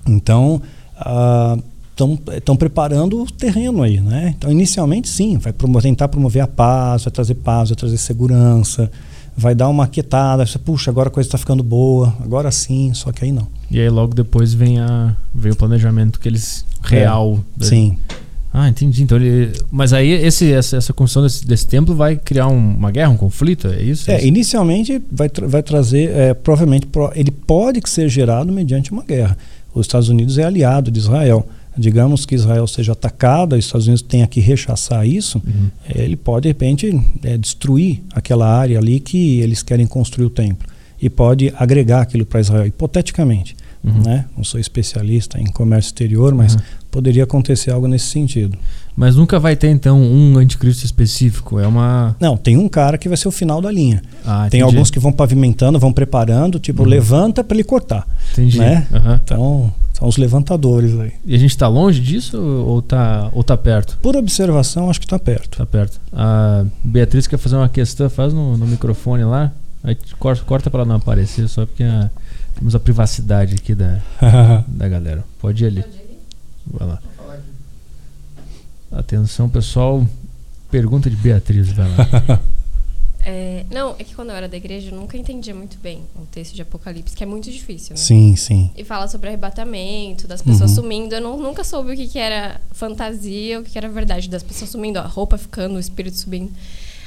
[0.09, 0.63] Então,
[2.37, 4.01] estão preparando o terreno aí.
[4.01, 4.35] Né?
[4.37, 8.91] Então, inicialmente, sim, vai promover, tentar promover a paz, vai trazer paz, vai trazer segurança,
[9.37, 10.47] vai dar uma quietada.
[10.47, 13.47] Você, Puxa, agora a coisa está ficando boa, agora sim, só que aí não.
[13.71, 17.39] E aí logo depois vem, a, vem o planejamento que eles real.
[17.61, 17.99] É, sim.
[18.57, 19.03] Ah, entendi.
[19.03, 22.93] Então ele, mas aí esse, essa, essa construção desse, desse templo vai criar um, uma
[22.93, 24.09] guerra, um conflito, é isso?
[24.09, 29.03] É, inicialmente vai, tra vai trazer, é, provavelmente, pro, ele pode ser gerado mediante uma
[29.03, 29.37] guerra.
[29.75, 31.45] Os Estados Unidos é aliado de Israel.
[31.77, 35.69] Digamos que Israel seja atacada, os Estados Unidos tenha que rechaçar isso, Uhum.
[35.93, 40.69] ele pode de repente é, destruir aquela área ali que eles querem construir o templo
[41.03, 43.57] e pode agregar aquilo para Israel, hipoteticamente.
[43.85, 44.03] Uhum.
[44.03, 44.25] Né?
[44.37, 46.61] Não sou especialista em comércio exterior, mas Uhum.
[46.91, 48.57] poderia acontecer algo nesse sentido.
[48.97, 51.59] Mas nunca vai ter então um anticristo específico.
[51.61, 52.17] É uma.
[52.21, 54.03] Não, tem um cara que vai ser o final da linha.
[54.25, 56.89] Ah, tem alguns que vão pavimentando, vão preparando, tipo, Uhum.
[56.89, 58.07] levanta para ele cortar.
[58.33, 58.59] Entendi.
[58.59, 58.87] né?
[58.93, 59.21] Aham.
[59.23, 61.13] Então, são os levantadores aí.
[61.27, 63.99] E a gente tá longe disso ou tá, ou tá perto?
[64.01, 65.59] Por observação, acho que está perto.
[65.59, 66.01] Tá perto.
[66.13, 69.53] A Beatriz quer fazer uma questão, faz no, no microfone lá.
[69.83, 72.11] Aí corta, corta pra ela não aparecer, só porque a-
[72.55, 74.01] temos a privacidade aqui da,
[74.69, 75.25] da galera.
[75.41, 75.85] Pode ir ali.
[76.67, 77.03] Vai lá.
[78.93, 80.07] Atenção, pessoal.
[80.71, 82.41] Pergunta de Beatriz, vai lá.
[83.27, 86.27] É, não, é que quando eu era da igreja eu nunca entendia muito bem o
[86.27, 87.97] texto de Apocalipse, que é muito difícil, né?
[87.97, 88.71] sim, sim.
[88.77, 90.77] E fala sobre arrebatamento, das pessoas Uhum.
[90.83, 91.15] sumindo.
[91.15, 94.29] Eu não- nunca soube o que, que era fantasia, o que, que era verdade.
[94.29, 96.53] Das pessoas sumindo, a roupa ficando, o espírito subindo.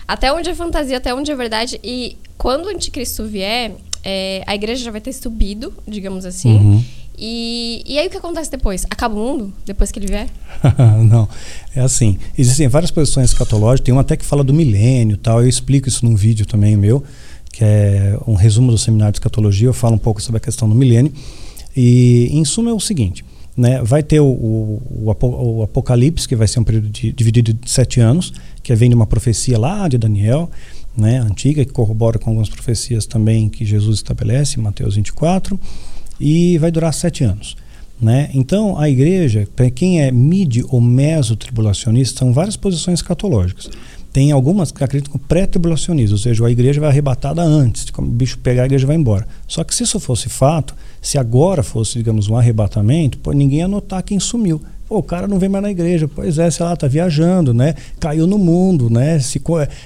[0.07, 1.79] Até onde é fantasia, até onde é verdade.
[1.83, 6.55] E quando o anticristo vier, é, a igreja já vai ter subido, digamos assim.
[6.55, 6.83] Uhum.
[7.19, 8.85] E, e aí o que acontece depois?
[8.89, 10.27] Acaba o mundo depois que ele vier?
[11.09, 11.27] Não,
[11.75, 12.17] é assim.
[12.37, 15.41] Existem várias posições escatológicas, tem uma até que fala do milênio tal.
[15.41, 17.03] Eu explico isso num vídeo também meu,
[17.51, 19.67] que é um resumo do seminário de escatologia.
[19.67, 21.11] Eu falo um pouco sobre a questão do milênio.
[21.75, 23.25] E, em suma, é o seguinte:
[23.55, 27.69] né, vai ter o, o, o Apocalipse, que vai ser um período de- dividido de
[27.69, 30.51] sete anos, que vem de uma profecia lá de Daniel,
[30.97, 35.59] né, antiga, que corrobora com algumas profecias também que Jesus estabelece, Mateus 24,
[36.19, 37.55] e vai durar sete anos.
[38.01, 38.29] Né?
[38.33, 43.69] Então, a igreja, para quem é mid ou meso-tribulacionista, são várias posições escatológicas.
[44.13, 48.39] Tem algumas que acreditam pré-tribulacionismo, ou seja, a igreja vai arrebatada antes, quando o bicho
[48.39, 49.27] pegar, a igreja vai embora.
[49.47, 53.67] Só que se isso fosse fato, se agora fosse, digamos, um arrebatamento, pô, ninguém ia
[53.67, 54.61] notar quem sumiu.
[54.87, 56.07] Pô, o cara não vem mais na igreja.
[56.07, 57.75] Pois é, sei lá, tá viajando, né?
[57.99, 59.19] Caiu no mundo, né?
[59.19, 59.41] Se,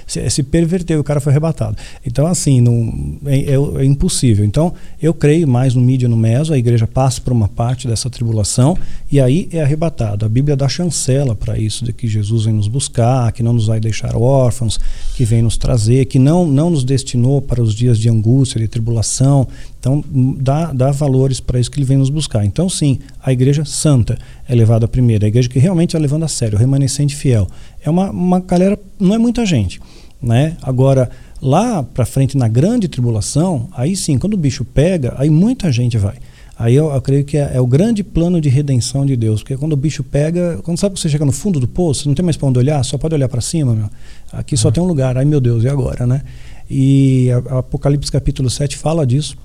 [0.06, 1.76] se, se perverteu, o cara foi arrebatado.
[2.06, 4.44] Então, assim, não, é, é- é impossível.
[4.44, 8.08] Então, eu creio mais no mídia no meso, a igreja passa por uma parte dessa
[8.08, 8.76] tribulação
[9.10, 10.24] e aí é arrebatado.
[10.24, 13.66] A Bíblia dá chancela para isso, de que Jesus vem nos buscar, que não nos
[13.66, 14.78] vai deixar órfãos,
[15.22, 18.66] que vem nos trazer, que não, não nos destinou para os dias de angústia, de
[18.66, 19.46] tribulação.
[19.78, 20.02] Então,
[20.36, 22.44] dá, dá valores para isso que ele vem nos buscar.
[22.44, 24.18] Então, sim, a igreja santa
[24.48, 27.46] é levada a primeira, a igreja que realmente está levando a sério, o remanescente fiel.
[27.84, 29.80] É uma, uma galera, não é muita gente.
[30.20, 30.56] Né?
[30.60, 31.08] Agora,
[31.40, 35.96] lá para frente, na grande tribulação, aí sim, quando o bicho pega, aí muita gente
[35.96, 36.16] vai.
[36.62, 39.56] Aí eu, eu creio que é, é o grande plano de redenção de Deus, porque
[39.56, 42.14] quando o bicho pega, quando sabe que você chega no fundo do poço, você não
[42.14, 43.90] tem mais para onde olhar, só pode olhar para cima, meu.
[44.32, 46.22] Aqui só tem um lugar, ai meu Deus, e agora, né?
[46.70, 49.36] E a, a Apocalipse capítulo 7 fala disso,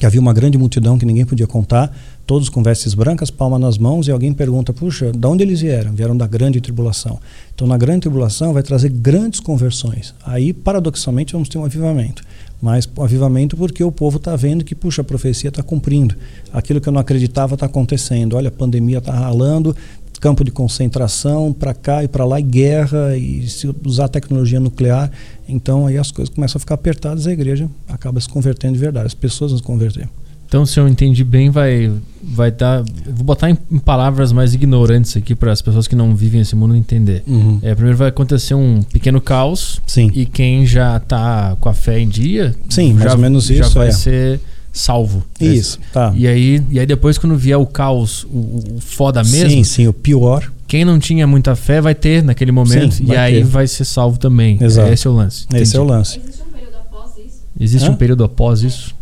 [0.00, 3.78] que havia uma grande multidão que ninguém podia contar, todos com vestes brancas, palma nas
[3.78, 5.92] mãos, e alguém pergunta: puxa, de onde eles vieram?
[5.92, 7.20] Vieram da grande tribulação.
[7.54, 10.12] Então, na grande tribulação, vai trazer grandes conversões.
[10.24, 12.24] Aí, paradoxalmente, vamos ter um avivamento.
[12.60, 16.14] Mas avivamento porque o povo está vendo que, puxa, a profecia está cumprindo.
[16.52, 18.36] Aquilo que eu não acreditava está acontecendo.
[18.36, 19.76] Olha, a pandemia está ralando,
[20.20, 25.10] campo de concentração para cá e para lá, e guerra, e se usar tecnologia nuclear.
[25.48, 28.80] Então aí as coisas começam a ficar apertadas e a igreja acaba se convertendo de
[28.80, 30.08] verdade, as pessoas nos converter.
[30.48, 31.92] Então, se eu entendi bem, vai
[32.22, 32.82] vai dar.
[33.06, 36.56] Vou botar em, em palavras mais ignorantes aqui para as pessoas que não vivem esse
[36.56, 37.22] mundo entender.
[37.26, 37.58] Uhum.
[37.62, 39.80] É, primeiro vai acontecer um pequeno caos.
[39.86, 40.10] Sim.
[40.14, 42.54] E quem já está com a fé em dia.
[42.70, 43.74] Sim, já, mais ou menos já isso.
[43.74, 43.92] vai é.
[43.92, 44.40] ser
[44.72, 45.22] salvo.
[45.40, 46.12] Isso, tá.
[46.16, 49.88] E aí, e aí depois, quando vier o caos, o, o foda mesmo, Sim, sim,
[49.88, 50.50] o pior.
[50.66, 52.94] quem não tinha muita fé vai ter naquele momento.
[52.94, 53.44] Sim, e vai aí ter.
[53.44, 54.56] vai ser salvo também.
[54.60, 54.92] Exato.
[54.92, 55.46] Esse é o lance.
[55.54, 55.98] Esse é o Entendi.
[55.98, 56.20] lance.
[56.20, 57.42] Existe um período após isso?
[57.60, 57.90] Existe Hã?
[57.90, 58.97] um período após isso?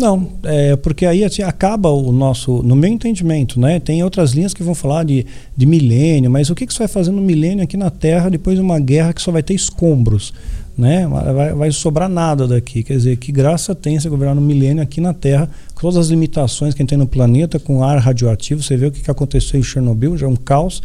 [0.00, 3.78] Não, é porque aí assim, acaba o nosso, no meu entendimento, né?
[3.78, 6.88] Tem outras linhas que vão falar de, de milênio, mas o que, que você vai
[6.88, 10.32] fazer no milênio aqui na Terra depois de uma guerra que só vai ter escombros,
[10.76, 11.06] né?
[11.06, 12.82] Vai, vai sobrar nada daqui.
[12.82, 16.08] Quer dizer, que graça tem você governar no milênio aqui na Terra, com todas as
[16.08, 18.62] limitações que a gente tem no planeta, com ar radioativo.
[18.62, 20.82] Você vê o que, que aconteceu em Chernobyl, já é um caos,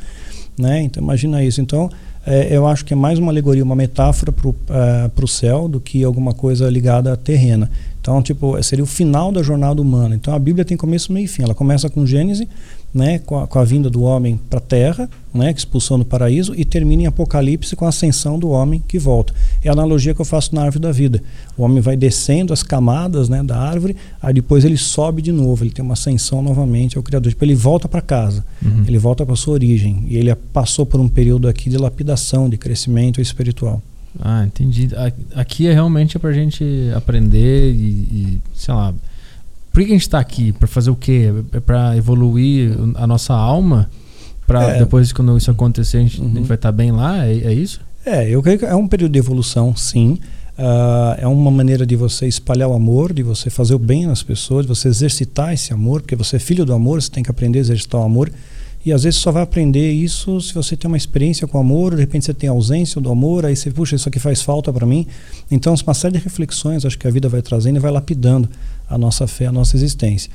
[0.60, 0.84] né?
[0.84, 1.62] Então imagina isso.
[1.62, 1.90] Então
[2.26, 6.04] é, eu acho que é mais uma alegoria, uma metáfora para o céu do que
[6.04, 7.70] alguma coisa ligada à terrena.
[8.06, 10.14] Então, tipo, seria o final da jornada humana.
[10.14, 11.42] Então, a Bíblia tem começo, meio e fim.
[11.42, 12.48] Ela começa com Gênesis,
[12.94, 16.06] né, com a, com a vinda do homem para a terra, né, que expulsão do
[16.06, 19.34] paraíso, e termina em Apocalipse com a ascensão do homem que volta.
[19.64, 21.20] É a analogia que eu faço na árvore da vida.
[21.58, 25.64] O homem vai descendo as camadas né, da árvore, aí depois ele sobe de novo,
[25.64, 27.32] ele tem uma ascensão novamente ao Criador.
[27.32, 28.84] Tipo, ele volta para casa, Uhum.
[28.88, 30.04] ele volta para sua origem.
[30.08, 33.82] E ele passou por um período aqui de lapidação, de crescimento espiritual.
[34.20, 34.90] Ah, entendi.
[35.36, 36.64] Aqui é realmente pra gente
[36.96, 38.94] aprender e, e, sei lá.
[39.74, 40.54] Por que a gente tá aqui?
[40.54, 41.34] Pra fazer o quê?
[41.52, 43.90] É pra evoluir a nossa alma?
[44.48, 44.80] Pra É.
[44.80, 46.44] depois, quando isso acontecer, a gente, a gente Uhum.
[46.44, 47.26] vai estar bem lá?
[47.26, 47.82] É, é isso?
[48.06, 50.18] É, eu creio que é um período de evolução, sim.
[50.58, 54.24] Ah, é uma maneira de você espalhar o amor, de você fazer o bem nas
[54.24, 57.30] pessoas, de você exercitar esse amor, porque você é filho do amor, você tem que
[57.30, 58.32] aprender a exercitar o amor.
[58.86, 62.02] E às vezes só vai aprender isso se você tem uma experiência com amor, de
[62.02, 65.08] repente você tem ausência do amor, aí você, puxa, isso aqui faz falta para mim.
[65.50, 68.48] Então, uma série de reflexões, acho que a vida vai trazendo e vai lapidando
[68.88, 70.30] a nossa fé, a nossa existência.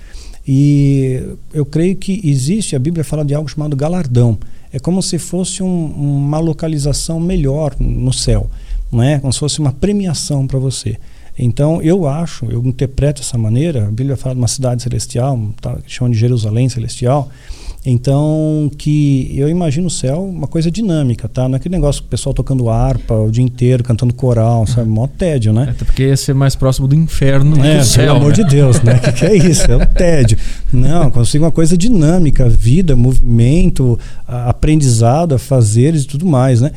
[0.46, 1.22] E
[1.54, 4.36] eu creio que existe, a Bíblia fala de algo chamado galardão.
[4.72, 8.50] É como se fosse um- uma localização melhor no céu,
[8.90, 9.20] não é?
[9.20, 10.96] Como se fosse uma premiação para você.
[11.38, 15.78] Então, eu acho, eu interpreto dessa maneira, a Bíblia fala de uma cidade celestial, tá,
[15.86, 17.30] chama de Jerusalém celestial,
[17.84, 21.48] então, que eu imagino o céu uma coisa dinâmica, tá?
[21.48, 24.88] Não é aquele negócio o pessoal tocando harpa o dia inteiro, cantando coral, sabe?
[24.88, 25.68] Mó tédio, né?
[25.70, 28.04] Até porque ia ser mais próximo do inferno É, do céu.
[28.04, 28.34] pelo amor né?
[28.34, 28.96] de Deus, né?
[28.96, 29.70] O que, que é isso?
[29.70, 30.36] É o tédio.
[30.70, 36.72] Não, consigo uma coisa dinâmica, vida, movimento, aprendizado, a fazeres e tudo mais, né?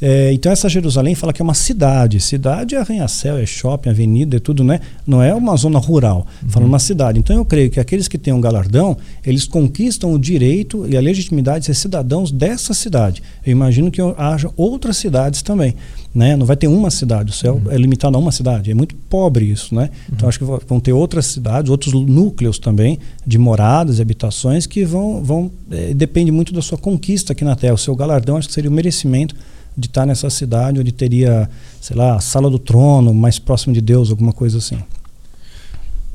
[0.00, 2.20] É, então essa Jerusalém fala que é uma cidade.
[2.20, 4.78] Cidade é arranha-céu, é shopping, avenida, é tudo, né?
[5.04, 6.24] Não é uma zona rural.
[6.46, 7.18] Fala uma cidade.
[7.18, 10.43] Então eu creio que aqueles que têm um galardão, eles conquistam o direito
[10.86, 13.22] e a legitimidade de ser cidadãos dessa cidade.
[13.44, 15.74] Eu imagino que haja outras cidades também.
[16.14, 16.36] Né?
[16.36, 18.70] Não vai ter uma cidade, o céu é limitado a uma cidade.
[18.70, 19.90] É muito pobre isso, né?
[20.12, 24.84] Então acho que vão ter outras cidades, outros núcleos também de moradas e habitações que
[24.84, 27.74] vão, vão eh, depende muito da sua conquista aqui na Terra.
[27.74, 29.34] O seu galardão acho que seria o merecimento
[29.76, 31.50] de estar nessa cidade onde teria,
[31.80, 34.78] sei lá, a sala do trono, mais próximo de Deus, alguma coisa assim.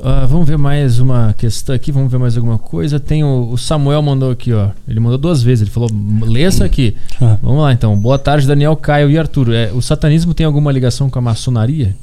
[0.02, 3.00] Ah, vamos ver mais uma questão aqui, vamos ver mais alguma coisa.
[3.00, 4.70] Tem o, o Samuel mandou aqui, ó.
[4.88, 5.90] Ele mandou duas vezes, ele falou,
[6.22, 6.96] lê essa aqui.
[7.22, 7.38] Ah.
[7.42, 8.00] Vamos lá então.
[8.00, 9.54] Boa tarde, Daniel, Caio e Arthur.
[9.54, 11.96] É, o satanismo tem alguma ligação com a maçonaria?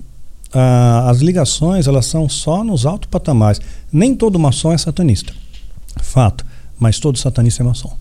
[0.52, 3.60] Ah, as ligações elas são só nos altos patamares.
[3.90, 5.32] Nem todo maçom é satanista,
[6.02, 6.44] fato.
[6.78, 7.96] Mas todo satanista é maçom.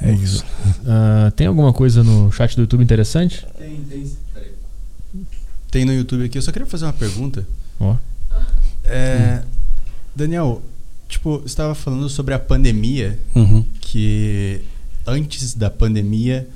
[0.00, 0.44] É isso.
[0.86, 3.44] Ah, tem alguma coisa no chat do YouTube interessante?
[3.58, 4.12] Tem, tem.
[4.32, 4.52] Peraí.
[5.70, 6.38] Tem no YouTube aqui.
[6.38, 7.44] Eu só queria fazer uma pergunta.
[7.80, 7.96] Ó.
[8.84, 9.42] É,
[10.14, 10.62] Daniel,
[11.08, 13.64] tipo, estava falando sobre a pandemia, Uhum.
[13.80, 14.60] que
[15.06, 16.48] antes da pandemia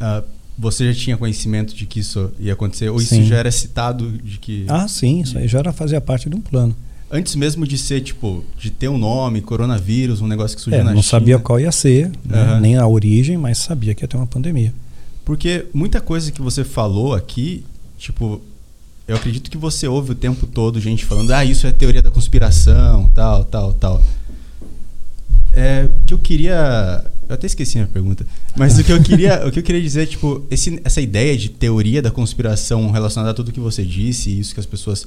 [0.00, 0.22] ah,
[0.58, 2.88] você já tinha conhecimento de que isso ia acontecer?
[2.88, 3.20] Ou Sim.
[3.20, 4.64] isso já era citado de que.
[4.68, 6.74] Ah, sim, isso aí já era fazia parte de um plano.
[7.10, 10.84] Antes mesmo de ser, tipo, de ter um nome, coronavírus, um negócio que surgiu É,
[10.84, 11.10] na não China.
[11.20, 14.74] sabia qual ia ser, né, nem a origem, mas sabia que ia ter uma pandemia.
[15.24, 17.64] Porque muita coisa que você falou aqui,
[17.96, 18.40] tipo,
[19.08, 22.10] eu acredito que você ouve o tempo todo gente falando, ah, isso é teoria da
[22.10, 24.02] conspiração, tal, tal, tal.
[25.52, 27.04] É, que eu queria.
[27.28, 28.26] Eu até esqueci a minha pergunta.
[28.56, 31.48] Mas o que eu queria, o que eu queria dizer, tipo, esse, essa ideia de
[31.48, 35.06] teoria da conspiração relacionada a tudo que você disse, e isso que as pessoas.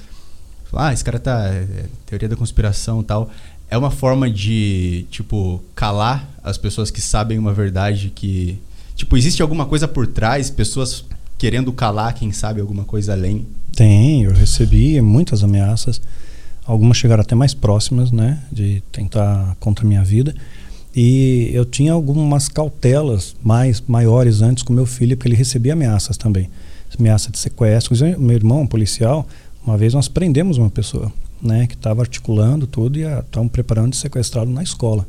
[0.72, 1.48] falam, Ah, esse cara tá.
[1.50, 3.30] é, é, teoria da conspiração tal.
[3.70, 8.58] É uma forma de, tipo, calar as pessoas que sabem uma verdade que.
[8.96, 11.06] Tipo, existe alguma coisa por trás, pessoas
[11.38, 13.46] querendo calar quem sabe alguma coisa além
[13.76, 16.02] Tem, eu recebi muitas ameaças.
[16.66, 18.42] Algumas chegaram até mais próximas, né?
[18.52, 20.36] De tentar contra a minha vida.
[20.96, 26.18] E eu tinha algumas cautelas mais maiores antes com meu filho, porque ele recebia ameaças
[26.18, 26.50] também.
[26.98, 27.96] Ameaça de sequestro.
[28.20, 29.28] Meu irmão, um policial,
[29.66, 31.68] uma vez nós prendemos uma pessoa, né?
[31.68, 35.06] Que estava articulando tudo e estavam preparando de sequestrá-lo na escola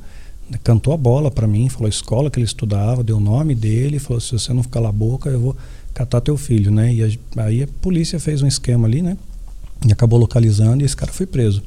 [0.58, 3.98] cantou a bola para mim, falou a escola que ele estudava, deu o nome dele,
[3.98, 5.56] falou se você não ficar a boca, eu vou
[6.00, 6.92] catar teu filho, né?
[6.94, 9.16] E a, aí a polícia fez um esquema ali, né?
[9.86, 11.62] E acabou localizando e esse cara foi preso.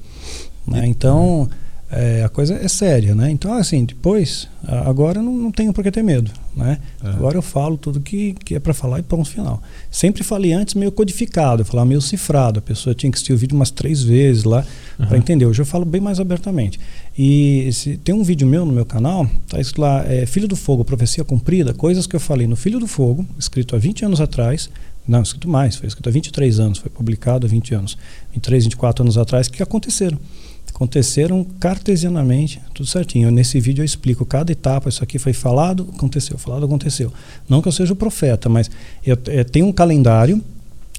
[0.68, 0.88] Né?
[0.88, 1.50] Então,
[1.96, 3.30] é, a coisa é séria, né?
[3.30, 6.80] Então, assim, depois, agora não, não tenho por que ter medo, né?
[7.04, 7.10] É.
[7.10, 9.62] Agora eu falo tudo que, que é para falar e ponto final.
[9.92, 12.60] Sempre falei antes meio codificado, eu falava meio cifrado.
[12.60, 14.66] A pessoa tinha que assistir o vídeo umas três vezes lá
[15.00, 15.06] uhum.
[15.06, 15.46] para entender.
[15.46, 16.80] Hoje eu falo bem mais abertamente.
[17.18, 20.56] E se, tem um vídeo meu no meu canal, tá escrito lá, é, Filho do
[20.56, 24.20] Fogo, Profecia Cumprida, coisas que eu falei no Filho do Fogo, escrito há 20 anos
[24.20, 24.70] atrás,
[25.08, 27.98] não, escrito mais, foi escrito há 23 anos, foi publicado há 20 anos,
[28.32, 30.18] 23, 24 anos atrás, que aconteceram
[30.74, 33.30] aconteceram cartesianamente, tudo certinho.
[33.30, 37.14] Nesse vídeo eu explico cada etapa, isso aqui foi falado, aconteceu, falado, aconteceu.
[37.48, 38.70] Não que eu seja o profeta, mas
[39.06, 40.42] eu, eu é, tenho um calendário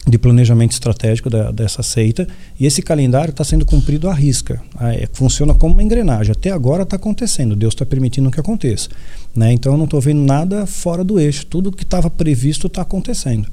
[0.06, 2.28] de planejamento estratégico da, dessa seita
[2.60, 4.62] e esse calendário está sendo cumprido à risca.
[4.76, 6.32] Ah, é, funciona como uma engrenagem.
[6.32, 8.90] Até agora está acontecendo, Deus está permitindo que aconteça.
[9.34, 9.52] Né?
[9.52, 11.46] Então eu não estou vendo nada fora do eixo.
[11.46, 13.48] Tudo que estava previsto está acontecendo.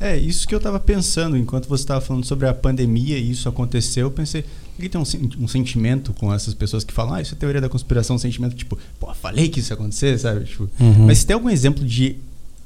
[0.00, 3.48] É, isso que eu estava pensando enquanto você estava falando sobre a pandemia e isso
[3.48, 4.06] aconteceu.
[4.06, 4.44] Eu pensei,
[4.80, 5.04] que tem um,
[5.44, 8.54] um, sentimento com essas pessoas que falam, ah, isso é teoria da conspiração, um sentimento
[8.54, 10.44] tipo, pô, falei que isso ia acontecer, sabe?
[10.44, 11.06] Tipo, uhum.
[11.06, 12.16] Mas tem algum exemplo de,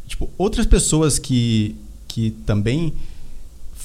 [0.06, 1.74] tipo, outras pessoas que,
[2.06, 2.92] que também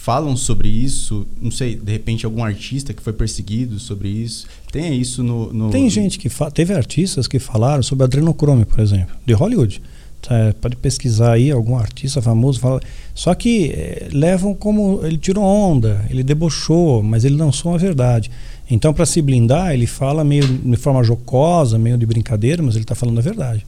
[0.07, 1.27] falam sobre isso?
[1.41, 4.47] Não sei, de repente algum artista que foi perseguido sobre isso?
[4.71, 5.51] Tem isso no.
[5.51, 5.69] no...
[5.69, 6.29] Tem gente que.
[6.29, 6.49] Fa...
[6.49, 9.81] Teve artistas que falaram sobre adrenocrome, por exemplo, de Hollywood.
[10.29, 12.81] É, pode pesquisar aí algum artista famoso fala.
[13.13, 18.29] Só que é, levam como ele tirou onda, ele debochou, mas ele lançou uma verdade.
[18.69, 22.83] Então, para se blindar, ele fala meio de forma jocosa, meio de brincadeira, mas ele
[22.83, 23.65] está falando a verdade.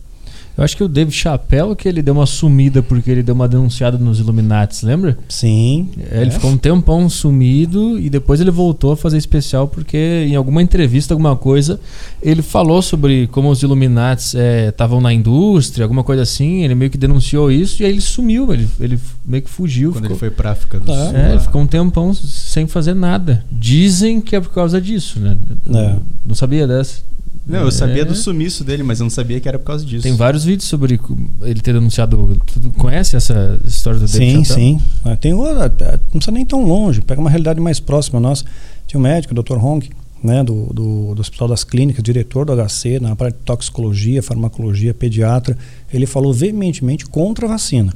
[0.59, 3.47] Eu acho que o David Chappelle que ele deu uma sumida porque ele deu uma
[3.47, 5.17] denunciada nos Illuminati, lembra?
[5.29, 5.87] Sim.
[6.11, 6.33] É, ele é.
[6.33, 11.13] ficou um tempão sumido e depois ele voltou a fazer especial porque em alguma entrevista,
[11.13, 11.79] alguma coisa,
[12.21, 14.35] ele falou sobre como os Illuminati
[14.67, 16.65] estavam é, na indústria, alguma coisa assim.
[16.65, 18.51] Ele meio que denunciou isso e aí ele sumiu.
[18.51, 19.93] Ele, ele meio que fugiu.
[19.93, 20.11] Quando ficou...
[20.11, 21.15] ele foi pra África do Sul.
[21.15, 23.45] É, ele ficou um tempão sem fazer nada.
[23.49, 25.37] Dizem que é por causa disso, né?
[25.73, 25.95] É.
[26.25, 27.07] Não sabia dessa.
[27.45, 28.05] Não, eu sabia é.
[28.05, 30.03] do sumiço dele, mas eu não sabia que era por causa disso.
[30.03, 30.99] Tem vários vídeos sobre
[31.41, 32.39] ele ter denunciado.
[32.45, 34.81] Tu conhece essa história do David Sim, sim.
[35.03, 38.45] Ah, tem outra, não precisa nem tão longe, pega uma realidade mais próxima nossa.
[38.85, 39.57] Tinha um médico, o Dr.
[39.57, 39.89] Hong,
[40.23, 44.93] né, do, do, do, Hospital das Clínicas, diretor do HC, na parte de toxicologia, farmacologia,
[44.93, 45.57] pediatra.
[45.91, 47.93] Ele falou veementemente contra a vacina.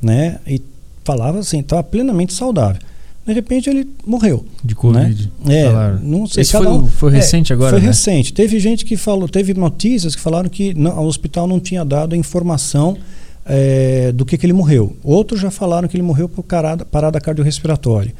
[0.00, 0.60] Né, e
[1.04, 2.80] falava assim, estava plenamente saudável
[3.24, 4.44] de repente ele morreu.
[4.64, 5.32] De Covid.
[5.44, 5.62] Né?
[5.62, 6.42] É, não sei.
[6.42, 7.70] Esse foi, um, foi recente é, agora?
[7.70, 7.86] Foi né?
[7.86, 8.32] recente.
[8.32, 12.14] Teve gente que falou, teve notícias que falaram que não, o hospital não tinha dado
[12.14, 12.96] a informação
[13.44, 14.96] é, do que, que ele morreu.
[15.04, 18.14] Outros já falaram que ele morreu por parada, parada cardiorrespiratória.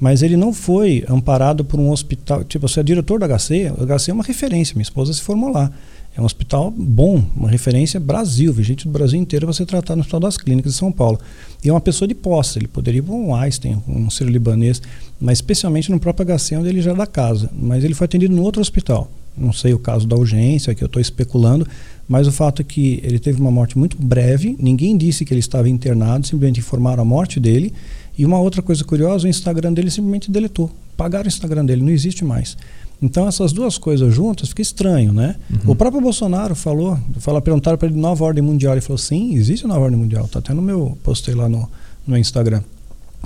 [0.00, 2.44] Mas ele não foi amparado por um hospital.
[2.44, 5.50] Tipo, você é diretor da HC, o HC é uma referência, minha esposa se formou
[5.50, 5.70] lá.
[6.18, 10.18] É um hospital bom, uma referência Brasil, gente do Brasil inteiro você tratar no Hospital
[10.18, 11.16] das Clínicas de São Paulo.
[11.62, 14.82] E é uma pessoa de posse, ele poderia ir para um Einstein, um Ciro Libanês,
[15.20, 17.48] mas especialmente no próprio HC, onde ele já é da casa.
[17.56, 19.08] Mas ele foi atendido no outro hospital.
[19.36, 21.64] Não sei o caso da urgência, que eu estou especulando,
[22.08, 25.38] mas o fato é que ele teve uma morte muito breve, ninguém disse que ele
[25.38, 27.72] estava internado, simplesmente informaram a morte dele.
[28.18, 30.68] E uma outra coisa curiosa, o Instagram dele simplesmente deletou.
[30.98, 32.56] Pagaram o Instagram dele, não existe mais.
[33.00, 35.36] Então essas duas coisas juntas fica estranho, né?
[35.48, 35.70] Uhum.
[35.70, 39.64] O próprio Bolsonaro falou, falou perguntaram para ele nova ordem mundial, ele falou sim, existe
[39.64, 41.70] a nova ordem mundial, tá até no meu postei lá no,
[42.04, 42.62] no Instagram.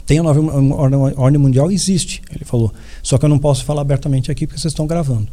[0.05, 0.39] Tem a nova
[0.75, 2.71] ordem, ordem mundial, existe, ele falou.
[3.03, 5.29] Só que eu não posso falar abertamente aqui porque vocês estão gravando.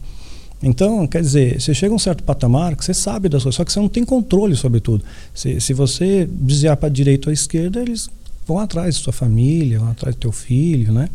[0.64, 3.66] Então, quer dizer, você chega a um certo patamar que você sabe das coisas, só
[3.66, 5.04] que você não tem controle sobre tudo.
[5.34, 8.10] Se, se você desviar para a direita ou à esquerda, eles
[8.48, 11.10] vão atrás da sua família, vão atrás do teu filho, né?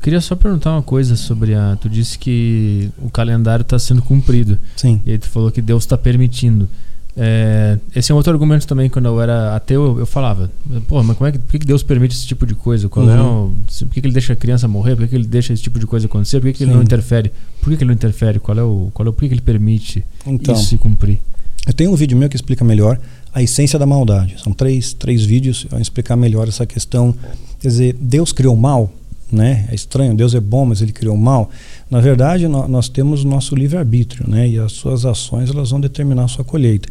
[0.00, 1.76] Queria só perguntar uma coisa sobre a.
[1.80, 4.58] Tu disse que o calendário está sendo cumprido.
[4.76, 5.00] Sim.
[5.04, 6.68] E aí tu falou que Deus está permitindo.
[7.20, 10.48] É, esse é um outro argumento também, quando eu era ateu, eu, eu falava,
[10.86, 12.88] pô, mas como é que, por que Deus permite esse tipo de coisa?
[12.88, 13.18] Qual é uhum.
[13.18, 14.94] é o, por que, ele deixa a criança morrer?
[14.94, 16.40] Por que, ele deixa esse tipo de coisa acontecer?
[16.40, 17.32] Por que, ele não interfere?
[17.60, 18.38] Por que, ele não interfere?
[18.38, 21.18] Qual é o, qual é o, por que, ele permite então, isso se cumprir?
[21.66, 23.00] Eu tenho um vídeo meu que explica melhor
[23.34, 24.36] a essência da maldade.
[24.40, 27.12] São três, três vídeos para explicar melhor essa questão.
[27.58, 28.92] Quer dizer, Deus criou o mal?
[29.30, 29.66] Né?
[29.70, 31.50] É estranho, Deus é bom, mas ele criou o mal.
[31.90, 34.48] Na verdade, nós, temos o nosso livre-arbítrio, né?
[34.48, 36.88] E as suas ações elas vão determinar a sua colheita.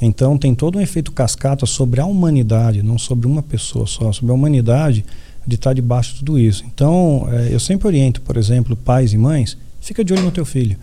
[0.00, 4.30] Então tem todo um efeito cascata sobre a humanidade, não sobre uma pessoa só, sobre
[4.30, 5.04] a humanidade
[5.46, 6.64] de estar debaixo de tudo isso.
[6.66, 10.44] Então, é, eu sempre oriento, por exemplo, pais e mães, fica de olho no teu
[10.44, 10.76] filho.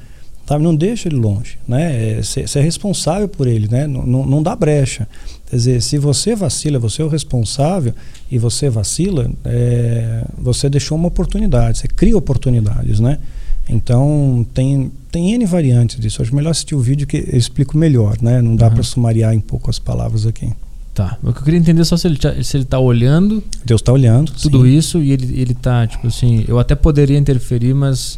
[0.48, 0.64] Sabe?
[0.64, 1.58] Não deixa ele longe.
[1.68, 2.22] Né?
[2.22, 3.88] Você é, é responsável por ele, né?
[3.88, 5.08] não, não dá brecha.
[5.50, 7.94] Quer dizer, se você vacila, você é o responsável
[8.32, 13.20] e você vacila, é, você deixou uma oportunidade, você cria oportunidades, né?
[13.68, 16.22] Então, tem, tem N variantes disso.
[16.22, 18.42] Acho melhor assistir o vídeo que eu explico melhor, né?
[18.42, 18.74] Não dá uhum.
[18.74, 20.52] para sumariar em pouco as palavras aqui.
[20.94, 21.18] Tá.
[21.22, 23.44] O que eu queria entender é só se ele, se ele tá olhando.
[23.66, 24.32] Deus está olhando.
[24.32, 24.78] Tudo sim.
[24.78, 28.18] isso e ele, ele tá, tipo assim, eu até poderia interferir, mas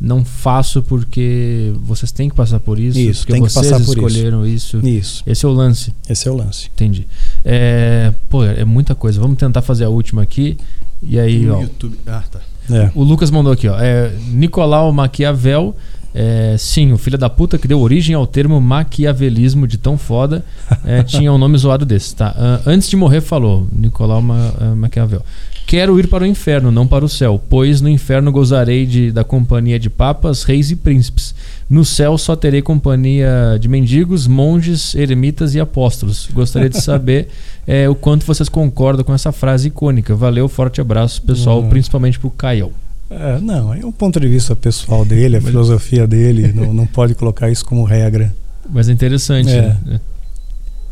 [0.00, 2.98] não faço porque vocês têm que passar por isso.
[2.98, 4.78] Isso, porque tem que vocês passar por escolheram isso.
[4.78, 4.88] isso.
[4.88, 5.22] Isso.
[5.26, 5.94] Esse é o lance.
[6.08, 6.70] Esse é o lance.
[6.72, 7.06] Entendi.
[7.44, 9.20] É, pô, é muita coisa.
[9.20, 10.56] Vamos tentar fazer a última aqui.
[11.02, 11.62] E aí, no ó.
[11.62, 11.98] YouTube.
[12.06, 12.40] Ah, tá.
[12.70, 12.90] É.
[12.94, 13.78] O Lucas mandou aqui, ó.
[13.78, 15.76] É, Nicolau Maquiavel
[16.12, 20.44] é, sim, o filho da puta que deu origem ao termo maquiavelismo de tão foda
[20.84, 22.14] é, tinha um nome zoado desse.
[22.14, 22.34] Tá?
[22.36, 25.22] Uh, antes de morrer, falou Nicolau Ma uh, Maquiavel.
[25.70, 29.22] Quero ir para o inferno, não para o céu, pois no inferno gozarei de, da
[29.22, 31.32] companhia de papas, reis e príncipes.
[31.70, 36.28] No céu só terei companhia de mendigos, monges, eremitas e apóstolos.
[36.32, 37.28] Gostaria de saber
[37.68, 40.12] é, o quanto vocês concordam com essa frase icônica.
[40.12, 41.68] Valeu, forte abraço, pessoal, uhum.
[41.68, 42.72] principalmente para o Caio.
[43.08, 47.14] É, não, é um ponto de vista pessoal dele, a filosofia dele, não, não pode
[47.14, 48.34] colocar isso como regra.
[48.68, 49.52] Mas é interessante.
[49.52, 49.76] É.
[49.86, 50.00] Né?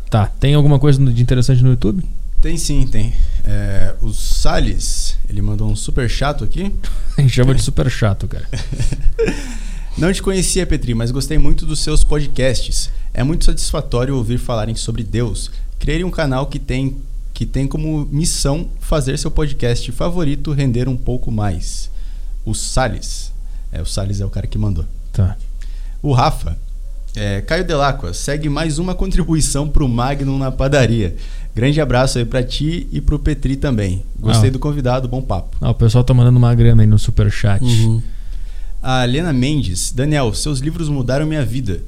[0.09, 2.01] Tá, tem alguma coisa de interessante no YouTube?
[2.41, 3.13] Tem sim, tem.
[3.43, 6.73] É, o Salles, ele mandou um super chato aqui.
[7.17, 8.47] A gente chama de super chato, cara.
[9.97, 12.89] Não te conhecia, Petri, mas gostei muito dos seus podcasts.
[13.13, 15.51] É muito satisfatório ouvir falarem sobre Deus.
[15.77, 16.97] Criei um canal que tem,
[17.33, 21.89] que tem como missão fazer seu podcast favorito render um pouco mais
[22.45, 23.31] o Salles.
[23.71, 24.85] É, o Salles é o cara que mandou.
[25.11, 25.35] Tá.
[26.01, 26.57] O Rafa.
[27.15, 31.15] É, Caio Delacqua, segue mais uma contribuição pro Magnum na padaria.
[31.59, 34.01] Grande abraço aí pra ti e pro Petri também.
[34.17, 34.53] Gostei ah.
[34.53, 35.57] do convidado, bom papo.
[35.59, 37.61] Ah, o pessoal tá mandando uma grana aí no superchat.
[37.61, 38.01] Uhum.
[38.81, 39.91] A Helena Mendes.
[39.91, 41.81] Daniel, seus livros mudaram minha vida.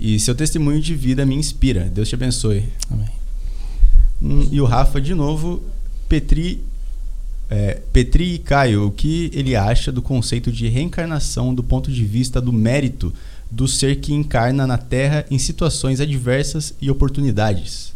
[0.00, 1.84] E seu testemunho de vida me inspira.
[1.84, 2.64] Deus te abençoe.
[2.90, 3.06] Amém.
[4.20, 5.62] Hum, e o Rafa, de novo.
[6.08, 6.64] Petri
[7.48, 12.04] é, Petri e Caio, o que ele acha do conceito de reencarnação do ponto de
[12.04, 13.14] vista do mérito
[13.48, 17.93] do ser que encarna na Terra em situações adversas e oportunidades?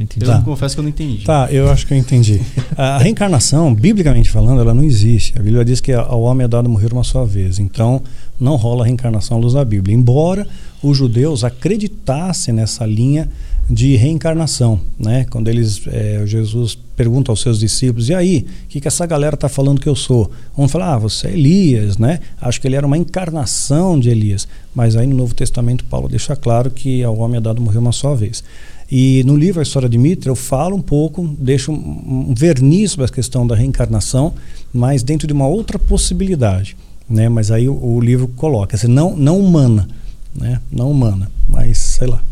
[0.00, 0.24] Entendi.
[0.26, 0.40] Eu tá.
[0.42, 1.24] confesso que eu não entendi.
[1.24, 2.40] Tá, eu acho que eu entendi.
[2.76, 5.38] A reencarnação, biblicamente falando, ela não existe.
[5.38, 7.58] A Bíblia diz que ao homem é dado morrer uma só vez.
[7.58, 8.02] Então,
[8.38, 9.94] não rola reencarnação à luz da Bíblia.
[9.94, 10.46] Embora
[10.82, 13.28] os judeus acreditassem nessa linha
[13.68, 15.26] de reencarnação, né?
[15.28, 19.34] Quando eles, é, Jesus pergunta aos seus discípulos, e aí, o que, que essa galera
[19.34, 20.30] está falando que eu sou?
[20.56, 22.20] Vamos falar, ah, você é Elias, né?
[22.40, 24.48] Acho que ele era uma encarnação de Elias.
[24.74, 27.92] Mas aí no Novo Testamento Paulo deixa claro que ao homem é dado morrer uma
[27.92, 28.42] só vez.
[28.90, 32.92] E no livro A História de Mitra eu falo um pouco, deixo um, um verniz
[32.92, 34.32] sobre a questão da reencarnação,
[34.72, 36.76] mas dentro de uma outra possibilidade,
[37.08, 37.28] né?
[37.28, 39.86] Mas aí o, o livro coloca, assim, não, não humana,
[40.34, 40.60] né?
[40.72, 42.22] Não humana, mas sei lá.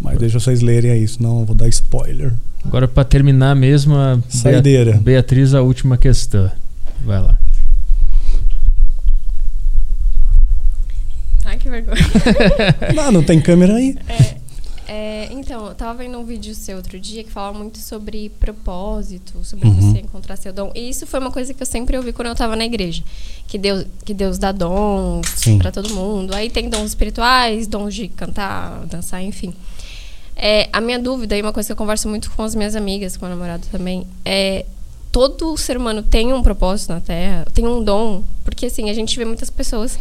[0.00, 2.32] Mas deixa vocês lerem aí, senão eu vou dar spoiler.
[2.64, 4.98] Agora, para terminar mesmo, a Saideira.
[4.98, 6.50] Beatriz, a última questão.
[7.04, 7.38] Vai lá.
[11.44, 11.96] Ai, que vergonha.
[12.94, 13.96] não, não tem câmera aí.
[14.08, 14.36] É,
[14.92, 19.44] é, então, eu tava vendo um vídeo seu outro dia que falava muito sobre propósito,
[19.44, 19.92] sobre uhum.
[19.92, 20.72] você encontrar seu dom.
[20.74, 23.04] E isso foi uma coisa que eu sempre ouvi quando eu tava na igreja.
[23.46, 25.24] Que Deus, que Deus dá dons
[25.58, 26.34] para todo mundo.
[26.34, 29.54] Aí tem dons espirituais, dons de cantar, dançar, enfim.
[30.34, 33.16] É, a minha dúvida, e uma coisa que eu converso muito com as minhas amigas,
[33.16, 34.66] com o namorado também, é
[35.12, 39.16] todo ser humano tem um propósito na Terra, tem um dom, porque assim, a gente
[39.16, 39.96] vê muitas pessoas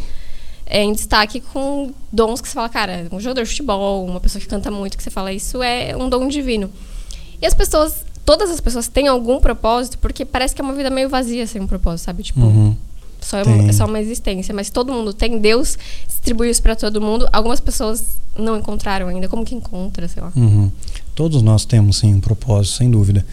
[0.70, 4.40] é, em destaque com dons que você fala, cara, um jogador de futebol, uma pessoa
[4.40, 6.70] que canta muito, que você fala, isso é um dom divino.
[7.42, 10.92] E as pessoas, todas as pessoas têm algum propósito, porque parece que é uma vida
[10.92, 12.22] meio vazia sem um propósito, sabe?
[12.22, 12.78] Tipo, uhum.
[13.20, 14.54] Só é, uma, é, só uma existência.
[14.54, 15.40] Mas todo mundo tem.
[15.40, 17.28] Deus distribuiu isso para todo mundo.
[17.34, 19.28] Algumas pessoas não encontraram ainda.
[19.28, 20.32] Como que encontra, sei lá?
[20.36, 20.72] Uhum.
[21.14, 23.26] Todos nós temos, sim, um propósito, sem dúvida.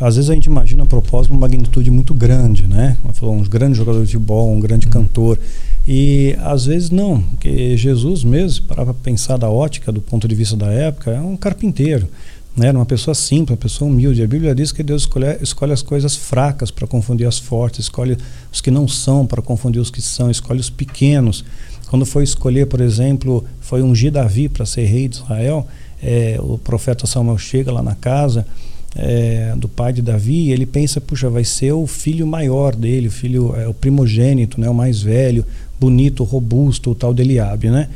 [0.00, 2.96] Às vezes a gente imagina um propósito uma magnitude muito grande, né?
[3.12, 4.92] Falou, um grande jogador de futebol, um grande uhum.
[4.92, 5.38] cantor.
[5.86, 10.56] E às vezes não, porque Jesus mesmo, para pensar da ótica, do ponto de vista
[10.56, 12.08] da época, é um carpinteiro
[12.56, 12.68] né?
[12.68, 14.22] Era uma pessoa simples, uma pessoa humilde.
[14.22, 18.16] A Bíblia diz que Deus escolhe, escolhe as coisas fracas para confundir as fortes, escolhe
[18.52, 21.44] os que não são para confundir os que são, escolhe os pequenos.
[21.88, 25.66] Quando foi escolher, por exemplo, foi ungir Davi para ser rei de Israel,
[26.02, 28.46] é, o profeta Samuel chega lá na casa
[28.94, 33.10] é, do pai de Davi ele pensa, puxa, vai ser o filho maior dele, o
[33.10, 35.44] filho, é, o primogênito, né, o mais velho,
[35.80, 37.88] bonito, robusto, o tal de Eliabe, né?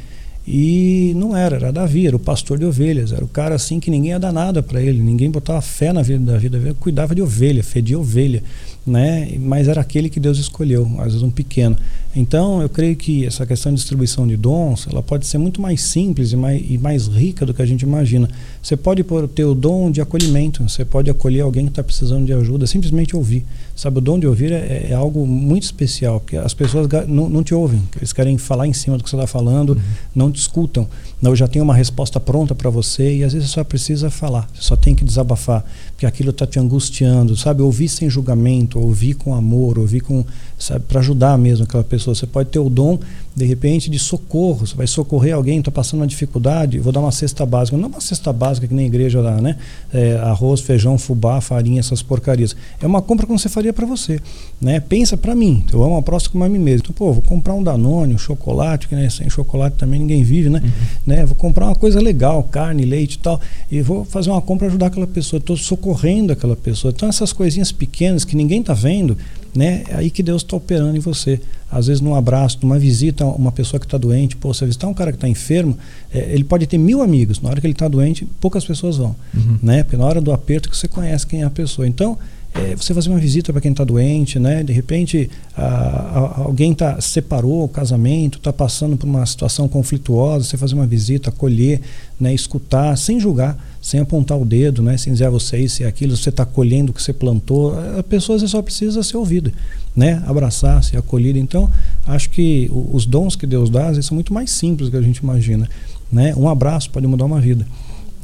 [0.49, 3.91] E não era, era Davi, era o pastor de ovelhas, era o cara assim que
[3.91, 7.21] ninguém ia dar nada para ele, ninguém botava fé na vida da vida, cuidava de
[7.21, 8.43] ovelha, fedia ovelha
[8.87, 9.37] né?
[9.41, 11.77] Mas era aquele que Deus escolheu, às vezes um pequeno.
[12.15, 15.83] Então, eu creio que essa questão de distribuição de dons, ela pode ser muito mais
[15.83, 18.27] simples e mais, e mais rica do que a gente imagina.
[18.63, 22.33] Você pode ter o dom de acolhimento, você pode acolher alguém que está precisando de
[22.33, 23.45] ajuda, simplesmente ouvir.
[23.75, 27.43] Sabe, o dom de ouvir é, é algo muito especial, porque as pessoas não, não,
[27.43, 29.81] te ouvem, eles querem falar em cima do que você está falando, uhum.
[30.15, 30.89] não te escutam.
[31.21, 34.49] Não, já tem uma resposta pronta para você e às vezes você só precisa falar,
[34.55, 35.63] você só tem que desabafar,
[35.97, 37.63] porque aquilo está te angustiando, sabe?
[37.63, 40.23] Ouvir sem julgamento, ouvir com amor, ouvir com,
[40.59, 42.15] sabe, para ajudar mesmo aquela pessoa.
[42.15, 42.99] Você pode ter o dom
[43.35, 44.67] de repente, de socorro.
[44.67, 47.77] Você vai socorrer alguém, está passando uma dificuldade, vou dar uma cesta básica.
[47.79, 49.57] Não uma cesta básica que nem igreja dá, né?
[49.93, 52.55] É, arroz, feijão, fubá, farinha, essas porcarias.
[52.81, 54.21] É uma compra que você faria para você.
[54.61, 54.81] Né?
[54.81, 56.85] Pensa para mim, eu amo a próxima como a mim mesmo.
[56.85, 60.51] Então, pô, vou comprar um Danone, um chocolate, que né, sem chocolate também ninguém vive,
[60.51, 60.61] né?
[60.63, 60.71] Uhum.
[61.07, 61.27] né?
[61.27, 64.69] Vou comprar uma coisa legal, carne, leite e tal, e vou fazer uma compra para
[64.69, 65.39] ajudar aquela pessoa.
[65.39, 65.86] Estou socorrendo
[66.33, 66.93] aquela pessoa.
[66.95, 69.17] Então, essas coisinhas pequenas que ninguém está vendo,
[69.55, 69.85] né?
[69.89, 71.41] É aí que Deus está operando em você.
[71.71, 74.87] Às vezes, num abraço, numa visita a uma pessoa que está doente, pô, você visitar
[74.87, 75.77] um cara que está enfermo,
[76.13, 77.41] é, ele pode ter mil amigos.
[77.41, 79.59] Na hora que ele está doente, poucas pessoas vão, uhum.
[79.63, 79.83] né?
[79.83, 81.87] Porque na hora do aperto que você conhece quem é a pessoa.
[81.87, 82.19] Então,
[82.59, 84.63] é, você fazer uma visita para quem está doente, né?
[84.63, 90.45] De repente, a, a, alguém tá separou o casamento, está passando por uma situação conflituosa,
[90.45, 91.81] você fazer uma visita, acolher,
[92.19, 92.35] né?
[92.35, 94.97] Escutar, sem julgar sem apontar o dedo, né?
[94.97, 97.73] sem dizer a você isso e aquilo, você está colhendo o que você plantou.
[97.97, 99.53] A pessoa só precisa ser ouvida,
[99.95, 100.21] né?
[100.27, 101.39] abraçar, ser acolhida.
[101.39, 101.71] Então,
[102.05, 105.19] acho que os dons que Deus dá são muito mais simples do que a gente
[105.19, 105.69] imagina.
[106.11, 106.35] Né?
[106.37, 107.65] Um abraço pode mudar uma vida.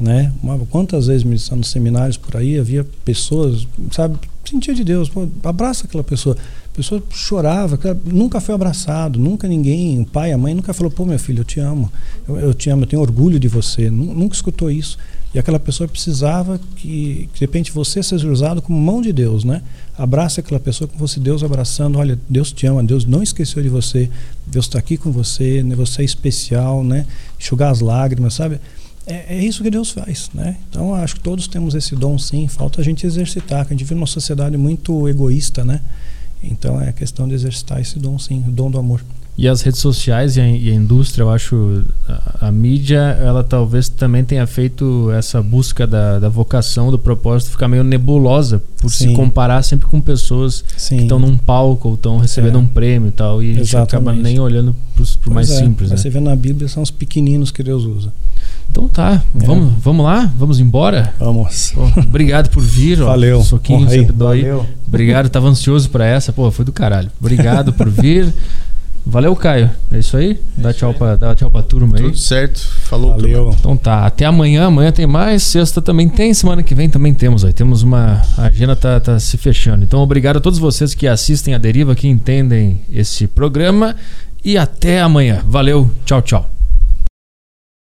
[0.02, 0.32] Né?
[0.68, 5.86] Quantas vezes me nos seminários por aí, havia pessoas, sabe, sentia de Deus, pô, abraça
[5.86, 6.36] aquela pessoa.
[6.72, 11.04] A pessoa chorava, nunca foi abraçado, nunca ninguém, o pai, a mãe, nunca falou, pô,
[11.04, 11.92] meu filho, eu te amo,
[12.28, 13.88] eu, eu te amo, eu tenho orgulho de você.
[13.88, 14.98] Nunca escutou isso.
[15.32, 19.44] E aquela pessoa precisava que, que de repente você seja usado como mão de Deus,
[19.44, 19.62] né?
[19.96, 21.98] Abraça aquela pessoa como fosse Deus abraçando.
[21.98, 24.10] Olha, Deus te ama, Deus não esqueceu de você,
[24.46, 25.74] Deus está aqui com você, né?
[25.76, 27.06] você é especial, né?
[27.38, 28.60] Enxugar as lágrimas, sabe?
[29.06, 30.56] É, é, isso que Deus faz, né?
[30.68, 32.46] Então acho que todos temos esse dom, sim.
[32.46, 35.80] Falta a gente exercitar, que a gente vive numa sociedade muito egoísta, né?
[36.42, 39.02] Então é questão de exercitar esse dom, sim, o dom do amor.
[39.36, 43.42] E as redes sociais e a, e a indústria, eu acho, a, a, mídia, ela
[43.42, 48.90] talvez também tenha feito essa busca da, da vocação, do propósito, ficar meio nebulosa, por
[48.90, 49.08] Sim.
[49.08, 50.96] se comparar sempre com pessoas Sim.
[50.98, 52.60] que estão num palco ou estão recebendo é.
[52.60, 53.42] um prêmio e tal.
[53.42, 53.60] E Exatamente.
[53.60, 55.58] a gente acaba nem olhando para o mais é.
[55.60, 55.90] simples.
[55.90, 55.96] Né?
[55.96, 58.12] Você vê na Bíblia, são os pequeninos que Deus usa.
[58.70, 59.46] Então tá, é.
[59.46, 60.32] vamos, vamos lá?
[60.36, 61.12] Vamos embora?
[61.18, 61.72] Vamos.
[61.74, 62.98] Pô, obrigado por vir.
[62.98, 63.40] Valeu.
[63.40, 64.42] Ó, soquinho sempre dói.
[64.42, 64.66] Valeu.
[64.86, 66.32] Obrigado, tava ansioso para essa.
[66.32, 67.10] Pô, foi do caralho.
[67.20, 68.32] Obrigado por vir.
[69.04, 69.68] Valeu, Caio.
[69.90, 70.38] É isso aí?
[70.56, 72.04] Dá, é tchau, Pra, dá tchau pra turma aí.
[72.04, 72.60] Tudo certo.
[72.84, 73.38] Falou, Valeu.
[73.38, 73.56] Turma.
[73.58, 74.06] Então tá.
[74.06, 74.66] Até amanhã.
[74.66, 75.42] Amanhã tem mais.
[75.42, 76.32] Sexta também tem.
[76.32, 77.44] Semana que vem também temos.
[77.44, 77.52] Aí.
[77.52, 78.22] Temos uma.
[78.38, 79.82] A agenda tá, tá se fechando.
[79.82, 83.96] Então, obrigado a todos vocês que assistem a Deriva, que entendem esse programa.
[84.44, 85.42] E até amanhã.
[85.46, 85.90] Valeu.
[86.04, 86.48] Tchau, tchau.